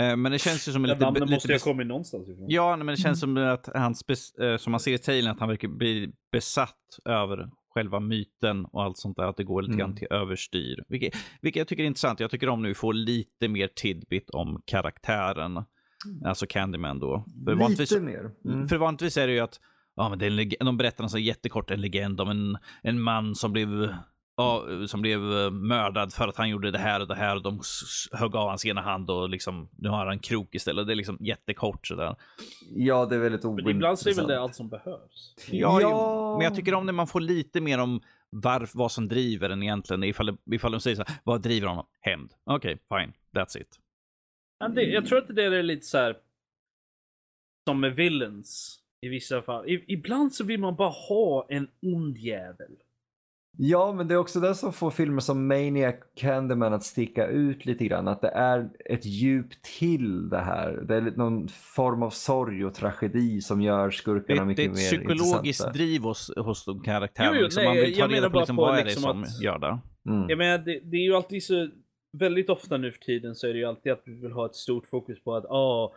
Eh, 0.02 0.18
men 0.18 0.32
det 0.32 0.40
känns 0.40 0.68
ju 0.68 0.72
som 0.72 0.86
lite... 0.86 1.00
Namnet 1.00 1.30
måste 1.30 1.48
ju 1.48 1.54
ha 1.54 1.60
kommit 1.60 1.88
någonstans 1.88 2.30
ifrån. 2.30 2.46
Ja, 2.50 2.78
men 2.78 2.88
det 2.88 2.98
känns 2.98 3.20
som 3.20 3.38
att 3.38 3.70
han, 3.76 3.96
eh, 4.42 4.58
som 4.58 4.72
man 4.72 4.80
ser 4.80 4.94
i 4.94 4.98
trailern, 4.98 5.32
att 5.32 5.40
han 5.40 5.50
verkar 5.50 5.68
bli 5.68 6.12
besatt 6.32 7.00
över 7.06 7.50
själva 7.74 8.00
myten 8.00 8.66
och 8.66 8.84
allt 8.84 8.98
sånt 8.98 9.18
där, 9.18 9.24
att 9.24 9.38
det 9.38 9.44
går 9.44 9.62
lite 9.62 9.74
mm. 9.74 9.80
grann 9.80 9.96
till 9.96 10.08
överstyr. 10.10 10.84
Vilket, 10.88 11.14
vilket 11.42 11.60
jag 11.60 11.68
tycker 11.68 11.84
är 11.84 11.88
intressant. 11.88 12.20
Jag 12.20 12.32
tycker 12.32 12.50
om 12.50 12.62
nu 12.62 12.74
får 12.74 12.94
lite 12.94 13.48
mer 13.48 13.68
tidbit 13.68 14.30
om 14.30 14.62
karaktären. 14.66 15.52
Mm. 15.52 16.26
Alltså 16.26 16.46
Candyman 16.50 17.00
då. 17.00 17.26
För 17.46 17.52
lite 17.52 17.62
vanligtvis, 17.62 18.00
mer. 18.00 18.32
Mm. 18.46 18.68
För 18.68 18.78
vanligtvis 18.78 19.18
är 19.18 19.28
det 19.28 19.34
ju 19.34 19.40
att 19.40 19.60
ja, 19.96 20.10
men 20.10 20.20
det 20.20 20.26
är 20.26 20.40
en 20.60 20.66
de 20.66 20.78
berättar 20.78 21.04
en 21.04 21.10
så 21.10 21.18
jättekort 21.18 21.72
en 21.72 21.82
legend 21.82 22.22
om 22.22 22.30
en, 22.30 22.58
en 22.82 23.02
man 23.02 23.36
som 23.36 23.54
blev 23.54 23.96
ja, 24.42 24.88
som 24.88 25.02
blev 25.02 25.20
eh, 25.20 25.52
mördad 25.52 26.14
för 26.14 26.28
att 26.28 26.38
han 26.38 26.50
gjorde 26.50 26.72
det 26.72 26.78
här 26.78 27.00
och 27.00 27.08
det 27.08 27.16
här 27.16 27.36
och 27.36 27.42
de 27.42 27.62
högg 28.12 28.36
av 28.36 28.50
hans 28.50 28.66
ena 28.66 28.82
hand 28.82 29.10
och 29.10 29.30
liksom 29.30 29.70
nu 29.78 29.90
har 29.90 29.98
han 29.98 30.14
en 30.14 30.20
krok 30.20 30.56
istället. 30.56 30.88
Det 30.88 30.94
är 30.94 30.96
liksom 30.96 31.18
jättekort 31.20 31.88
sådär. 31.88 32.16
Ja, 32.76 33.06
det 33.06 33.16
är 33.16 33.20
väldigt 33.20 33.46
ointressant. 33.46 33.66
Men 33.66 33.76
ibland 33.76 34.00
så 34.00 34.10
är 34.10 34.14
väl 34.14 34.28
det 34.28 34.42
allt 34.42 34.56
som 34.56 34.70
behövs. 34.70 35.36
Ja, 35.52 35.82
ja. 35.82 36.36
men 36.38 36.46
jag 36.46 36.56
tycker 36.56 36.74
om 36.74 36.86
när 36.86 36.94
man 36.94 37.08
får 37.08 37.22
lite 37.22 37.62
mer 37.62 37.80
om 37.80 38.02
varf, 38.32 38.76
vad 38.76 38.92
som 38.92 39.08
driver 39.08 39.50
den 39.50 39.64
egentligen. 39.64 40.04
Ifall, 40.04 40.38
ifall 40.52 40.72
de 40.72 40.82
säger 40.82 40.96
så 40.96 41.04
här, 41.08 41.16
vad 41.24 41.42
driver 41.42 41.68
honom? 41.68 41.86
Hämnd. 42.02 42.34
Okej, 42.44 42.80
okay, 42.86 43.06
fine. 43.06 43.14
That's 43.32 43.62
it. 43.62 43.80
Ja, 44.60 44.68
det, 44.68 44.84
jag 44.84 45.06
tror 45.06 45.18
att 45.18 45.36
det 45.36 45.44
är 45.44 45.64
lite 45.64 45.86
så 45.86 45.98
här 45.98 46.18
som 47.68 47.80
med 47.80 47.96
villains 47.96 48.80
i 49.02 49.10
vissa 49.10 49.42
fall. 49.42 49.70
I, 49.70 49.86
ibland 49.88 50.34
så 50.34 50.44
vill 50.44 50.60
man 50.60 50.76
bara 50.76 50.90
ha 50.90 51.48
en 51.50 51.68
ond 51.82 52.18
jävel. 52.18 52.78
Ja, 53.58 53.94
men 53.94 54.08
det 54.08 54.14
är 54.14 54.18
också 54.18 54.40
det 54.40 54.56
som 54.56 54.74
får 54.74 54.92
filmer 54.92 55.20
som 55.20 55.48
Maniac 55.48 55.96
Candyman 56.16 56.74
att 56.74 56.84
sticka 56.84 57.28
ut 57.28 57.66
lite 57.66 57.86
grann. 57.86 58.08
Att 58.08 58.22
det 58.22 58.30
är 58.30 58.70
ett 58.86 59.06
djup 59.06 59.62
till 59.80 60.30
det 60.30 60.40
här. 60.40 60.84
Det 60.88 60.96
är 60.96 61.02
någon 61.02 61.48
form 61.48 62.04
av 62.04 62.10
sorg 62.10 62.66
och 62.66 62.74
tragedi 62.74 63.42
som 63.42 63.62
gör 63.62 63.92
skurkarna 63.92 64.46
mycket 64.46 64.66
mer 64.66 64.70
intressanta. 64.70 64.98
Det 64.98 65.12
är 65.12 65.12
ett 65.12 65.20
psykologiskt 65.20 65.74
driv 65.74 66.02
hos, 66.02 66.32
hos 66.38 66.66
de 66.66 66.82
karaktärerna. 66.82 67.34
Jo, 67.34 67.40
jo, 67.40 67.44
liksom, 67.44 67.64
man 67.64 67.76
vill 67.76 67.98
ta 67.98 68.08
reda 68.08 68.30
på, 68.30 68.40
liksom, 68.40 68.56
på 68.56 68.62
vad 68.62 68.74
är 68.74 68.78
det 68.78 68.84
liksom 68.84 69.04
som 69.04 69.24
att, 69.24 69.42
gör 69.42 69.60
det. 69.60 69.80
Mm. 70.10 70.30
Jag 70.30 70.38
menar, 70.38 70.58
det, 70.58 70.80
det, 70.84 70.98
är 70.98 71.04
ju 71.04 71.16
alltid 71.16 71.44
så, 71.44 71.70
väldigt 72.18 72.50
ofta 72.50 72.78
nu 72.78 72.92
för 72.92 73.00
tiden 73.00 73.36
så 73.36 73.48
är 73.48 73.54
det 73.54 73.60
ju 73.60 73.66
alltid 73.66 73.92
att 73.92 74.02
vi 74.06 74.14
vill 74.22 74.32
ha 74.32 74.46
ett 74.46 74.56
stort 74.56 74.88
fokus 74.88 75.24
på 75.24 75.36
att 75.36 75.46
ah, 75.46 75.94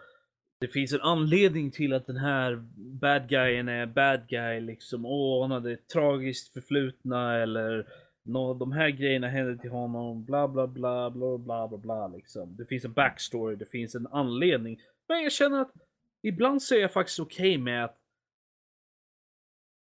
det 0.64 0.68
finns 0.68 0.92
en 0.92 1.00
anledning 1.00 1.70
till 1.70 1.92
att 1.92 2.06
den 2.06 2.16
här 2.16 2.64
bad 2.76 3.28
guyen 3.28 3.68
är 3.68 3.86
bad 3.86 4.28
guy 4.28 4.60
liksom. 4.60 5.06
Åh, 5.06 5.42
han 5.42 5.50
hade 5.50 5.72
ett 5.72 5.88
tragiskt 5.88 6.52
förflutna 6.52 7.42
eller 7.42 7.86
nå, 8.22 8.54
de 8.54 8.72
här 8.72 8.88
grejerna 8.90 9.28
hände 9.28 9.58
till 9.58 9.70
honom. 9.70 10.24
Bla 10.24 10.48
bla 10.48 10.66
bla 10.66 11.10
bla 11.10 11.38
bla 11.38 11.68
bla 11.68 11.78
bla 11.78 12.08
liksom. 12.08 12.56
Det 12.56 12.66
finns 12.66 12.84
en 12.84 12.92
backstory, 12.92 13.56
det 13.56 13.70
finns 13.70 13.94
en 13.94 14.06
anledning. 14.06 14.80
Men 15.08 15.22
jag 15.22 15.32
känner 15.32 15.60
att 15.60 15.72
ibland 16.22 16.62
så 16.62 16.74
är 16.74 16.78
jag 16.78 16.92
faktiskt 16.92 17.20
okej 17.20 17.50
okay 17.50 17.58
med 17.58 17.84
att 17.84 17.98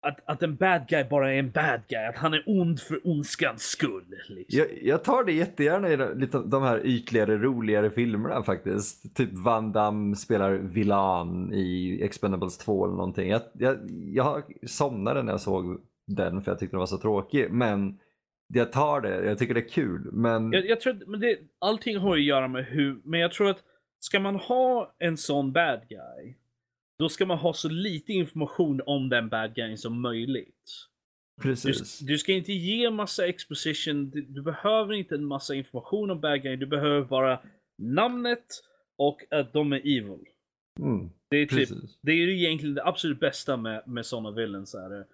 att, 0.07 0.21
att 0.25 0.43
en 0.43 0.57
bad 0.57 0.89
guy 0.89 1.05
bara 1.05 1.33
är 1.33 1.39
en 1.39 1.51
bad 1.51 1.81
guy. 1.89 2.05
Att 2.05 2.17
han 2.17 2.35
är 2.35 2.43
ond 2.47 2.81
för 2.81 3.01
ondskans 3.05 3.63
skull. 3.63 4.05
Liksom. 4.29 4.59
Jag, 4.59 4.67
jag, 4.83 5.05
tar 5.05 5.25
det 5.25 5.33
jättegärna 5.33 5.89
i 5.89 5.97
lite, 6.17 6.39
de 6.39 6.63
här 6.63 6.87
ytligare, 6.87 7.37
roligare 7.39 7.91
filmerna 7.91 8.43
faktiskt. 8.43 9.17
Typ 9.17 9.31
Van 9.33 9.73
Damme 9.73 10.17
spelar 10.17 10.53
Villan 10.53 11.53
i 11.53 12.01
Expendables 12.03 12.59
2 12.59 12.85
eller 12.85 12.97
någonting. 12.97 13.31
Jag, 13.31 13.43
jag, 13.55 13.79
jag 14.15 14.43
somnade 14.67 15.23
när 15.23 15.33
jag 15.33 15.41
såg 15.41 15.81
den 16.07 16.43
för 16.43 16.51
jag 16.51 16.59
tyckte 16.59 16.75
den 16.75 16.81
var 16.81 16.87
så 16.87 16.99
tråkig. 16.99 17.51
Men 17.51 17.99
jag 18.55 18.73
tar 18.73 19.01
det, 19.01 19.25
jag 19.25 19.39
tycker 19.39 19.55
det 19.55 19.61
är 19.61 19.69
kul. 19.69 20.11
Men... 20.13 20.53
Jag, 20.53 20.67
jag 20.67 20.81
tror 20.81 21.03
men 21.07 21.21
det, 21.21 21.39
allting 21.59 21.99
har 21.99 22.17
att 22.17 22.23
göra 22.23 22.49
med 22.49 22.65
hur, 22.65 23.01
men 23.05 23.21
jag 23.21 23.33
tror 23.33 23.51
att 23.51 23.59
ska 23.99 24.21
man 24.21 24.37
ha 24.37 24.95
en 24.99 25.17
sån 25.17 25.53
bad 25.53 25.81
guy 25.89 26.35
då 26.99 27.09
ska 27.09 27.27
man 27.27 27.39
ha 27.39 27.53
så 27.53 27.69
lite 27.69 28.13
information 28.13 28.81
om 28.87 29.09
den 29.09 29.29
bad 29.29 29.55
guyen 29.55 29.79
som 29.79 30.01
möjligt. 30.01 30.71
Precis. 31.43 31.99
Du, 31.99 32.07
du, 32.07 32.19
ska 32.19 32.33
inte 32.33 32.53
ge 32.53 32.91
massa 32.91 33.27
exposition, 33.27 34.11
du, 34.11 34.23
du, 34.23 34.43
behöver 34.43 34.95
inte 34.95 35.15
en 35.15 35.25
massa 35.25 35.55
information 35.55 36.11
om 36.11 36.21
bad 36.21 36.43
guyen, 36.43 36.59
du 36.59 36.67
behöver 36.67 37.05
bara 37.05 37.41
namnet 37.79 38.47
och 38.99 39.23
att 39.31 39.53
de 39.53 39.73
är 39.73 39.79
evil. 39.79 40.25
Mm, 40.81 41.11
det, 41.31 41.37
är 41.37 41.47
typ, 41.47 41.69
det 42.03 42.13
är 42.13 42.29
egentligen 42.29 42.75
det 42.75 42.85
absolut 42.85 43.21
bästa 43.21 43.57
med, 43.57 43.83
med 43.87 44.07
sådana 44.07 44.31
villains. 44.31 44.75
Är 44.75 44.91
Eh, 45.01 45.07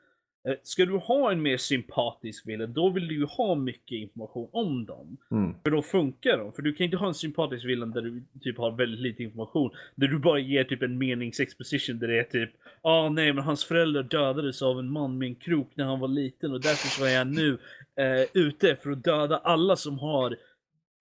ska 0.62 0.84
du 0.84 0.97
ha 0.97 1.32
en 1.32 1.43
mer 1.43 1.57
sympatisk 1.57 2.47
villain, 2.47 2.72
då 2.72 2.90
vill 2.90 3.09
du 3.09 3.14
ju 3.14 3.24
ha 3.24 3.55
mycket 3.55 3.97
information 3.97 4.49
om 4.53 4.86
dem. 4.86 5.16
Mm. 5.30 5.55
För 5.62 5.70
då 5.70 5.82
funkar 5.82 6.38
de. 6.38 6.53
För 6.53 6.62
du 6.62 6.74
kan 6.74 6.84
inte 6.84 6.97
ha 6.97 7.07
en 7.07 7.14
sympatisk 7.14 7.64
villain 7.64 7.90
där 7.90 8.03
du 8.03 8.22
typ 8.40 8.59
har 8.59 8.70
väldigt 8.70 9.01
lite 9.01 9.22
information. 9.22 9.70
Där 9.95 10.09
du 10.09 10.18
bara 10.18 10.38
ger 10.38 10.64
typ 10.64 10.82
en 10.82 10.99
meningsexposition 10.99 11.99
där 11.99 12.09
det 12.09 12.18
är 12.18 12.24
typ 12.24 12.51
Ah 12.82 13.09
nej 13.09 13.32
men 13.32 13.45
hans 13.45 13.64
föräldrar 13.64 14.03
dödades 14.03 14.62
av 14.62 14.78
en 14.78 14.88
man 14.90 15.18
med 15.18 15.28
en 15.28 15.34
krok 15.34 15.70
när 15.74 15.84
han 15.84 16.01
var 16.01 16.09
liten 16.09 16.53
och 16.53 16.61
därför 16.61 16.88
så 16.88 17.05
är 17.05 17.11
jag 17.11 17.26
nu 17.26 17.59
eh, 17.97 18.26
ute 18.34 18.76
för 18.76 18.90
att 18.90 19.05
döda 19.05 19.36
alla 19.36 19.76
som 19.76 19.99
har 19.99 20.36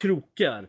krokar. 0.01 0.67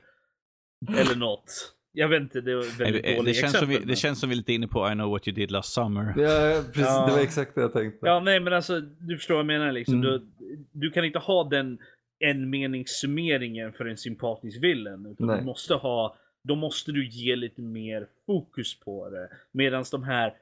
Eller 0.89 1.17
något. 1.17 1.75
Jag 1.95 2.09
vet 2.09 2.21
inte, 2.21 2.41
det 2.41 2.55
var 2.55 2.79
väldigt 2.79 3.03
det, 3.03 3.23
det 3.25 3.35
känns, 3.35 3.59
som 3.59 3.69
vi, 3.69 3.79
det 3.79 3.97
känns 3.97 4.21
som 4.21 4.29
vi 4.29 4.35
är 4.35 4.37
lite 4.37 4.53
inne 4.53 4.69
på 4.69 4.91
I 4.91 4.93
know 4.93 5.11
what 5.11 5.29
you 5.29 5.35
did 5.35 5.51
last 5.51 5.73
summer. 5.73 6.15
Ja, 6.17 6.63
precis. 6.67 6.83
Ja. 6.83 7.07
Det 7.07 7.13
var 7.13 7.21
exakt 7.21 7.55
det 7.55 7.61
jag 7.61 7.73
tänkte. 7.73 8.07
Ja, 8.07 8.21
nej 8.21 8.41
men 8.41 8.53
alltså, 8.53 8.81
du 8.81 9.17
förstår 9.17 9.35
vad 9.35 9.41
jag 9.41 9.47
menar 9.47 9.73
liksom. 9.73 9.95
Mm. 9.95 10.11
Du, 10.11 10.27
du 10.73 10.91
kan 10.91 11.05
inte 11.05 11.19
ha 11.19 11.45
den 11.45 11.79
en 12.19 12.51
meningssummeringen 12.51 13.73
för 13.73 13.85
en 13.85 13.97
sympatisk 13.97 14.63
villain. 14.63 15.07
Utan 15.07 15.27
du 15.27 15.45
måste 15.45 15.75
ha, 15.75 16.17
då 16.45 16.55
måste 16.55 16.93
du 16.93 17.09
ge 17.09 17.37
lite 17.37 17.63
mer 17.63 18.07
fokus 18.27 18.81
på 18.81 19.11
det. 19.11 19.29
Medan 19.53 19.85
de 19.91 20.03
här 20.03 20.35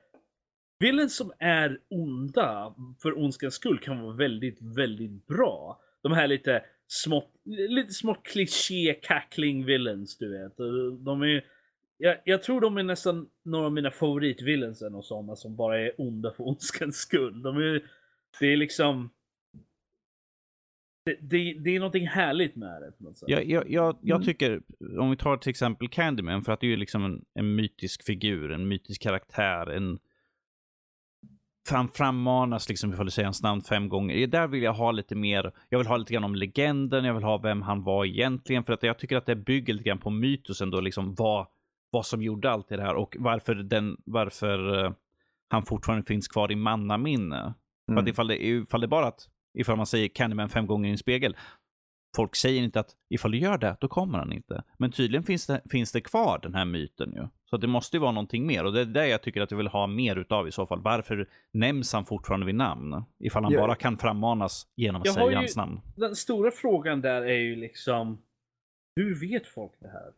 villains 0.79 1.17
som 1.17 1.33
är 1.39 1.79
onda 1.91 2.75
för 3.03 3.19
ondskans 3.19 3.55
skull 3.55 3.79
kan 3.79 4.01
vara 4.03 4.17
väldigt, 4.17 4.59
väldigt 4.63 5.27
bra. 5.27 5.81
De 6.03 6.13
här 6.13 6.29
lite 6.29 6.63
smått, 6.93 7.33
lite 7.45 7.93
smått 7.93 8.23
kliché 8.23 8.95
cackling 9.03 9.65
villains 9.65 10.19
du 10.19 10.43
vet. 10.43 10.57
De 11.05 11.23
är, 11.23 11.45
jag, 11.97 12.17
jag, 12.25 12.43
tror 12.43 12.61
de 12.61 12.77
är 12.77 12.83
nästan 12.83 13.29
några 13.45 13.67
av 13.67 13.73
mina 13.73 13.91
favoritvillains 13.91 14.83
och 14.83 15.05
sådana 15.05 15.37
som 15.37 15.57
bara 15.57 15.81
är 15.81 16.01
onda 16.01 16.33
för 16.33 16.49
ondskans 16.49 16.97
skull. 16.97 17.43
De 17.43 17.57
är, 17.57 17.83
det 18.41 18.47
är 18.47 18.57
liksom 18.57 19.11
det, 21.05 21.17
det, 21.21 21.55
det 21.61 21.71
är 21.71 21.79
någonting 21.79 22.07
härligt 22.09 22.57
med 22.57 22.83
det 22.83 22.93
på 22.99 23.05
något 23.05 23.19
sätt. 23.19 23.29
Jag, 23.29 23.45
jag, 23.45 23.71
jag, 23.71 23.99
jag 24.03 24.17
Mm. 24.17 24.27
tycker, 24.27 24.63
om 24.99 25.11
vi 25.11 25.17
tar 25.17 25.37
till 25.37 25.51
exempel 25.51 25.89
Candyman, 25.89 26.43
för 26.45 26.53
att 26.53 26.61
det 26.61 26.67
är 26.67 26.71
ju 26.71 26.77
liksom 26.77 27.05
en, 27.05 27.25
en 27.35 27.55
mytisk 27.55 28.05
figur, 28.05 28.53
en 28.53 28.69
mytisk 28.69 29.03
karaktär, 29.03 29.67
en 29.67 29.99
fram, 31.71 31.89
frammanas 31.89 32.69
liksom 32.69 32.93
ifall 32.93 33.05
du 33.07 33.11
säger 33.11 33.27
hans 33.27 33.43
namn 33.43 33.63
fem 33.63 33.89
gånger. 33.89 34.27
Där 34.27 34.47
vill 34.49 34.63
jag 34.63 34.73
ha 34.73 34.93
lite 34.93 35.15
mer, 35.15 35.53
jag 35.69 35.79
vill 35.79 35.87
ha 35.87 35.97
lite 35.97 36.13
grann 36.13 36.25
om 36.25 36.35
legenden, 36.35 37.05
jag 37.05 37.15
vill 37.15 37.23
ha 37.25 37.39
vem 37.39 37.63
han 37.63 37.83
var 37.83 38.05
egentligen, 38.05 38.65
för 38.65 38.73
att 38.73 38.83
jag 38.83 38.99
tycker 38.99 39.17
att 39.17 39.27
det 39.27 39.37
bygger 39.37 39.75
lite 39.75 39.85
grann 39.89 39.99
på 39.99 40.11
mytosen 40.11 40.71
då, 40.71 40.81
liksom 40.81 41.15
vad, 41.15 41.47
vad 41.91 42.07
som 42.07 42.23
gjorde 42.23 42.51
allt 42.51 42.69
det 42.69 42.83
här 42.83 42.95
och 42.95 43.17
varför, 43.19 43.55
den, 43.55 43.97
varför 44.05 44.85
eh, 44.85 44.93
han 45.49 45.63
fortfarande 45.63 46.07
finns 46.07 46.29
kvar 46.29 46.53
i 46.53 46.57
mannaminne. 46.57 47.55
För 47.87 47.93
Mm. 47.93 48.05
att 48.05 48.09
ifall 48.09 48.29
det, 48.29 48.47
ifall 48.47 48.81
det 48.81 48.89
bara 48.89 49.07
att, 49.07 49.29
ifall 49.59 49.77
man 49.77 49.87
säger 49.87 50.09
Candyman 50.09 50.49
fem 50.49 50.67
gånger 50.67 50.89
i 50.89 50.93
en 50.93 50.99
spegel, 50.99 51.37
folk 52.17 52.37
säger 52.37 52.63
inte 52.63 52.81
att 52.81 52.91
ifall 53.11 53.31
du 53.31 53.39
gör 53.39 53.59
det, 53.59 53.77
då 53.81 53.89
kommer 53.89 54.19
han 54.19 54.33
inte. 54.33 54.65
Men 54.79 54.93
tydligen 54.93 55.25
finns 55.25 55.47
det, 55.47 55.61
finns 55.71 55.93
det 55.93 56.01
kvar 56.01 56.39
den 56.43 56.55
här 56.55 56.65
myten 56.65 57.13
ju. 57.13 57.29
Så 57.51 57.57
det 57.57 57.67
måste 57.67 57.97
ju 57.97 58.01
vara 58.01 58.13
någonting 58.13 58.47
mer 58.47 58.65
och 58.65 58.73
det 58.73 58.81
är 58.81 58.85
det 58.85 59.09
jag 59.09 59.23
tycker 59.23 59.41
att 59.41 59.51
jag 59.51 59.59
vill 59.59 59.67
ha 59.67 59.87
mer 59.87 60.17
utav 60.17 60.49
i 60.49 60.53
så 60.53 60.67
fall. 60.67 60.81
Varför 60.83 61.27
nämns 61.53 61.93
han 61.93 62.05
fortfarande 62.05 62.47
vid 62.47 62.55
namn? 62.55 63.03
Ifall 63.19 63.45
han 63.45 63.53
Ja. 63.53 63.61
bara 63.61 63.75
kan 63.75 63.99
frammanas 63.99 64.67
genom 64.77 65.01
att 65.01 65.07
Jag 65.07 65.15
säga 65.15 65.31
ju- 65.31 65.37
hans 65.37 65.57
namn. 65.57 65.81
Den 65.97 66.17
stora 66.17 66.51
frågan 66.51 67.01
där 67.01 67.23
är 67.23 67.39
ju 67.39 67.57
liksom, 67.57 68.23
hur 68.97 69.21
vet 69.21 69.47
folk 69.47 69.73
det 69.81 69.89
här? 69.89 70.13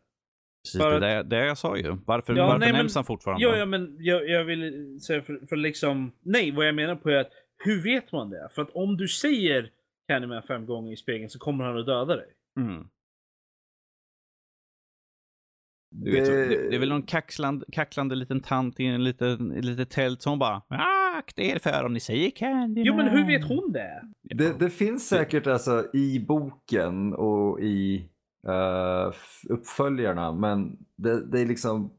Precis, 0.65 0.81
För 0.81 0.99
det, 0.99 1.07
är 1.07 1.23
det 1.23 1.45
jag 1.45 1.57
sa 1.57 1.77
ju. 1.77 1.97
Varför, 2.05 2.35
Ja, 2.35 2.45
varför 2.45 2.59
nej, 2.59 2.71
men- 2.71 2.77
nämns 2.77 2.95
han 2.95 3.03
fortfarande? 3.05 3.43
Ja, 3.43 3.55
ja 3.57 3.65
men 3.65 3.95
jag, 3.99 4.29
jag 4.29 4.43
vill 4.43 4.99
säga 5.01 5.21
för, 5.21 5.39
för 5.49 5.55
liksom, 5.55 6.11
nej 6.21 6.51
vad 6.51 6.67
jag 6.67 6.75
menar 6.75 6.95
på 6.95 7.09
är 7.09 7.15
att 7.17 7.31
hur 7.65 7.83
vet 7.83 8.11
man 8.11 8.29
det? 8.29 8.49
För 8.55 8.61
att 8.61 8.69
om 8.69 8.97
du 8.97 9.07
säger 9.07 9.69
Candyman 10.07 10.43
fem 10.43 10.65
gånger 10.65 10.91
i 10.93 10.95
spegeln 10.95 11.29
så 11.29 11.39
kommer 11.39 11.63
han 11.63 11.77
att 11.77 11.85
döda 11.85 12.15
dig. 12.15 12.27
Mm. 12.59 12.87
Du 15.95 16.11
vet, 16.11 16.25
Det- 16.25 16.45
det, 16.45 16.69
det 16.69 16.75
är 16.75 16.79
väl 16.79 16.89
någon 16.89 17.03
kaxlande, 17.03 17.65
kacklande 17.71 18.15
liten 18.15 18.39
tant 18.41 18.79
i 18.79 18.85
en 18.85 19.03
liten, 19.03 19.49
litet 19.49 19.89
tält 19.89 20.21
som 20.21 20.39
bara 20.39 20.61
"Ah, 20.69 21.17
akta 21.17 21.41
er 21.41 21.59
för 21.59 21.83
om 21.85 21.93
ni 21.93 21.99
säger 21.99 22.29
Candyman. 22.29 22.85
Jo 22.85 22.95
men 22.95 23.07
hur 23.07 23.27
vet 23.27 23.43
hon 23.47 23.71
det? 23.71 24.01
Det, 24.21 24.59
det 24.59 24.69
finns 24.69 25.07
säkert 25.07 25.47
alltså 25.47 25.85
i 25.93 26.19
boken 26.19 27.13
och 27.13 27.59
i 27.61 28.09
f- 29.13 29.41
uppföljarna 29.49 30.31
men 30.31 30.77
det, 30.95 31.25
det 31.25 31.41
är 31.41 31.45
liksom 31.45 31.93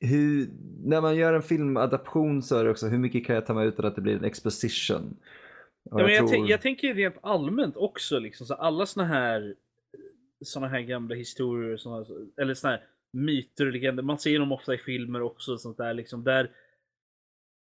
hur, 0.00 0.48
när 0.84 1.00
man 1.00 1.16
gör 1.16 1.32
en 1.34 1.42
filmadaption 1.42 2.42
så 2.42 2.56
är 2.58 2.64
det 2.64 2.70
också 2.70 2.86
hur 2.86 2.98
mycket 2.98 3.26
kan 3.26 3.34
jag 3.34 3.46
ta 3.46 3.54
mig 3.54 3.66
utan 3.68 3.84
att 3.84 3.94
det 3.96 4.00
blir 4.02 4.16
en 4.16 4.24
exposition. 4.24 5.16
Ja, 5.90 5.96
men 5.96 6.12
jag, 6.14 6.28
tror- 6.28 6.50
jag 6.50 6.60
tänker 6.60 6.94
rent 6.94 7.14
allmänt 7.22 7.76
också 7.76 8.18
liksom, 8.18 8.46
så 8.46 8.54
alla 8.54 8.86
såna 8.86 9.06
här 9.06 9.54
såna 10.44 10.68
här 10.68 10.80
gamla 10.80 11.14
historier, 11.14 11.76
såna, 11.76 12.04
eller 12.40 12.54
såna 12.54 12.70
här 12.72 12.82
myter 13.14 13.66
och 13.66 13.72
legender. 13.72 14.02
Man 14.02 14.18
ser 14.18 14.38
dem 14.38 14.52
ofta 14.52 14.74
i 14.74 14.78
filmer 14.78 15.22
också. 15.22 15.52
och 15.52 15.60
Sånt 15.60 15.76
där, 15.76 15.94
liksom, 15.94 16.24
där 16.24 16.50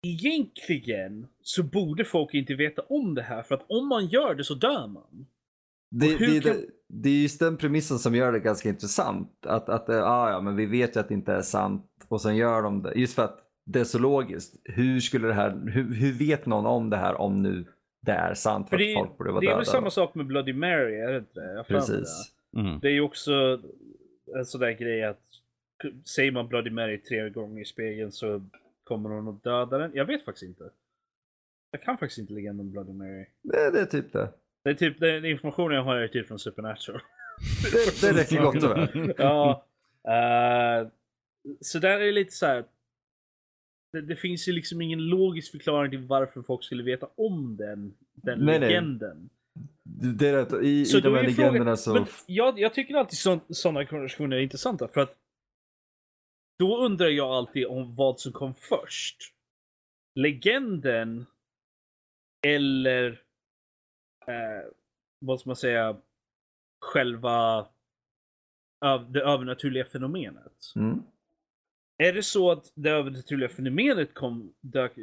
Egentligen 0.07 1.27
så 1.41 1.63
borde 1.63 2.05
folk 2.05 2.33
inte 2.33 2.55
veta 2.55 2.81
om 2.81 3.15
det 3.15 3.21
här 3.21 3.43
för 3.43 3.55
att 3.55 3.65
om 3.69 3.87
man 3.87 4.05
gör 4.07 4.35
det 4.35 4.43
så 4.43 4.53
dör 4.53 4.87
man. 4.87 5.27
Det, 5.91 6.17
det, 6.17 6.43
kan- 6.43 6.53
det, 6.53 6.65
det 6.87 7.09
är 7.09 7.21
just 7.21 7.39
den 7.39 7.57
premissen 7.57 7.99
som 7.99 8.15
gör 8.15 8.31
det 8.31 8.39
ganska 8.39 8.69
intressant. 8.69 9.45
Att, 9.45 9.69
att 9.69 9.89
eh, 9.89 10.03
ah, 10.11 10.29
ja, 10.31 10.41
men 10.41 10.55
vi 10.55 10.65
vet 10.65 10.95
ju 10.95 10.99
att 10.99 11.07
det 11.07 11.13
inte 11.13 11.33
är 11.33 11.41
sant 11.41 11.85
och 12.07 12.21
sen 12.21 12.35
gör 12.37 12.61
de 12.61 12.81
det. 12.83 12.93
Just 12.95 13.15
för 13.15 13.23
att 13.23 13.39
det 13.65 13.79
är 13.79 13.83
så 13.83 13.99
logiskt. 13.99 14.61
Hur, 14.63 14.99
skulle 14.99 15.27
det 15.27 15.33
här, 15.33 15.61
hur, 15.71 15.93
hur 15.93 16.13
vet 16.13 16.45
någon 16.45 16.65
om 16.65 16.89
det 16.89 16.97
här 16.97 17.21
om 17.21 17.41
nu 17.41 17.65
det 18.01 18.11
är 18.11 18.33
sant 18.33 18.69
för, 18.69 18.77
För 18.77 18.83
det, 18.83 18.91
att 18.93 18.99
folk 18.99 19.17
borde 19.17 19.31
vara 19.31 19.39
det 19.41 19.45
är 19.47 19.49
döda? 19.49 19.57
väl 19.57 19.65
samma 19.65 19.89
sak 19.89 20.15
med 20.15 20.25
Bloody 20.25 20.53
Mary, 20.53 20.95
är 20.95 21.11
det 21.11 21.17
inte 21.17 21.39
det? 21.39 21.63
Precis. 21.67 22.33
Mm. 22.57 22.79
Det 22.79 22.87
är 22.87 22.91
ju 22.91 23.01
också 23.01 23.59
en 24.37 24.45
sån 24.45 24.61
där 24.61 24.71
grej 24.71 25.03
att 25.03 25.26
säger 26.05 26.31
man 26.31 26.47
Bloody 26.47 26.69
Mary 26.69 27.01
tre 27.01 27.29
gånger 27.29 27.61
i 27.61 27.65
spegeln 27.65 28.11
så 28.11 28.45
kommer 28.83 29.09
hon 29.09 29.27
att 29.27 29.43
döda 29.43 29.77
den. 29.77 29.91
Jag 29.93 30.05
vet 30.05 30.25
faktiskt 30.25 30.43
inte. 30.49 30.69
Jag 31.71 31.81
kan 31.83 31.97
faktiskt 31.97 32.19
inte 32.19 32.33
legenden 32.33 32.65
om 32.65 32.71
Bloody 32.71 32.93
Mary. 32.93 33.25
Det, 33.41 33.71
det 33.71 33.79
är 33.81 33.85
typ 33.85 34.13
det. 34.13 34.29
Det 34.63 34.69
är 34.69 34.73
typ, 34.73 34.99
den 34.99 35.25
informationen 35.25 35.75
jag 35.75 35.83
har 35.83 35.95
är 35.95 36.07
typ 36.07 36.27
från 36.27 36.39
Supernatural. 36.39 37.01
Det, 37.71 38.01
det 38.01 38.21
räcker 38.21 38.41
gott 38.41 38.63
och 38.63 38.71
väl. 38.77 39.13
ja. 39.17 39.65
eh, 40.03 40.87
så 41.61 41.79
där 41.79 41.99
är 41.99 42.11
lite 42.11 42.31
så 42.31 42.45
här. 42.45 42.65
Det, 43.93 44.01
det 44.01 44.15
finns 44.15 44.47
ju 44.47 44.51
liksom 44.51 44.81
ingen 44.81 44.99
logisk 44.99 45.51
förklaring 45.51 45.91
till 45.91 45.99
varför 46.07 46.41
folk 46.41 46.63
skulle 46.63 46.83
veta 46.83 47.07
om 47.15 47.57
den, 47.57 47.93
den 48.13 48.39
Nej, 48.39 48.59
nej. 48.59 48.69
legenden. 48.69 49.29
Det 50.17 50.27
är 50.29 50.33
rätt. 50.33 50.63
I, 50.63 50.85
Så 50.85 50.97
i 50.97 51.01
de 51.01 51.13
är 51.15 51.17
här 51.17 51.29
frågan- 51.29 51.35
legenderna 51.53 51.77
så... 51.77 51.93
Men 51.93 52.05
jag, 52.25 52.59
jag 52.59 52.73
tycker 52.73 52.95
alltid 52.95 53.19
sådana 53.49 53.85
konversationer 53.85 54.37
är 54.37 54.41
intressanta 54.41 54.87
för 54.87 55.01
att 55.01 55.15
då 56.59 56.77
undrar 56.77 57.07
jag 57.07 57.29
alltid 57.29 57.67
om 57.67 57.95
vad 57.95 58.19
som 58.19 58.31
kom 58.31 58.53
först. 58.53 59.33
Legenden 60.15 61.25
eller 62.47 63.21
eh, 64.27 64.71
vad 65.19 65.39
ska 65.39 65.49
man 65.49 65.55
säga 65.55 65.97
själva 66.79 67.67
det 69.09 69.21
övernaturliga 69.21 69.85
fenomenet. 69.85 70.73
Mm. 70.75 71.03
Är 71.97 72.13
det 72.13 72.23
så 72.23 72.51
att 72.51 72.71
det 72.75 72.89
övernaturliga 72.89 73.49
fenomenet 73.49 74.13
kom, 74.13 74.53
dök, 74.61 74.93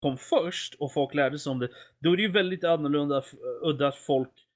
kom 0.00 0.18
först 0.18 0.74
och 0.74 0.92
folk 0.92 1.14
lärde 1.14 1.38
sig 1.38 1.50
om 1.50 1.58
det, 1.58 1.68
då 1.98 2.12
är 2.12 2.16
det 2.16 2.22
ju 2.22 2.32
väldigt 2.32 2.64
annorlunda 2.64 3.22
udda 3.62 3.88
att 3.88 3.96
folk 3.96 4.46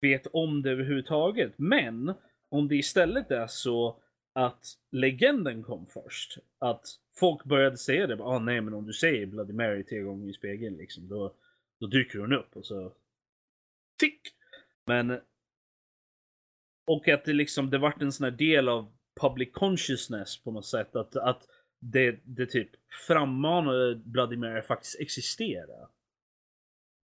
vet 0.00 0.26
om 0.26 0.62
det 0.62 0.70
överhuvudtaget. 0.70 1.52
Men 1.56 2.14
om 2.48 2.68
det 2.68 2.76
istället 2.76 3.30
är 3.30 3.46
så 3.46 4.02
att 4.36 4.78
legenden 4.90 5.62
kom 5.62 5.86
först, 5.86 6.38
att 6.58 6.86
folk 7.18 7.44
började 7.44 7.76
säga 7.76 8.06
det, 8.06 8.22
ah, 8.22 8.38
nej 8.38 8.60
men 8.60 8.74
om 8.74 8.86
du 8.86 8.92
säger 8.92 9.26
Bloody 9.26 9.52
Mary 9.52 9.84
tre 9.84 10.00
gånger 10.00 10.28
i 10.28 10.32
spegeln 10.32 10.76
liksom, 10.76 11.08
då, 11.08 11.34
då 11.80 11.86
dyker 11.86 12.18
hon 12.18 12.32
upp 12.32 12.56
och 12.56 12.66
så 12.66 12.92
tick! 13.98 14.20
Men 14.86 15.20
och 16.86 17.08
att 17.08 17.24
det 17.24 17.32
liksom, 17.32 17.70
det 17.70 17.78
vart 17.78 18.02
en 18.02 18.12
sån 18.12 18.24
här 18.24 18.30
del 18.30 18.68
av 18.68 18.92
public 19.20 19.48
consciousness 19.52 20.42
på 20.42 20.50
något 20.50 20.66
sätt. 20.66 20.96
Att, 20.96 21.16
att 21.16 21.48
det, 21.80 22.20
det 22.24 22.46
typ 22.46 22.70
frammanade 23.06 23.94
Bloody 23.96 24.36
Mary 24.36 24.62
faktiskt 24.62 25.00
existera. 25.00 25.88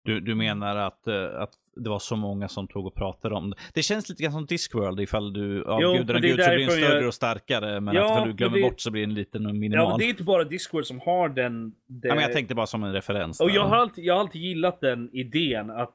Du, 0.05 0.21
du 0.21 0.35
menar 0.35 0.77
att, 0.77 1.07
eh, 1.07 1.25
att 1.41 1.51
det 1.77 1.91
var 1.91 1.99
så 1.99 2.17
många 2.17 2.49
som 2.49 2.69
tog 2.69 2.87
och 2.87 2.95
pratade 2.95 3.35
om 3.35 3.51
det. 3.51 3.57
Det 3.75 3.83
känns 3.83 4.09
lite 4.09 4.23
grann 4.23 4.33
som 4.33 4.47
Discworld. 4.47 5.01
Ifall 5.01 5.33
du 5.33 5.65
avgudar 5.65 6.15
en 6.15 6.23
gud 6.23 6.31
så 6.45 6.51
blir 6.51 6.59
den 6.59 6.71
större 6.71 6.95
jag- 6.99 7.07
och 7.07 7.15
starkare. 7.15 7.81
Men 7.81 7.95
Ja, 7.95 8.19
att 8.19 8.25
du 8.27 8.33
glömmer 8.33 8.57
det- 8.57 8.63
bort 8.63 8.81
så 8.81 8.91
blir 8.91 9.03
den 9.07 9.15
liten 9.15 9.47
och 9.47 9.55
minimal. 9.55 9.85
Ja, 9.85 9.89
men 9.91 9.99
det 9.99 10.05
är 10.05 10.09
inte 10.09 10.23
bara 10.23 10.45
Discord 10.45 10.87
som 10.87 11.01
har 11.01 11.29
den. 11.29 11.71
Det... 11.87 12.09
Ja, 12.09 12.15
men 12.15 12.23
jag 12.23 12.33
tänkte 12.33 12.55
bara 12.55 12.67
som 12.67 12.85
en 12.85 12.93
referens. 12.93 13.41
Och 13.41 13.51
jag 13.51 13.63
har, 13.65 13.77
alltid, 13.77 14.05
jag 14.05 14.15
har 14.15 14.21
alltid 14.21 14.43
gillat 14.43 14.81
den 14.81 15.11
idén 15.13 15.71
att 15.71 15.95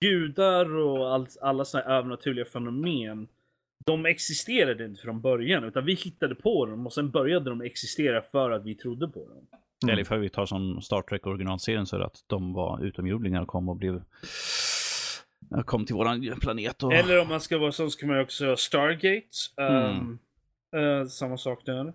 gudar 0.00 0.76
och 0.76 1.14
allt, 1.14 1.36
alla 1.42 1.64
såna 1.64 1.84
här 1.84 1.90
övernaturliga 1.98 2.44
fenomen 2.44 3.28
de 3.86 4.06
existerade 4.06 4.84
inte 4.84 5.00
från 5.00 5.20
början 5.20 5.64
utan 5.64 5.84
vi 5.84 5.94
hittade 5.94 6.34
på 6.34 6.66
dem 6.66 6.86
och 6.86 6.92
sen 6.92 7.10
började 7.10 7.50
de 7.50 7.60
existera 7.60 8.22
för 8.22 8.50
att 8.50 8.64
vi 8.64 8.74
trodde 8.74 9.08
på 9.08 9.28
dem. 9.28 9.46
Eller 9.82 10.00
ifall 10.02 10.18
vi 10.20 10.28
tar 10.28 10.46
som 10.46 10.80
Star 10.80 11.02
Trek 11.02 11.26
originalserien 11.26 11.86
så 11.86 11.96
är 11.96 12.00
det 12.00 12.06
att 12.06 12.24
de 12.26 12.52
var 12.52 12.84
utomjordingar 12.84 13.42
och 13.42 13.48
kom 13.48 13.68
och 13.68 13.76
blev 13.76 14.02
kom 15.64 15.86
till 15.86 15.94
våran 15.94 16.36
planet 16.40 16.82
och... 16.82 16.92
Eller 16.92 17.20
om 17.20 17.28
man 17.28 17.40
ska 17.40 17.58
vara 17.58 17.72
sån 17.72 17.90
så 17.90 17.98
kan 17.98 18.08
man 18.08 18.18
ju 18.18 18.22
också 18.24 18.46
ha 18.46 18.56
Stargate. 18.56 19.28
Um, 19.56 20.18
eh, 20.76 21.06
samma 21.06 21.36
sak 21.36 21.62
där. 21.66 21.92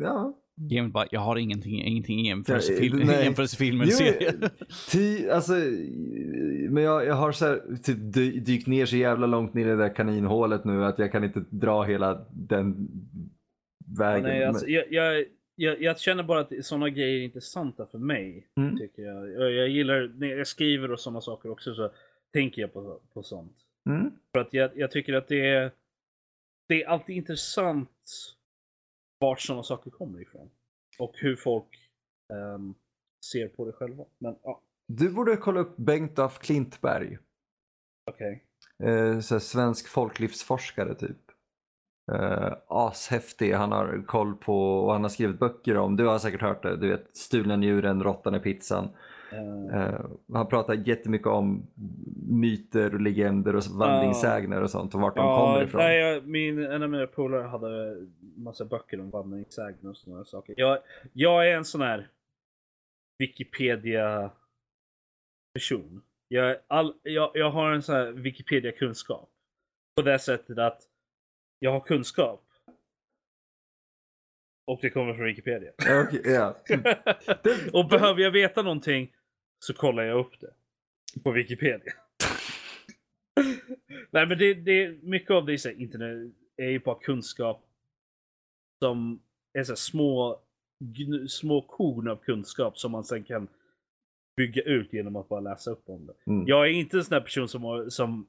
Ja. 0.00 0.38
Game 0.56 0.88
bara, 0.88 1.06
jag 1.10 1.20
har 1.20 1.36
ingenting, 1.36 1.82
ingenting 1.82 2.20
i 2.20 2.22
Ja, 2.22 2.28
jämförelsefilm, 2.28 2.98
nej. 2.98 3.24
jämförelsefilm 3.24 3.78
med 3.78 3.86
Jo, 3.90 3.96
serien. 3.96 4.44
Ty, 4.92 5.28
alltså, 5.28 5.52
men 6.70 6.82
jag, 6.82 7.06
jag 7.06 7.14
har 7.14 7.32
så 7.32 7.46
här, 7.46 7.62
typ 7.82 7.98
dy- 7.98 8.40
dykt 8.40 8.66
ner 8.66 8.86
så 8.86 8.96
jävla 8.96 9.26
långt 9.26 9.54
ner 9.54 9.66
i 9.66 9.68
det 9.68 9.76
där 9.76 9.94
kaninhålet 9.94 10.64
nu 10.64 10.84
att 10.84 10.98
jag 10.98 11.12
kan 11.12 11.24
inte 11.24 11.44
dra 11.50 11.82
hela 11.82 12.26
den 12.30 12.88
vägen. 13.98 14.22
Nej, 14.22 14.44
alltså, 14.44 14.66
jag, 14.66 14.92
jag, 14.92 15.24
jag, 15.54 15.82
jag 15.82 16.00
känner 16.00 16.22
bara 16.22 16.40
att 16.40 16.52
sådana 16.64 16.88
grejer 16.88 17.20
är 17.20 17.24
intressanta 17.24 17.86
för 17.86 17.98
mig. 17.98 18.48
Mm. 18.56 18.78
Tycker 18.78 19.02
jag. 19.02 19.30
jag. 19.32 19.52
Jag 19.52 19.68
gillar, 19.68 20.12
när 20.16 20.26
jag 20.26 20.46
skriver 20.46 20.90
och 20.92 21.00
sådana 21.00 21.20
saker 21.20 21.50
också 21.50 21.74
så 21.74 21.90
tänker 22.32 22.62
jag 22.62 22.72
på, 22.72 23.00
på 23.12 23.22
sånt. 23.22 23.56
Mm. 23.90 24.10
För 24.32 24.40
att 24.40 24.52
jag, 24.54 24.70
jag 24.78 24.90
tycker 24.90 25.14
att 25.14 25.28
det 25.28 25.48
är, 25.48 25.70
det 26.68 26.82
är 26.82 26.88
alltid 26.88 27.16
intressant 27.16 27.90
vart 29.18 29.40
sådana 29.40 29.62
saker 29.62 29.90
kommer 29.90 30.20
ifrån. 30.22 30.50
Och 30.98 31.14
hur 31.16 31.36
folk 31.36 31.90
ehm, 32.32 32.74
ser 33.32 33.48
på 33.48 33.64
det 33.66 33.72
själva. 33.72 34.04
Men 34.18 34.36
ja, 34.42 34.62
Du 34.86 35.12
borde 35.12 35.36
kolla 35.36 35.60
upp 35.60 35.76
Bengt 35.76 36.18
af 36.18 36.38
Klintberg. 36.38 37.18
okej. 38.10 38.44
Eh, 38.84 39.20
så 39.20 39.34
här, 39.34 39.40
svensk 39.40 39.88
folklivsforskare 39.88 40.94
typ. 40.94 41.23
Uh, 42.12 42.52
ashäftig, 42.68 43.52
han 43.52 43.72
har 43.72 44.04
koll 44.06 44.34
på 44.34 44.78
och 44.78 44.92
han 44.92 45.02
har 45.02 45.08
skrivit 45.08 45.38
böcker 45.38 45.76
om, 45.76 45.96
du 45.96 46.06
har 46.06 46.18
säkert 46.18 46.42
hört 46.42 46.62
det, 46.62 46.76
du 46.76 46.88
vet 46.88 47.16
stulna 47.16 47.56
djuren, 47.56 48.02
råttan 48.02 48.34
i 48.34 48.40
pizzan. 48.40 48.88
Uh, 49.32 50.06
han 50.32 50.46
pratar 50.46 50.74
jättemycket 50.74 51.26
om 51.26 51.66
myter 52.28 52.94
och 52.94 53.00
legender 53.00 53.56
och 53.56 53.62
vandringssägner 53.64 54.62
och 54.62 54.70
sånt 54.70 54.94
och 54.94 55.00
vart 55.00 55.16
de 55.16 55.38
kommer 55.38 55.62
ifrån. 55.62 55.80
Nej, 55.80 55.98
jag, 55.98 56.26
min, 56.26 56.58
en 56.58 56.82
av 56.82 56.90
mina 56.90 57.06
polare 57.06 57.42
hade 57.42 57.96
massa 58.36 58.64
böcker 58.64 59.00
om 59.00 59.10
vandringssägner 59.10 59.90
och 59.90 59.96
sådana 59.96 60.24
saker. 60.24 60.54
Jag, 60.58 60.78
jag 61.12 61.50
är 61.50 61.56
en 61.56 61.64
sån 61.64 61.80
här 61.80 62.08
Wikipedia 63.18 64.30
person. 65.54 66.02
Jag, 66.28 66.56
all, 66.66 66.94
jag, 67.02 67.30
jag 67.34 67.50
har 67.50 67.70
en 67.70 67.82
sån 67.82 67.94
här 67.94 68.12
Wikipedia-kunskap. 68.12 69.30
På 69.96 70.02
det 70.02 70.18
sättet 70.18 70.58
att 70.58 70.82
jag 71.64 71.70
har 71.70 71.80
kunskap. 71.80 72.44
Och 74.66 74.78
det 74.82 74.90
kommer 74.90 75.14
från 75.14 75.26
Wikipedia. 75.26 75.72
Okay, 75.72 76.32
yeah. 76.32 76.54
och 77.72 77.88
behöver 77.88 78.20
jag 78.20 78.30
veta 78.30 78.62
någonting 78.62 79.12
så 79.58 79.74
kollar 79.74 80.02
jag 80.02 80.18
upp 80.18 80.40
det. 80.40 80.52
På 81.22 81.30
Wikipedia. 81.30 81.92
Nej 84.10 84.26
men 84.26 84.38
det, 84.38 84.54
det, 84.54 85.02
mycket 85.02 85.30
av 85.30 85.46
det 85.46 85.66
i 85.66 85.82
internet 85.82 86.34
är 86.56 86.68
ju 86.68 86.78
bara 86.78 86.98
kunskap 86.98 87.64
som 88.78 89.22
är 89.52 89.64
så 89.64 89.76
små, 89.76 90.40
små 91.28 91.62
korn 91.62 92.08
av 92.08 92.16
kunskap 92.16 92.78
som 92.78 92.92
man 92.92 93.04
sen 93.04 93.24
kan 93.24 93.48
bygga 94.36 94.62
ut 94.62 94.92
genom 94.92 95.16
att 95.16 95.28
bara 95.28 95.40
läsa 95.40 95.70
upp 95.70 95.88
om 95.88 96.06
det. 96.06 96.14
Mm. 96.26 96.46
Jag 96.46 96.66
är 96.66 96.72
inte 96.72 96.96
en 96.96 97.04
sån 97.04 97.14
där 97.14 97.20
person 97.20 97.48
som, 97.48 97.90
som 97.90 98.26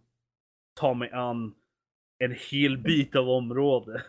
tar 0.73 0.93
mig 0.93 1.11
an 1.11 1.55
en 2.18 2.36
hel 2.51 2.78
bit 2.78 3.16
av 3.16 3.30
område. 3.30 4.01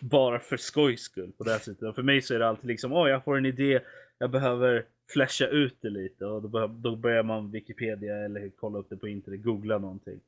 bara 0.00 0.38
för 0.38 0.56
skojs 0.56 1.00
skull 1.00 1.32
på 1.32 1.44
det 1.44 1.58
sättet. 1.58 1.94
För 1.94 2.02
mig 2.02 2.22
så 2.22 2.34
är 2.34 2.38
det 2.38 2.48
alltid 2.48 2.66
liksom, 2.66 2.92
åh 2.92 3.04
oh, 3.04 3.10
jag 3.10 3.24
får 3.24 3.36
en 3.36 3.46
idé, 3.46 3.80
jag 4.18 4.30
behöver 4.30 4.86
flasha 5.12 5.46
ut 5.46 5.78
det 5.80 5.90
lite 5.90 6.26
och 6.26 6.50
då, 6.50 6.66
då 6.66 6.96
börjar 6.96 7.22
man 7.22 7.50
Wikipedia 7.50 8.16
eller 8.16 8.50
kolla 8.56 8.78
upp 8.78 8.90
det 8.90 8.96
på 8.96 9.08
internet, 9.08 9.42
googla 9.42 9.78
någonting. 9.78 10.20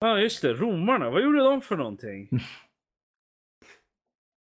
Ja 0.00 0.12
ah, 0.12 0.18
just 0.18 0.42
det, 0.42 0.52
romarna, 0.52 1.10
vad 1.10 1.22
gjorde 1.22 1.38
de 1.38 1.60
för 1.60 1.76
någonting? 1.76 2.28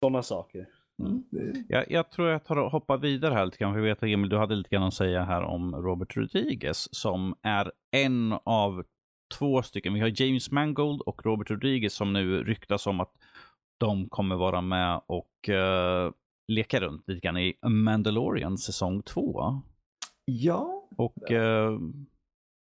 Sådana 0.04 0.24
saker. 0.24 0.68
Mm. 1.00 1.24
Jag, 1.70 1.92
jag, 1.92 2.12
tror 2.12 2.30
jag 2.30 2.44
tar 2.44 2.56
och 2.56 2.72
hoppar 2.72 2.98
vidare 2.98 3.34
här 3.34 3.46
lite 3.46 3.58
grann. 3.58 3.74
För 3.74 3.80
jag 3.80 3.86
vet 3.86 3.98
att 3.98 4.10
Emil, 4.10 4.30
du 4.30 4.38
hade 4.38 4.56
lite 4.56 4.70
grann 4.70 4.84
att 4.84 4.94
säga 4.94 5.24
här 5.24 5.42
om 5.42 5.76
Robert 5.76 6.18
Rodriguez 6.18 6.96
som 6.96 7.36
är 7.42 7.72
en 7.92 8.34
av 8.44 8.84
två 9.38 9.62
stycken. 9.62 9.94
Vi 9.94 10.00
har 10.00 10.22
James 10.22 10.52
Mangold 10.52 11.02
och 11.02 11.26
Robert 11.26 11.52
Rodriguez 11.52 11.94
som 11.94 12.14
nu 12.14 12.44
ryktas 12.44 12.88
om 12.88 13.00
att 13.00 13.14
de 13.78 14.10
kommer 14.10 14.36
vara 14.36 14.62
med 14.62 15.02
och 15.08 15.50
uh, 15.50 16.12
leka 16.48 16.80
runt 16.80 17.08
lite 17.08 17.20
grann 17.20 17.38
i 17.38 17.58
Mandalorian 17.68 18.58
säsong 18.58 19.02
2. 19.02 19.62
Ja. 20.26 20.88
Och 20.98 21.32
uh, 21.32 21.80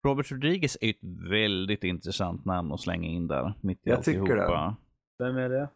Robert 0.06 0.32
Rodriguez 0.32 0.78
är 0.80 0.90
ett 0.90 1.28
väldigt 1.30 1.84
intressant 1.84 2.44
namn 2.44 2.72
att 2.72 2.80
slänga 2.80 3.08
in 3.08 3.28
där. 3.28 3.54
Mitt 3.60 3.78
i 3.78 3.80
jag 3.90 3.96
alltihopa. 3.96 4.26
tycker 4.26 4.36
det. 4.36 4.74
Vem 5.18 5.36
är 5.36 5.48
det? 5.48 5.68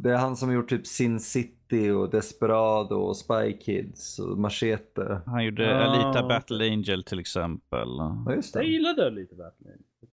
Det 0.00 0.10
är 0.10 0.16
han 0.16 0.36
som 0.36 0.48
har 0.48 0.56
gjort 0.56 0.68
typ 0.68 0.86
Sin 0.86 1.20
City 1.20 1.90
och 1.90 2.10
Desperado 2.10 2.94
och 2.94 3.16
Spy 3.16 3.52
Kids 3.52 4.18
och 4.18 4.38
Machete. 4.38 5.20
Han 5.26 5.44
gjorde 5.44 5.78
ah, 5.78 5.84
Alita 5.84 6.28
Battle 6.28 6.70
Angel 6.70 7.04
till 7.04 7.18
exempel. 7.18 7.88
Ja, 7.98 8.34
just 8.34 8.54
det. 8.54 8.60
Jag 8.60 8.68
gillade 8.68 9.06
Alita 9.06 9.36
Battle 9.36 9.66
Angel. 9.66 10.11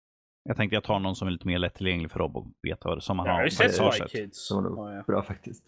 Jag 0.45 0.57
tänkte 0.57 0.77
jag 0.77 0.85
tar 0.85 0.99
någon 0.99 1.17
som 1.17 1.29
är 1.29 1.33
lite 1.33 1.47
mer 1.47 1.59
lättillgänglig 1.59 2.11
för 2.11 2.19
Rob 2.19 2.37
och 2.37 2.47
veta 2.63 3.01
som 3.01 3.17
man 3.17 3.27
har. 3.27 3.33
Jag 3.33 3.39
har 3.39 3.45
ju 3.45 3.51
sett 3.51 3.75
Spy 3.75 4.09
Kids. 4.09 4.47
Som 4.47 4.65
ja. 4.65 5.05
Bra 5.07 5.23
faktiskt. 5.23 5.65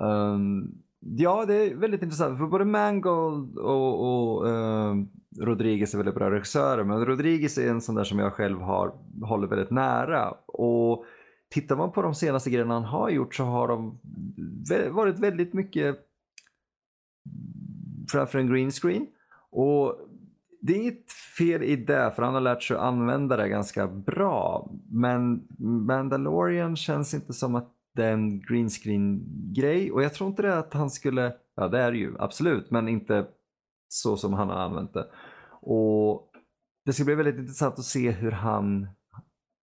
Um, 0.00 0.82
ja, 1.00 1.44
det 1.46 1.54
är 1.54 1.74
väldigt 1.74 2.02
intressant. 2.02 2.38
För 2.38 2.46
både 2.46 2.64
Mangold 2.64 3.58
och, 3.58 4.04
och 4.04 4.46
uh, 4.46 5.04
Rodriguez 5.40 5.94
är 5.94 5.98
väldigt 5.98 6.14
bra 6.14 6.30
regissörer. 6.30 6.84
Men 6.84 7.06
Rodriguez 7.06 7.58
är 7.58 7.70
en 7.70 7.80
sån 7.80 7.94
där 7.94 8.04
som 8.04 8.18
jag 8.18 8.32
själv 8.32 8.60
har, 8.60 8.94
håller 9.22 9.46
väldigt 9.48 9.70
nära. 9.70 10.30
Och 10.46 11.04
tittar 11.48 11.76
man 11.76 11.92
på 11.92 12.02
de 12.02 12.14
senaste 12.14 12.50
grejerna 12.50 12.74
han 12.74 12.84
har 12.84 13.10
gjort 13.10 13.34
så 13.34 13.44
har 13.44 13.68
de 13.68 13.98
varit 14.90 15.18
väldigt 15.18 15.52
mycket 15.52 15.98
framför 18.12 18.38
en 18.38 18.52
green 18.52 18.70
screen. 18.70 19.06
Och 19.50 20.07
det 20.60 20.72
är 20.72 20.76
inget 20.76 21.12
fel 21.38 21.62
i 21.62 21.76
det, 21.76 22.12
för 22.16 22.22
han 22.22 22.34
har 22.34 22.40
lärt 22.40 22.62
sig 22.62 22.76
att 22.76 22.82
använda 22.82 23.36
det 23.36 23.48
ganska 23.48 23.86
bra. 23.86 24.70
Men 24.90 25.48
Mandalorian 25.58 26.76
känns 26.76 27.14
inte 27.14 27.32
som 27.32 27.54
att 27.54 27.74
det 27.94 28.04
är 28.04 28.12
en 28.12 28.40
green 28.40 28.68
screen 28.68 29.24
grej 29.54 29.92
och 29.92 30.02
jag 30.02 30.14
tror 30.14 30.30
inte 30.30 30.42
det 30.42 30.58
att 30.58 30.74
han 30.74 30.90
skulle, 30.90 31.32
ja 31.56 31.68
det 31.68 31.78
är 31.78 31.92
det 31.92 31.98
ju 31.98 32.14
absolut, 32.18 32.70
men 32.70 32.88
inte 32.88 33.26
så 33.88 34.16
som 34.16 34.32
han 34.32 34.48
har 34.48 34.56
använt 34.56 34.94
det. 34.94 35.06
Och 35.60 36.30
det 36.84 36.92
ska 36.92 37.04
bli 37.04 37.14
väldigt 37.14 37.38
intressant 37.38 37.78
att 37.78 37.84
se 37.84 38.10
hur 38.10 38.30
han 38.30 38.88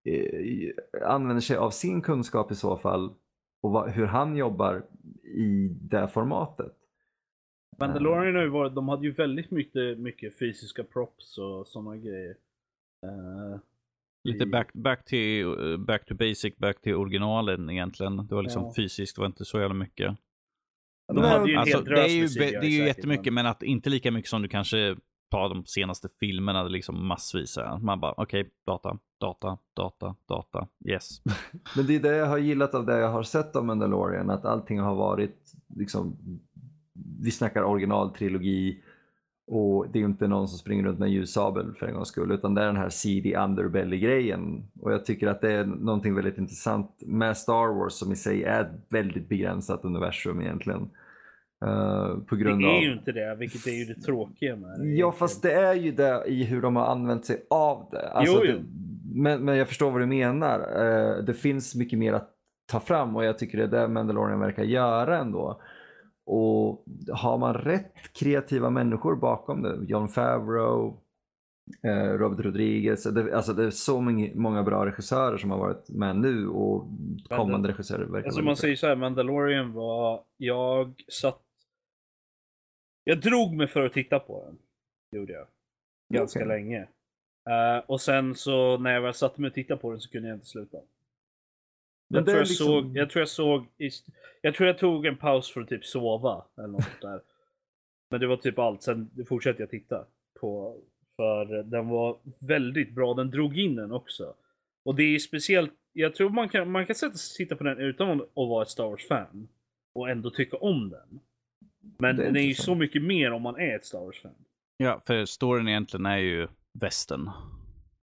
eh, 0.05 0.71
använder 1.07 1.41
sig 1.41 1.57
av 1.57 1.69
sin 1.69 2.01
kunskap 2.01 2.51
i 2.51 2.55
så 2.55 2.77
fall 2.77 3.13
och 3.61 3.71
vad, 3.71 3.89
hur 3.89 4.05
han 4.05 4.35
jobbar 4.35 4.85
i 5.23 5.67
det 5.81 6.07
formatet. 6.07 6.73
Mandalorian 7.79 8.35
har 8.35 8.43
ju 8.43 8.49
varit, 8.49 8.75
de 8.75 8.89
hade 8.89 9.05
ju 9.05 9.11
väldigt 9.11 9.51
mycket, 9.51 9.99
mycket 9.99 10.39
fysiska 10.39 10.83
props 10.83 11.37
och 11.37 11.67
sådana 11.67 11.97
grejer. 11.97 12.35
Uh, 13.05 13.59
Lite 14.23 14.45
back, 14.45 14.73
back, 14.73 15.05
till, 15.05 15.45
back 15.79 16.05
to 16.05 16.15
basic, 16.15 16.57
back 16.57 16.81
till 16.81 16.95
originalen 16.95 17.69
egentligen. 17.69 18.27
Det 18.27 18.35
var 18.35 18.43
liksom 18.43 18.63
ja. 18.63 18.73
fysiskt, 18.75 19.15
det 19.15 19.21
var 19.21 19.27
inte 19.27 19.45
så 19.45 19.59
jävla 19.59 19.75
mycket. 19.75 20.17
De 21.07 21.17
hade 21.17 21.49
ju 21.49 21.53
en 21.53 21.59
alltså, 21.59 21.81
det 21.81 22.01
är 22.01 22.07
ju, 22.07 22.27
det 22.27 22.55
är 22.55 22.63
ju 22.63 22.85
jättemycket, 22.85 23.25
men... 23.25 23.33
men 23.33 23.45
att 23.45 23.63
inte 23.63 23.89
lika 23.89 24.11
mycket 24.11 24.29
som 24.29 24.41
du 24.41 24.47
kanske 24.47 24.95
tar 25.31 25.49
de 25.49 25.65
senaste 25.65 26.09
filmerna, 26.19 26.63
liksom 26.63 27.07
massvis. 27.07 27.57
Man 27.81 27.99
bara, 27.99 28.13
okej, 28.17 28.41
okay, 28.41 28.51
data, 28.65 28.97
data, 29.19 29.57
data, 29.75 30.15
data, 30.27 30.67
yes. 30.85 31.21
men 31.75 31.87
det 31.87 31.95
är 31.95 31.99
det 31.99 32.15
jag 32.15 32.25
har 32.25 32.37
gillat 32.37 32.75
av 32.75 32.85
det 32.85 32.99
jag 32.99 33.09
har 33.09 33.23
sett 33.23 33.55
av 33.55 33.65
Mandalorian, 33.65 34.29
att 34.29 34.45
allting 34.45 34.79
har 34.79 34.95
varit 34.95 35.51
liksom 35.75 36.17
vi 37.21 37.31
snackar 37.31 37.63
originaltrilogi 37.63 38.81
och 39.47 39.87
det 39.91 39.99
är 39.99 40.03
inte 40.03 40.27
någon 40.27 40.47
som 40.47 40.57
springer 40.57 40.83
runt 40.83 40.99
med 40.99 41.05
en 41.05 41.11
ljussabel 41.11 41.73
för 41.73 41.87
en 41.87 41.93
gångs 41.93 42.07
skull 42.07 42.31
utan 42.31 42.53
det 42.53 42.61
är 42.61 42.65
den 42.65 42.77
här 42.77 42.89
seedy 42.89 43.35
underbelly-grejen. 43.35 44.67
Och 44.81 44.93
jag 44.93 45.05
tycker 45.05 45.27
att 45.27 45.41
det 45.41 45.51
är 45.51 45.65
någonting 45.65 46.15
väldigt 46.15 46.37
intressant 46.37 46.91
med 47.05 47.37
Star 47.37 47.79
Wars 47.79 47.93
som 47.93 48.11
i 48.11 48.15
sig 48.15 48.43
är 48.43 48.61
ett 48.61 48.85
väldigt 48.89 49.29
begränsat 49.29 49.85
universum 49.85 50.41
egentligen. 50.41 50.89
Uh, 51.65 52.17
på 52.17 52.35
grund 52.35 52.61
det 52.61 52.67
är 52.67 52.77
av... 52.77 52.83
ju 52.83 52.93
inte 52.93 53.11
det, 53.11 53.35
vilket 53.35 53.67
är 53.67 53.71
ju 53.71 53.85
det 53.85 54.01
tråkiga 54.01 54.55
med 54.55 54.79
det. 54.79 54.85
Ja, 54.87 55.11
fast 55.11 55.41
det 55.41 55.53
är 55.53 55.73
ju 55.73 55.91
det 55.91 56.23
i 56.27 56.43
hur 56.43 56.61
de 56.61 56.75
har 56.75 56.85
använt 56.85 57.25
sig 57.25 57.45
av 57.49 57.87
det. 57.91 58.09
Alltså, 58.09 58.41
jo, 58.45 58.51
jo. 58.51 58.57
det 58.57 58.65
men, 59.15 59.45
men 59.45 59.57
jag 59.57 59.67
förstår 59.67 59.91
vad 59.91 60.01
du 60.01 60.05
menar. 60.05 60.59
Uh, 60.59 61.23
det 61.23 61.33
finns 61.33 61.75
mycket 61.75 61.99
mer 61.99 62.13
att 62.13 62.29
ta 62.71 62.79
fram 62.79 63.15
och 63.15 63.25
jag 63.25 63.37
tycker 63.39 63.57
det 63.57 63.63
är 63.63 63.81
det 63.81 63.87
Mandalorian 63.87 64.39
verkar 64.39 64.63
göra 64.63 65.17
ändå. 65.17 65.61
Och 66.25 66.85
har 67.11 67.37
man 67.37 67.53
rätt 67.53 68.13
kreativa 68.13 68.69
människor 68.69 69.15
bakom 69.15 69.61
det, 69.61 69.79
John 69.87 70.07
Favreau, 70.07 70.97
eh, 71.83 72.13
Robert 72.17 72.45
Rodriguez, 72.45 73.03
det, 73.03 73.35
alltså 73.35 73.53
det 73.53 73.65
är 73.65 73.69
så 73.69 74.01
många 74.35 74.63
bra 74.63 74.85
regissörer 74.85 75.37
som 75.37 75.51
har 75.51 75.57
varit 75.57 75.89
med 75.89 76.15
nu 76.15 76.47
och 76.47 76.87
kommande 77.29 77.69
regissörer 77.69 78.05
verkar 78.05 78.27
Alltså 78.27 78.41
man 78.41 78.55
säger 78.55 78.75
så 78.75 78.87
här, 78.87 78.95
Mandalorian 78.95 79.73
var, 79.73 80.23
jag 80.37 80.93
satt, 81.07 81.41
jag 83.03 83.21
drog 83.21 83.53
mig 83.53 83.67
för 83.67 83.85
att 83.85 83.93
titta 83.93 84.19
på 84.19 84.45
den. 84.45 84.57
Gjorde 85.19 85.33
jag. 85.33 85.47
Ganska 86.13 86.39
okay. 86.39 86.47
länge. 86.47 86.81
Uh, 87.49 87.83
och 87.87 88.01
sen 88.01 88.35
så 88.35 88.77
när 88.77 88.93
jag 88.93 89.01
väl 89.01 89.13
satte 89.13 89.41
mig 89.41 89.47
och 89.47 89.53
tittade 89.53 89.79
på 89.79 89.91
den 89.91 89.99
så 89.99 90.09
kunde 90.09 90.27
jag 90.27 90.35
inte 90.35 90.45
sluta. 90.45 90.77
Jag 92.07 92.25
tror 92.25 92.37
jag, 92.37 92.47
liksom... 92.47 92.65
såg, 92.65 92.97
jag 92.97 93.09
tror 93.09 93.21
jag 93.21 93.29
såg, 93.29 93.65
jag 94.41 94.55
tror 94.55 94.67
jag 94.67 94.77
tog 94.77 95.05
en 95.05 95.17
paus 95.17 95.51
för 95.51 95.61
att 95.61 95.69
typ 95.69 95.85
sova 95.85 96.45
eller 96.57 96.67
något 96.67 97.01
där. 97.01 97.21
Men 98.11 98.19
det 98.19 98.27
var 98.27 98.37
typ 98.37 98.59
allt, 98.59 98.83
sen 98.83 99.25
fortsatte 99.27 99.61
jag 99.61 99.69
titta 99.69 100.05
på, 100.39 100.77
för 101.15 101.63
den 101.63 101.87
var 101.89 102.17
väldigt 102.39 102.91
bra, 102.91 103.13
den 103.13 103.29
drog 103.29 103.59
in 103.59 103.75
den 103.75 103.91
också. 103.91 104.33
Och 104.85 104.95
det 104.95 105.03
är 105.03 105.19
speciellt, 105.19 105.73
jag 105.93 106.15
tror 106.15 106.29
man 106.29 106.49
kan, 106.49 106.71
man 106.71 106.85
kan 106.85 106.95
sätta 106.95 107.17
titta 107.37 107.55
på 107.55 107.63
den 107.63 107.77
utan 107.77 108.21
att 108.21 108.27
vara 108.35 108.63
ett 108.63 108.69
Star 108.69 108.85
Wars-fan. 108.89 109.47
Och 109.95 110.09
ändå 110.09 110.29
tycka 110.29 110.57
om 110.57 110.89
den. 110.89 111.19
Men 111.97 112.15
den 112.15 112.35
är 112.35 112.41
ju 112.41 112.53
så 112.53 112.75
mycket 112.75 113.03
mer 113.03 113.31
om 113.31 113.41
man 113.41 113.55
är 113.55 113.75
ett 113.75 113.85
Star 113.85 113.99
Wars-fan. 113.99 114.45
Ja, 114.77 115.01
för 115.05 115.25
storyn 115.25 115.67
egentligen 115.67 116.05
är 116.05 116.17
ju 116.17 116.47
västen. 116.79 117.29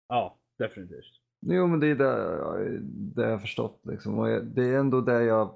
Ja, 0.08 0.38
definitivt. 0.58 1.22
Jo 1.41 1.68
men 1.68 1.80
det 1.80 1.88
är 1.88 1.95
det, 1.95 2.80
det 3.16 3.22
jag 3.22 3.32
har 3.32 3.38
förstått 3.38 3.82
liksom. 3.84 4.20
Och 4.20 4.45
det 4.45 4.64
är 4.64 4.80
ändå 4.80 5.02
det 5.02 5.24
jag, 5.24 5.56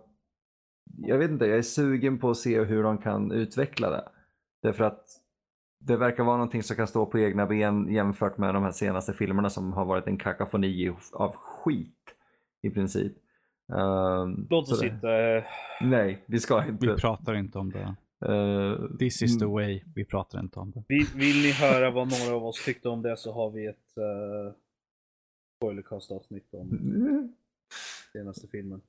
jag 0.98 1.18
vet 1.18 1.32
inte, 1.32 1.46
jag 1.46 1.58
är 1.58 1.62
sugen 1.62 2.20
på 2.20 2.30
att 2.30 2.38
se 2.38 2.64
hur 2.64 2.84
de 2.84 2.98
kan 2.98 3.32
utveckla 3.32 3.90
det. 3.90 4.04
Därför 4.62 4.84
att 4.84 5.06
det 5.80 5.98
verkar 5.98 6.24
vara 6.24 6.38
någonting 6.38 6.64
som 6.64 6.76
kan 6.76 6.88
stå 6.88 7.06
på 7.06 7.20
egna 7.20 7.46
ben 7.46 7.94
jämfört 7.94 8.38
med 8.38 8.54
de 8.54 8.64
här 8.64 8.72
senaste 8.72 9.14
filmerna 9.14 9.50
som 9.50 9.74
har 9.74 9.86
varit 9.86 10.08
en 10.08 10.18
kakafoni 10.18 10.92
av 11.14 11.36
skit 11.36 12.16
i 12.62 12.70
princip. 12.70 13.14
Um, 13.74 14.48
Låt 14.50 14.72
oss 14.72 14.80
sådär. 14.80 14.94
inte... 14.94 15.10
eh, 15.10 15.44
Nej, 15.88 16.24
vi 16.28 16.40
ska 16.40 16.66
inte. 16.66 16.88
Vi 16.88 16.96
pratar 16.96 17.34
inte 17.34 17.58
om 17.58 17.72
det. 17.72 17.96
Eh, 18.26 18.98
This 19.00 19.22
is 19.22 19.38
the 19.38 19.46
mm. 19.46 19.54
way. 19.54 19.84
Vi 19.96 20.06
pratar 20.06 20.40
inte 20.40 20.60
om 20.60 20.72
det. 20.72 20.84
Vill, 20.88 21.06
vill 21.16 21.42
ni 21.42 21.52
höra 21.52 21.92
vad 21.92 22.08
några 22.08 22.36
av 22.36 22.46
oss 22.46 22.66
tyckte 22.66 22.90
om 22.90 23.02
det 23.02 23.18
så 23.18 23.34
har 23.34 23.52
vi 23.52 23.68
ett 23.68 23.98
uh, 23.98 24.54
spoilercast 25.60 26.12
avsnitt 26.12 26.54
om 26.54 26.70
mm, 26.70 27.34
senaste 28.14 28.48
filmen. 28.48 28.82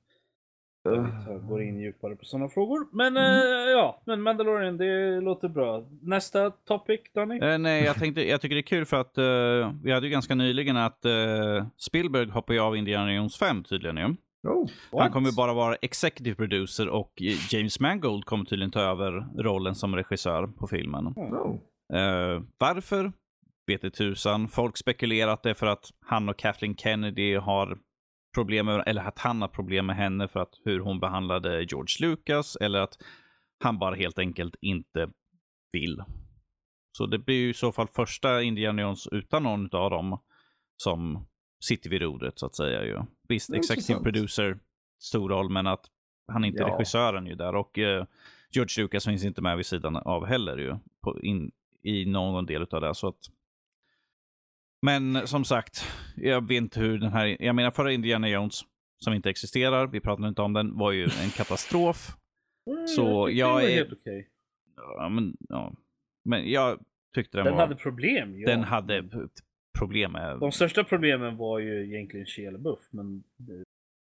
Tar, 0.83 0.93
eh, 0.93 1.37
går 1.49 1.61
in 1.61 1.79
djupare 1.79 2.15
på 2.15 2.25
sådana 2.25 2.49
frågor. 2.49 2.87
Men 2.91 3.17
eh, 3.17 3.71
ja, 3.71 4.01
men 4.05 4.21
Mandalorian 4.21 4.77
det 4.77 5.21
låter 5.21 5.49
bra. 5.49 5.85
Nästa 6.01 6.51
topic 6.51 6.99
Danny? 7.13 7.39
Eh, 7.39 7.57
nej, 7.57 7.83
jag, 7.83 7.95
tänkte, 7.95 8.29
jag 8.29 8.41
tycker 8.41 8.55
det 8.55 8.59
är 8.59 8.63
kul 8.75 8.85
för 8.85 8.97
att 9.01 9.17
eh, 9.17 9.73
vi 9.83 9.91
hade 9.91 10.07
ju 10.07 10.11
ganska 10.11 10.35
nyligen 10.35 10.77
att 10.77 11.05
eh, 11.05 11.65
Spielberg 11.77 12.29
hoppar 12.29 12.53
ju 12.53 12.59
av 12.59 12.75
Indiana 12.77 13.13
Jones 13.13 13.37
5 13.37 13.63
tydligen 13.63 13.97
ju. 13.97 14.15
Oh, 14.49 14.67
Han 14.91 15.11
kommer 15.11 15.29
ju 15.29 15.35
bara 15.35 15.53
vara 15.53 15.75
executive 15.75 16.35
producer 16.35 16.89
och 16.89 17.13
James 17.51 17.79
Mangold 17.79 18.25
kommer 18.25 18.45
tydligen 18.45 18.71
ta 18.71 18.81
över 18.81 19.27
rollen 19.43 19.75
som 19.75 19.95
regissör 19.95 20.47
på 20.47 20.67
filmen. 20.67 21.07
oh. 21.07 21.55
Eh, 21.93 22.41
varför? 22.57 23.11
Vet 23.67 23.83
inte 23.83 23.97
tusan. 23.97 24.47
Folk 24.47 24.77
spekulerar 24.77 25.31
att 25.31 25.43
det 25.43 25.49
är 25.49 25.53
för 25.53 25.67
att 25.67 25.89
han 26.05 26.29
och 26.29 26.37
Kathleen 26.37 26.75
Kennedy 26.75 27.35
har 27.35 27.77
problem 28.35 28.65
med, 28.65 28.83
eller 28.85 29.01
att 29.01 29.19
han 29.19 29.41
har 29.41 29.47
problem 29.47 29.85
med 29.85 29.95
henne 29.95 30.27
för 30.27 30.39
att 30.39 30.53
hur 30.65 30.79
hon 30.79 30.99
behandlade 30.99 31.63
George 31.63 32.07
Lucas 32.07 32.55
eller 32.55 32.79
att 32.79 32.97
han 33.63 33.79
bara 33.79 33.95
helt 33.95 34.19
enkelt 34.19 34.55
inte 34.61 35.09
vill. 35.71 36.03
Så 36.97 37.05
det 37.05 37.19
blir 37.19 37.35
ju 37.35 37.49
i 37.49 37.53
så 37.53 37.71
fall 37.71 37.87
första 37.87 38.41
Indiana 38.41 38.81
Jones 38.81 39.07
utan 39.07 39.43
någon 39.43 39.75
av 39.75 39.89
dem 39.89 40.19
som 40.77 41.27
sitter 41.63 41.89
vid 41.89 42.01
rodret 42.01 42.39
så 42.39 42.45
att 42.45 42.55
säga. 42.55 42.85
Ju. 42.85 42.99
Visst, 43.27 43.53
executive 43.53 43.99
producer, 43.99 44.59
stor 44.99 45.29
roll, 45.29 45.49
men 45.49 45.67
att 45.67 45.85
han 46.27 46.43
är 46.43 46.47
inte 46.47 46.61
Ja. 46.61 46.67
regissören 46.67 47.25
ju 47.25 47.35
där. 47.35 47.55
Och 47.55 47.79
eh, 47.79 48.05
George 48.51 48.83
Lucas 48.83 49.05
finns 49.05 49.23
inte 49.25 49.41
med 49.41 49.57
vid 49.57 49.65
sidan 49.65 49.95
av 49.95 50.25
heller 50.25 50.57
ju. 50.57 50.75
På, 51.01 51.21
in, 51.21 51.51
I 51.83 52.05
någon 52.05 52.45
del 52.45 52.67
av 52.71 52.81
det. 52.81 52.95
Så 52.95 53.07
att... 53.07 53.17
Men 54.81 55.27
som 55.27 55.45
sagt, 55.45 55.85
jag 56.15 56.47
vet 56.47 56.57
inte 56.57 56.79
hur 56.79 56.97
den 56.99 57.11
här, 57.11 57.37
jag 57.39 57.55
menar 57.55 57.71
förra 57.71 57.91
Indiana 57.91 58.29
Jones, 58.29 58.61
som 59.03 59.13
inte 59.13 59.29
existerar, 59.29 59.87
vi 59.87 59.99
pratade 59.99 60.27
inte 60.27 60.41
om 60.41 60.53
den, 60.53 60.77
var 60.77 60.91
ju 60.91 61.03
en 61.03 61.29
katastrof. 61.35 62.15
Mm, 62.71 62.87
så 62.87 63.29
jag 63.31 63.47
den 63.49 63.53
var 63.53 63.61
är- 63.61 63.75
helt 63.75 63.93
okej. 63.93 64.27
Ja, 64.97 65.09
men, 65.09 65.37
ja. 65.49 65.73
men 66.25 66.51
jag 66.51 66.79
tyckte 67.15 67.37
den, 67.37 67.45
Den 67.45 67.53
var, 67.53 67.61
hade 67.61 67.75
problem, 67.75 68.39
ja. 68.39 68.47
den 68.49 68.63
hade 68.63 69.09
problem 69.79 70.11
med, 70.11 70.39
De 70.39 70.51
största 70.51 70.83
problemen 70.83 71.37
var 71.37 71.59
ju 71.59 71.85
egentligen 71.95 72.25
Shia 72.25 72.51
LaBeouf, 72.51 72.79
men 72.91 73.23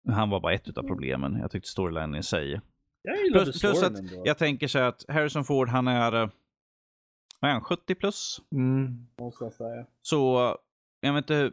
han 0.10 0.30
var 0.30 0.40
bara 0.40 0.54
ett 0.54 0.78
av 0.78 0.84
problemen. 0.84 1.38
Jag 1.42 1.52
tyckte 1.52 1.70
storylinen 1.70 2.16
i 2.16 2.24
sig. 2.24 2.62
jag 3.02 3.18
gillade 3.24 3.44
Plus, 3.46 3.62
plus 3.62 3.84
att 3.84 4.00
ändå. 4.00 4.22
jag 4.26 4.38
tänker 4.38 4.68
så 4.68 4.80
att 4.80 5.06
Harrison 5.08 5.44
Ford, 5.44 5.70
han 5.70 5.88
är, 5.88 6.24
eh, 6.24 6.30
vad 7.42 7.50
är 7.50 7.54
han, 7.54 7.64
70 7.64 7.96
plus? 7.96 8.42
Mm. 8.52 9.08
Någonstans 9.18 9.58
där. 9.58 9.86
Så 10.02 10.56
jag 11.02 11.14
vet 11.14 11.22
inte, 11.30 11.52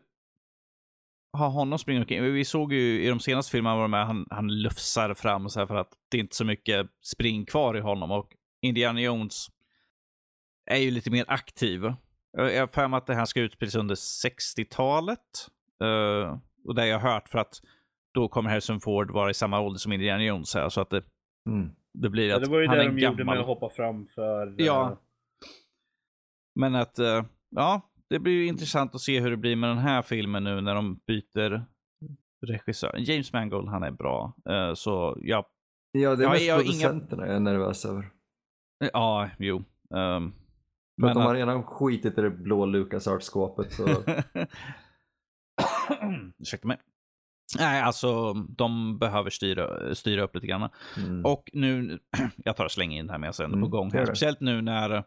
ha 1.39 1.49
honom 1.49 1.79
springa 1.79 2.01
omkring. 2.01 2.23
Vi 2.33 2.45
såg 2.45 2.73
ju 2.73 3.03
i 3.03 3.09
de 3.09 3.21
senaste 3.21 3.51
filmerna 3.53 3.77
var 3.77 3.89
med, 3.89 4.07
han, 4.07 4.27
han 4.31 4.49
lufsar 4.63 5.15
fram 5.15 5.49
så 5.49 5.61
här 5.61 5.67
för 5.67 5.75
att 5.77 5.93
det 6.11 6.17
är 6.17 6.21
inte 6.21 6.37
så 6.37 6.45
mycket 6.45 6.87
spring 7.03 7.47
kvar 7.47 7.77
i 7.77 7.81
honom. 7.81 8.11
Och 8.11 8.29
Indiana 8.63 9.01
Jones 9.01 9.47
är 10.71 10.77
ju 10.77 10.91
lite 10.91 11.11
mer 11.11 11.25
aktiv. 11.29 11.83
Jag 12.33 12.55
jag 12.55 12.61
har 12.61 12.67
för 12.67 12.89
mig 12.89 12.99
att 12.99 13.07
det 13.07 13.15
här 13.15 13.25
ska 13.25 13.41
utspelas 13.41 13.75
under 13.75 13.95
60-talet. 13.95 15.19
Eh, 15.83 16.39
och 16.65 16.75
det 16.75 16.81
har 16.83 16.89
jag 16.89 16.99
hört 17.01 17.29
för 17.29 17.39
att 17.39 17.61
då 18.15 18.29
kommer 18.29 18.51
Harrison 18.51 18.81
Ford 18.81 19.11
vara 19.11 19.31
i 19.31 19.35
samma 19.35 19.61
ålder 19.61 19.79
som 19.79 19.93
Indiana 19.93 20.25
Jones. 20.25 20.55
Här, 20.55 20.69
så 20.69 20.81
att 20.81 20.91
det, 20.91 21.03
Mm. 21.49 21.71
det 21.95 22.11
blir 22.11 22.29
Ja, 22.29 22.37
att 22.37 22.43
det 22.45 22.51
var 22.51 22.61
ju 22.61 22.67
det 22.67 22.75
de 22.77 22.81
en 22.81 22.99
gjorde 22.99 23.01
gammal. 23.17 23.25
med 23.35 23.39
att 23.41 23.47
hoppa 23.47 23.71
fram 23.71 24.07
för... 24.07 24.47
eh, 24.47 24.67
Ja. 24.67 25.01
Men 26.59 26.75
att, 26.75 26.99
eh, 26.99 27.25
ja, 27.51 27.91
det 28.11 28.19
blir 28.19 28.33
ju 28.33 28.47
intressant 28.47 28.95
att 28.95 29.01
se 29.01 29.21
hur 29.21 29.31
det 29.31 29.37
blir 29.37 29.57
med 29.57 29.71
den 29.71 29.79
här 29.79 30.03
filmen 30.03 30.45
nu 30.45 30.61
när 30.61 30.75
de 30.75 31.01
byter 31.07 31.65
regissör. 32.47 32.95
James 32.99 33.33
Mangold, 33.33 33.69
han 33.69 33.83
är 33.83 33.91
bra. 33.91 34.35
Eh, 34.51 34.75
så 34.75 35.19
ja, 35.23 35.49
Ja, 35.93 36.17
det 36.17 36.25
är 36.25 36.29
mest 36.31 36.43
jag 36.45 36.55
har 36.55 36.61
inga- 36.63 36.69
producenterna 36.71 37.27
jag 37.27 37.37
är 37.37 37.41
nervös 37.41 37.85
över. 37.85 38.11
ja, 38.93 39.31
jo. 39.39 39.57
Um, 39.91 40.33
För 41.01 41.07
att 41.09 41.15
de 41.15 41.23
har 41.23 41.35
redan 41.35 41.63
skitit 41.63 42.19
i 42.19 42.21
det 42.23 42.31
blå 42.31 42.67
LucasArts-skåpet. 42.67 43.71
Så... 43.73 43.89
Ursäkta 46.39 46.69
mig. 46.69 46.77
Nej, 47.59 47.83
alltså 47.83 48.33
de 48.35 48.99
behöver 48.99 49.31
styra, 49.31 49.95
styra 49.95 50.23
upp 50.23 50.35
lite 50.35 50.47
grann. 50.47 50.69
Mm. 50.97 51.25
Och 51.25 51.51
nu, 51.53 51.99
jag 52.37 52.57
tar 52.57 52.65
och 52.65 52.71
slänger 52.73 52.99
in 53.01 53.07
det 53.07 53.13
här 53.13 53.19
med 53.19 53.35
jag 53.39 53.45
ändå 53.45 53.55
på 53.55 53.59
Mm, 53.59 53.71
gång 53.71 53.89
gör 53.91 53.99
här. 53.99 54.05
Speciellt 54.07 54.41
nu 54.41 54.63
när 54.63 55.05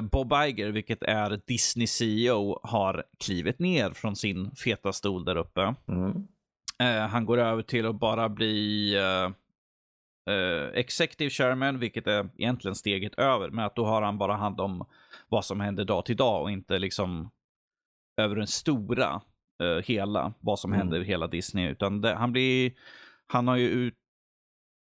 Bob 0.00 0.32
Iger, 0.32 0.68
vilket 0.70 1.02
är 1.02 1.40
Disney 1.46 1.86
CEO, 1.86 2.60
har 2.62 3.04
klivit 3.18 3.58
ner 3.58 3.90
från 3.90 4.16
sin 4.16 4.50
feta 4.50 4.92
stol 4.92 5.24
där 5.24 5.36
uppe. 5.36 5.74
Mm. 5.88 6.28
Eh, 6.82 7.08
han 7.08 7.24
går 7.24 7.38
över 7.38 7.62
till 7.62 7.86
att 7.86 8.00
bara 8.00 8.28
bli 8.28 8.94
eh, 8.96 9.30
eh, 10.34 10.68
Executive 10.74 11.30
Chairman, 11.30 11.78
vilket 11.78 12.06
är 12.06 12.28
egentligen 12.38 12.74
steget 12.74 13.14
över. 13.14 13.50
Men 13.50 13.64
att 13.64 13.76
då 13.76 13.86
har 13.86 14.02
han 14.02 14.18
bara 14.18 14.34
hand 14.36 14.60
om 14.60 14.86
vad 15.28 15.44
som 15.44 15.60
händer 15.60 15.84
dag 15.84 16.04
till 16.04 16.16
dag 16.16 16.42
och 16.42 16.50
inte 16.50 16.78
liksom 16.78 17.30
över 18.20 18.36
den 18.36 18.46
stora 18.46 19.20
eh, 19.62 19.84
hela, 19.84 20.32
vad 20.40 20.58
som 20.58 20.72
Mm. 20.72 20.78
händer 20.78 21.00
i 21.00 21.04
hela 21.04 21.26
Disney. 21.26 21.68
Utan 21.68 22.00
det, 22.00 22.14
han 22.14 22.32
blir, 22.32 22.72
han 23.26 23.48
har 23.48 23.56
ju 23.56 23.68
ut, 23.68 23.94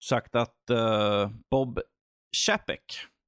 sagt 0.04 0.36
att 0.36 0.70
eh, 0.70 1.30
Bob 1.52 1.80
Chapek, 2.46 2.84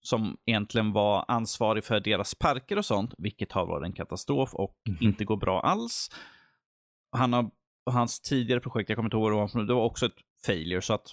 som 0.08 0.38
egentligen 0.46 0.92
var 0.92 1.26
ansvarig 1.28 1.84
för 1.84 2.00
deras 2.00 2.36
parker 2.36 2.78
och 2.78 2.86
sånt, 2.86 3.14
vilket 3.18 3.52
har 3.52 3.66
varit 3.66 3.86
en 3.86 3.94
katastrof 3.94 4.54
och 4.54 4.78
Mhm. 4.90 4.98
inte 5.02 5.26
går 5.26 5.38
bra 5.38 5.62
alls. 5.62 6.10
Han 7.12 7.34
har, 7.34 7.52
hans 7.92 8.22
tidigare 8.22 8.60
projekt, 8.60 8.90
jag 8.90 8.96
kommer 8.98 9.08
inte 9.08 9.18
ihåg 9.18 9.32
vad 9.32 9.50
det 9.50 9.54
var, 9.60 9.64
det 9.68 9.74
var 9.74 9.84
också 9.84 10.06
ett 10.06 10.16
failure, 10.46 10.82
så 10.82 10.94
att 10.94 11.08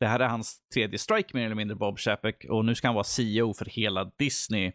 det 0.00 0.06
här 0.06 0.20
är 0.20 0.28
hans 0.28 0.60
tredje 0.74 0.98
strike 0.98 1.36
mer 1.36 1.44
eller 1.44 1.54
mindre, 1.54 1.76
Bob 1.76 1.98
Chapek, 1.98 2.46
och 2.50 2.64
nu 2.64 2.74
ska 2.74 2.88
han 2.88 2.94
vara 2.94 3.04
CEO 3.04 3.54
för 3.54 3.64
hela 3.64 4.04
Disney. 4.18 4.72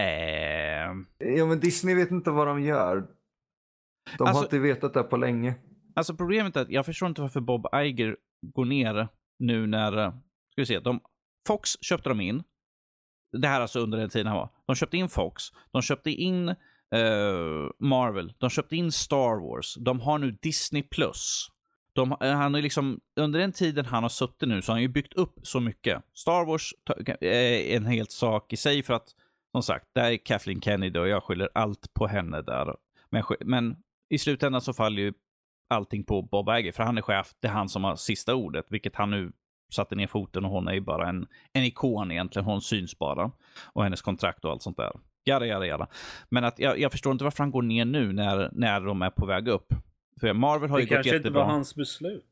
Eh, 0.00 0.92
Ja, 1.36 1.46
men 1.46 1.60
Disney 1.60 1.94
vet 1.94 2.10
inte 2.10 2.30
vad 2.30 2.46
de 2.46 2.62
gör. 2.62 2.96
De 4.18 4.24
Alltså- 4.24 4.34
har 4.38 4.44
inte 4.44 4.58
vetat 4.58 4.94
det 4.94 5.02
på 5.02 5.16
länge. 5.16 5.54
Alltså 5.94 6.14
problemet 6.16 6.56
är 6.56 6.60
att 6.60 6.70
jag 6.70 6.86
förstår 6.86 7.08
inte 7.08 7.20
varför 7.22 7.40
Bob 7.40 7.66
Iger 7.74 8.16
går 8.54 8.64
ner 8.64 9.08
nu 9.38 9.66
när, 9.66 10.10
ska 10.50 10.56
vi 10.56 10.66
se, 10.66 10.80
de, 10.80 11.00
Fox 11.46 11.76
köpte 11.80 12.08
de 12.08 12.20
in. 12.20 12.42
Det 13.32 13.48
här 13.48 13.60
alltså 13.60 13.80
under 13.80 13.98
den 13.98 14.08
tiden 14.08 14.26
han 14.26 14.36
var. 14.36 14.50
De 14.66 14.76
köpte 14.76 14.96
in 14.96 15.08
Fox, 15.08 15.44
de 15.72 15.82
köpte 15.82 16.10
in 16.10 16.48
uh, 16.48 17.70
Marvel, 17.78 18.32
de 18.38 18.50
köpte 18.50 18.76
in 18.76 18.92
Star 18.92 19.48
Wars, 19.48 19.74
de 19.74 20.00
har 20.00 20.18
nu 20.18 20.30
Disney 20.30 20.82
Plus. 20.82 21.48
De, 21.94 22.16
eh, 22.20 22.32
han 22.32 22.54
är 22.54 22.62
liksom, 22.62 23.00
under 23.16 23.40
den 23.40 23.52
tiden 23.52 23.86
han 23.86 24.02
har 24.02 24.10
suttit 24.10 24.48
nu 24.48 24.62
så 24.62 24.72
har 24.72 24.74
han 24.74 24.82
ju 24.82 24.88
byggt 24.88 25.12
upp 25.12 25.34
så 25.42 25.60
mycket. 25.60 26.02
Star 26.14 26.44
Wars 26.44 26.74
eh, 26.96 27.16
är 27.20 27.76
en 27.76 27.86
helt 27.86 28.10
sak 28.10 28.52
i 28.52 28.56
sig 28.56 28.82
för 28.82 28.94
att, 28.94 29.08
som 29.52 29.62
sagt, 29.62 29.86
där 29.94 30.10
är 30.10 30.16
Kathleen 30.16 30.60
Kennedy 30.60 30.98
och 30.98 31.08
jag 31.08 31.22
skyller 31.22 31.48
allt 31.54 31.94
på 31.94 32.06
henne 32.06 32.42
där. 32.42 32.76
Men, 33.10 33.24
men 33.40 33.76
i 34.08 34.18
slutändan 34.18 34.60
så 34.60 34.72
faller 34.72 35.02
ju 35.02 35.12
allting 35.68 36.04
på 36.04 36.22
Bob 36.22 36.48
Iger, 36.48 36.72
för 36.72 36.82
han 36.82 36.98
är 36.98 37.02
chef. 37.02 37.34
Det 37.40 37.48
är 37.48 37.52
han 37.52 37.68
som 37.68 37.84
har 37.84 37.96
sista 37.96 38.34
ordet, 38.34 38.66
vilket 38.68 38.96
han 38.96 39.10
nu 39.10 39.32
satte 39.72 39.94
ner 39.94 40.06
foten 40.06 40.44
och 40.44 40.50
hon 40.50 40.68
är 40.68 40.72
ju 40.72 40.80
bara 40.80 41.08
en, 41.08 41.26
en 41.52 41.64
ikon 41.64 42.10
egentligen. 42.12 42.46
Hon 42.46 42.60
syns 42.62 42.98
bara. 42.98 43.30
Och 43.72 43.84
hennes 43.84 44.02
kontrakt 44.02 44.44
och 44.44 44.50
allt 44.50 44.62
sånt 44.62 44.76
där. 44.76 44.92
Jada, 45.24 45.46
jada, 45.46 45.66
jada. 45.66 45.86
Men 46.28 46.44
att 46.44 46.58
jag, 46.58 46.78
jag 46.78 46.92
förstår 46.92 47.12
inte 47.12 47.24
varför 47.24 47.38
han 47.44 47.50
går 47.50 47.62
ner 47.62 47.84
nu 47.84 48.12
när, 48.12 48.50
när 48.52 48.80
de 48.80 49.02
är 49.02 49.10
på 49.10 49.26
väg 49.26 49.48
upp. 49.48 49.74
För 50.20 50.32
Marvel 50.32 50.70
har 50.70 50.76
Det 50.78 50.82
ju 50.82 50.88
gått 50.88 50.94
kanske 50.96 51.08
inte 51.10 51.16
jättebra. 51.16 51.44
var 51.44 51.50
hans 51.52 51.74
beslut. 51.74 52.24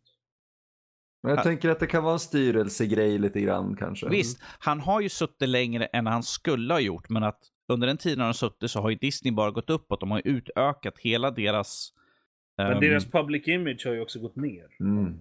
Men 1.23 1.31
jag 1.31 1.39
Ja. 1.39 1.43
tänker 1.43 1.69
att 1.69 1.81
det 1.81 1.87
kan 1.87 2.03
vara 2.05 2.13
en 2.13 2.19
styrelsegrej 2.19 3.19
lite 3.19 3.41
grann 3.41 3.77
kanske. 3.77 4.09
Visst, 4.09 4.41
han 4.59 4.81
har 4.81 5.01
ju 5.01 5.09
suttit 5.09 5.49
längre 5.49 5.85
än 5.85 6.07
han 6.07 6.23
skulle 6.23 6.75
ha 6.75 6.81
gjort, 6.81 7.09
men 7.09 7.23
att 7.25 7.39
under 7.69 7.87
den 7.87 7.97
tiden 7.97 8.19
han 8.19 8.27
har 8.27 8.33
suttit 8.33 8.71
så 8.71 8.81
har 8.81 8.91
ju 8.91 8.97
Disney 8.97 9.33
bara 9.33 9.51
gått 9.51 9.71
uppåt. 9.71 10.01
De 10.01 10.11
har 10.11 10.23
ju 10.25 10.31
utökat 10.33 10.99
hela 10.99 11.31
deras... 11.31 11.93
Men 12.57 12.73
ehm, 12.73 12.81
deras 12.81 13.11
public 13.11 13.49
image 13.49 13.83
har 13.87 13.93
ju 13.93 14.01
också 14.01 14.21
gått 14.21 14.37
ner. 14.37 14.67
Mm. 14.81 15.21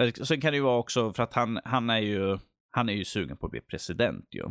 Eh, 0.00 0.12
Sen 0.12 0.40
kan 0.40 0.52
det 0.52 0.56
ju 0.56 0.62
vara 0.62 0.78
också 0.78 1.12
för 1.12 1.22
att 1.22 1.34
han, 1.34 1.60
han 1.64 1.90
är 1.90 1.98
ju 1.98 2.38
han 2.70 2.88
är 2.88 2.92
ju 2.92 3.04
sugen 3.04 3.36
på 3.36 3.46
att 3.46 3.52
bli 3.52 3.60
president 3.60 4.28
ju. 4.30 4.42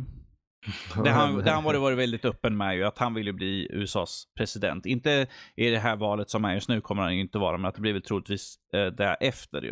Det 1.04 1.10
han, 1.10 1.36
det 1.36 1.50
han 1.50 1.64
varit, 1.64 1.80
varit 1.80 1.98
väldigt 1.98 2.24
öppen 2.24 2.56
med 2.56 2.76
ju, 2.76 2.84
att 2.84 2.98
han 2.98 3.14
vill 3.14 3.26
ju 3.26 3.32
bli 3.32 3.68
USAs 3.70 4.24
president. 4.36 4.86
Inte 4.86 5.26
i 5.56 5.70
det 5.70 5.78
här 5.78 5.96
valet 5.96 6.30
som 6.30 6.44
är 6.44 6.54
just 6.54 6.68
nu 6.68 6.80
kommer 6.80 7.02
han 7.02 7.14
ju 7.14 7.20
inte 7.20 7.38
vara, 7.38 7.56
men 7.56 7.68
att 7.68 7.74
det 7.74 7.80
blir 7.80 7.92
väl 7.92 8.02
troligtvis 8.02 8.56
eh, 8.72 8.86
därefter 8.86 9.62
ju. 9.62 9.70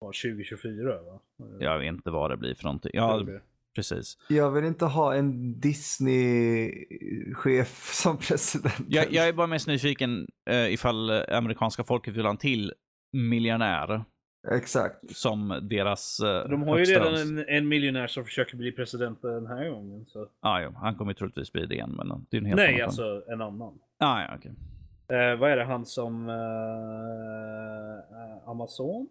Ja, 0.00 0.06
2024 0.06 1.02
va? 1.02 1.20
Jag 1.60 1.78
vet 1.78 1.88
inte 1.88 2.10
vad 2.10 2.30
det 2.30 2.36
blir 2.36 2.54
för 2.54 2.64
någonting. 2.64 2.90
Ja, 2.94 3.26
precis. 3.74 4.18
Jag 4.28 4.50
vill 4.50 4.64
inte 4.64 4.84
ha 4.84 5.14
en 5.14 5.60
Disney-chef 5.60 7.90
som 7.92 8.18
president. 8.18 8.84
Jag, 8.88 9.12
jag 9.12 9.28
är 9.28 9.32
bara 9.32 9.46
mest 9.46 9.66
nyfiken 9.66 10.28
eh, 10.50 10.72
ifall 10.72 11.10
amerikanska 11.10 11.84
folket 11.84 12.14
vill 12.14 12.24
ha 12.24 12.30
en 12.30 12.36
till 12.36 12.72
miljonär 13.12 14.04
Exakt. 14.50 15.16
som 15.16 15.58
deras 15.62 16.20
eh, 16.20 16.48
De 16.48 16.62
har 16.62 16.78
ju 16.78 16.84
redan 16.84 17.14
en, 17.14 17.44
en 17.48 17.68
miljonär 17.68 18.06
som 18.06 18.24
försöker 18.24 18.56
bli 18.56 18.72
president 18.72 19.22
den 19.22 19.46
här 19.46 19.68
gången. 19.70 20.06
Så. 20.08 20.28
Ah, 20.40 20.60
jo, 20.62 20.70
han 20.76 20.94
kommer 20.94 21.10
ju 21.10 21.14
troligtvis 21.14 21.52
bli 21.52 21.66
det 21.66 21.74
igen, 21.74 21.94
men 21.96 22.26
det 22.30 22.36
är 22.36 22.40
en 22.40 22.46
helt 22.46 22.56
Nej, 22.56 22.74
annan 22.74 22.84
alltså 22.84 23.22
en 23.28 23.40
annan. 23.40 23.78
Ah, 23.98 24.20
ja, 24.22 24.34
okej. 24.38 24.52
Eh, 25.08 25.36
vad 25.38 25.50
är 25.50 25.56
det 25.56 25.64
han 25.64 25.86
som... 25.86 26.28
eh, 26.28 26.34
Amazon? 28.48 29.08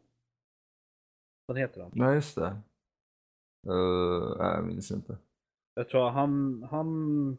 Vad 1.46 1.60
heter 1.60 1.82
han? 1.82 1.92
Nej, 1.94 2.16
just 2.16 2.36
det. 2.36 2.56
Uh, 3.70 4.36
jag 4.40 4.64
minns 4.66 4.92
inte. 4.92 5.18
Jag 5.76 5.90
tror 5.90 6.10
han... 6.10 6.64
han... 6.72 7.38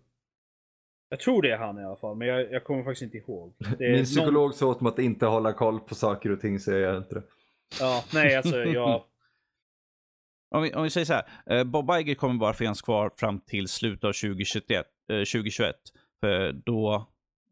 Jag 1.08 1.20
tror 1.20 1.42
det 1.42 1.50
är 1.50 1.58
han 1.58 1.78
i 1.78 1.84
alla 1.84 1.96
fall, 1.96 2.16
men 2.16 2.28
jag, 2.28 2.52
jag 2.52 2.64
kommer 2.64 2.84
faktiskt 2.84 3.02
inte 3.02 3.18
ihåg. 3.18 3.52
Det 3.78 3.84
är 3.84 3.88
Min 3.90 3.96
någon- 3.96 4.04
psykolog 4.04 4.54
sa 4.54 4.66
åt 4.66 4.80
mig 4.80 4.90
att 4.90 4.98
inte 4.98 5.26
hålla 5.26 5.52
koll 5.52 5.80
på 5.80 5.94
saker 5.94 6.30
och 6.32 6.40
ting 6.40 6.60
så 6.60 6.70
jag 6.70 6.80
gör 6.80 6.98
inte 6.98 7.14
det. 7.14 7.22
Ja, 7.80 8.04
nej 8.14 8.36
alltså 8.36 8.56
jag... 8.56 9.04
Om 10.54 10.62
vi, 10.62 10.74
om 10.74 10.82
vi 10.82 10.90
säger 10.90 11.04
så 11.04 11.12
här, 11.12 11.24
eh, 11.46 11.64
Bob 11.64 11.90
Iger 11.90 12.14
kommer 12.14 12.34
bara 12.34 12.54
finnas 12.54 12.82
kvar 12.82 13.10
fram 13.16 13.40
till 13.40 13.68
slutet 13.68 14.04
av 14.04 14.12
2021. 14.12 14.86
Eh, 15.10 15.16
2021 15.16 15.76
för 16.20 16.52
då 16.52 17.06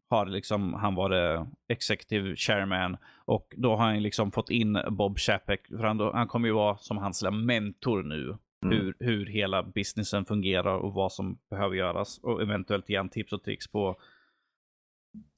har 0.09 0.25
liksom 0.25 0.73
han 0.73 0.95
varit 0.95 1.47
executive 1.69 2.35
chairman 2.35 2.97
och 3.25 3.53
då 3.57 3.75
har 3.75 3.85
han 3.85 4.03
liksom 4.03 4.31
fått 4.31 4.49
in 4.49 4.77
Bob 4.89 5.19
Chapek. 5.19 5.67
För 5.67 5.83
han, 5.83 5.97
då, 5.97 6.11
han 6.11 6.27
kommer 6.27 6.47
ju 6.47 6.53
vara 6.53 6.77
som 6.77 6.97
hans 6.97 7.23
mentor 7.23 8.03
nu. 8.03 8.37
Mm. 8.65 8.77
Hur, 8.77 8.95
hur 8.99 9.25
hela 9.25 9.63
businessen 9.63 10.25
fungerar 10.25 10.77
och 10.77 10.93
vad 10.93 11.13
som 11.13 11.37
behöver 11.49 11.75
göras. 11.75 12.17
Och 12.17 12.41
eventuellt 12.41 12.89
ge 12.89 12.97
han 12.97 13.09
tips 13.09 13.33
och 13.33 13.43
tricks 13.43 13.67
på 13.67 13.95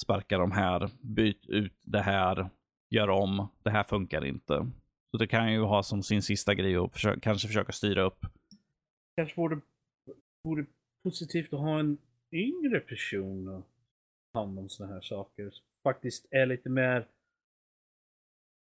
sparka 0.02 0.38
de 0.38 0.52
här, 0.52 0.90
byt 1.02 1.46
ut 1.48 1.82
det 1.82 2.02
här, 2.02 2.50
gör 2.94 3.10
om, 3.10 3.48
det 3.64 3.70
här 3.70 3.84
funkar 3.84 4.26
inte. 4.26 4.72
Så 5.11 5.18
det 5.18 5.28
kan 5.28 5.53
ju 5.53 5.61
ha 5.61 5.84
som 5.84 6.03
sin 6.03 6.22
sista 6.22 6.53
grej 6.53 6.78
och 6.78 6.94
försöka, 6.94 7.20
kanske 7.20 7.48
försöka 7.48 7.72
styra 7.72 8.02
upp. 8.02 8.26
kanske 9.15 9.41
vore, 9.41 9.61
vore 10.44 10.65
positivt 11.03 11.53
att 11.53 11.60
ha 11.60 11.80
en 11.80 11.98
yngre 12.32 12.80
person 12.80 13.48
att 13.48 13.65
ta 14.34 14.40
hand 14.40 14.60
om 14.60 14.70
såna 14.70 14.94
här 14.94 15.02
saker. 15.02 15.53
Faktiskt 15.84 16.28
är 16.32 16.45
lite 16.45 16.70
mer 16.70 17.07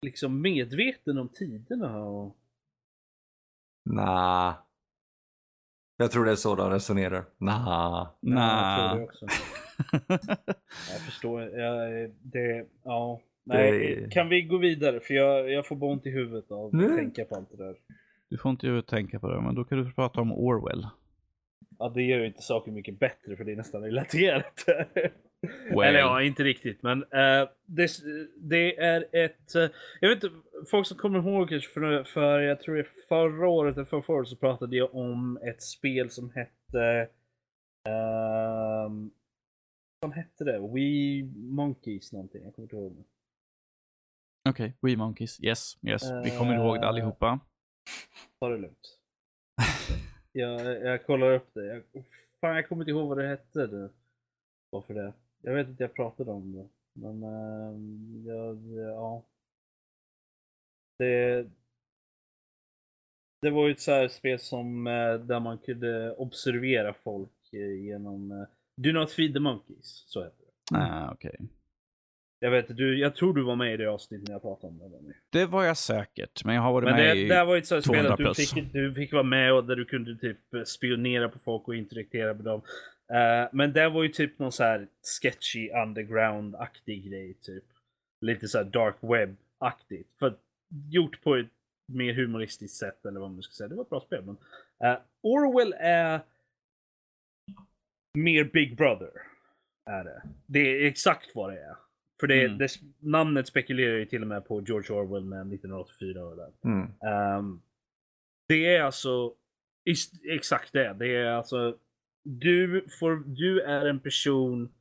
liksom 0.06 0.42
medveten 0.42 1.18
om 1.18 1.30
tiderna 1.30 2.04
och 2.04 2.38
Nah. 3.86 4.56
Jag 5.98 6.12
tror 6.12 6.26
det 6.26 6.32
är 6.32 6.36
så 6.36 6.56
de 6.56 6.70
resonerar. 6.70 7.26
Nah. 7.38 8.08
Ja, 8.20 8.32
jag 8.32 8.90
tror 8.90 9.00
det 9.00 9.04
också. 9.04 9.26
Jag 10.92 11.02
förstår. 11.06 11.42
Jag, 11.42 12.12
det, 12.22 12.68
ja. 12.84 13.22
Nej, 13.44 14.08
kan 14.12 14.30
vi 14.30 14.42
gå 14.42 14.58
vidare? 14.58 15.00
För 15.00 15.14
jag, 15.14 15.52
jag 15.52 15.68
får 15.68 15.76
bara 15.76 15.92
ont 15.92 16.06
i 16.06 16.10
huvudet 16.10 16.52
av 16.52 16.66
att 16.66 16.74
Nu? 16.74 16.96
tänka 16.96 17.26
på 17.26 17.36
allt 17.36 17.52
det 17.52 17.58
där. 17.58 17.76
du 18.30 18.38
får 18.38 18.52
inte 18.52 18.68
ju 18.68 18.82
tänka 18.82 19.20
på 19.20 19.30
det, 19.30 19.42
men 19.42 19.56
då 19.56 19.64
kan 19.64 19.78
du 19.78 19.92
prata 19.92 20.22
om 20.22 20.32
Orwell. 20.32 20.88
Ja, 21.80 21.90
det 21.90 22.04
gör 22.04 22.20
ju 22.20 22.26
inte 22.28 22.42
saken 22.42 22.74
mycket 22.74 23.00
bättre 23.00 23.36
för 23.38 23.44
det 23.44 23.52
är 23.52 23.56
nästan 23.56 23.82
relaterat. 23.84 24.66
Well. 25.70 25.88
Eller 25.90 26.00
ja, 26.00 26.22
inte 26.24 26.44
riktigt. 26.44 26.84
Men 26.84 27.04
eh, 27.04 27.50
det, 27.66 27.90
det 28.38 28.78
är 28.78 29.06
ett... 29.12 29.56
eh, 29.56 29.70
jag 30.00 30.10
vet 30.10 30.24
inte, 30.24 30.36
folk 30.72 30.88
som 30.88 30.98
kommer 30.98 31.20
ihåg 31.20 31.50
kanske 31.50 31.70
för, 31.70 32.04
för 32.04 32.40
jag 32.40 32.60
tror 32.60 32.76
det 32.76 32.82
är 32.82 32.88
förra 33.10 33.48
året 33.50 33.76
eller 33.76 33.86
förra 33.86 34.16
året 34.16 34.28
så 34.28 34.36
pratade 34.36 34.76
jag 34.78 34.96
om 34.96 35.38
ett 35.38 35.62
spel 35.62 36.10
som 36.10 36.32
hette... 36.36 37.08
Um, 37.90 39.12
vad 40.00 40.14
hette 40.14 40.44
det? 40.44 40.60
We 40.60 41.24
Monkeys 41.36 42.14
någonting. 42.14 42.44
Jag 42.44 42.56
kommer 42.56 42.66
inte 42.66 42.76
ihåg. 42.76 43.04
Okej, 44.50 44.78
We 44.82 44.96
Monkeys. 44.98 45.44
Yes, 45.44 45.78
yes. 45.88 46.04
Vi 46.24 46.38
kommer 46.38 46.56
ihåg 46.56 46.76
det 46.76 46.82
Eh. 46.82 46.88
allihopa. 46.90 47.40
Ta 48.40 48.50
det 48.50 48.58
lugnt. 48.58 49.00
jag, 50.32 50.62
jag 50.82 51.06
kollar 51.06 51.32
upp 51.34 51.54
det. 51.54 51.66
Jag, 51.66 51.84
fan, 52.42 52.56
jag 52.56 52.70
kommer 52.70 52.82
inte 52.84 52.92
ihåg 52.92 53.08
vad 53.08 53.18
det 53.18 53.28
hette. 53.28 53.68
Det. 53.68 53.90
Varför 54.70 54.94
det? 54.94 55.14
Jag 55.42 55.54
vet 55.56 55.68
inte 55.68 55.84
jag 55.84 55.94
pratade 55.94 56.32
om 56.32 56.52
det. 56.52 56.70
Men 56.94 57.24
ehm, 57.24 58.24
jag, 58.28 58.78
ja. 58.78 59.24
Det, 61.00 61.48
det 63.42 63.50
var 63.50 63.66
ju 63.68 63.72
ett 63.72 63.80
så 63.82 64.10
spel 64.10 64.40
som 64.40 64.88
eh, 64.88 65.14
där 65.14 65.40
man 65.40 65.58
kunde 65.58 66.14
observera 66.16 66.94
folk 66.94 67.54
eh, 67.54 67.84
genom 67.84 68.46
Do 68.78 68.92
Not 68.92 69.12
Feed 69.12 69.34
the 69.34 69.40
Monkeys. 69.40 70.04
Så 70.08 70.24
heter 70.24 70.46
det. 70.72 70.78
Ah, 70.78 71.12
okej. 71.14 71.36
Jag 72.44 72.52
vet 72.52 72.78
du, 72.78 73.00
jag 73.00 73.16
tror 73.16 73.34
du 73.34 73.44
var 73.44 73.56
med 73.56 73.74
i 73.74 73.78
det 73.78 73.90
avsnittet 73.90 74.28
när 74.28 74.36
jag 74.36 74.42
pratade 74.42 74.68
om 74.68 74.78
det. 74.80 75.40
Det 75.40 75.46
var 75.46 75.64
jag 75.64 75.78
säkert, 75.78 76.46
men 76.46 76.56
jag 76.56 76.62
har 76.62 76.74
varit 76.74 76.86
Men 76.86 76.96
med 76.96 77.16
det, 77.16 77.22
i... 77.22 77.28
det 77.28 77.44
var 77.44 77.58
ett 77.58 77.68
sånt 77.68 77.86
spel 77.86 78.06
200 78.06 78.30
att 78.30 78.36
du 78.38 78.46
fick, 78.46 78.74
du 78.74 78.94
fick 78.94 79.14
vara 79.14 79.24
med 79.24 79.54
och 79.54 79.66
där 79.66 79.76
du 79.76 79.86
kunde 79.86 80.16
typ 80.16 80.38
spionera 80.66 81.30
på 81.30 81.40
folk 81.40 81.68
och 81.68 81.76
interagera 81.76 82.34
med 82.34 82.46
dem. 82.46 82.62
Eh, 83.14 83.50
men 83.52 83.74
det 83.74 83.90
var 83.90 84.04
ju 84.04 84.10
typ 84.10 84.40
någon 84.40 84.52
så 84.52 84.64
här 84.64 84.88
sketchy 85.22 85.70
underground-aktig 85.70 87.10
grej 87.10 87.34
typ. 87.42 87.64
Lite 88.22 88.48
så 88.48 88.58
här 88.58 88.66
dark 88.66 88.96
web-aktigt. 89.02 90.10
För 90.20 90.36
gjort 90.90 91.24
på 91.24 91.36
ett 91.36 91.48
mer 91.88 92.14
humoristiskt 92.14 92.78
sätt 92.78 93.06
eller 93.06 93.20
vad 93.20 93.32
man 93.32 93.42
ska 93.42 93.54
säga. 93.54 93.68
Det 93.68 93.76
var 93.76 93.84
ett 93.84 93.90
bra 93.90 94.02
spel. 94.02 94.24
Men, 94.24 94.38
eh, 94.92 95.00
Orwell 95.22 95.74
är 95.80 96.22
mer 98.14 98.44
Big 98.44 98.78
Brother. 98.78 99.12
Är 99.86 100.04
det. 100.04 100.22
Det 100.46 100.60
är 100.60 100.88
exakt 100.88 101.36
vad 101.36 101.54
det 101.54 101.60
är. 101.60 101.76
För 102.22 102.28
det, 102.28 102.44
Mm. 102.46 102.58
det, 102.58 102.68
namnet 103.00 103.48
spekulerar 103.48 103.98
ju 103.98 104.06
till 104.06 104.22
och 104.22 104.28
med 104.28 104.46
på 104.46 104.62
George 104.62 104.96
Orwell 104.96 105.26
med 105.26 105.40
1984 105.40 106.26
och 106.26 106.36
det. 106.36 106.52
Mm. 106.64 106.88
Ehm, 107.02 107.62
det 108.48 108.76
är 108.76 108.82
alltså 108.82 109.34
exakt 110.24 110.74
det. 110.74 110.94
Det 111.00 111.16
är 111.16 111.26
alltså 111.26 111.78
du, 112.24 112.86
får, 113.00 113.24
du 113.26 113.62
är 113.62 113.86
en 113.86 114.00
person 114.00 114.74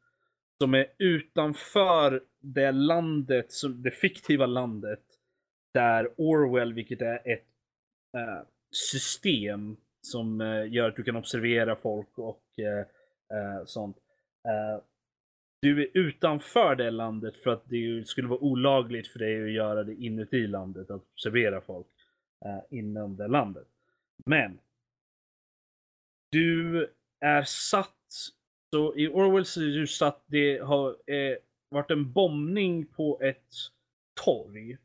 som 0.63 0.75
är 0.75 0.87
utanför 0.99 2.23
det 2.41 2.73
landet, 2.73 3.53
som, 3.53 3.83
det 3.83 3.91
fiktiva 3.91 4.47
landet 4.47 5.03
där 5.75 6.09
Orwell, 6.17 6.73
vilket 6.73 7.03
är 7.03 7.33
ett 7.33 7.47
eh, 8.17 8.43
system 8.71 9.77
som 10.01 10.41
eh, 10.41 10.73
gör 10.73 10.89
att 10.89 10.97
du 10.97 11.03
kan 11.03 11.17
observera 11.17 11.77
folk 11.77 12.19
och 12.19 12.45
eh, 12.59 13.65
sånt. 13.67 13.97
Du 15.63 15.83
är 15.83 15.89
utanför 15.95 16.77
det 16.77 16.91
landet 16.91 17.37
för 17.37 17.51
att 17.51 17.69
det 17.69 18.07
skulle 18.07 18.29
vara 18.29 18.41
olagligt 18.41 19.09
för 19.09 19.19
dig 19.19 19.45
att 19.45 19.53
göra 19.53 19.85
det 19.85 19.95
inuti 19.95 20.47
landet, 20.47 20.91
att 20.91 21.03
observera 21.03 21.61
folk 21.61 21.87
eh, 22.45 22.79
inom 22.79 23.17
det 23.17 23.29
landet. 23.29 23.69
Men 24.27 24.59
du 26.33 26.87
är 27.21 27.43
satt, 27.43 27.97
så 28.75 28.97
i 28.97 29.09
Orwells 29.09 29.57
är 29.57 29.61
du 29.61 29.87
satt, 29.87 30.25
det 30.27 30.59
har 30.59 30.89
eh, 30.89 31.37
varit 31.69 31.91
en 31.91 32.13
bombning 32.13 32.87
på 32.87 33.21
ett 33.23 33.55
torg 34.25 34.77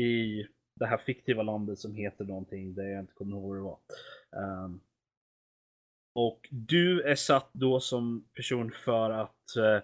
i 0.00 0.46
det 0.80 0.86
här 0.86 0.96
fiktiva 0.96 1.42
landet 1.42 1.78
som 1.78 1.94
heter 1.94 2.24
någonting, 2.24 2.74
det 2.74 2.90
jag 2.90 3.00
inte 3.00 3.12
kommer 3.12 3.36
ihåg 3.36 3.42
vad 3.42 3.56
det 3.56 3.62
var. 3.62 4.64
Um, 4.64 4.80
och 6.14 6.48
du 6.50 7.02
är 7.02 7.14
satt 7.14 7.50
då 7.52 7.80
som 7.80 8.24
person 8.34 8.70
för 8.70 9.10
att 9.10 9.56
uh, 9.56 9.78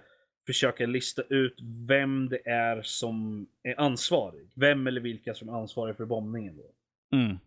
försöka 0.46 0.86
lista 0.86 1.22
ut 1.22 1.58
vem 1.88 2.28
det 2.28 2.48
är 2.48 2.82
som 2.82 3.46
är 3.62 3.80
ansvarig. 3.80 4.48
Vem 4.54 4.86
eller 4.86 5.00
vilka 5.00 5.34
som 5.34 5.48
är 5.48 5.52
ansvariga 5.52 5.94
för 5.94 6.04
bombningen. 6.04 6.56
Då. 6.56 6.72
Mm. 7.16 7.38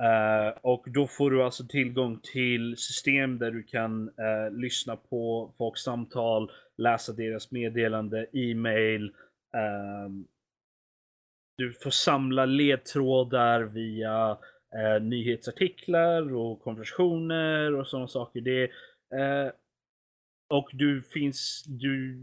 Eh, 0.00 0.54
och 0.62 0.84
då 0.86 1.06
får 1.06 1.30
du 1.30 1.42
alltså 1.42 1.66
tillgång 1.66 2.20
till 2.22 2.76
system 2.76 3.38
där 3.38 3.50
du 3.50 3.62
kan 3.62 4.08
eh, 4.08 4.52
lyssna 4.52 4.96
på 4.96 5.52
folks 5.58 5.82
samtal, 5.82 6.50
läsa 6.76 7.12
deras 7.12 7.50
meddelande, 7.50 8.26
e-mail. 8.32 9.12
ehm, 9.54 10.26
du 11.56 11.72
får 11.72 11.90
samla 11.90 12.44
ledtrådar 12.44 13.60
via 13.60 14.38
eh, 14.74 15.02
nyhetsartiklar 15.02 16.34
och 16.34 16.62
konversationer 16.62 17.74
och 17.74 17.86
sådana 17.86 18.08
saker. 18.08 18.40
Det, 18.40 18.70
och 20.50 20.70
du 20.72 21.02
finns, 21.02 21.64
du, 21.68 22.18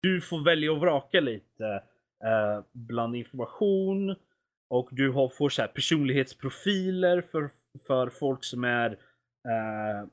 du 0.00 0.20
får 0.20 0.44
välja 0.44 0.72
och 0.72 0.80
vraka 0.80 1.20
lite 1.20 1.82
eh, 2.24 2.64
bland 2.72 3.16
information. 3.16 4.16
Och 4.70 4.88
du 4.92 5.10
har, 5.10 5.28
får 5.28 5.48
så 5.48 5.62
här 5.62 5.68
personlighetsprofiler 5.68 7.20
för, 7.20 7.50
för 7.86 8.10
folk 8.10 8.44
som 8.44 8.64
är 8.64 8.90
eh, 9.48 10.08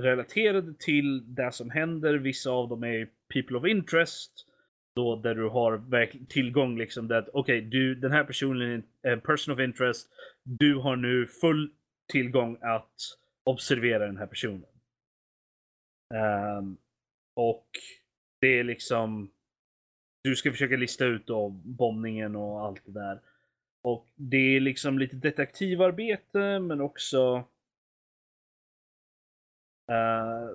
relaterade 0.00 0.74
till 0.74 1.34
det 1.34 1.52
som 1.52 1.70
händer. 1.70 2.14
Vissa 2.14 2.50
av 2.50 2.68
dem 2.68 2.84
är 2.84 3.08
people 3.34 3.58
of 3.58 3.66
interest. 3.66 4.46
Då 4.96 5.16
där 5.16 5.34
du 5.34 5.48
har 5.48 6.06
tillgång 6.26 6.78
liksom 6.78 7.08
det 7.08 7.18
att 7.18 7.28
okej, 7.32 7.60
du 7.60 7.94
den 7.94 8.12
här 8.12 8.24
personen 8.24 8.82
är 9.02 9.12
en 9.12 9.20
person 9.20 9.54
of 9.54 9.60
interest. 9.60 10.08
Du 10.44 10.74
har 10.74 10.96
nu 10.96 11.26
full 11.26 11.70
tillgång 12.12 12.58
att 12.60 12.94
observera 13.44 14.06
den 14.06 14.16
här 14.16 14.26
personen. 14.26 14.64
Um, 16.14 16.76
och 17.40 17.68
det 18.40 18.58
är 18.58 18.64
liksom 18.64 19.32
du 20.24 20.36
ska 20.36 20.50
försöka 20.50 20.76
lista 20.76 21.04
ut 21.04 21.26
då 21.26 21.48
bombningen 21.48 22.36
och 22.36 22.60
allt 22.60 22.84
det 22.84 22.92
där. 22.92 23.20
Och 23.82 24.08
det 24.14 24.56
är 24.56 24.60
liksom 24.60 24.98
lite 24.98 25.16
detektivarbete 25.16 26.60
men 26.60 26.80
också 26.80 27.36
uh, 29.92 30.50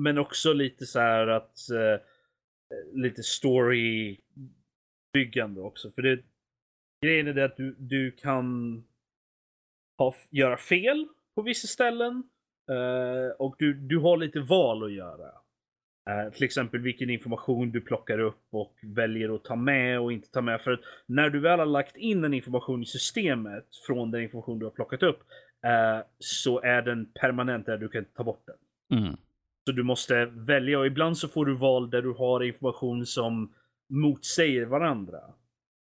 men 0.00 0.18
också 0.18 0.52
lite 0.52 0.86
så 0.86 0.98
här 0.98 1.26
att 1.26 1.58
uh, 1.72 1.98
lite 2.92 3.22
storybyggande 3.22 5.60
också. 5.60 5.92
För 5.92 6.02
det, 6.02 6.22
grejen 7.04 7.26
är 7.26 7.34
det 7.34 7.44
att 7.44 7.56
du, 7.56 7.76
du 7.78 8.12
kan 8.12 8.76
ha, 9.98 10.14
göra 10.30 10.56
fel 10.56 11.08
på 11.34 11.42
vissa 11.42 11.66
ställen. 11.66 12.30
Uh, 12.70 13.30
och 13.38 13.56
du, 13.58 13.74
du 13.74 13.98
har 13.98 14.16
lite 14.16 14.40
val 14.40 14.84
att 14.84 14.92
göra. 14.92 15.30
Uh, 16.10 16.32
till 16.32 16.44
exempel 16.44 16.80
vilken 16.80 17.10
information 17.10 17.70
du 17.70 17.80
plockar 17.80 18.18
upp 18.18 18.42
och 18.50 18.74
väljer 18.82 19.34
att 19.34 19.44
ta 19.44 19.56
med 19.56 20.00
och 20.00 20.12
inte 20.12 20.30
ta 20.30 20.40
med. 20.40 20.60
För 20.60 20.72
att 20.72 20.80
när 21.06 21.30
du 21.30 21.40
väl 21.40 21.58
har 21.58 21.66
lagt 21.66 21.96
in 21.96 22.24
en 22.24 22.34
information 22.34 22.82
i 22.82 22.86
systemet 22.86 23.66
från 23.86 24.10
den 24.10 24.22
information 24.22 24.58
du 24.58 24.66
har 24.66 24.70
plockat 24.70 25.02
upp 25.02 25.20
uh, 25.66 26.04
så 26.18 26.60
är 26.60 26.82
den 26.82 27.06
permanent 27.20 27.66
där 27.66 27.78
du 27.78 27.88
kan 27.88 28.04
ta 28.04 28.24
bort 28.24 28.46
den. 28.46 28.98
Mm. 28.98 29.16
Så 29.66 29.72
du 29.72 29.82
måste 29.82 30.24
välja 30.24 30.78
och 30.78 30.86
ibland 30.86 31.18
så 31.18 31.28
får 31.28 31.46
du 31.46 31.54
val 31.54 31.90
där 31.90 32.02
du 32.02 32.12
har 32.12 32.42
information 32.42 33.06
som 33.06 33.54
motsäger 33.88 34.64
varandra. 34.64 35.20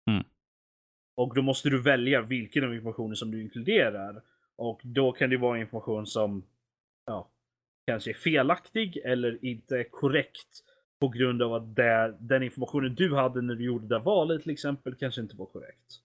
Mm. 0.10 0.23
Och 1.15 1.35
då 1.35 1.41
måste 1.41 1.69
du 1.69 1.81
välja 1.81 2.22
vilken 2.22 2.64
av 2.64 2.73
informationen 2.73 3.15
som 3.15 3.31
du 3.31 3.41
inkluderar. 3.41 4.22
Och 4.56 4.81
då 4.84 5.11
kan 5.11 5.30
det 5.30 5.38
vara 5.38 5.60
information 5.60 6.06
som 6.06 6.43
ja, 7.05 7.31
kanske 7.87 8.11
är 8.11 8.13
felaktig 8.13 8.97
eller 9.05 9.45
inte 9.45 9.83
korrekt 9.83 10.63
på 10.99 11.09
grund 11.09 11.41
av 11.41 11.53
att 11.53 11.75
det, 11.75 12.17
den 12.19 12.43
informationen 12.43 12.95
du 12.95 13.15
hade 13.15 13.41
när 13.41 13.55
du 13.55 13.65
gjorde 13.65 13.87
det 13.87 13.99
valet 13.99 14.41
till 14.43 14.51
exempel 14.51 14.95
kanske 14.95 15.21
inte 15.21 15.35
var 15.35 15.45
korrekt. 15.45 16.01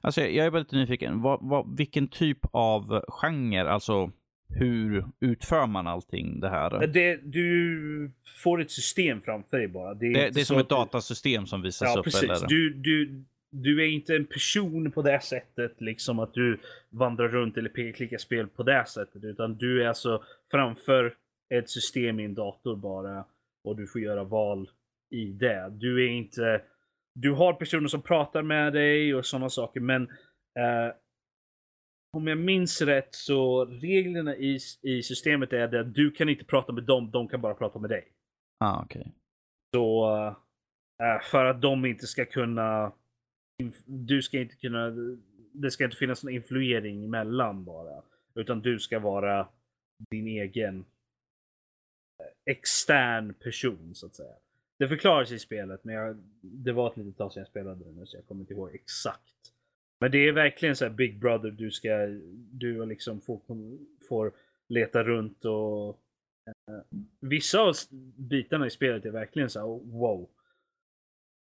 Alltså 0.00 0.20
jag 0.20 0.46
är 0.46 0.50
väldigt 0.50 0.72
nyfiken. 0.72 1.22
Vad, 1.22 1.38
vad, 1.42 1.76
vilken 1.76 2.08
typ 2.08 2.38
av 2.50 3.04
genre, 3.08 3.68
alltså 3.68 4.10
hur 4.48 5.04
utför 5.20 5.66
man 5.66 5.86
allting 5.86 6.40
det 6.40 6.48
här? 6.48 6.86
Det, 6.86 7.16
du 7.16 8.12
får 8.42 8.60
ett 8.60 8.70
system 8.70 9.22
framför 9.22 9.58
dig 9.58 9.68
bara. 9.68 9.94
Det 9.94 10.06
är, 10.06 10.14
det, 10.14 10.30
det 10.30 10.40
är 10.40 10.44
som 10.44 10.58
ett 10.58 10.68
du... 10.68 10.74
datasystem 10.74 11.46
som 11.46 11.62
visas 11.62 11.88
ja, 11.94 11.98
upp? 11.98 12.04
Precis. 12.04 12.22
Eller? 12.22 12.48
Du, 12.48 12.74
du, 12.74 13.24
du 13.50 13.82
är 13.84 13.88
inte 13.88 14.16
en 14.16 14.26
person 14.26 14.90
på 14.90 15.02
det 15.02 15.20
sättet, 15.20 15.80
liksom 15.80 16.18
att 16.18 16.34
du 16.34 16.60
vandrar 16.90 17.28
runt 17.28 17.56
eller 17.56 17.92
klickar 17.92 18.18
spel 18.18 18.48
på 18.48 18.62
det 18.62 18.84
sättet. 18.88 19.24
Utan 19.24 19.56
du 19.56 19.82
är 19.82 19.88
alltså 19.88 20.24
framför 20.50 21.14
ett 21.54 21.70
system 21.70 22.20
i 22.20 22.24
en 22.24 22.34
dator 22.34 22.76
bara. 22.76 23.24
Och 23.64 23.76
du 23.76 23.86
får 23.86 24.00
göra 24.00 24.24
val 24.24 24.70
i 25.10 25.24
det. 25.24 25.68
Du 25.70 26.04
är 26.04 26.08
inte... 26.08 26.62
Du 27.14 27.32
har 27.32 27.52
personer 27.52 27.88
som 27.88 28.02
pratar 28.02 28.42
med 28.42 28.72
dig 28.72 29.14
och 29.14 29.26
sådana 29.26 29.50
saker, 29.50 29.80
men 29.80 30.02
eh, 30.58 30.94
om 32.12 32.26
jag 32.26 32.38
minns 32.38 32.82
rätt 32.82 33.14
så 33.14 33.64
reglerna 33.64 34.36
i, 34.36 34.58
i 34.82 35.02
systemet 35.02 35.52
är 35.52 35.68
det 35.68 35.80
att 35.80 35.94
du 35.94 36.10
kan 36.10 36.28
inte 36.28 36.44
prata 36.44 36.72
med 36.72 36.84
dem, 36.84 37.10
de 37.10 37.28
kan 37.28 37.40
bara 37.40 37.54
prata 37.54 37.78
med 37.78 37.90
dig. 37.90 38.08
Ah, 38.60 38.84
okay. 38.84 39.04
Så 39.74 40.16
äh, 41.02 41.22
för 41.22 41.44
att 41.44 41.62
de 41.62 41.84
inte 41.84 42.06
ska 42.06 42.24
kunna 42.24 42.92
du 43.86 44.22
ska 44.22 44.40
inte 44.40 44.56
kunna 44.56 44.92
det 45.52 45.70
ska 45.70 45.84
inte 45.84 45.96
finnas 45.96 46.24
någon 46.24 46.34
influering 46.34 47.04
emellan 47.04 47.64
bara. 47.64 48.02
Utan 48.34 48.62
du 48.62 48.78
ska 48.78 48.98
vara 48.98 49.48
din 50.10 50.26
egen 50.26 50.84
eh, 52.18 52.52
extern 52.52 53.34
person 53.34 53.94
så 53.94 54.06
att 54.06 54.14
säga. 54.14 54.34
Det 54.78 54.88
förklaras 54.88 55.32
i 55.32 55.38
spelet 55.38 55.84
men 55.84 55.94
jag, 55.94 56.16
det 56.40 56.72
var 56.72 56.90
ett 56.90 56.96
litet 56.96 57.16
tag 57.16 57.32
sedan 57.32 57.40
jag 57.40 57.48
spelade 57.48 57.84
det 57.84 57.92
nu 57.92 58.06
så 58.06 58.16
jag 58.16 58.26
kommer 58.26 58.40
inte 58.40 58.54
ihåg 58.54 58.74
exakt. 58.74 59.52
Men 60.00 60.10
det 60.10 60.28
är 60.28 60.32
verkligen 60.32 60.76
så 60.76 60.84
här 60.84 60.92
Big 60.92 61.18
Brother. 61.18 61.50
Du 61.50 61.70
ska, 61.70 62.06
du 62.52 62.86
liksom 62.86 63.20
får, 63.20 63.40
får 64.08 64.32
leta 64.68 65.04
runt 65.04 65.44
och 65.44 65.88
eh, 66.46 66.82
vissa 67.20 67.60
av 67.60 67.74
bitarna 68.16 68.66
i 68.66 68.70
spelet 68.70 69.04
är 69.04 69.10
verkligen 69.10 69.50
så 69.50 69.58
här, 69.58 69.66
oh, 69.66 70.00
wow. 70.00 70.28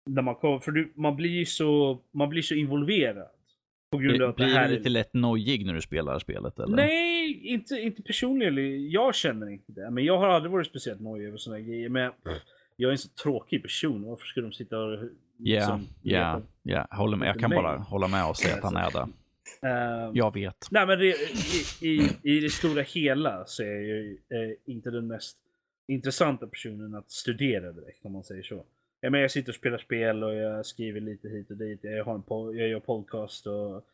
När 0.05 0.21
man 0.21 0.35
kommer, 0.35 0.59
för 0.59 0.71
du, 0.71 0.93
man 0.95 1.15
blir 1.15 1.29
ju 1.29 1.45
så, 1.45 1.99
man 2.11 2.29
blir 2.29 2.41
så 2.41 2.55
involverad. 2.55 3.27
På 3.91 3.97
grund 3.97 4.21
av 4.21 4.29
att 4.29 4.35
blir 4.35 4.45
det 4.45 4.51
här 4.53 4.67
du 4.69 4.75
lite 4.75 4.87
är... 4.87 4.91
lätt 4.91 5.13
nojig 5.13 5.65
när 5.65 5.73
du 5.73 5.81
spelar 5.81 6.19
spelet 6.19 6.59
eller? 6.59 6.75
Nej, 6.75 7.39
inte, 7.43 7.75
inte 7.75 8.01
personligen. 8.01 8.89
Jag 8.91 9.15
känner 9.15 9.49
inte 9.49 9.71
det. 9.71 9.89
Men 9.91 10.05
jag 10.05 10.17
har 10.17 10.27
aldrig 10.27 10.51
varit 10.51 10.67
speciellt 10.67 11.01
nojig 11.01 11.27
över 11.27 11.37
sådana 11.37 11.59
grejer. 11.61 11.89
Men 11.89 12.11
jag 12.75 12.87
är 12.87 12.91
en 12.91 12.97
så 12.97 13.09
tråkig 13.09 13.61
person. 13.63 14.03
Varför 14.03 14.25
ska 14.25 14.41
de 14.41 14.51
sitta 14.51 14.79
och 14.79 14.99
Ja, 15.37 15.55
liksom, 15.55 15.87
ja, 16.01 16.41
ja. 16.63 16.87
Håller 16.91 17.17
med. 17.17 17.27
Jag 17.27 17.39
kan 17.39 17.49
mig. 17.49 17.61
bara 17.61 17.77
hålla 17.77 18.07
med 18.07 18.29
och 18.29 18.37
säga 18.37 18.55
att 18.55 18.63
han 18.63 18.75
är 18.75 18.91
det. 18.91 19.07
Ehm, 19.67 20.15
Jag 20.15 20.33
vet. 20.33 20.67
Nej 20.71 20.87
men 20.87 20.99
det, 20.99 21.15
i, 21.81 21.87
i, 21.87 22.09
i 22.23 22.39
det 22.39 22.49
stora 22.49 22.81
hela 22.81 23.45
så 23.45 23.63
är 23.63 23.67
jag 23.67 23.83
ju 23.83 24.17
eh, 24.29 24.73
inte 24.73 24.91
den 24.91 25.07
mest 25.07 25.37
intressanta 25.87 26.47
personen 26.47 26.95
att 26.95 27.11
studera 27.11 27.71
direkt 27.71 28.05
om 28.05 28.11
man 28.11 28.23
säger 28.23 28.43
så. 28.43 28.65
Jag, 29.03 29.11
menar, 29.11 29.21
jag 29.21 29.31
sitter 29.31 29.51
och 29.51 29.55
spelar 29.55 29.77
spel 29.77 30.23
och 30.23 30.35
jag 30.35 30.65
skriver 30.65 30.99
lite 31.01 31.29
hit 31.29 31.51
och 31.51 31.57
dit. 31.57 31.79
Jag, 31.83 32.05
har 32.05 32.15
en 32.15 32.23
po- 32.23 32.53
jag 32.55 32.67
gör 32.69 32.79
podcast 32.79 33.47
och 33.47 33.85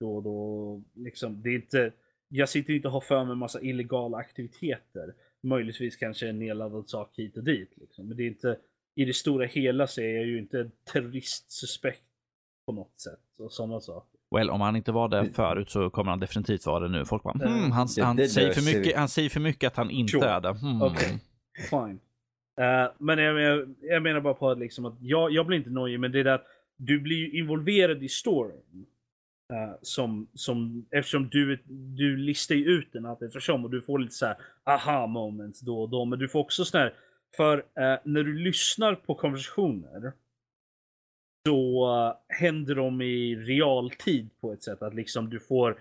då 0.00 0.16
och 0.16 0.22
då. 0.22 0.82
Liksom, 0.94 1.42
det 1.42 1.48
är 1.50 1.54
inte, 1.54 1.92
jag 2.28 2.48
sitter 2.48 2.72
inte 2.74 2.88
och 2.88 2.92
har 2.94 3.00
för 3.00 3.24
mig 3.24 3.32
en 3.32 3.38
massa 3.38 3.60
illegala 3.60 4.16
aktiviteter. 4.18 5.14
Möjligtvis 5.42 5.96
kanske 5.96 6.28
en 6.28 6.38
nedladdad 6.38 6.88
sak 6.88 7.10
hit 7.18 7.36
och 7.36 7.44
dit. 7.44 7.70
Liksom. 7.76 8.08
Men 8.08 8.16
det 8.16 8.22
är 8.22 8.26
inte, 8.26 8.58
i 8.94 9.04
det 9.04 9.12
stora 9.12 9.46
hela 9.46 9.86
så 9.86 10.00
är 10.00 10.14
jag 10.16 10.24
ju 10.26 10.38
inte 10.38 10.70
terroristsuspekt 10.92 12.02
på 12.66 12.72
något 12.72 13.00
sätt. 13.00 13.20
Och 13.38 13.52
sådana 13.52 13.80
saker. 13.80 14.18
Well, 14.36 14.50
om 14.50 14.60
han 14.60 14.76
inte 14.76 14.92
var 14.92 15.08
det 15.08 15.24
förut 15.34 15.70
så 15.70 15.90
kommer 15.90 16.10
han 16.10 16.20
definitivt 16.20 16.66
vara 16.66 16.80
det 16.80 16.88
nu. 16.98 17.04
Folk 17.04 17.22
bara, 17.22 17.38
hmm, 17.48 17.70
han, 17.72 17.88
Det- 17.96 18.02
han, 18.04 18.16
det 18.16 18.28
säger 18.28 18.52
för 18.52 18.78
mycket, 18.78 18.96
han 18.96 19.08
säger 19.08 19.28
för 19.28 19.40
mycket 19.40 19.66
att 19.68 19.76
han 19.76 19.90
inte 19.90 20.10
Sure. 20.10 20.26
är 20.26 20.40
det. 20.40 20.48
Hmm. 20.52 20.82
Okej. 20.82 21.18
Fine. 21.70 22.00
Eh, 22.60 22.90
men 22.98 23.18
jag, 23.18 23.40
jag, 23.40 23.74
jag 23.80 24.02
menar 24.02 24.20
bara 24.20 24.34
på 24.34 24.50
att, 24.50 24.58
liksom 24.58 24.84
att 24.84 24.96
jag, 25.00 25.32
jag 25.32 25.46
blir 25.46 25.58
inte 25.58 25.70
nojig, 25.70 26.00
men 26.00 26.12
det 26.12 26.20
är 26.20 26.24
det 26.24 26.34
att 26.34 26.46
du 26.76 27.00
blir 27.00 27.16
ju 27.16 27.38
involverad 27.38 28.02
i 28.02 28.08
storyn. 28.08 28.86
Uh, 29.52 29.74
som, 29.82 30.28
som, 30.34 30.86
eftersom 30.90 31.28
du, 31.28 31.62
du 31.96 32.16
listar 32.16 32.54
ju 32.54 32.64
ut 32.64 32.92
den 32.92 33.06
allt 33.06 33.22
eftersom 33.22 33.64
och 33.64 33.70
du 33.70 33.82
får 33.82 33.98
lite 33.98 34.14
så 34.14 34.26
här 34.26 34.36
aha 34.64 35.06
moments 35.06 35.60
då 35.60 35.82
och 35.82 35.88
då. 35.88 36.04
Men 36.04 36.18
du 36.18 36.28
får 36.28 36.40
också 36.40 36.64
sån 36.64 36.80
här, 36.80 36.94
för 37.36 37.58
uh, 37.58 37.98
när 38.04 38.22
du 38.22 38.38
lyssnar 38.38 38.94
på 38.94 39.14
konversationer 39.14 40.12
så 41.46 41.86
uh, 41.86 42.36
händer 42.38 42.74
de 42.74 43.02
i 43.02 43.36
realtid 43.36 44.30
på 44.40 44.52
ett 44.52 44.62
sätt 44.62 44.82
att 44.82 44.94
liksom 44.94 45.30
du 45.30 45.40
får 45.40 45.78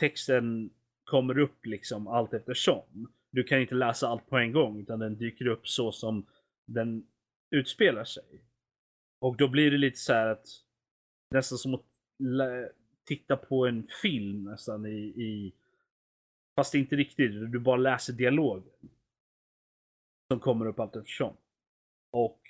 texten 0.00 0.70
kommer 1.04 1.38
upp 1.38 1.66
liksom 1.66 2.08
allt 2.08 2.34
eftersom. 2.34 3.08
Du 3.30 3.44
kan 3.44 3.60
inte 3.60 3.74
läsa 3.74 4.08
allt 4.08 4.26
på 4.26 4.38
en 4.38 4.52
gång 4.52 4.80
utan 4.80 4.98
den 4.98 5.18
dyker 5.18 5.46
upp 5.46 5.68
så 5.68 5.92
som 5.92 6.26
den 6.66 7.06
utspelar 7.50 8.04
sig. 8.04 8.42
Och 9.20 9.36
då 9.36 9.48
blir 9.48 9.70
det 9.70 9.78
lite 9.78 9.98
så 9.98 10.12
här 10.12 10.26
att 10.26 10.46
nästan 11.34 11.58
som 11.58 11.74
att 11.74 11.84
titta 13.04 13.36
på 13.36 13.66
en 13.66 13.86
film 14.02 14.44
nästan 14.44 14.86
i, 14.86 14.98
i 14.98 15.54
fast 16.56 16.74
inte 16.74 16.96
riktigt, 16.96 17.52
du 17.52 17.58
bara 17.58 17.76
läser 17.76 18.12
dialogen. 18.12 18.72
Som 20.32 20.40
kommer 20.40 20.66
upp 20.66 20.80
allt 20.80 20.96
eftersom. 20.96 21.36
Och 22.12 22.40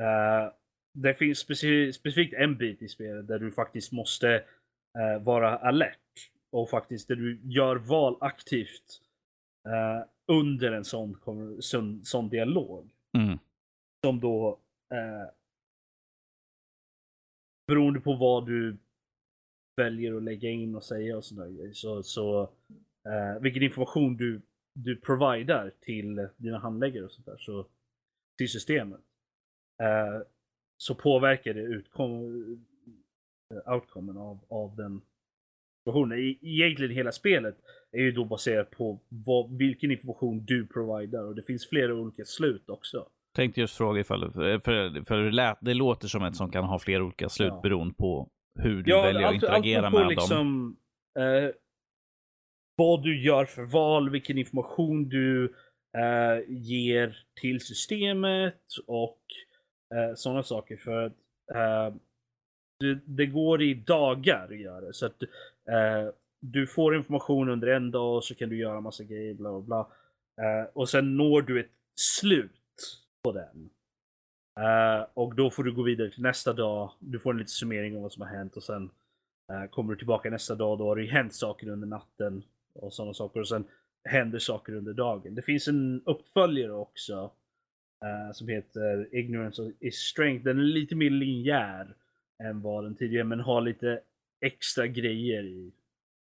eh, 0.00 0.52
det 0.92 1.14
finns 1.14 1.38
specif 1.38 1.94
specifikt 1.94 2.34
en 2.34 2.56
bit 2.56 2.82
i 2.82 2.88
spelet 2.88 3.28
där 3.28 3.38
du 3.38 3.52
faktiskt 3.52 3.92
måste 3.92 4.34
eh, 4.98 5.22
vara 5.22 5.58
alert. 5.58 6.30
Och 6.50 6.70
faktiskt 6.70 7.08
där 7.08 7.16
du 7.16 7.40
gör 7.44 7.76
val 7.76 8.16
aktivt 8.20 9.02
eh, 9.68 10.04
under 10.26 10.72
en 10.72 10.84
sån, 10.84 11.16
sån, 11.60 12.04
sån 12.04 12.28
dialog. 12.28 12.90
Mm. 13.18 13.38
Som 14.06 14.20
då 14.20 14.58
eh, 14.94 15.30
beroende 17.66 18.00
på 18.00 18.16
vad 18.16 18.46
du 18.46 18.76
väljer 19.76 20.14
att 20.14 20.22
lägga 20.22 20.50
in 20.50 20.74
och 20.74 20.84
säga 20.84 21.16
och 21.16 21.24
sådär 21.24 21.72
så, 21.72 22.02
så 22.02 22.42
eh, 23.04 23.40
vilken 23.40 23.62
information 23.62 24.16
du, 24.16 24.42
du 24.74 24.96
providar 24.96 25.72
till 25.80 26.28
dina 26.36 26.58
handläggare 26.58 27.04
och 27.04 27.12
sånt 27.12 27.26
där, 27.26 27.36
så 27.38 27.66
till 28.38 28.48
systemet. 28.48 29.00
Eh, 29.82 30.22
så 30.76 30.94
påverkar 30.94 31.54
det 31.54 31.60
utkom, 31.60 32.34
eh, 33.54 33.72
outcomen 33.74 34.16
av, 34.16 34.38
av 34.48 34.76
den 34.76 35.02
situationen. 35.90 36.18
E- 36.18 36.38
Egentligen 36.42 36.94
hela 36.94 37.12
spelet 37.12 37.54
är 37.92 38.00
ju 38.00 38.12
då 38.12 38.24
baserat 38.24 38.70
på 38.70 39.00
vad, 39.08 39.58
vilken 39.58 39.90
information 39.90 40.44
du 40.44 40.66
providar 40.66 41.22
och 41.24 41.34
det 41.34 41.42
finns 41.42 41.68
flera 41.68 41.94
olika 41.94 42.24
slut 42.24 42.68
också. 42.70 43.06
Tänkte 43.36 43.60
just 43.60 43.76
fråga 43.76 44.00
ifall, 44.00 44.32
för, 44.32 44.58
för 45.04 45.16
det, 45.16 45.30
lät, 45.30 45.58
det 45.60 45.74
låter 45.74 46.08
som 46.08 46.24
ett 46.24 46.36
som 46.36 46.50
kan 46.50 46.64
ha 46.64 46.78
flera 46.78 47.04
olika 47.04 47.28
slut 47.28 47.48
Ja. 47.48 47.60
beroende 47.62 47.94
på 47.94 48.28
hur 48.58 48.82
du 48.82 48.92
väljer 48.92 49.26
att 49.28 49.34
interagera 49.34 49.86
allt 49.86 49.92
beror 49.94 50.06
med 50.08 50.16
på 50.16 50.20
dem. 50.20 50.28
liksom, 50.28 50.76
eh, 51.18 51.50
vad 52.76 53.02
du 53.02 53.22
gör 53.22 53.44
för 53.44 53.62
val, 53.62 54.10
vilken 54.10 54.38
information 54.38 55.08
du 55.08 55.44
eh, 55.98 56.40
ger 56.48 57.16
till 57.40 57.60
systemet 57.60 58.62
och 58.86 59.20
eh, 59.94 60.14
sådana 60.14 60.42
saker. 60.42 60.76
För 60.76 61.02
att 61.06 61.12
eh, 61.54 61.94
det, 62.80 62.98
det 63.06 63.26
går 63.26 63.62
i 63.62 63.74
dagar 63.74 64.44
att 64.50 64.60
göra 64.60 64.80
det. 64.80 64.92
Så 64.94 65.06
att 65.06 65.22
eh, 65.68 66.12
du 66.40 66.66
får 66.66 66.96
information 66.96 67.48
under 67.48 67.68
en 67.68 67.90
dag 67.90 68.16
och 68.16 68.24
så 68.24 68.34
kan 68.34 68.48
du 68.48 68.58
göra 68.58 68.80
massa 68.80 69.04
grejer, 69.04 69.34
bla 69.34 69.50
bla 69.50 69.60
bla. 69.60 69.88
Eh, 70.44 70.68
och 70.72 70.88
sen 70.88 71.16
når 71.16 71.42
du 71.42 71.60
ett 71.60 71.70
slut 71.94 72.52
på 73.22 73.32
den. 73.32 73.70
Eh, 74.60 75.06
och 75.14 75.34
då 75.34 75.50
får 75.50 75.64
du 75.64 75.72
gå 75.72 75.82
vidare 75.82 76.10
till 76.10 76.22
nästa 76.22 76.52
dag. 76.52 76.92
Du 76.98 77.18
får 77.18 77.30
en 77.30 77.38
liten 77.38 77.48
summering 77.48 77.96
av 77.96 78.02
vad 78.02 78.12
som 78.12 78.22
har 78.22 78.28
hänt 78.28 78.56
och 78.56 78.62
sen 78.62 78.90
eh, 79.52 79.70
kommer 79.70 79.92
du 79.92 79.98
tillbaka 79.98 80.30
nästa 80.30 80.54
dag. 80.54 80.78
Då 80.78 80.88
har 80.88 80.96
det 80.96 81.02
ju 81.02 81.10
hänt 81.10 81.34
saker 81.34 81.68
under 81.68 81.86
natten 81.86 82.42
och 82.74 82.92
sådana 82.92 83.14
saker. 83.14 83.40
Och 83.40 83.48
sen 83.48 83.64
händer 84.04 84.38
saker 84.38 84.74
under 84.74 84.92
dagen. 84.92 85.34
Det 85.34 85.42
finns 85.42 85.68
en 85.68 86.02
uppföljare 86.04 86.72
också 86.72 87.30
Uh, 88.04 88.32
som 88.32 88.48
heter 88.48 89.14
Ignorance 89.14 89.72
is 89.80 89.96
Strength. 89.96 90.44
Den 90.44 90.58
är 90.58 90.62
lite 90.62 90.94
mer 90.94 91.10
linjär 91.10 91.94
än 92.42 92.60
vad 92.60 92.84
den 92.84 92.94
tidigare 92.94 93.24
men 93.24 93.40
har 93.40 93.60
lite 93.60 94.00
extra 94.40 94.86
grejer 94.86 95.44
i 95.44 95.72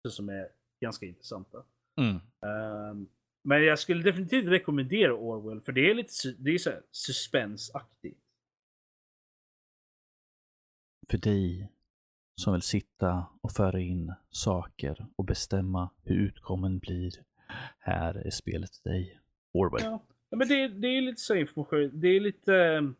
som 0.08 0.28
är 0.28 0.48
ganska 0.80 1.06
intressanta. 1.06 1.62
Mm. 1.96 2.20
Um, 2.40 3.08
men 3.42 3.64
jag 3.64 3.78
skulle 3.78 4.02
definitivt 4.02 4.48
rekommendera 4.48 5.14
Orwell 5.14 5.60
för 5.60 5.72
det 5.72 5.90
är 5.90 5.94
lite 5.94 6.12
det 6.38 6.50
är 6.50 6.58
så 6.58 6.70
här 6.70 6.82
suspensaktigt. 6.90 8.20
För 11.10 11.18
dig 11.18 11.68
som 12.40 12.52
vill 12.52 12.62
sitta 12.62 13.26
och 13.40 13.52
föra 13.52 13.80
in 13.80 14.14
saker 14.30 15.06
och 15.16 15.24
bestämma 15.24 15.90
hur 16.04 16.16
utgången 16.16 16.78
blir. 16.78 17.12
Här 17.78 18.14
är 18.14 18.30
spelet 18.30 18.72
till 18.72 18.92
dig. 18.92 19.18
Orwell. 19.52 19.82
Ja. 19.84 20.02
men 20.30 20.48
det, 20.48 20.68
det 20.68 20.88
är 20.88 21.00
lite 21.02 21.20
så 21.20 21.34
information. 21.34 21.90
Det 22.00 22.08
är 22.08 22.20
lite... 22.20 22.54
ehm, 22.54 22.94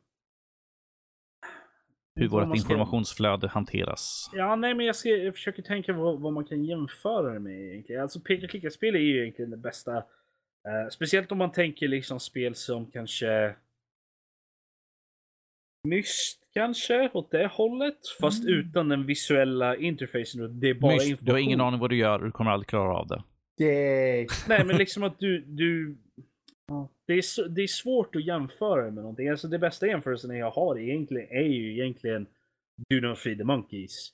Hur 2.14 2.28
vårt 2.28 2.44
ska- 2.48 2.56
informationsflöde 2.56 3.48
hanteras. 3.48 4.30
Ja, 4.32 4.56
nej, 4.56 4.74
men 4.74 4.86
jag, 4.86 4.96
ska, 4.96 5.08
jag 5.08 5.34
försöker 5.34 5.62
tänka 5.62 5.92
vad, 5.92 6.20
vad 6.20 6.32
man 6.32 6.44
kan 6.44 6.64
jämföra 6.64 7.32
det 7.32 7.40
med 7.40 7.60
egentligen. 7.60 8.02
Alltså 8.02 8.20
peka-klicka-spel 8.20 8.94
är 8.94 9.00
ju 9.00 9.22
egentligen 9.22 9.50
det 9.50 9.56
bästa. 9.56 9.96
Eh, 9.96 10.88
speciellt 10.90 11.32
om 11.32 11.38
man 11.38 11.52
tänker 11.52 11.88
liksom 11.88 12.20
spel 12.20 12.54
som 12.54 12.90
kanske 12.90 13.54
Myst 15.88 16.50
kanske, 16.54 17.10
åt 17.12 17.30
det 17.30 17.46
hållet. 17.46 17.98
Fast 18.20 18.44
utan 18.48 18.88
den 18.88 19.06
visuella 19.06 19.76
interfacen. 19.76 20.42
och 20.42 20.50
Det 20.50 20.68
är 20.68 20.74
bara 20.74 20.92
Myst, 20.92 21.06
information. 21.06 21.26
du 21.26 21.32
har 21.32 21.38
ingen 21.38 21.60
aning 21.60 21.80
vad 21.80 21.90
du 21.90 21.96
gör 21.96 22.18
och 22.18 22.24
du 22.24 22.32
kommer 22.32 22.50
aldrig 22.50 22.68
klara 22.68 22.94
av 22.94 23.06
det. 23.06 23.22
Yay! 23.64 24.26
Nej, 24.48 24.64
men 24.64 24.76
liksom 24.76 25.02
att 25.02 25.18
du... 25.18 25.40
du 25.46 25.98
det, 27.06 27.12
är 27.12 27.22
så, 27.22 27.48
det 27.48 27.62
är 27.62 27.66
svårt 27.66 28.16
att 28.16 28.24
jämföra 28.24 28.84
med 28.84 28.94
någonting. 28.94 29.28
Alltså 29.28 29.48
det 29.48 29.58
bästa 29.58 29.86
jämförelsen 29.86 30.36
jag 30.36 30.50
har 30.50 30.78
egentligen 30.78 31.28
är 31.30 31.48
ju 31.48 31.72
egentligen 31.72 32.26
Do 32.90 33.00
Not 33.00 33.18
Feed 33.18 33.38
the 33.38 33.44
Monkeys. 33.44 34.12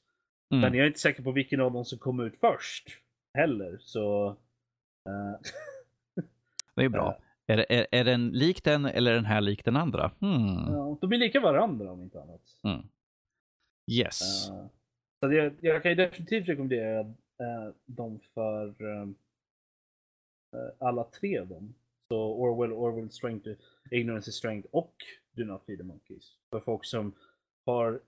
Mm. 0.51 0.61
Men 0.61 0.75
jag 0.75 0.83
är 0.83 0.87
inte 0.87 1.01
säker 1.01 1.23
på 1.23 1.33
vilken 1.33 1.61
av 1.61 1.73
dem 1.73 1.85
som 1.85 1.99
kom 1.99 2.21
ut 2.21 2.35
först. 2.41 2.89
Heller, 3.35 3.79
så... 3.81 4.29
eh, 5.09 5.51
Det 6.75 6.85
är 6.85 6.89
bra. 6.89 7.19
Är, 7.47 7.57
det- 7.57 7.73
är, 7.79 7.87
är 7.91 8.05
den 8.05 8.29
lik 8.29 8.65
den 8.65 8.85
eller 8.85 9.11
är 9.11 9.15
den 9.15 9.25
här 9.25 9.41
lik 9.41 9.65
den 9.65 9.77
andra? 9.77 10.11
Hmm. 10.21 10.75
ja, 10.75 10.99
de 11.01 11.13
är 11.13 11.19
lika 11.19 11.41
varandra 11.41 11.93
om 11.93 12.03
inte 12.03 12.21
annat. 12.23 12.43
Mm. 12.65 12.89
Yes. 13.91 14.51
Eh, 14.51 14.67
så 15.21 15.33
jag, 15.33 15.53
jag 15.61 15.83
kan 15.83 15.91
ju 15.91 15.95
definitivt 15.95 16.49
rekommendera 16.49 17.01
uh, 17.01 17.75
dem 17.87 18.21
för 18.35 18.67
eh, 18.69 19.09
eh, 20.57 20.71
alla 20.79 21.05
tre 21.05 21.39
av 21.39 21.47
dem. 21.47 21.75
Så 22.09 22.33
Orwell, 22.35 22.73
Orwell 22.73 23.11
Strength, 23.11 23.51
Ignorance 23.91 24.31
is 24.31 24.37
Strength 24.37 24.69
och 24.73 24.95
Do 25.37 25.45
Not 25.45 25.67
Feed 25.67 25.79
the 25.79 25.85
Monkeys. 25.85 26.33
För 26.51 26.61
folk 26.61 26.85
som 26.85 27.15
har 27.67 28.01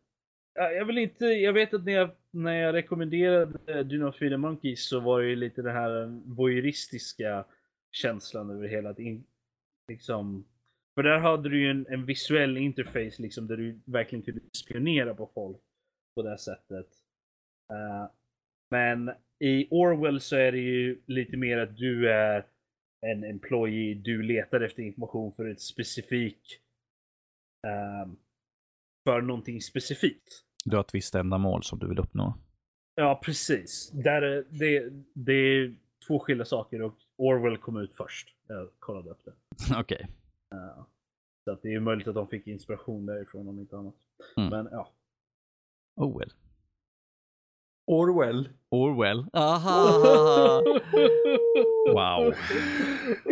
jag 0.54 0.84
vill 0.84 0.98
inte, 0.98 1.26
jag 1.26 1.52
vet 1.52 1.74
att 1.74 1.84
när 1.84 1.92
jag, 1.92 2.10
när 2.30 2.52
jag 2.52 2.74
rekommenderade 2.74 3.82
Do 3.82 3.96
Not 3.96 4.16
Feed 4.16 4.32
the 4.32 4.36
Monkeys 4.36 4.88
så 4.88 5.00
var 5.00 5.20
det 5.20 5.28
ju 5.28 5.36
lite 5.36 5.62
den 5.62 5.74
här 5.74 6.20
voyeuristiska 6.24 7.44
känslan 7.90 8.50
över 8.50 8.68
hela 8.68 8.90
att 8.90 8.98
in, 8.98 9.24
liksom 9.88 10.44
för 10.94 11.02
där 11.02 11.18
hade 11.18 11.48
du 11.48 11.60
ju 11.60 11.70
en, 11.70 11.86
en 11.88 12.06
visuell 12.06 12.56
interface 12.56 13.22
liksom 13.22 13.46
där 13.46 13.56
du 13.56 13.80
verkligen 13.84 14.22
kunde 14.22 14.40
spionera 14.52 15.14
på 15.14 15.30
folk 15.34 15.60
på 16.14 16.22
det 16.22 16.38
sättet. 16.38 16.86
Uh, 17.72 18.10
men 18.70 19.10
i 19.38 19.68
Orwell 19.70 20.20
så 20.20 20.36
är 20.36 20.52
det 20.52 20.58
ju 20.58 21.02
lite 21.06 21.36
mer 21.36 21.58
att 21.58 21.76
du 21.76 22.10
är 22.10 22.46
en 23.06 23.24
employee, 23.24 23.94
du 23.94 24.22
letar 24.22 24.60
efter 24.60 24.82
information 24.82 25.32
för 25.32 25.48
ett 25.48 25.60
specifik 25.60 26.60
ehm, 27.66 28.16
för 29.08 29.20
någonting 29.20 29.60
specifikt. 29.60 30.44
Du 30.64 30.76
har 30.76 30.84
ett 30.84 30.94
visst 30.94 31.14
ändamål 31.14 31.62
som 31.62 31.78
du 31.78 31.88
vill 31.88 31.98
uppnå. 31.98 32.34
Ja, 32.94 33.20
precis. 33.24 33.90
Där 33.90 34.22
är, 34.22 34.44
det, 34.50 34.92
det 35.14 35.32
är 35.32 35.76
två 36.06 36.18
skilda 36.18 36.44
saker 36.44 36.82
och 36.82 36.94
Orwell 37.16 37.58
kom 37.58 37.76
ut 37.76 37.94
först. 37.94 38.36
Jag 38.46 38.68
kollade 38.78 39.10
upp 39.10 39.24
det. 39.24 39.32
Okej. 39.80 40.06
Så 41.44 41.52
att 41.52 41.62
det 41.62 41.74
är 41.74 41.80
möjligt 41.80 42.08
att 42.08 42.14
de 42.14 42.28
fick 42.28 42.46
inspiration 42.46 43.06
därifrån 43.06 43.48
om 43.48 43.58
inte 43.58 43.76
annat. 43.76 43.94
Mm. 44.36 44.50
Men 44.50 44.68
ja. 44.72 44.92
Oh 45.96 46.18
well. 46.18 46.32
Orwell. 47.90 48.48
Orwell. 48.70 49.26
Aha! 49.32 50.62
Wow. 51.92 52.34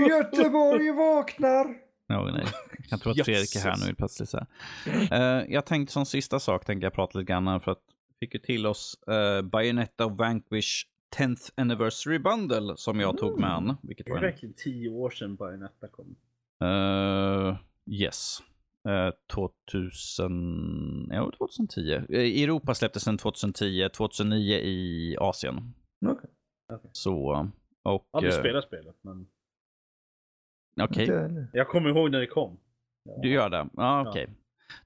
Göteborg 0.09 0.93
vaknar! 0.93 1.75
Ja, 2.07 2.31
nej. 2.33 2.45
Jag 2.91 3.01
tror 3.01 3.11
att 3.13 3.25
Fredrik 3.25 3.57
är 3.57 3.61
här 3.61 3.87
nu 3.87 3.95
plötsligt. 3.95 4.29
Så 4.29 4.39
här. 4.39 5.41
Eh, 5.41 5.45
jag 5.49 5.67
tänkte 5.67 5.93
som 5.93 6.07
sista 6.07 6.41
sak 6.41 6.65
tänkte 6.65 6.87
jag 6.87 6.93
prata 6.93 7.19
lite 7.19 7.33
grann 7.33 7.61
för 7.61 7.73
att 7.73 7.83
vi 8.09 8.27
fick 8.27 8.35
ju 8.35 8.41
till 8.41 8.67
oss 8.67 8.99
uh, 9.11 9.43
Bayonetta 9.49 10.05
och 10.05 10.17
Vanquish 10.17 10.87
10th 11.17 11.51
Anniversary 11.57 12.19
Bundle 12.19 12.77
som 12.77 13.01
jag 13.01 13.19
tog 13.19 13.41
med 13.41 13.51
an. 13.51 13.77
Vilket 13.83 14.07
Det 14.07 14.13
är 14.13 14.21
verkligen 14.21 14.55
tio 14.55 14.89
år 14.89 15.11
sedan 15.11 15.37
Bayonetta 15.37 15.89
kom. 15.89 16.17
Eh, 16.63 17.57
yes. 17.87 18.43
Uh, 18.89 19.11
2000, 19.35 21.09
ja, 21.11 21.31
2010. 21.39 21.93
Eh, 22.09 22.21
I 22.21 22.45
Europa 22.45 22.75
släpptes 22.75 23.05
den 23.05 23.19
2010, 23.19 23.89
2009 23.89 24.55
i 24.55 25.17
Asien. 25.21 25.75
Okej. 26.07 26.31
Så, 26.93 27.15
och... 27.15 27.47
Jag 27.83 27.93
har 27.93 28.03
aldrig 28.13 28.35
eh, 28.35 28.39
spelat 28.41 28.65
spelet 28.65 28.97
men 29.03 29.27
Okej. 30.81 31.07
Heller. 31.07 31.49
jag 31.53 31.69
kommer 31.69 31.91
ihåg 31.91 32.11
när 32.11 32.21
det 32.21 32.27
kom. 32.27 32.61
Ja. 33.05 33.19
Du 33.23 33.31
gör 33.31 33.51
det? 33.51 33.69
Ja, 33.73 34.09
okej. 34.09 34.29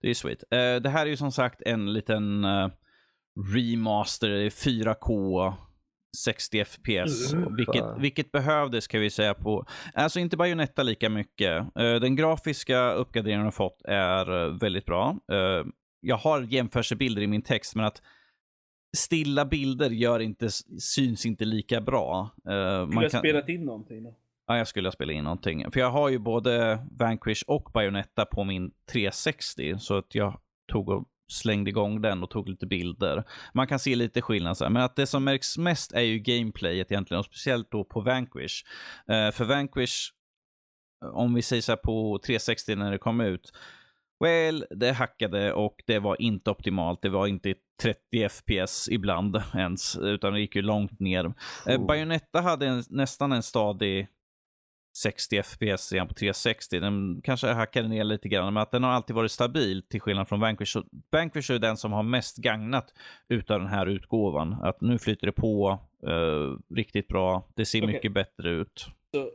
Det 0.00 0.10
är 0.10 0.14
sweet. 0.14 0.42
Eh, 0.42 0.82
det 0.82 0.88
här 0.88 1.06
är 1.06 1.10
ju 1.10 1.16
som 1.16 1.32
sagt 1.32 1.62
en 1.62 1.92
liten 1.92 2.44
eh, 2.44 2.68
remaster, 3.54 4.28
det 4.28 4.42
är 4.42 4.50
4K, 4.50 5.52
60 6.16 6.64
FPS. 6.64 7.32
Vilket, 7.56 7.84
vilket 7.98 8.32
behövdes 8.32 8.86
kan 8.86 9.00
vi 9.00 9.10
säga 9.10 9.34
på, 9.34 9.66
alltså 9.94 10.20
inte 10.20 10.36
Bayonetta 10.36 10.82
lika 10.82 11.08
mycket. 11.08 11.76
Eh, 11.76 11.94
den 11.94 12.16
grafiska 12.16 12.92
uppgraderingen 12.92 13.44
har 13.44 13.50
fått 13.52 13.82
är 13.84 14.44
eh, 14.44 14.52
väldigt 14.58 14.86
bra. 14.86 15.16
Eh, 15.32 15.66
jag 16.00 16.16
har 16.16 16.40
jämförelsebilder 16.42 17.22
i 17.22 17.26
min 17.26 17.42
text, 17.42 17.74
men 17.74 17.84
att 17.84 18.02
stilla 18.96 19.44
bilder 19.44 19.90
gör 19.90 20.20
inte, 20.20 20.48
syns 20.78 21.26
inte 21.26 21.44
lika 21.44 21.80
bra. 21.80 22.30
Eh, 22.48 22.52
Du 22.88 22.96
har 22.96 23.08
spelat 23.18 23.48
in 23.48 23.64
någonting 23.64 24.02
då? 24.02 24.14
Ja, 24.46 24.58
jag 24.58 24.68
skulle 24.68 24.86
ha 24.88 24.92
spelat 24.92 25.14
in 25.14 25.24
någonting. 25.24 25.70
För 25.70 25.80
jag 25.80 25.90
har 25.90 26.08
ju 26.08 26.18
både 26.18 26.86
Vanquish 26.90 27.42
och 27.46 27.70
Bayonetta 27.74 28.24
på 28.24 28.44
min 28.44 28.70
360. 28.92 29.74
Så 29.78 29.96
att 29.98 30.14
jag 30.14 30.40
tog 30.72 30.88
och 30.88 31.04
slängde 31.32 31.70
igång 31.70 32.02
den 32.02 32.22
och 32.22 32.30
tog 32.30 32.48
lite 32.48 32.66
bilder. 32.66 33.24
Man 33.54 33.66
kan 33.66 33.78
se 33.78 33.96
lite 33.96 34.22
skillnad. 34.22 34.56
Så 34.56 34.64
här. 34.64 34.70
Men 34.70 34.82
att 34.82 34.96
det 34.96 35.06
som 35.06 35.24
märks 35.24 35.58
mest 35.58 35.92
är 35.92 36.00
ju 36.00 36.18
gameplayet 36.18 36.92
egentligen. 36.92 37.18
Och 37.18 37.26
speciellt 37.26 37.70
då 37.70 37.84
på 37.84 38.00
Vanquish. 38.00 38.64
Eh, 39.08 39.30
för 39.30 39.44
Vanquish, 39.44 40.12
om 41.12 41.34
vi 41.34 41.42
säger 41.42 41.62
så 41.62 41.72
här 41.72 41.76
på 41.76 42.20
360 42.26 42.74
när 42.74 42.90
det 42.90 42.98
kom 42.98 43.20
ut. 43.20 43.52
Well, 44.24 44.64
det 44.70 44.92
hackade 44.92 45.52
och 45.52 45.82
det 45.86 45.98
var 45.98 46.22
inte 46.22 46.50
optimalt. 46.50 47.02
Det 47.02 47.08
var 47.08 47.26
inte 47.26 47.54
30 47.82 48.28
FPS 48.28 48.88
ibland 48.88 49.42
ens, 49.54 49.96
utan 49.96 50.32
det 50.32 50.40
gick 50.40 50.56
ju 50.56 50.62
långt 50.62 51.00
ner. 51.00 51.24
Eh, 51.66 51.80
Oh. 51.80 51.86
Bayonetta 51.86 52.40
hade 52.40 52.66
en, 52.66 52.82
nästan 52.88 53.32
en 53.32 53.42
stadig 53.42 54.08
60 54.92 55.42
FPS 55.42 55.92
igen 55.92 56.08
på 56.08 56.14
360. 56.14 56.80
Den 56.80 57.20
kanske 57.24 57.46
hackade 57.46 57.88
ner 57.88 58.04
lite 58.04 58.28
grann, 58.28 58.54
men 58.54 58.62
att 58.62 58.70
den 58.70 58.84
har 58.84 58.90
alltid 58.90 59.16
varit 59.16 59.30
stabil 59.30 59.82
till 59.82 60.00
skillnad 60.00 60.28
från 60.28 60.40
Vanquish. 60.40 60.76
Vanquish 61.10 61.50
är 61.50 61.58
den 61.58 61.76
som 61.76 61.92
har 61.92 62.02
mest 62.02 62.36
gagnat 62.36 62.94
utav 63.28 63.58
den 63.58 63.68
här 63.68 63.86
utgåvan. 63.86 64.52
Att 64.52 64.80
nu 64.80 64.98
flyter 64.98 65.26
det 65.26 65.32
på 65.32 65.78
eh, 66.06 66.74
riktigt 66.76 67.08
bra. 67.08 67.48
Det 67.54 67.64
ser 67.64 67.78
Okej. 67.78 67.94
mycket 67.94 68.12
bättre 68.12 68.50
ut. 68.50 68.86
Så 69.14 69.30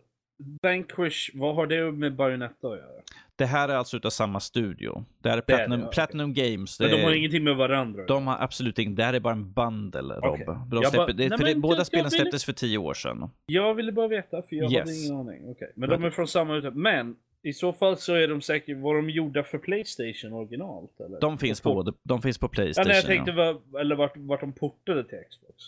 Vanquish, 0.62 1.30
vad 1.34 1.56
har 1.56 1.68
det 1.68 1.92
med 1.92 2.16
Bayonetta 2.16 2.68
att 2.68 2.78
göra? 2.78 3.02
Det 3.38 3.45
här 3.45 3.69
är 3.69 3.76
alltså 3.76 3.97
utav 3.97 4.09
samma 4.09 4.39
studio. 4.39 5.05
Det 5.22 5.30
här 5.30 5.38
är 5.38 5.43
Det 5.47 5.53
är 5.53 5.57
Platinum, 5.57 5.81
det. 5.81 5.88
Platinum 5.88 6.34
Games. 6.34 6.80
Men 6.80 6.89
de 6.91 7.03
har 7.03 7.11
är- 7.11 7.15
ingenting 7.15 7.43
med 7.43 7.55
varandra 7.55 8.05
de 8.05 8.27
har 8.27 8.38
absolut 8.39 8.80
inget. 8.80 8.95
Det 8.97 9.03
här 9.03 9.14
är 9.14 9.19
bara 9.19 9.34
en 9.34 9.51
bundle, 9.53 10.14
Rob. 10.14 10.39
Jag 10.72 10.88
släpper, 10.88 11.14
det, 11.14 11.30
Nej, 11.30 11.38
men 11.53 11.61
båda 11.61 11.77
jag- 11.77 11.88
spelen 11.88 12.03
jag 12.03 12.14
släpptes 12.14 12.45
för 12.45 12.53
tio 12.53 12.77
år 12.77 12.93
sedan. 12.93 13.30
Jag 13.45 13.73
ville 13.73 13.91
bara 13.91 14.07
veta, 14.07 14.41
för 14.41 14.55
jag 14.55 14.64
hade 14.64 14.76
Yes. 14.76 15.05
ingen 15.09 15.19
aning. 15.19 15.49
Okej, 15.49 15.72
Men 15.76 15.89
de 15.89 16.03
är 16.03 16.09
från 16.09 16.27
samma 16.27 16.55
utveck- 16.55 16.73
Men 16.73 17.15
i 17.43 17.53
så 17.53 17.73
fall 17.73 17.97
så 17.97 18.14
är 18.14 18.27
de 18.27 18.41
säkert, 18.41 18.77
var 18.77 18.95
de 18.95 19.09
gjorda 19.09 19.43
för 19.43 19.57
Playstation 19.57 20.34
originalt? 20.34 20.99
Eller? 20.99 21.19
De 21.22 21.38
finns 21.38 21.61
på, 21.61 21.73
både, 21.73 21.93
de 22.03 22.22
finns 22.22 22.38
på 22.38 22.45
Ja, 22.45 22.49
Playstation. 22.49 22.88
nej, 22.88 22.97
jag 22.97 23.05
tänkte, 23.05 23.31
ja. 23.31 23.59
vad, 23.72 23.81
eller 23.81 23.95
vart, 23.95 24.14
vart 24.18 24.41
de 24.41 24.53
portade 24.53 25.03
till 25.03 25.18
Xbox. 25.30 25.64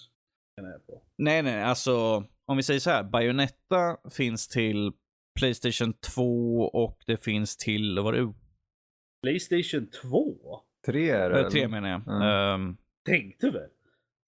På. 0.87 1.01
nej, 1.17 1.41
nej, 1.41 1.63
alltså 1.63 2.23
om 2.45 2.57
vi 2.57 2.63
säger 2.63 2.79
så 2.79 2.89
här. 2.89 3.03
Bayonetta 3.03 3.97
finns 4.11 4.47
till 4.47 4.91
Playstation 5.39 5.93
2 5.93 6.61
och 6.61 6.97
det 7.05 7.23
finns 7.23 7.57
till, 7.57 7.99
vad 7.99 8.13
det? 8.13 8.33
Playstation 9.23 9.87
2? 10.01 10.35
Tre 10.85 11.09
är 11.09 11.29
det. 11.29 11.39
Eh, 11.39 11.49
Tre 11.49 11.59
eller? 11.61 11.69
menar 11.71 11.89
jag. 11.89 12.07
Mm. 12.07 12.21
Ehm, 12.21 12.77
Tänkte 13.05 13.49
väl? 13.49 13.69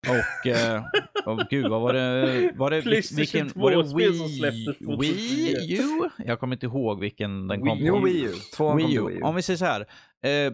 och, 0.10 0.48
eh, 0.48 0.84
åh 1.26 1.44
gud, 1.50 1.70
vad 1.70 1.82
var 1.82 1.94
det? 1.94 2.52
Var 2.56 2.72
det 2.72 2.82
Playstation 2.82 3.18
vilken, 3.18 3.50
2 3.50 3.60
var 3.60 3.72
det 3.72 3.88
spel 3.90 4.14
som 4.14 4.28
Wii, 4.28 4.38
släpptes 4.40 4.78
2010? 4.78 5.14
Wii 5.14 5.80
U? 5.80 6.10
Jag 6.18 6.40
kommer 6.40 6.56
inte 6.56 6.66
ihåg 6.66 7.00
vilken 7.00 7.48
den 7.48 7.60
kom 7.60 7.78
Wii 7.78 7.90
på. 7.90 7.98
Jo, 7.98 8.06
Wii 8.06 8.24
U. 8.24 8.32
Tvåan 8.58 8.78
Wii 8.78 8.96
U. 8.96 9.08
Wii 9.08 9.18
U. 9.18 9.22
Om 9.22 9.36
vi 9.36 9.42
säger 9.42 9.58
så 9.58 9.66
här. 9.66 9.86
Eh, 10.26 10.54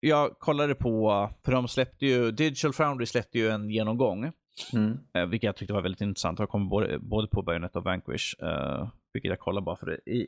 jag 0.00 0.38
kollade 0.38 0.74
på, 0.74 1.30
för 1.44 1.52
de 1.52 1.68
släppte 1.68 2.06
ju, 2.06 2.30
Digital 2.30 2.72
Foundry 2.72 3.06
släppte 3.06 3.38
ju 3.38 3.48
en 3.48 3.70
genomgång. 3.70 4.32
Mm. 4.72 4.98
Eh, 5.14 5.26
vilket 5.26 5.46
jag 5.46 5.56
tyckte 5.56 5.72
var 5.74 5.82
väldigt 5.82 6.00
intressant. 6.00 6.38
Jag 6.38 6.48
kom 6.48 6.68
både, 6.68 6.98
både 6.98 7.28
på 7.28 7.42
Bayonetta 7.42 7.78
och 7.78 7.84
Vanquish. 7.84 8.34
Eh, 8.42 8.88
vilket 9.12 9.28
jag 9.28 9.38
kollade 9.38 9.64
bara 9.64 9.76
för 9.76 9.86
det. 9.86 10.10
I, 10.12 10.26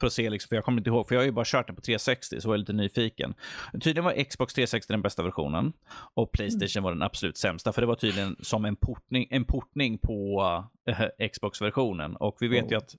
för 0.00 0.06
att 0.06 0.12
se, 0.12 0.30
liksom, 0.30 0.48
för 0.48 0.56
jag 0.56 0.64
kommer 0.64 0.78
inte 0.78 0.90
ihåg, 0.90 1.08
för 1.08 1.14
jag 1.14 1.20
har 1.20 1.26
ju 1.26 1.32
bara 1.32 1.44
kört 1.44 1.66
den 1.66 1.76
på 1.76 1.82
360 1.82 2.40
så 2.40 2.48
jag 2.48 2.54
är 2.54 2.58
lite 2.58 2.72
nyfiken. 2.72 3.34
Tydligen 3.72 4.04
var 4.04 4.24
Xbox 4.24 4.54
360 4.54 4.92
den 4.92 5.02
bästa 5.02 5.22
versionen 5.22 5.72
och 6.14 6.32
Playstation 6.32 6.82
var 6.82 6.92
den 6.92 7.02
absolut 7.02 7.36
sämsta. 7.36 7.72
För 7.72 7.80
det 7.80 7.86
var 7.86 7.94
tydligen 7.94 8.36
som 8.40 8.64
en 8.64 8.76
portning, 8.76 9.26
en 9.30 9.44
portning 9.44 9.98
på 9.98 10.42
eh, 10.88 11.28
Xbox-versionen. 11.28 12.16
Och 12.16 12.36
vi 12.40 12.48
vet 12.48 12.70
ju 12.70 12.76
Oh. 12.76 12.78
att 12.78 12.94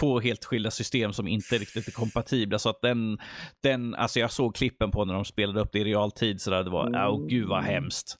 två 0.00 0.20
helt 0.20 0.44
skilda 0.44 0.70
system 0.70 1.12
som 1.12 1.28
inte 1.28 1.58
riktigt 1.58 1.88
är 1.88 1.92
kompatibla. 1.92 2.58
Så 2.58 2.70
att 2.70 2.82
den, 2.82 3.18
den, 3.62 3.94
alltså 3.94 4.20
jag 4.20 4.32
såg 4.32 4.56
klippen 4.56 4.90
på 4.90 5.04
när 5.04 5.14
de 5.14 5.24
spelade 5.24 5.60
upp 5.60 5.72
det 5.72 5.78
i 5.78 5.84
realtid. 5.84 6.40
Så 6.40 6.50
där, 6.50 6.64
det 6.64 6.70
var, 6.70 7.08
åh 7.08 7.26
gud 7.26 7.48
vad 7.48 7.62
hemskt. 7.62 8.18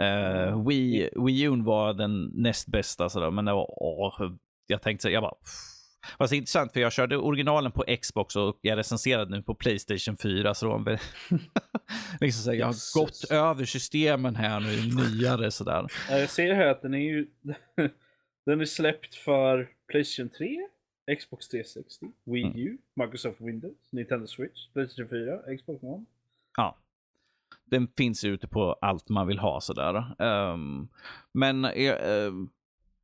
Uh, 0.00 0.66
Wii, 0.66 1.10
Wii 1.26 1.42
U 1.42 1.62
var 1.62 1.94
den 1.94 2.24
näst 2.34 2.68
bästa, 2.68 3.08
så 3.08 3.20
där, 3.20 3.30
men 3.30 3.44
det 3.44 3.52
var, 3.52 3.66
åh, 3.82 4.32
jag 4.66 4.82
tänkte 4.82 5.02
så 5.02 5.10
jag 5.10 5.22
bara. 5.22 5.34
Fast 6.18 6.30
det 6.30 6.36
är 6.36 6.38
intressant 6.38 6.72
för 6.72 6.80
jag 6.80 6.92
körde 6.92 7.16
originalen 7.16 7.72
på 7.72 7.84
Xbox 8.02 8.36
och 8.36 8.58
jag 8.62 8.78
recenserade 8.78 9.30
nu 9.36 9.42
på 9.42 9.54
Playstation 9.54 10.16
4. 10.16 10.54
Så 10.54 10.78
väl- 10.78 10.98
liksom 12.20 12.42
så 12.44 12.54
jag 12.54 12.66
har 12.66 13.00
gått 13.00 13.24
över 13.30 13.64
systemen 13.64 14.36
här 14.36 14.60
nu, 14.60 14.94
nyare 14.94 15.50
sådär. 15.50 15.86
Ja, 16.10 16.18
Jag 16.18 16.30
ser 16.30 16.54
här 16.54 16.66
att 16.66 16.82
den 16.82 16.94
är 16.94 16.98
ju... 16.98 17.26
den 18.46 18.60
är 18.60 18.64
släppt 18.64 19.14
för 19.14 19.68
Playstation 19.88 20.30
3, 20.30 20.58
Xbox 21.18 21.48
360, 21.48 22.06
Wii 22.24 22.44
Mm. 22.44 22.56
U, 22.58 22.78
Microsoft 22.96 23.40
Windows, 23.40 23.76
Nintendo 23.92 24.26
Switch, 24.26 24.68
Playstation 24.72 25.08
4, 25.08 25.56
Xbox 25.56 25.82
One. 25.82 26.04
Ja. 26.56 26.78
Den 27.64 27.88
finns 27.96 28.24
ute 28.24 28.48
på 28.48 28.72
allt 28.80 29.08
man 29.08 29.26
vill 29.26 29.38
ha 29.38 29.60
sådär. 29.60 30.22
Ehm, 30.22 30.88
men 31.34 31.64
ehm, 31.64 32.48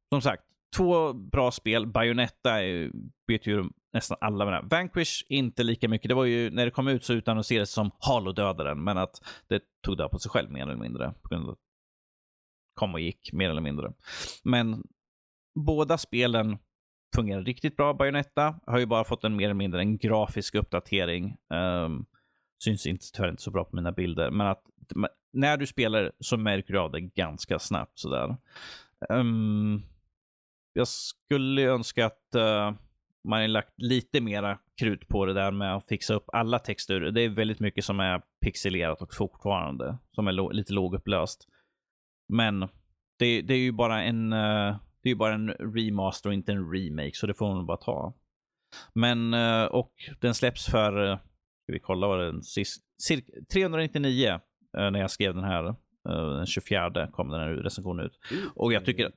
som 0.08 0.22
sagt, 0.22 0.44
två 0.76 1.12
bra 1.12 1.50
spel. 1.50 1.86
Bayonetta 1.86 2.64
är, 2.64 2.90
vet 3.26 3.46
ju 3.46 3.64
nästan 3.92 4.18
alla 4.20 4.44
med 4.44 4.54
det. 4.54 4.76
Vanquish 4.76 5.24
inte 5.28 5.62
lika 5.62 5.88
mycket. 5.88 6.08
Det 6.08 6.14
var 6.14 6.24
ju, 6.24 6.50
när 6.50 6.64
det 6.64 6.70
kom 6.70 6.88
ut 6.88 7.04
så 7.04 7.12
utannonserades 7.12 7.70
det 7.70 7.74
som 7.74 7.90
Halo-dödaren, 7.98 8.84
men 8.84 8.98
att 8.98 9.22
det 9.48 9.62
tog 9.82 9.96
död 9.96 10.10
på 10.10 10.18
sig 10.18 10.30
själv 10.30 10.50
mer 10.50 10.62
eller 10.62 10.76
mindre. 10.76 11.14
På 11.22 11.28
grund 11.28 11.44
av 11.44 11.50
att 11.50 11.58
kom 12.74 12.94
och 12.94 13.00
gick 13.00 13.32
mer 13.32 13.50
eller 13.50 13.60
mindre. 13.60 13.92
Men 14.44 14.82
båda 15.54 15.98
spelen 15.98 16.58
fungerar 17.14 17.42
riktigt 17.42 17.76
bra. 17.76 17.94
Bayonetta 17.94 18.60
har 18.66 18.78
ju 18.78 18.86
bara 18.86 19.04
fått 19.04 19.24
en 19.24 19.36
mer 19.36 19.44
eller 19.44 19.54
mindre 19.54 19.80
en 19.80 19.98
grafisk 19.98 20.54
uppdatering. 20.54 21.36
Um, 21.84 22.06
syns 22.64 22.86
inte, 22.86 23.04
tyvärr 23.12 23.30
inte 23.30 23.42
så 23.42 23.50
bra 23.50 23.64
på 23.64 23.76
mina 23.76 23.92
bilder, 23.92 24.30
men 24.30 24.46
att 24.46 24.62
när 25.32 25.56
du 25.56 25.66
spelar 25.66 26.12
så 26.20 26.36
märker 26.36 26.72
du 26.72 26.78
av 26.78 26.92
det 26.92 27.00
ganska 27.00 27.58
snabbt 27.58 27.98
sådär. 27.98 28.36
Um, 29.08 29.82
jag 30.72 30.88
skulle 30.88 31.62
önska 31.62 32.06
att 32.06 32.34
eh, 32.34 32.72
man 33.28 33.40
har 33.40 33.48
lagt 33.48 33.82
lite 33.82 34.20
mera 34.20 34.58
krut 34.80 35.08
på 35.08 35.26
det 35.26 35.32
där 35.32 35.50
med 35.50 35.76
att 35.76 35.88
fixa 35.88 36.14
upp 36.14 36.24
alla 36.32 36.58
texturer. 36.58 37.10
Det 37.10 37.20
är 37.22 37.28
väldigt 37.28 37.60
mycket 37.60 37.84
som 37.84 38.00
är 38.00 38.22
pixelerat 38.44 39.02
och 39.02 39.14
fortfarande, 39.14 39.98
som 40.12 40.28
är 40.28 40.32
lo- 40.32 40.50
lite 40.50 40.72
lågupplöst. 40.72 41.48
Men 42.28 42.60
det, 43.18 43.42
det 43.42 43.54
är 43.54 43.58
ju 43.58 43.72
bara 43.72 44.02
en 44.02 44.32
eh, 44.32 44.76
det 45.02 45.08
är 45.08 45.10
ju 45.12 45.16
bara 45.18 45.34
en 45.34 45.50
remaster 45.50 46.28
och 46.28 46.34
inte 46.34 46.52
en 46.52 46.72
remake, 46.72 47.10
så 47.14 47.26
det 47.26 47.34
får 47.34 47.54
man 47.54 47.66
bara 47.66 47.76
ta. 47.76 48.14
Men, 48.94 49.34
eh, 49.34 49.64
och 49.64 49.92
den 50.20 50.34
släpps 50.34 50.66
för, 50.66 51.16
ska 51.62 51.72
vi 51.72 51.80
kolla 51.80 52.06
vad 52.06 52.20
den 52.20 52.42
sist, 52.42 52.82
cirka 53.02 53.32
399 53.52 54.28
eh, 54.28 54.90
när 54.90 55.00
jag 55.00 55.10
skrev 55.10 55.34
den 55.34 55.44
här. 55.44 55.74
Den 56.36 56.46
24 56.46 57.06
kom 57.12 57.28
den 57.28 57.40
här 57.40 57.48
recensionen 57.48 58.06
ut. 58.06 58.18
Och 58.54 58.72
jag 58.72 58.84
tycker 58.84 59.12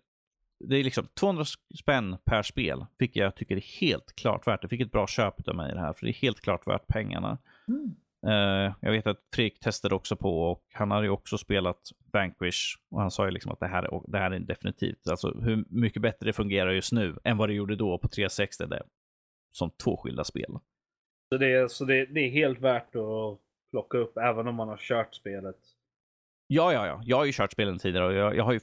det 0.63 0.77
är 0.77 0.83
liksom 0.83 1.07
200 1.19 1.45
spänn 1.79 2.17
per 2.23 2.43
spel, 2.43 2.85
vilket 2.97 3.15
jag 3.15 3.35
tycker 3.35 3.55
är 3.55 3.79
helt 3.81 4.15
klart 4.15 4.47
värt. 4.47 4.59
Jag 4.61 4.69
fick 4.69 4.81
ett 4.81 4.91
bra 4.91 5.07
köp 5.07 5.47
av 5.47 5.55
mig 5.55 5.71
i 5.71 5.73
det 5.73 5.79
här, 5.79 5.93
för 5.93 6.05
det 6.05 6.11
är 6.11 6.21
helt 6.21 6.41
klart 6.41 6.67
värt 6.67 6.87
pengarna. 6.87 7.37
Mm. 7.67 7.95
Eh, 8.27 8.73
jag 8.79 8.91
vet 8.91 9.07
att 9.07 9.19
Fredrik 9.35 9.59
testade 9.59 9.95
också 9.95 10.15
på 10.15 10.51
och 10.51 10.65
han 10.73 10.91
hade 10.91 11.05
ju 11.05 11.09
också 11.09 11.37
spelat 11.37 11.79
Vanquish 12.13 12.77
och 12.91 13.01
han 13.01 13.11
sa 13.11 13.25
ju 13.25 13.31
liksom 13.31 13.51
att 13.51 13.59
det 13.59 13.67
här, 13.67 13.83
är, 13.83 14.11
det 14.11 14.17
här 14.17 14.31
är 14.31 14.39
definitivt, 14.39 15.07
alltså 15.07 15.39
hur 15.41 15.65
mycket 15.69 16.01
bättre 16.01 16.25
det 16.25 16.33
fungerar 16.33 16.71
just 16.71 16.91
nu 16.91 17.17
än 17.23 17.37
vad 17.37 17.49
det 17.49 17.53
gjorde 17.53 17.75
då 17.75 17.97
på 17.97 18.07
360. 18.07 18.65
Det 18.65 18.83
som 19.51 19.69
två 19.69 19.97
skilda 19.97 20.23
spel. 20.23 20.59
Så, 21.29 21.37
det 21.37 21.53
är, 21.53 21.67
så 21.67 21.85
det, 21.85 22.05
det 22.05 22.19
är 22.19 22.29
helt 22.29 22.59
värt 22.59 22.95
att 22.95 23.39
plocka 23.71 23.97
upp 23.97 24.17
även 24.17 24.47
om 24.47 24.55
man 24.55 24.67
har 24.67 24.77
kört 24.77 25.15
spelet. 25.15 25.57
Ja, 26.47 26.73
ja, 26.73 26.87
ja. 26.87 27.01
Jag 27.05 27.17
har 27.17 27.25
ju 27.25 27.31
kört 27.31 27.51
spelen 27.51 27.79
tidigare 27.79 28.05
och 28.05 28.13
jag, 28.13 28.35
jag 28.35 28.43
har 28.43 28.53
ju, 28.53 28.59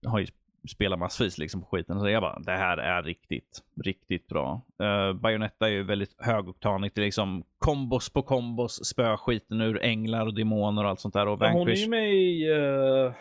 jag 0.00 0.10
har 0.10 0.18
ju 0.18 0.26
spelat 0.68 0.98
massvis 0.98 1.38
liksom 1.38 1.60
på 1.60 1.66
skiten. 1.66 2.00
Så 2.00 2.08
jag 2.08 2.22
bara, 2.22 2.38
det 2.38 2.52
här 2.52 2.76
är 2.76 3.02
riktigt, 3.02 3.62
riktigt 3.84 4.28
bra. 4.28 4.62
Uh, 4.82 5.12
Bayonetta 5.12 5.66
är 5.66 5.70
ju 5.70 5.82
väldigt 5.82 6.14
högoktanigt. 6.18 6.94
Det 6.94 7.00
är 7.00 7.04
liksom 7.04 7.44
kombos 7.58 8.10
på 8.10 8.22
kombos, 8.22 8.84
spö 8.84 9.16
skiten 9.16 9.60
ur 9.60 9.82
änglar 9.82 10.26
och 10.26 10.34
demoner 10.34 10.84
och 10.84 10.90
allt 10.90 11.00
sånt 11.00 11.14
där. 11.14 11.26
Och 11.26 11.38
Men 11.38 11.52
hon 11.52 11.60
är 11.60 11.66
Vanquish. 11.66 11.82
ju 11.82 11.88
med 11.88 12.14
i 12.14 12.50
eh, 12.50 13.14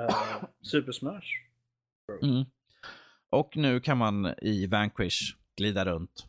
eh, 0.00 0.14
Super 0.62 0.92
Smash. 0.92 1.26
Mm. 2.22 2.44
Och 3.30 3.56
nu 3.56 3.80
kan 3.80 3.98
man 3.98 4.34
i 4.42 4.66
Vanquish 4.66 5.36
glida 5.56 5.84
runt 5.84 6.26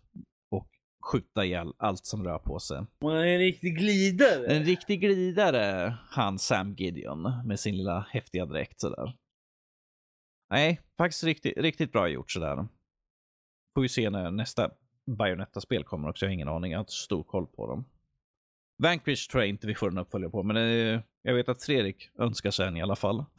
och 0.51 0.67
skjuta 1.11 1.45
ihjäl 1.45 1.73
allt 1.77 2.05
som 2.05 2.23
rör 2.23 2.39
på 2.39 2.59
sig. 2.59 2.85
Hon 2.99 3.15
är 3.15 3.25
en 3.25 3.39
riktig 3.39 3.77
glidare. 3.77 4.47
En 4.47 4.63
riktig 4.63 5.01
glidare, 5.01 5.93
han 6.09 6.39
Sam 6.39 6.73
Gideon, 6.73 7.33
med 7.45 7.59
sin 7.59 7.77
lilla 7.77 8.07
häftiga 8.09 8.45
dräkt 8.45 8.79
sådär. 8.79 9.13
Nej, 10.49 10.81
faktiskt 10.97 11.23
riktigt, 11.23 11.57
riktigt 11.57 11.91
bra 11.91 12.07
gjort 12.07 12.31
sådär. 12.31 12.67
Får 13.75 13.81
vi 13.81 13.89
se 13.89 14.09
när 14.09 14.31
nästa 14.31 14.71
Bayonetta-spel 15.05 15.83
kommer 15.83 16.09
också, 16.09 16.25
jag 16.25 16.29
har 16.29 16.33
ingen 16.33 16.47
aning, 16.47 16.71
jag 16.71 16.77
har 16.79 16.81
inte 16.83 16.91
så 16.91 17.03
stor 17.03 17.23
koll 17.23 17.47
på 17.47 17.67
dem. 17.67 17.85
Vanquish 18.83 19.29
tror 19.31 19.43
jag 19.43 19.49
inte 19.49 19.67
vi 19.67 19.75
får 19.75 19.87
en 19.91 19.97
uppföljare 19.97 20.31
på, 20.31 20.43
men 20.43 20.55
jag 21.21 21.33
vet 21.33 21.49
att 21.49 21.63
Fredrik 21.63 22.09
önskar 22.19 22.51
sig 22.51 22.67
en 22.67 22.77
i 22.77 22.81
alla 22.81 22.95
fall. 22.95 23.25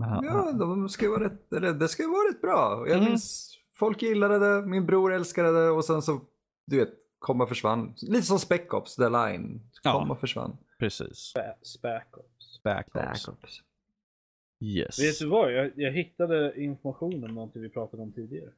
Han- 0.00 0.24
Ja, 0.24 0.52
de 0.52 0.88
ska 0.88 1.04
ju 1.04 1.10
vara 1.10 1.24
rätt, 1.24 1.52
eller, 1.52 1.72
det 1.72 1.88
ska 1.88 2.02
ju 2.02 2.08
vara 2.10 2.28
rätt 2.28 2.40
bra. 2.40 2.84
Jag 2.88 2.96
Mm. 2.96 3.04
minns, 3.10 3.54
folk 3.74 4.02
gillade 4.02 4.38
det, 4.38 4.66
min 4.66 4.86
bror 4.86 5.12
älskade 5.12 5.52
det 5.64 5.70
och 5.70 5.84
sen 5.84 6.02
så, 6.02 6.20
du 6.66 6.76
vet, 6.78 6.90
kom 7.18 7.40
och 7.40 7.48
försvann. 7.48 7.94
Lite 8.02 8.26
som 8.26 8.38
Spec 8.38 8.72
Ops, 8.72 8.96
The 8.96 9.08
Line. 9.08 9.70
Kom 9.82 9.92
Ja. 9.92 10.06
och 10.10 10.20
försvann. 10.20 10.56
Precis. 10.78 11.34
Spackops. 11.62 12.62
Backups. 12.62 13.20
Spec 13.22 13.28
Ops. 13.28 13.62
Yes. 14.60 14.98
Vet 14.98 15.18
du 15.18 15.26
vad? 15.26 15.52
Jag, 15.52 15.72
jag 15.76 15.92
hittade 15.92 16.62
information 16.62 17.24
om 17.24 17.34
någonting 17.34 17.62
vi 17.62 17.68
pratade 17.68 18.02
om 18.02 18.12
tidigare. 18.12 18.52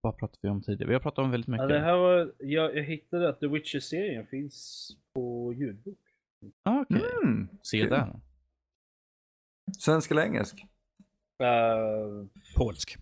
Vad 0.00 0.18
pratade 0.18 0.38
vi 0.42 0.48
om 0.48 0.62
tidigare? 0.62 0.88
Vi 0.88 0.94
har 0.94 1.00
pratat 1.00 1.24
om 1.24 1.30
väldigt 1.30 1.48
mycket. 1.48 1.62
Ja, 1.62 1.68
det 1.74 1.80
här 1.80 1.96
var, 1.96 2.32
jag, 2.38 2.76
jag 2.76 2.82
hittade 2.84 3.28
att 3.28 3.40
The 3.40 3.46
Witcher-serien 3.46 4.26
finns 4.26 4.88
på 5.14 5.52
ljudbok. 5.56 5.98
ah, 6.62 6.80
Okej, 6.80 7.02
Mm. 7.24 7.48
se 7.62 7.80
kul. 7.80 7.90
där. 7.90 8.20
Svensk 9.78 10.10
eller 10.10 10.22
engelsk? 10.22 10.62
Eh, 11.42 12.26
Polsk. 12.56 12.96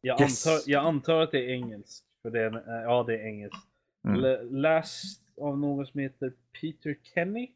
jag, 0.00 0.20
Yes. 0.20 0.46
antar, 0.46 0.70
jag 0.70 0.84
antar 0.84 1.20
att 1.20 1.30
det 1.32 1.38
är 1.44 1.48
engelsk. 1.48 2.04
För 2.22 2.30
det 2.30 2.40
är, 2.40 2.82
ja, 2.82 3.02
det 3.06 3.14
är 3.14 3.26
engelskt. 3.26 3.68
Mm. 4.08 4.20
Lä- 4.20 4.42
Läst 4.42 5.22
av 5.40 5.58
någon 5.58 5.86
som 5.86 6.00
heter 6.00 6.32
Peter 6.60 6.96
Kenny. 7.14 7.52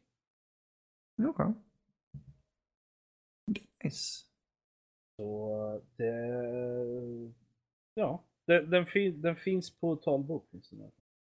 Okej. 1.23 1.53
Nice. 3.83 4.23
Så 5.17 5.81
det 5.97 6.11
Den, 8.45 8.69
den, 8.69 8.85
fin, 8.85 9.21
den 9.21 9.35
finns 9.35 9.71
på 9.79 9.95
talbok. 9.95 10.47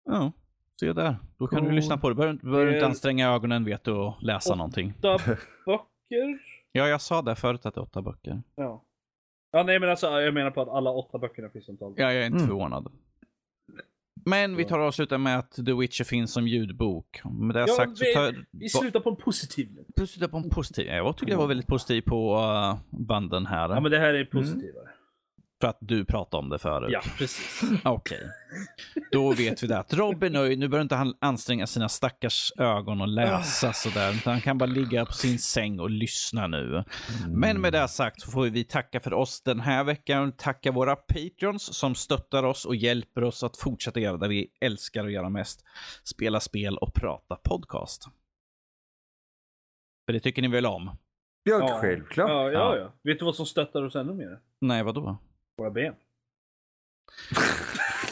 Ja, 0.04 0.32
se 0.80 0.92
där. 0.92 1.16
Då 1.38 1.46
kan 1.46 1.62
du 1.62 1.68
Cool. 1.68 1.74
lyssna 1.76 1.98
på 1.98 2.08
det. 2.08 2.14
Behöver 2.14 2.38
behöver 2.38 2.66
Det 2.66 2.74
inte 2.76 2.86
anstränga 2.86 3.28
ögonen 3.30 3.64
vet 3.64 3.84
du 3.84 3.92
och 3.92 4.22
läsa 4.22 4.52
Och- 4.52 4.58
någonting. 4.58 4.94
Åtta 4.98 5.18
böcker. 5.66 6.38
Ja, 6.72 6.88
jag 6.88 7.00
sa 7.00 7.22
det 7.22 7.36
förut 7.36 7.66
att 7.66 7.74
det 7.74 7.80
är 7.80 7.82
åtta 7.82 8.02
böcker. 8.02 8.42
Ja. 8.54 8.84
Ja, 9.50 9.62
nej 9.62 9.80
men 9.80 9.90
alltså 9.90 10.06
jag 10.06 10.34
menar 10.34 10.50
på 10.50 10.62
att 10.62 10.68
alla 10.68 10.90
åtta 10.90 11.18
böckerna 11.18 11.48
finns 11.50 11.64
som 11.66 11.76
talbok. 11.76 11.98
Ja, 12.00 12.12
jag 12.12 12.22
är 12.22 12.26
inte 12.26 12.36
Mm. 12.36 12.48
förvånad. 12.48 12.92
Men 14.24 14.56
vi 14.56 14.64
tar 14.64 14.78
och 14.78 14.86
avslutar 14.86 15.18
med 15.18 15.38
att 15.38 15.52
The 15.66 15.72
Witcher 15.72 16.04
finns 16.04 16.32
som 16.32 16.48
ljudbok. 16.48 17.20
Med 17.24 17.56
det 17.56 17.60
Ja, 17.60 17.66
sagt 17.66 17.96
så 17.98 18.04
vi- 18.04 18.14
tar... 18.14 18.44
Vi 18.50 18.68
slutar 18.68 19.00
på 19.00 19.10
en 19.10 19.16
positiv 19.16 19.68
nu. 19.96 20.06
Sluta 20.06 20.28
på 20.28 20.36
en 20.36 20.50
positiv. 20.50 20.86
Jag 20.86 21.16
tycker 21.16 21.32
det 21.32 21.38
var 21.38 21.46
väldigt 21.46 21.66
positiv 21.66 22.02
på 22.02 22.36
uh, 22.36 22.78
banden 23.06 23.46
här. 23.46 23.68
Ja 23.68 23.80
men 23.80 23.90
det 23.90 23.98
här 23.98 24.14
är 24.14 24.24
positivare. 24.24 24.88
För 25.62 25.68
att 25.68 25.78
du 25.80 26.04
pratade 26.04 26.42
om 26.42 26.48
det 26.48 26.58
förut. 26.58 26.90
Ja, 26.92 27.00
precis. 27.18 27.62
Okej. 27.84 28.30
Då 29.12 29.32
vet 29.32 29.62
vi 29.62 29.66
det. 29.66 29.78
Att 29.78 29.94
Rob 29.94 30.22
är 30.22 30.30
nöjd. 30.30 30.58
Nu 30.58 30.68
behöver 30.68 30.82
inte 30.82 30.94
han 30.94 31.14
anstränga 31.20 31.66
sina 31.66 31.88
stackars 31.88 32.52
ögon 32.58 33.00
och 33.00 33.08
läsa 33.08 33.72
sådär. 33.72 34.12
Utan 34.12 34.32
han 34.32 34.40
kan 34.40 34.58
bara 34.58 34.66
ligga 34.66 35.06
på 35.06 35.12
sin 35.12 35.38
säng 35.38 35.80
och 35.80 35.90
lyssna 35.90 36.46
nu. 36.46 36.84
Men 37.28 37.60
med 37.60 37.72
det 37.72 37.88
sagt 37.88 38.20
så 38.20 38.30
får 38.30 38.44
vi 38.46 38.64
tacka 38.64 39.00
för 39.00 39.14
oss 39.14 39.42
den 39.42 39.60
här 39.60 39.84
veckan. 39.84 40.32
Tacka 40.32 40.72
våra 40.72 40.96
patreons 40.96 41.74
som 41.78 41.94
stöttar 41.94 42.42
oss 42.42 42.64
och 42.64 42.76
hjälper 42.76 43.24
oss 43.24 43.42
att 43.42 43.56
fortsätta 43.56 44.00
göra 44.00 44.16
det 44.16 44.28
vi 44.28 44.48
älskar 44.60 45.04
att 45.04 45.12
göra 45.12 45.28
mest. 45.28 45.64
Spela 46.04 46.40
spel 46.40 46.76
och 46.78 46.94
prata 46.94 47.36
podcast. 47.36 48.08
För 50.06 50.12
det 50.12 50.20
tycker 50.20 50.42
ni 50.42 50.48
väl 50.48 50.66
om? 50.66 50.96
Ja, 51.42 51.78
självklart. 51.80 52.28
Ja, 52.28 52.50
ja, 52.50 52.52
Ja. 52.52 52.76
ja. 52.76 52.92
Vet 53.02 53.18
du 53.18 53.24
vad 53.24 53.34
som 53.34 53.46
stöttar 53.46 53.82
oss 53.82 53.96
ännu 53.96 54.12
mer? 54.14 54.38
Nej, 54.60 54.82
vadå? 54.82 55.18
Våra 55.58 55.70
ben. 55.70 55.94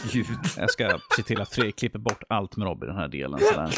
Gud. 0.13 0.27
Jag 0.57 0.71
ska 0.71 0.99
se 1.17 1.23
till 1.23 1.41
att 1.41 1.55
Fredrik 1.55 1.77
klipper 1.77 1.99
bort 1.99 2.23
allt 2.29 2.57
med 2.57 2.69
Rob 2.69 2.85
i 2.85 2.87
den 2.87 2.97
här 2.97 3.09
delen. 3.09 3.41
Sådär. 3.41 3.75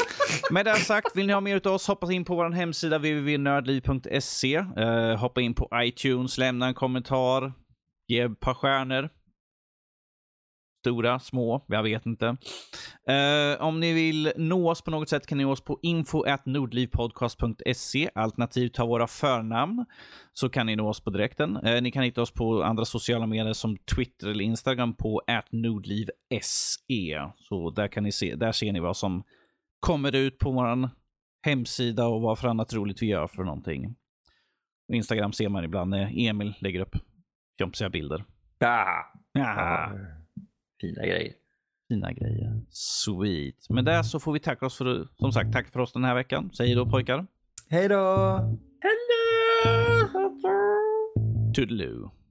Med 0.51 0.65
det 0.65 0.75
sagt, 0.75 1.15
vill 1.15 1.27
ni 1.27 1.33
ha 1.33 1.41
mer 1.41 1.67
av 1.67 1.73
oss, 1.73 1.87
hoppa 1.87 2.13
in 2.13 2.25
på 2.25 2.35
vår 2.35 2.49
hemsida 2.49 2.97
www.nördliv.se. 2.97 4.55
Eh, 4.55 5.17
hoppa 5.17 5.41
in 5.41 5.53
på 5.53 5.69
iTunes, 5.75 6.37
lämna 6.37 6.67
en 6.67 6.73
kommentar, 6.73 7.53
ge 8.07 8.19
ett 8.19 8.39
par 8.39 8.53
stjärnor. 8.53 9.09
Stora, 10.83 11.19
små, 11.19 11.65
jag 11.67 11.83
vet 11.83 12.05
inte. 12.05 12.37
Eh, 13.07 13.61
om 13.61 13.79
ni 13.79 13.93
vill 13.93 14.31
nå 14.35 14.71
oss 14.71 14.81
på 14.81 14.91
något 14.91 15.09
sätt 15.09 15.27
kan 15.27 15.37
ni 15.37 15.43
nå 15.43 15.51
oss 15.51 15.61
på 15.61 15.79
info.nordlivpodcast.se 15.81 18.09
alternativt 18.15 18.73
ta 18.73 18.85
våra 18.85 19.07
förnamn 19.07 19.85
så 20.33 20.49
kan 20.49 20.65
ni 20.65 20.75
nå 20.75 20.89
oss 20.89 21.03
på 21.03 21.09
direkten. 21.09 21.57
Eh, 21.57 21.81
ni 21.81 21.91
kan 21.91 22.03
hitta 22.03 22.21
oss 22.21 22.31
på 22.31 22.63
andra 22.63 22.85
sociala 22.85 23.25
medier 23.25 23.53
som 23.53 23.77
Twitter 23.77 24.27
eller 24.27 24.43
Instagram 24.43 24.93
på 24.93 25.21
nordlivse. 25.49 27.31
Så 27.37 27.69
där 27.69 27.87
kan 27.87 28.03
ni 28.03 28.11
se, 28.11 28.35
där 28.35 28.51
ser 28.51 28.71
ni 28.71 28.79
vad 28.79 28.97
som 28.97 29.23
kommer 29.79 30.15
ut 30.15 30.39
på 30.39 30.51
vår 30.51 30.89
hemsida 31.45 32.07
och 32.07 32.21
vad 32.21 32.39
för 32.39 32.47
annat 32.47 32.73
roligt 32.73 33.01
vi 33.01 33.05
gör 33.05 33.27
för 33.27 33.43
någonting. 33.43 33.95
Instagram 34.93 35.33
ser 35.33 35.49
man 35.49 35.63
ibland 35.63 35.89
när 35.89 36.27
Emil 36.27 36.53
lägger 36.59 36.79
upp 36.79 36.95
fjomsiga 37.57 37.89
bilder. 37.89 38.25
Ah. 38.65 39.03
Ja. 39.33 39.91
Fina 40.81 41.05
grejer. 41.05 41.33
Fina 41.87 42.13
grejer. 42.13 42.61
Sweet. 42.69 43.69
Men 43.69 43.85
där 43.85 44.03
så 44.03 44.19
får 44.19 44.33
vi 44.33 44.39
tacka 44.39 44.65
oss 44.65 44.77
för, 44.77 45.07
som 45.19 45.31
sagt, 45.31 45.53
tack 45.53 45.71
för 45.71 45.79
oss 45.79 45.93
den 45.93 46.03
här 46.03 46.15
veckan. 46.15 46.51
Säg 46.53 46.75
då 46.75 46.89
pojkar. 46.89 47.27
Hej 47.69 47.87
då! 47.87 48.39
Toodaloo. 51.55 52.11
Vi 52.11 52.11
får 52.11 52.22